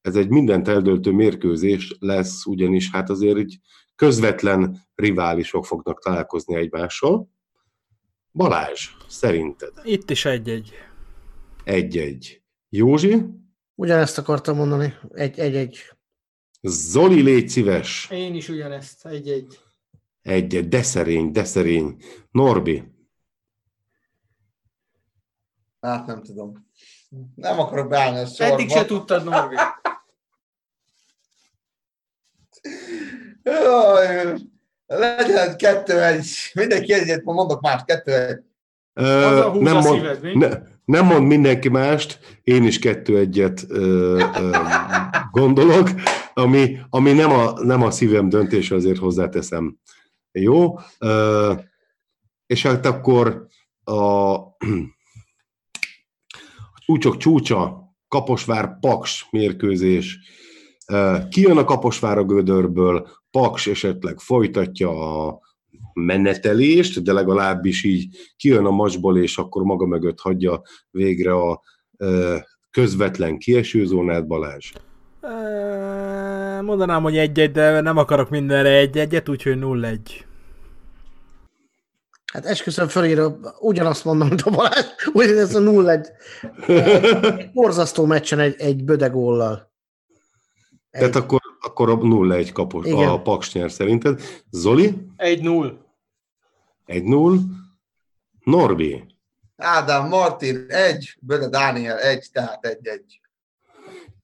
ez 0.00 0.16
egy 0.16 0.28
mindent 0.28 0.68
eldöltő 0.68 1.10
mérkőzés 1.12 1.96
lesz, 1.98 2.46
ugyanis 2.46 2.90
hát 2.90 3.10
azért 3.10 3.38
így 3.38 3.58
közvetlen 3.94 4.78
riválisok 4.94 5.64
fognak 5.66 6.02
találkozni 6.02 6.54
egymással. 6.54 7.30
Balázs, 8.32 8.88
szerinted? 9.08 9.72
Itt 9.84 10.10
is 10.10 10.24
egy-egy. 10.24 10.72
Egy-egy. 11.64 12.42
Józsi? 12.68 13.22
Ugyanezt 13.74 14.18
akartam 14.18 14.56
mondani. 14.56 14.94
Egy-egy. 15.10 15.78
Zoli, 16.62 17.22
légy 17.22 17.48
szíves. 17.48 18.08
Én 18.10 18.34
is 18.34 18.48
ugyanezt. 18.48 19.06
Egy-egy. 19.06 19.58
Egy, 20.26 20.68
de 20.68 20.82
szerény, 20.82 21.32
de 21.32 21.44
szerény. 21.44 21.96
Norbi, 22.30 22.94
Hát 25.80 26.06
nem 26.06 26.22
tudom. 26.22 26.66
Nem 27.34 27.58
akarok 27.58 27.88
beállni 27.88 28.18
a 28.18 28.26
sorba. 28.26 28.52
Eddig 28.52 28.70
se 28.70 28.84
tudtad, 28.84 29.24
Norbi. 29.24 29.54
Jaj, 33.42 34.34
legyen 34.86 35.56
kettő 35.56 36.02
egy. 36.02 36.26
Mindenki 36.54 36.92
egyet, 36.92 37.24
mondok 37.24 37.60
más, 37.60 37.82
kettő 37.84 38.12
egy. 38.12 38.44
Húz 39.50 39.62
nem, 39.62 39.76
a 39.76 39.80
mond, 39.80 40.00
szíved, 40.00 40.36
ne, 40.36 40.48
nem 40.84 41.06
mond 41.06 41.26
mindenki 41.26 41.68
mást, 41.68 42.38
én 42.42 42.64
is 42.64 42.78
kettő 42.78 43.18
egyet 43.18 43.64
ö, 43.68 44.22
ö, 44.34 44.56
gondolok, 45.30 45.90
ami, 46.34 46.78
ami 46.90 47.12
nem, 47.12 47.30
a, 47.30 47.64
nem 47.64 47.82
a 47.82 47.90
szívem 47.90 48.28
döntése, 48.28 48.74
azért 48.74 48.98
hozzáteszem. 48.98 49.78
Jó? 50.40 50.78
És 52.46 52.62
hát 52.62 52.86
akkor 52.86 53.46
a, 53.84 53.92
a 53.92 54.56
csúcsok 56.84 57.16
csúcsa, 57.16 57.84
Kaposvár 58.08 58.78
Paks 58.80 59.26
mérkőzés. 59.30 60.18
Kijön 61.28 61.56
a 61.56 61.64
Kaposvár 61.64 62.18
a 62.18 62.24
gödörből, 62.24 63.08
Paks 63.30 63.66
esetleg 63.66 64.18
folytatja 64.18 65.26
a 65.26 65.40
menetelést, 65.92 67.02
de 67.02 67.12
legalábbis 67.12 67.84
így 67.84 68.16
kijön 68.36 68.64
a 68.64 68.70
macsból, 68.70 69.18
és 69.18 69.38
akkor 69.38 69.62
maga 69.62 69.86
mögött 69.86 70.20
hagyja 70.20 70.62
végre 70.90 71.32
a 71.32 71.62
közvetlen 72.70 73.38
kiesőzónát 73.38 74.26
Balázs. 74.26 74.72
Mondanám, 76.62 77.02
hogy 77.02 77.16
egy-egy, 77.16 77.50
de 77.50 77.80
nem 77.80 77.96
akarok 77.96 78.30
mindenre 78.30 78.70
egy-egyet, 78.70 79.28
úgyhogy 79.28 79.58
0-1. 79.60 79.98
Hát 82.36 82.46
esküszöm 82.46 82.88
fölírva, 82.88 83.38
ugyanazt 83.58 84.04
mondom, 84.04 84.28
mint 84.28 84.40
a 84.42 84.50
Balázs, 84.50 84.84
úgyhogy 85.12 85.36
ez 85.36 85.54
a 85.54 85.60
0-1. 85.60 86.06
Egy 87.38 87.52
borzasztó 87.52 88.04
meccsen 88.04 88.38
egy, 88.38 88.54
egy 88.58 88.84
bödególlal. 88.84 89.72
Tehát 90.90 91.16
akkor, 91.16 91.40
akkor 91.60 91.90
a 91.90 91.98
0-1 91.98 92.50
kapos, 92.52 92.86
Igen. 92.86 93.08
a 93.08 93.22
Paks 93.22 93.52
nyer 93.52 93.70
szerinted. 93.70 94.20
Zoli, 94.50 94.94
Egy-null. 95.16 95.78
1-0. 96.86 97.38
Norbi, 98.44 99.04
Ádám 99.56 100.08
Martin 100.08 100.64
egy, 100.68 101.16
Böde 101.20 101.48
Dániel 101.48 101.98
egy, 101.98 102.26
tehát 102.32 102.66
egy-egy. 102.66 103.20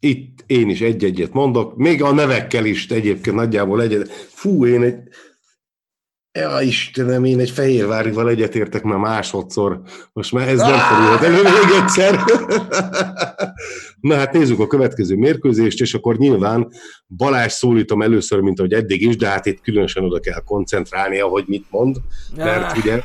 itt 0.00 0.44
én 0.46 0.68
is 0.68 0.80
egy-egyet 0.80 1.32
mondok, 1.32 1.76
még 1.76 2.02
a 2.02 2.12
nevekkel 2.12 2.64
is 2.64 2.88
egyébként 2.88 3.36
nagyjából 3.36 3.82
egyet. 3.82 4.08
Fú, 4.10 4.66
én 4.66 4.82
egy... 4.82 5.08
Ja, 6.34 6.60
Istenem, 6.60 7.24
én 7.24 7.40
egy 7.40 7.50
Fehérvárival 7.50 8.28
egyetértek 8.28 8.82
már 8.82 8.98
másodszor. 8.98 9.80
Most 10.12 10.32
már 10.32 10.48
ez 10.48 10.58
nem 10.58 10.78
fordulhat 10.78 11.22
elő 11.22 11.42
még 11.42 11.82
egyszer. 11.82 12.24
Na 14.00 14.14
hát 14.14 14.32
nézzük 14.32 14.60
a 14.60 14.66
következő 14.66 15.16
mérkőzést, 15.16 15.80
és 15.80 15.94
akkor 15.94 16.16
nyilván 16.16 16.68
Balázs 17.16 17.52
szólítom 17.52 18.02
először, 18.02 18.40
mint 18.40 18.58
ahogy 18.58 18.72
eddig 18.72 19.02
is, 19.02 19.16
de 19.16 19.28
hát 19.28 19.46
itt 19.46 19.60
különösen 19.60 20.04
oda 20.04 20.20
kell 20.20 20.40
koncentrálni, 20.44 21.20
ahogy 21.20 21.44
mit 21.46 21.66
mond, 21.70 21.96
mert 22.36 22.76
ugye 22.76 23.02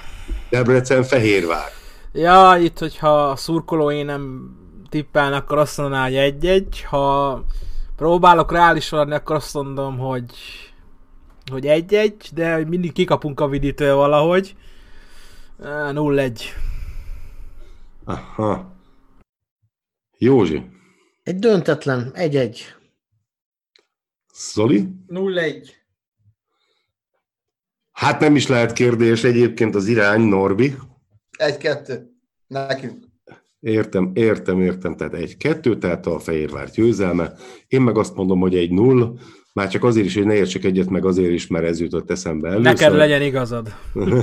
Debrecen 0.50 1.04
Fehérvár. 1.04 1.70
Ja, 2.14 2.58
itt, 2.60 2.80
hogyha 2.80 3.30
a 3.30 3.36
szurkolói 3.36 4.04
nem 4.04 4.52
tippelnek, 4.90 5.42
akkor 5.42 5.58
azt 5.58 5.78
mondaná, 5.78 6.04
hogy 6.04 6.16
egy-egy. 6.16 6.86
Ha 6.90 7.44
próbálok 7.96 8.52
reális 8.52 8.90
lenni, 8.90 9.14
akkor 9.14 9.36
azt 9.36 9.54
mondom, 9.54 9.98
hogy 9.98 10.26
hogy 11.52 11.66
egy-egy, 11.66 12.30
de 12.34 12.66
mindig 12.66 12.92
kikapunk 12.92 13.40
a 13.40 13.48
viditől 13.48 13.96
valahogy. 13.96 14.56
Á, 15.64 15.92
0-1. 15.94 16.42
Aha. 18.04 18.76
Józsi, 20.18 20.64
Egy 21.24 21.40
döntetlen, 21.40 22.12
egy-egy. 22.14 22.66
Zoli? 24.34 24.88
0-1. 25.08 25.70
Hát 27.92 28.20
nem 28.20 28.36
is 28.36 28.48
lehet 28.48 28.74
kérdés 28.74 29.24
egyébként 29.24 29.76
az 29.76 29.88
irány, 29.88 30.22
Norbi. 30.22 30.76
Egy-kettő. 31.38 32.10
Nekünk. 32.48 33.06
Értem, 33.60 34.12
értem, 34.14 34.62
értem. 34.62 34.96
Tehát 34.96 35.14
egy-kettő, 35.14 35.78
tehát 35.78 36.06
a 36.06 36.20
Fehérvár 36.20 36.70
győzelme. 36.70 37.34
Én 37.68 37.82
meg 37.82 37.98
azt 37.98 38.16
mondom, 38.16 38.40
hogy 38.40 38.56
egy 38.56 38.72
null. 38.72 39.18
Már 39.58 39.70
csak 39.70 39.84
azért 39.84 40.06
is, 40.06 40.16
hogy 40.16 40.26
ne 40.26 40.34
értsek 40.34 40.64
egyet, 40.64 40.90
meg 40.90 41.06
azért 41.06 41.32
is, 41.32 41.48
mert 41.48 41.66
ez 41.66 41.80
jutott 41.80 42.12
eszembe 42.12 42.48
először. 42.48 42.74
Neked 42.74 42.94
legyen 42.94 43.22
igazad. 43.22 43.74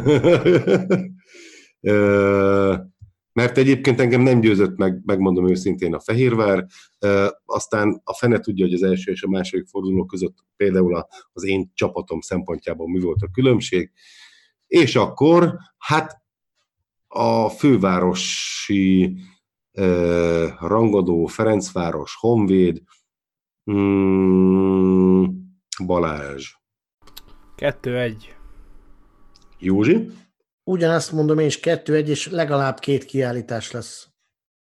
Mert 3.32 3.58
egyébként 3.58 4.00
engem 4.00 4.20
nem 4.20 4.40
győzött 4.40 4.76
meg, 4.76 5.00
megmondom 5.04 5.48
őszintén 5.48 5.94
a 5.94 6.00
Fehérvár, 6.00 6.66
aztán 7.44 8.00
a 8.04 8.14
fene 8.14 8.38
tudja, 8.38 8.64
hogy 8.64 8.74
az 8.74 8.82
első 8.82 9.10
és 9.12 9.22
a 9.22 9.28
második 9.28 9.66
forduló 9.66 10.04
között 10.04 10.34
például 10.56 11.06
az 11.32 11.44
én 11.44 11.70
csapatom 11.74 12.20
szempontjából 12.20 12.88
mi 12.88 13.00
volt 13.00 13.22
a 13.22 13.30
különbség, 13.32 13.90
és 14.66 14.96
akkor 14.96 15.56
hát 15.78 16.22
a 17.08 17.48
fővárosi 17.48 19.16
rangadó 20.60 21.26
Ferencváros, 21.26 22.16
Honvéd, 22.20 22.82
mm, 23.72 25.24
Balázs, 25.86 26.52
2-1. 27.56 28.14
Józsi, 29.58 30.10
Ugyanezt 30.64 31.12
mondom 31.12 31.38
én 31.38 31.46
is, 31.46 31.60
kettő-egy, 31.60 32.08
és 32.08 32.30
legalább 32.30 32.78
két 32.78 33.04
kiállítás 33.04 33.70
lesz. 33.70 34.08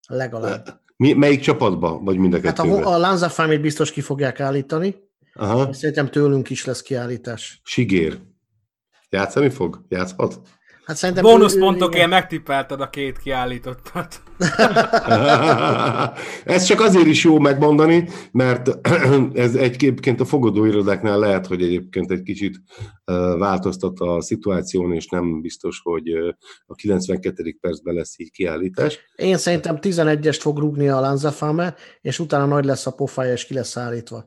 Legalább. 0.07 0.81
Mi, 0.97 1.13
melyik 1.13 1.39
csapatba? 1.39 1.99
Vagy 1.99 2.17
mind 2.17 2.33
a 2.33 2.39
Hát 2.43 2.59
a, 2.59 2.63
kettőbe? 2.63 2.85
a 2.85 2.97
Lanzafámét 2.97 3.61
biztos 3.61 3.91
ki 3.91 4.01
fogják 4.01 4.39
állítani, 4.39 4.95
Aha. 5.33 5.73
szerintem 5.73 6.09
tőlünk 6.09 6.49
is 6.49 6.65
lesz 6.65 6.81
kiállítás. 6.81 7.61
Sigér. 7.63 8.19
Játszani 9.09 9.49
fog? 9.49 9.85
Játszhat? 9.89 10.39
Hát 10.85 10.95
szerintem 10.95 11.23
Bónuszpontokért 11.23 12.09
megtippelted 12.09 12.81
a 12.81 12.89
két 12.89 13.17
kiállítottat. 13.17 14.21
Ez 16.45 16.63
csak 16.63 16.81
azért 16.81 17.05
is 17.05 17.23
jó 17.23 17.39
megmondani, 17.39 18.09
mert 18.31 18.87
ez 19.33 19.55
egyébként 19.55 20.19
a 20.19 20.25
fogadóirodáknál 20.25 21.19
lehet, 21.19 21.47
hogy 21.47 21.61
egyébként 21.61 22.11
egy 22.11 22.21
kicsit 22.21 22.61
változtat 23.37 23.99
a 23.99 24.21
szituáción, 24.21 24.93
és 24.93 25.07
nem 25.07 25.41
biztos, 25.41 25.79
hogy 25.83 26.09
a 26.65 26.75
92. 26.75 27.57
percben 27.61 27.93
lesz 27.93 28.19
így 28.19 28.31
kiállítás. 28.31 28.99
Én 29.15 29.37
szerintem 29.37 29.77
11-est 29.81 30.37
fog 30.39 30.57
rúgni 30.57 30.89
a 30.89 30.99
Lanzafame, 30.99 31.75
és 32.01 32.19
utána 32.19 32.45
nagy 32.45 32.65
lesz 32.65 32.85
a 32.85 32.91
pofája, 32.91 33.31
és 33.31 33.45
ki 33.45 33.53
lesz 33.53 33.77
állítva. 33.77 34.25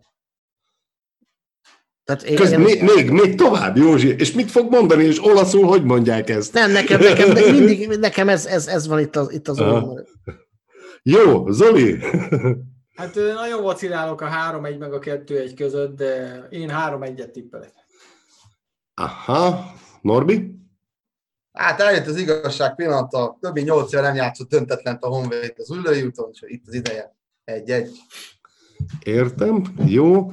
Tehát 2.07 2.23
én, 2.23 2.37
Köz, 2.37 2.53
én, 2.53 2.59
még, 2.59 2.83
még, 2.83 3.11
még 3.11 3.35
tovább, 3.35 3.77
Józsi, 3.77 4.15
és 4.19 4.33
mit 4.33 4.51
fog 4.51 4.71
mondani, 4.71 5.05
és 5.05 5.25
olaszul 5.25 5.67
hogy 5.67 5.85
mondják 5.85 6.29
ezt? 6.29 6.53
Nem, 6.53 6.71
nekem, 6.71 7.01
nekem 7.01 7.53
mindig, 7.53 7.89
nekem 7.89 8.29
ez, 8.29 8.47
ez, 8.47 8.67
ez 8.67 8.87
van 8.87 8.99
itt 8.99 9.17
az, 9.17 9.33
itt 9.33 9.49
az 9.49 9.61
orromban. 9.61 10.07
Jó, 11.03 11.51
Zoli! 11.51 11.99
Hát 12.97 13.15
nagyon 13.15 13.63
vacilálok 13.63 14.21
a 14.21 14.29
3-1 14.29 14.79
meg 14.79 14.93
a 14.93 14.99
2-1 14.99 15.53
között, 15.57 15.97
de 15.97 16.47
én 16.51 16.71
3-1-et 16.73 17.31
tippelek. 17.31 17.73
Aha, 18.95 19.75
Norbi? 20.01 20.55
Hát 21.53 21.81
eljött 21.81 22.07
az 22.07 22.17
igazság 22.17 22.75
pillanata, 22.75 23.39
több 23.41 23.55
mint 23.55 23.67
8 23.67 23.93
éve 23.93 24.03
nem 24.03 24.15
játszott 24.15 24.49
döntetlent 24.49 25.03
a 25.03 25.09
Honvéd 25.09 25.55
az 25.57 25.71
Üllői 25.71 26.03
úton, 26.03 26.31
és 26.33 26.43
itt 26.47 26.67
az 26.67 26.75
ideje. 26.75 27.17
Egy-egy. 27.45 27.97
Értem, 29.05 29.63
jó. 29.87 30.33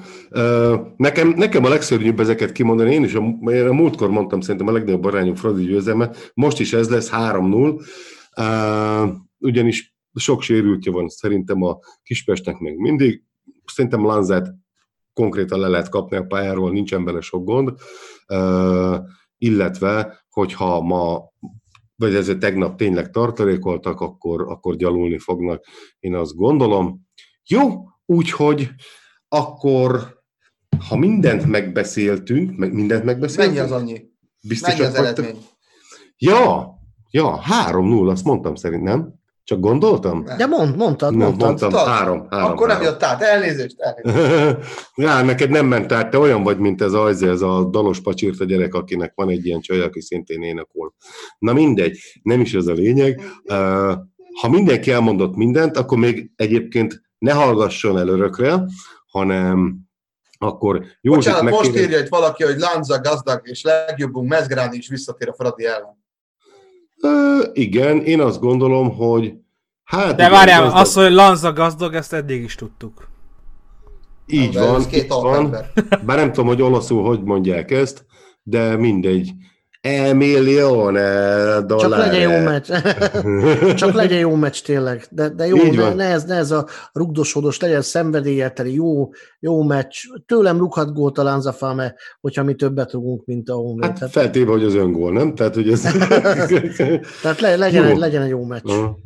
Nekem, 0.97 1.29
nekem 1.29 1.65
a 1.65 1.69
legszörnyűbb 1.69 2.19
ezeket 2.19 2.51
kimondani, 2.51 2.93
én 2.93 3.03
is 3.03 3.13
a, 3.13 3.21
én 3.51 3.67
a 3.67 3.73
múltkor 3.73 4.09
mondtam 4.09 4.41
szerintem 4.41 4.67
a 4.67 4.71
legnagyobb 4.71 5.05
arányú 5.05 5.33
Fradi 5.33 5.63
győzelme, 5.63 6.11
most 6.33 6.59
is 6.59 6.73
ez 6.73 6.89
lesz 6.89 7.09
3-0, 7.13 7.81
Ö, 8.37 9.07
ugyanis 9.37 9.95
sok 10.15 10.41
sérültje 10.41 10.91
van 10.91 11.07
szerintem 11.07 11.61
a 11.61 11.79
Kispestnek 12.03 12.57
még 12.57 12.77
mindig, 12.77 13.23
szerintem 13.65 14.05
Lanzát 14.05 14.55
konkrétan 15.13 15.59
le 15.59 15.67
lehet 15.67 15.89
kapni 15.89 16.17
a 16.17 16.23
pályáról, 16.23 16.71
nincsen 16.71 17.05
bele 17.05 17.21
sok 17.21 17.45
gond, 17.45 17.73
illetve, 19.37 20.25
hogyha 20.29 20.81
ma 20.81 21.31
vagy 21.95 22.15
ezért 22.15 22.39
tegnap 22.39 22.77
tényleg 22.77 23.09
tartalékoltak, 23.09 24.01
akkor, 24.01 24.41
akkor 24.41 24.75
gyalulni 24.75 25.17
fognak, 25.17 25.65
én 25.99 26.15
azt 26.15 26.35
gondolom. 26.35 27.07
Jó, 27.47 27.69
úgyhogy 28.05 28.69
akkor, 29.27 30.21
ha 30.87 30.97
mindent 30.97 31.45
megbeszéltünk, 31.45 32.57
meg 32.57 32.73
mindent 32.73 33.03
megbeszéltünk, 33.03 33.55
Mennyi 33.55 33.65
az 33.65 33.71
annyi? 33.71 33.91
Mennyi 33.91 34.11
biztosak 34.47 34.87
az 34.87 34.95
eredmény? 34.95 35.37
Ja, 36.17 36.73
ja, 37.11 37.41
3-0, 37.69 38.09
azt 38.09 38.23
mondtam 38.23 38.55
szerint, 38.55 38.83
nem? 38.83 39.21
Csak 39.45 39.59
gondoltam? 39.59 40.23
De 40.37 40.45
mond, 40.45 40.75
mondtad, 40.75 41.15
Nem, 41.15 41.27
mondtad. 41.27 41.47
mondtam, 41.47 41.69
Tudod? 41.69 41.87
három, 41.87 42.27
három. 42.29 42.51
Akkor 42.51 42.67
nem 42.67 42.75
három. 42.75 42.91
jött 42.91 43.03
át. 43.03 43.21
Elnézést, 43.21 43.75
elnézést. 43.79 44.57
Já, 44.95 45.21
neked 45.23 45.49
nem 45.49 45.65
ment 45.65 45.91
át, 45.91 46.09
te 46.09 46.17
olyan 46.17 46.43
vagy, 46.43 46.57
mint 46.57 46.81
ez 46.81 46.93
az, 46.93 47.23
ez 47.23 47.41
a 47.41 47.63
dalos 47.63 48.01
pacsírta 48.01 48.45
gyerek, 48.45 48.73
akinek 48.73 49.11
van 49.15 49.29
egy 49.29 49.45
ilyen 49.45 49.61
csaj, 49.61 49.81
aki 49.81 50.01
szintén 50.01 50.41
énekol. 50.41 50.93
Na 51.39 51.53
mindegy, 51.53 51.97
nem 52.21 52.41
is 52.41 52.53
ez 52.53 52.67
a 52.67 52.73
lényeg. 52.73 53.21
Ha 54.41 54.49
mindenki 54.49 54.91
elmondott 54.91 55.35
mindent, 55.35 55.77
akkor 55.77 55.97
még 55.97 56.31
egyébként 56.35 57.01
ne 57.23 57.33
hallgasson 57.33 57.97
el 57.97 58.07
örökre, 58.07 58.65
hanem 59.11 59.77
akkor 60.37 60.85
József 61.01 61.33
Bocsánat, 61.33 61.51
most 61.51 61.63
megkérdez... 61.63 61.89
írja 61.89 61.99
itt 61.99 62.09
valaki, 62.09 62.43
hogy 62.43 62.57
Lanza 62.57 62.99
gazdag 63.01 63.41
és 63.43 63.61
legjobbunk 63.61 64.29
Mezgráni 64.29 64.77
is 64.77 64.87
visszatér 64.87 65.29
a 65.29 65.33
Fradi 65.33 65.65
ellen. 65.65 66.03
Ö, 67.01 67.43
igen, 67.53 68.01
én 68.01 68.21
azt 68.21 68.39
gondolom, 68.39 68.95
hogy 68.95 69.33
hát... 69.83 70.15
De 70.15 70.29
várjál, 70.29 70.61
gazdag- 70.61 70.81
az, 70.81 70.93
hogy 70.93 71.11
Lanza 71.11 71.53
gazdag, 71.53 71.93
ezt 71.93 72.13
eddig 72.13 72.43
is 72.43 72.55
tudtuk. 72.55 73.07
Így 74.25 74.53
van, 74.53 74.85
két 74.87 75.07
van. 75.07 75.25
alapember. 75.25 75.71
Bár 76.05 76.17
nem 76.17 76.31
tudom, 76.31 76.47
hogy 76.47 76.61
olaszul 76.61 77.03
hogy 77.03 77.23
mondják 77.23 77.71
ezt, 77.71 78.05
de 78.43 78.75
mindegy. 78.75 79.31
Millione 80.13 81.61
dollár. 81.61 81.79
Csak 81.79 81.97
legyen 81.97 82.31
jó 82.31 82.43
meccs. 82.43 82.71
Csak 83.81 83.93
legyen 83.93 84.19
jó 84.19 84.35
meccs 84.35 84.61
tényleg. 84.61 85.05
De, 85.09 85.29
de 85.29 85.47
jó, 85.47 85.71
ne, 85.71 85.93
ne, 85.93 86.03
ez, 86.03 86.23
ne 86.23 86.35
ez 86.35 86.51
a 86.51 86.67
rugdosodós, 86.93 87.59
legyen 87.59 87.81
szenvedélyelteli, 87.81 88.73
jó, 88.73 89.09
jó 89.39 89.63
meccs. 89.63 89.95
Tőlem 90.25 90.57
rúghat 90.57 90.93
gólt 90.93 91.17
a 91.17 91.23
Lanzafame, 91.23 91.95
hogyha 92.21 92.43
mi 92.43 92.53
többet 92.53 92.91
rugunk, 92.91 93.25
mint 93.25 93.49
a 93.49 93.53
Honvéd. 93.53 93.97
Hát 93.97 94.11
feltéve, 94.11 94.51
hogy 94.51 94.63
az 94.63 94.73
öngól, 94.73 95.11
nem? 95.11 95.35
Tehát, 95.35 95.55
hogy 95.55 95.71
ez... 95.71 95.81
tehát 97.21 97.39
le, 97.39 97.55
legyen, 97.55 97.83
jó. 97.83 97.89
egy, 97.89 97.97
legyen 97.97 98.21
egy 98.21 98.29
jó 98.29 98.45
meccs. 98.45 98.69
Aha. 98.69 98.97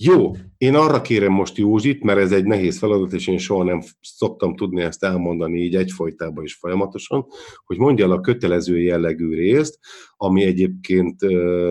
Jó, 0.00 0.32
én 0.58 0.74
arra 0.74 1.00
kérem 1.00 1.32
most 1.32 1.56
Józsit, 1.56 2.02
mert 2.02 2.18
ez 2.18 2.32
egy 2.32 2.44
nehéz 2.44 2.78
feladat, 2.78 3.12
és 3.12 3.26
én 3.26 3.38
soha 3.38 3.64
nem 3.64 3.82
szoktam 4.00 4.56
tudni 4.56 4.82
ezt 4.82 5.04
elmondani 5.04 5.58
így 5.58 5.74
egyfolytában 5.74 6.44
is 6.44 6.54
folyamatosan, 6.54 7.26
hogy 7.64 7.78
mondja 7.78 8.04
el 8.04 8.10
a 8.10 8.20
kötelező 8.20 8.80
jellegű 8.80 9.34
részt, 9.34 9.78
ami 10.16 10.44
egyébként 10.44 11.20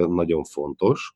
nagyon 0.07 0.43
fontos. 0.43 1.15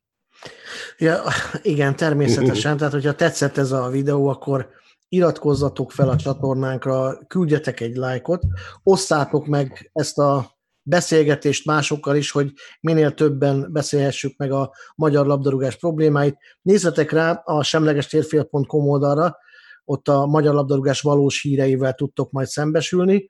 Ja, 0.97 1.21
igen, 1.61 1.95
természetesen. 1.95 2.77
Tehát, 2.77 2.93
hogyha 2.93 3.15
tetszett 3.15 3.57
ez 3.57 3.71
a 3.71 3.89
videó, 3.89 4.27
akkor 4.27 4.69
iratkozzatok 5.09 5.91
fel 5.91 6.09
a 6.09 6.15
csatornánkra, 6.15 7.17
küldjetek 7.27 7.79
egy 7.79 7.95
lájkot, 7.95 8.43
osszátok 8.83 9.47
meg 9.47 9.89
ezt 9.93 10.17
a 10.17 10.59
beszélgetést 10.83 11.65
másokkal 11.65 12.15
is, 12.15 12.31
hogy 12.31 12.53
minél 12.81 13.13
többen 13.13 13.67
beszélhessük 13.71 14.37
meg 14.37 14.51
a 14.51 14.71
magyar 14.95 15.25
labdarúgás 15.25 15.75
problémáit. 15.75 16.37
Nézzetek 16.61 17.11
rá 17.11 17.31
a 17.31 17.63
semlegestérfél.com 17.63 18.89
oldalra, 18.89 19.37
ott 19.85 20.07
a 20.07 20.25
magyar 20.25 20.53
labdarúgás 20.53 21.01
valós 21.01 21.41
híreivel 21.41 21.93
tudtok 21.93 22.31
majd 22.31 22.47
szembesülni, 22.47 23.29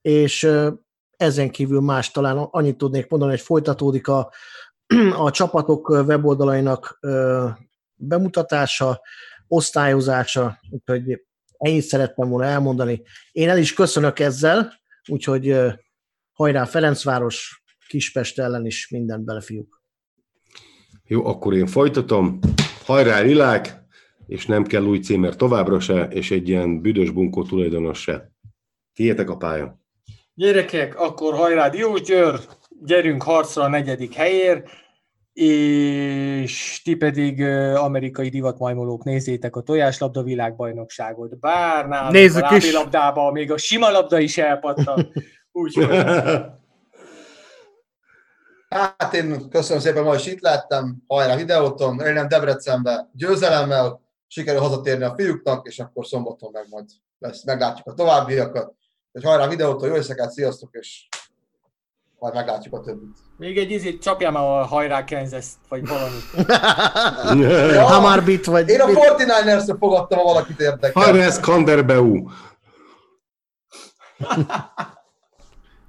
és 0.00 0.50
ezen 1.16 1.50
kívül 1.50 1.80
más 1.80 2.10
talán 2.10 2.36
annyit 2.36 2.76
tudnék 2.76 3.08
mondani, 3.08 3.30
hogy 3.30 3.40
folytatódik 3.40 4.08
a, 4.08 4.32
a 5.16 5.30
csapatok 5.30 5.88
weboldalainak 5.88 6.98
bemutatása, 7.94 9.00
osztályozása, 9.48 10.60
úgyhogy 10.70 11.22
ennyit 11.58 11.82
szerettem 11.82 12.28
volna 12.28 12.46
elmondani. 12.46 13.02
Én 13.32 13.48
el 13.48 13.58
is 13.58 13.74
köszönök 13.74 14.18
ezzel, 14.18 14.72
úgyhogy 15.08 15.56
hajrá 16.38 16.64
Ferencváros, 16.64 17.62
Kispest 17.88 18.38
ellen 18.38 18.66
is 18.66 18.88
mindent 18.88 19.24
bele, 19.24 19.40
fiúk. 19.40 19.82
Jó, 21.06 21.26
akkor 21.26 21.54
én 21.54 21.66
folytatom. 21.66 22.38
Hajrá, 22.84 23.20
Lilák! 23.20 23.86
És 24.26 24.46
nem 24.46 24.64
kell 24.64 24.82
új 24.82 24.98
címer 24.98 25.36
továbbra 25.36 25.80
se, 25.80 26.02
és 26.04 26.30
egy 26.30 26.48
ilyen 26.48 26.80
büdös 26.80 27.10
bunkó 27.10 27.44
tulajdonos 27.44 28.00
se. 28.00 28.32
Tiétek 28.94 29.30
a 29.30 29.36
pálya. 29.36 29.80
Gyerekek, 30.34 31.00
akkor 31.00 31.34
hajrá 31.34 31.68
Diósgyőr, 31.68 32.40
gyerünk 32.84 33.22
harcra 33.22 33.62
a 33.62 33.68
negyedik 33.68 34.14
helyért, 34.14 34.68
és 35.32 36.80
ti 36.84 36.94
pedig 36.94 37.42
amerikai 37.74 38.28
divatmajmolók 38.28 39.04
nézzétek 39.04 39.56
a 39.56 39.62
tojáslabda 39.62 40.22
világbajnokságot. 40.22 41.38
Bár 41.38 41.88
nálunk 41.88 42.12
Nézzük 42.12 42.44
a 42.44 42.56
is. 42.56 42.72
labdába 42.72 43.32
még 43.32 43.52
a 43.52 43.56
sima 43.58 43.90
labda 43.90 44.18
is 44.18 44.38
elpattan. 44.38 45.12
Úgyhogy 45.58 45.88
Hát 48.68 49.14
én 49.14 49.48
köszönöm 49.50 49.82
szépen, 49.82 50.02
ma 50.02 50.14
is 50.14 50.26
itt 50.26 50.40
lettem, 50.40 50.96
hajrá 51.06 51.36
videóton, 51.36 51.94
nem 51.94 52.28
Debrecenbe 52.28 53.08
győzelemmel, 53.12 54.00
sikerül 54.26 54.60
hazatérni 54.60 55.04
a 55.04 55.14
fiúknak, 55.14 55.66
és 55.66 55.78
akkor 55.78 56.06
szombaton 56.06 56.50
meg 56.52 56.66
majd 56.70 56.84
lesz, 57.18 57.44
meglátjuk 57.44 57.86
a 57.86 57.94
továbbiakat. 57.94 58.74
És 59.12 59.24
hajrá 59.24 59.48
videóton, 59.48 59.88
jó 59.88 59.94
éjszakát, 59.94 60.30
sziasztok, 60.30 60.68
és 60.74 61.08
majd 62.18 62.34
meglátjuk 62.34 62.74
a 62.74 62.80
többit. 62.80 63.16
még 63.36 63.58
egy 63.58 63.70
izét 63.70 64.02
csapjál 64.02 64.30
már 64.30 64.42
a 64.42 64.64
hajrá 64.64 65.04
kansas 65.04 65.46
vagy 65.68 65.82
valami. 65.88 66.18
Hamar 67.76 68.24
bit 68.24 68.46
vagy... 68.46 68.68
Én 68.68 68.80
a 68.80 68.86
bit- 68.86 68.98
49ers-re 68.98 69.76
fogadtam, 69.78 70.18
ha 70.18 70.24
valakit 70.24 70.60
érdekel. 70.60 71.02
Hajrá, 71.02 71.30
Skanderbeu! 71.30 72.28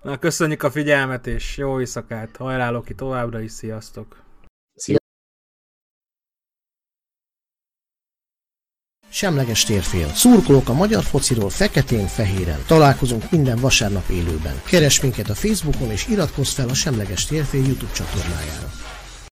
Na, 0.10 0.18
köszönjük 0.18 0.64
a 0.64 0.72
figyelmet, 0.72 1.28
és 1.28 1.58
jó 1.58 1.80
éjszakát. 1.80 2.38
Hajrá, 2.38 2.70
Loki, 2.70 2.96
továbbra 2.96 3.40
is, 3.40 3.52
sziasztok! 3.52 4.24
Semleges 9.10 9.64
térfél. 9.64 10.08
Szurkolók 10.08 10.70
a 10.70 10.74
magyar 10.74 11.04
fociról 11.04 11.50
feketén-fehéren. 11.50 12.60
Találkozunk 12.68 13.32
minden 13.32 13.58
vasárnap 13.58 14.10
élőben. 14.10 14.62
Keres 14.66 15.02
minket 15.02 15.30
a 15.30 15.36
Facebookon 15.36 15.92
és 15.92 16.08
iratkozz 16.08 16.54
fel 16.54 16.70
a 16.70 16.74
Semleges 16.74 17.26
térfél 17.26 17.66
YouTube 17.66 17.92
csatornájára. 17.92 18.89